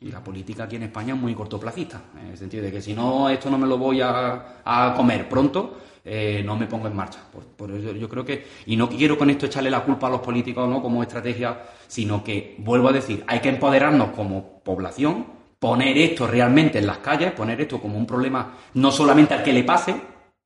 Y 0.01 0.11
la 0.11 0.23
política 0.23 0.63
aquí 0.63 0.77
en 0.77 0.83
España 0.83 1.13
es 1.13 1.19
muy 1.19 1.35
cortoplacista, 1.35 2.01
en 2.19 2.27
el 2.27 2.37
sentido 2.37 2.63
de 2.63 2.71
que 2.71 2.81
si 2.81 2.93
no, 2.93 3.29
esto 3.29 3.49
no 3.49 3.57
me 3.57 3.67
lo 3.67 3.77
voy 3.77 4.01
a, 4.01 4.61
a 4.63 4.93
comer 4.95 5.27
pronto, 5.27 5.77
eh, 6.03 6.41
no 6.45 6.55
me 6.55 6.67
pongo 6.67 6.87
en 6.87 6.95
marcha. 6.95 7.19
Por, 7.31 7.71
eso 7.71 7.93
yo 7.93 8.07
creo 8.07 8.25
que, 8.25 8.45
y 8.65 8.75
no 8.75 8.89
quiero 8.89 9.17
con 9.17 9.29
esto 9.29 9.45
echarle 9.45 9.69
la 9.69 9.83
culpa 9.83 10.07
a 10.07 10.09
los 10.09 10.21
políticos 10.21 10.67
¿no? 10.69 10.81
como 10.81 11.03
estrategia, 11.03 11.61
sino 11.87 12.23
que, 12.23 12.55
vuelvo 12.59 12.89
a 12.89 12.93
decir, 12.93 13.23
hay 13.27 13.39
que 13.39 13.49
empoderarnos 13.49 14.11
como 14.11 14.61
población, 14.63 15.25
poner 15.59 15.97
esto 15.97 16.25
realmente 16.25 16.79
en 16.79 16.87
las 16.87 16.99
calles, 16.99 17.31
poner 17.33 17.59
esto 17.61 17.81
como 17.81 17.97
un 17.97 18.05
problema 18.05 18.57
no 18.75 18.91
solamente 18.91 19.33
al 19.33 19.43
que 19.43 19.53
le 19.53 19.63
pase, 19.63 19.95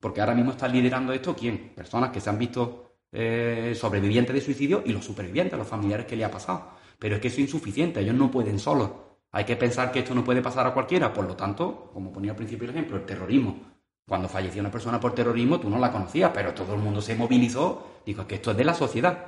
porque 0.00 0.20
ahora 0.20 0.34
mismo 0.34 0.50
está 0.50 0.68
liderando 0.68 1.12
esto 1.12 1.34
quién? 1.34 1.72
Personas 1.74 2.10
que 2.10 2.20
se 2.20 2.28
han 2.28 2.38
visto 2.38 2.96
eh, 3.12 3.74
sobrevivientes 3.76 4.34
de 4.34 4.40
suicidio 4.40 4.82
y 4.84 4.92
los 4.92 5.04
supervivientes, 5.04 5.58
los 5.58 5.68
familiares 5.68 6.06
que 6.06 6.16
le 6.16 6.24
ha 6.24 6.30
pasado. 6.30 6.72
Pero 6.98 7.14
es 7.14 7.20
que 7.20 7.28
eso 7.28 7.36
es 7.36 7.44
insuficiente, 7.44 8.00
ellos 8.00 8.14
no 8.14 8.30
pueden 8.30 8.58
solos. 8.58 8.90
Hay 9.30 9.44
que 9.44 9.56
pensar 9.56 9.90
que 9.90 10.00
esto 10.00 10.14
no 10.14 10.22
puede 10.22 10.42
pasar 10.42 10.66
a 10.66 10.74
cualquiera, 10.74 11.12
por 11.12 11.26
lo 11.26 11.34
tanto, 11.34 11.90
como 11.92 12.12
ponía 12.12 12.32
al 12.32 12.36
principio 12.36 12.64
el 12.64 12.70
ejemplo, 12.70 12.96
el 12.96 13.04
terrorismo 13.04 13.73
cuando 14.06 14.28
falleció 14.28 14.60
una 14.60 14.70
persona 14.70 15.00
por 15.00 15.14
terrorismo, 15.14 15.58
tú 15.58 15.70
no 15.70 15.78
la 15.78 15.90
conocías, 15.90 16.30
pero 16.34 16.52
todo 16.52 16.74
el 16.74 16.80
mundo 16.80 17.00
se 17.00 17.14
movilizó. 17.14 18.00
Dijo, 18.04 18.26
que 18.26 18.36
esto 18.36 18.50
es 18.50 18.56
de 18.56 18.64
la 18.64 18.74
sociedad. 18.74 19.26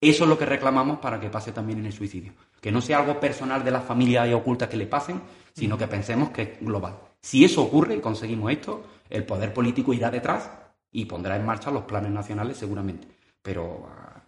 Eso 0.00 0.24
es 0.24 0.30
lo 0.30 0.38
que 0.38 0.46
reclamamos 0.46 0.98
para 0.98 1.20
que 1.20 1.30
pase 1.30 1.52
también 1.52 1.78
en 1.78 1.86
el 1.86 1.92
suicidio. 1.92 2.32
Que 2.60 2.72
no 2.72 2.80
sea 2.80 3.00
algo 3.00 3.20
personal 3.20 3.62
de 3.62 3.70
las 3.70 3.84
familias 3.84 4.28
y 4.28 4.32
ocultas 4.32 4.68
que 4.68 4.76
le 4.76 4.86
pasen, 4.86 5.20
sino 5.52 5.76
que 5.76 5.86
pensemos 5.86 6.30
que 6.30 6.42
es 6.42 6.60
global. 6.60 6.94
Si 7.20 7.44
eso 7.44 7.62
ocurre 7.62 7.96
y 7.96 8.00
conseguimos 8.00 8.50
esto, 8.50 8.84
el 9.10 9.24
poder 9.24 9.52
político 9.52 9.92
irá 9.92 10.10
detrás 10.10 10.50
y 10.90 11.04
pondrá 11.04 11.36
en 11.36 11.44
marcha 11.44 11.70
los 11.70 11.84
planes 11.84 12.10
nacionales 12.10 12.56
seguramente. 12.56 13.06
Pero 13.42 13.86
ah, 13.88 14.22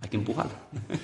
hay 0.00 0.08
que 0.08 0.16
empujarlo. 0.16 0.52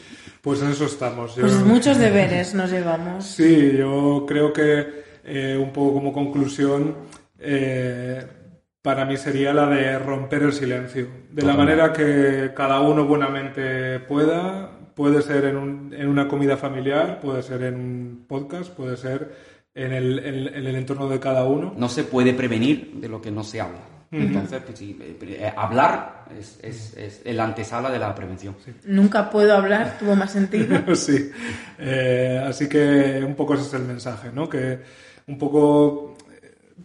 Pues 0.43 0.61
en 0.61 0.71
eso 0.71 0.87
estamos. 0.87 1.37
Pues 1.39 1.63
muchos 1.63 1.99
deberes 1.99 2.53
nos 2.53 2.69
llevamos. 2.69 3.25
Sí, 3.25 3.77
yo 3.79 4.25
creo 4.27 4.53
que 4.53 5.05
eh, 5.23 5.57
un 5.57 5.73
poco 5.73 5.93
como 5.93 6.13
conclusión 6.13 6.97
eh, 7.45 8.27
para 8.81 9.05
mí 9.05 9.17
sería 9.17 9.53
la 9.53 9.67
de 9.67 9.99
romper 9.99 10.43
el 10.43 10.53
silencio. 10.53 11.07
De 11.31 11.43
la 11.43 11.55
manera 11.55 11.93
que 11.93 12.53
cada 12.55 12.81
uno 12.81 13.05
buenamente 13.07 14.01
pueda, 14.01 14.71
puede 14.95 15.23
ser 15.23 15.45
en, 15.45 15.95
en, 15.97 16.09
una 16.09 16.27
comida 16.27 16.57
familiar, 16.57 17.21
puede 17.21 17.43
ser 17.43 17.63
en 17.63 17.75
un 17.75 18.25
podcast, 18.29 18.73
puede 18.73 18.97
ser 18.97 19.33
en 19.75 19.93
el, 19.93 20.19
en, 20.19 20.67
el, 20.67 20.75
entorno 20.75 21.09
de 21.09 21.21
cada 21.21 21.45
uno. 21.45 21.75
No 21.77 21.89
se 21.89 22.05
puede 22.05 22.35
prevenir 22.35 22.95
de 22.95 23.09
lo 23.09 23.23
que 23.23 23.31
no 23.31 23.45
se 23.45 23.61
habla. 23.61 23.81
Entonces, 24.11 24.61
pues, 24.67 24.79
sí, 24.79 24.99
eh, 25.01 25.17
eh, 25.23 25.53
hablar 25.57 26.27
es, 26.39 26.59
es, 26.63 26.95
es, 26.99 27.23
el 27.25 27.41
antesala 27.41 27.89
de 27.89 27.99
la 27.99 28.15
prevención. 28.15 28.55
Nunca 28.85 29.31
puedo 29.31 29.57
hablar, 29.57 29.97
tuvo 29.99 30.15
más 30.17 30.33
sentido. 30.33 30.83
sí. 30.97 31.31
así 32.47 32.69
que 32.69 33.23
un 33.25 33.35
poco 33.35 33.55
ese 33.55 33.63
es 33.63 33.75
el 33.75 33.85
mensaje, 33.85 34.31
¿no? 34.35 34.49
Que 34.51 34.81
un 35.29 35.39
poco 35.39 36.13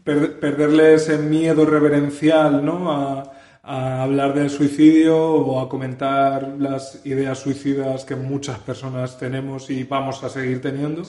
perderle 0.08 0.94
ese 0.96 1.18
miedo 1.18 1.66
reverencial 1.66 2.64
¿no? 2.64 2.92
a, 2.92 3.34
hablar 3.64 4.34
del 4.34 4.50
suicidio 4.50 5.18
o 5.18 5.60
a 5.60 5.68
comentar 5.68 6.56
las 6.58 7.06
ideas 7.06 7.40
suicidas 7.40 8.06
que 8.06 8.16
muchas 8.16 8.60
personas 8.60 9.20
tenemos 9.20 9.70
y 9.70 9.84
vamos 9.84 10.24
a 10.24 10.30
seguir 10.30 10.62
teniendo. 10.62 11.04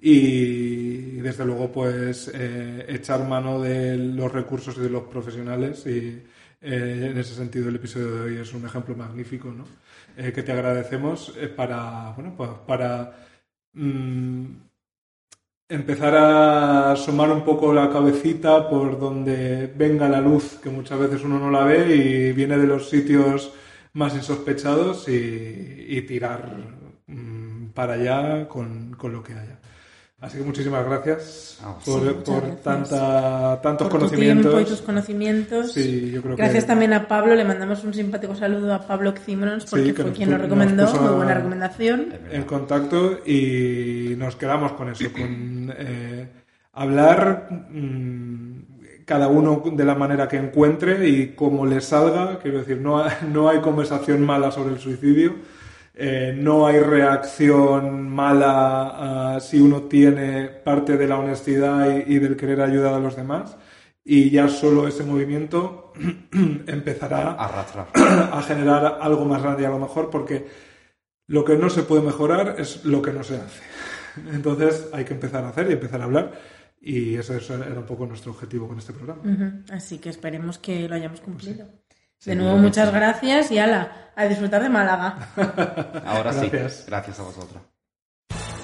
Y, 0.00 1.20
desde 1.20 1.44
luego, 1.44 1.70
pues 1.70 2.30
eh, 2.32 2.86
echar 2.88 3.28
mano 3.28 3.60
de 3.60 3.98
los 3.98 4.32
recursos 4.32 4.78
y 4.78 4.80
de 4.80 4.88
los 4.88 5.02
profesionales. 5.02 5.86
Y 5.86 6.22
eh, 6.62 7.08
en 7.10 7.18
ese 7.18 7.34
sentido, 7.34 7.68
el 7.68 7.76
episodio 7.76 8.14
de 8.14 8.20
hoy 8.22 8.36
es 8.38 8.54
un 8.54 8.64
ejemplo 8.64 8.96
magnífico 8.96 9.52
¿no? 9.52 9.66
Eh, 10.16 10.32
que 10.32 10.42
te 10.42 10.52
agradecemos 10.52 11.34
para, 11.54 12.14
bueno, 12.16 12.32
pues, 12.34 12.50
para 12.66 13.12
mm, 13.74 14.69
empezar 15.70 16.14
a 16.16 16.92
asomar 16.92 17.30
un 17.30 17.42
poco 17.44 17.72
la 17.72 17.88
cabecita 17.90 18.68
por 18.68 18.98
donde 18.98 19.68
venga 19.68 20.08
la 20.08 20.20
luz, 20.20 20.58
que 20.62 20.68
muchas 20.68 20.98
veces 20.98 21.24
uno 21.24 21.38
no 21.38 21.50
la 21.50 21.64
ve 21.64 21.94
y 21.94 22.32
viene 22.32 22.58
de 22.58 22.66
los 22.66 22.90
sitios 22.90 23.54
más 23.92 24.14
insospechados 24.14 25.08
y, 25.08 26.02
tirar 26.02 26.56
mm, 27.06 27.68
para 27.68 27.94
allá 27.94 28.48
con, 28.48 28.94
con, 28.94 29.12
lo 29.12 29.22
que 29.22 29.34
haya. 29.34 29.49
Así 30.20 30.36
que 30.36 30.44
muchísimas 30.44 30.84
gracias 30.84 31.58
por, 31.82 32.02
tanta, 32.56 33.58
tantos 33.62 33.88
por 33.88 34.00
conocimientos. 34.00 34.44
Tu 34.44 34.50
tiempo 34.50 34.60
y 34.60 34.64
tus 34.70 34.82
conocimientos. 34.82 35.72
Sí, 35.72 36.10
yo 36.10 36.20
creo 36.20 36.36
gracias 36.36 36.66
también 36.66 36.92
a 36.92 37.08
Pablo, 37.08 37.34
le 37.34 37.44
mandamos 37.44 37.82
un 37.84 37.94
simpático 37.94 38.34
saludo 38.34 38.74
a 38.74 38.86
Pablo 38.86 39.14
Ximrons 39.14 39.64
porque 39.64 39.94
fue 39.94 40.12
quien 40.12 40.30
nos 40.30 40.42
recomendó, 40.42 40.92
muy 40.92 41.14
buena 41.14 41.32
recomendación. 41.32 42.12
En 42.30 42.42
contacto 42.42 43.20
y 43.24 44.14
nos 44.18 44.36
quedamos 44.36 44.72
con 44.72 44.90
eso, 44.90 45.10
con 45.10 45.72
eh, 45.78 46.28
hablar 46.74 47.48
mmm, 47.70 48.60
cada 49.06 49.28
uno 49.28 49.62
de 49.72 49.84
la 49.86 49.94
manera 49.94 50.28
que 50.28 50.36
encuentre 50.36 51.08
y 51.08 51.28
como 51.28 51.64
le 51.64 51.80
salga, 51.80 52.38
quiero 52.40 52.58
decir, 52.58 52.78
no, 52.78 53.02
no 53.32 53.48
hay 53.48 53.60
conversación 53.60 54.20
mala 54.26 54.50
sobre 54.50 54.74
el 54.74 54.80
suicidio 54.80 55.36
eh, 56.02 56.32
no 56.34 56.66
hay 56.66 56.80
reacción 56.80 58.08
mala 58.08 59.34
ah, 59.34 59.38
si 59.38 59.60
uno 59.60 59.82
tiene 59.82 60.48
parte 60.48 60.96
de 60.96 61.06
la 61.06 61.18
honestidad 61.18 61.94
y, 62.06 62.18
del 62.18 62.38
querer 62.38 62.62
ayudar 62.62 62.94
a 62.94 62.98
los 62.98 63.16
demás. 63.16 63.58
Y 64.02 64.30
ya 64.30 64.48
solo 64.48 64.88
ese 64.88 65.04
movimiento 65.04 65.92
empezará 66.66 67.32
a 67.38 68.42
generar 68.42 68.98
algo 69.02 69.26
más 69.26 69.42
grande 69.42 69.66
a 69.66 69.70
lo 69.70 69.78
mejor 69.78 70.08
porque 70.08 70.46
lo 71.26 71.44
que 71.44 71.58
no 71.58 71.68
se 71.68 71.82
puede 71.82 72.00
mejorar 72.00 72.54
es 72.58 72.82
lo 72.86 73.02
que 73.02 73.12
no 73.12 73.22
se 73.22 73.36
hace. 73.36 73.60
Entonces 74.32 74.88
hay 74.94 75.04
que 75.04 75.12
empezar 75.12 75.44
a 75.44 75.50
hacer 75.50 75.68
y 75.68 75.74
empezar 75.74 76.00
a 76.00 76.04
hablar. 76.04 76.32
Y 76.80 77.16
ese 77.16 77.36
era 77.36 77.78
un 77.78 77.84
poco 77.84 78.06
nuestro 78.06 78.32
objetivo 78.32 78.66
con 78.66 78.78
este 78.78 78.94
programa. 78.94 79.22
Así 79.70 79.98
que 79.98 80.08
esperemos 80.08 80.56
que 80.56 80.88
lo 80.88 80.94
hayamos 80.94 81.20
cumplido. 81.20 81.68
De 82.24 82.36
nuevo, 82.36 82.56
muchas 82.58 82.92
gracias 82.92 83.50
y 83.50 83.58
ala, 83.58 84.12
a 84.14 84.24
disfrutar 84.26 84.62
de 84.62 84.68
Málaga. 84.68 85.28
Ahora 86.04 86.32
sí, 86.32 86.50
gracias 86.50 87.18
a 87.18 87.22
vosotros. 87.22 87.62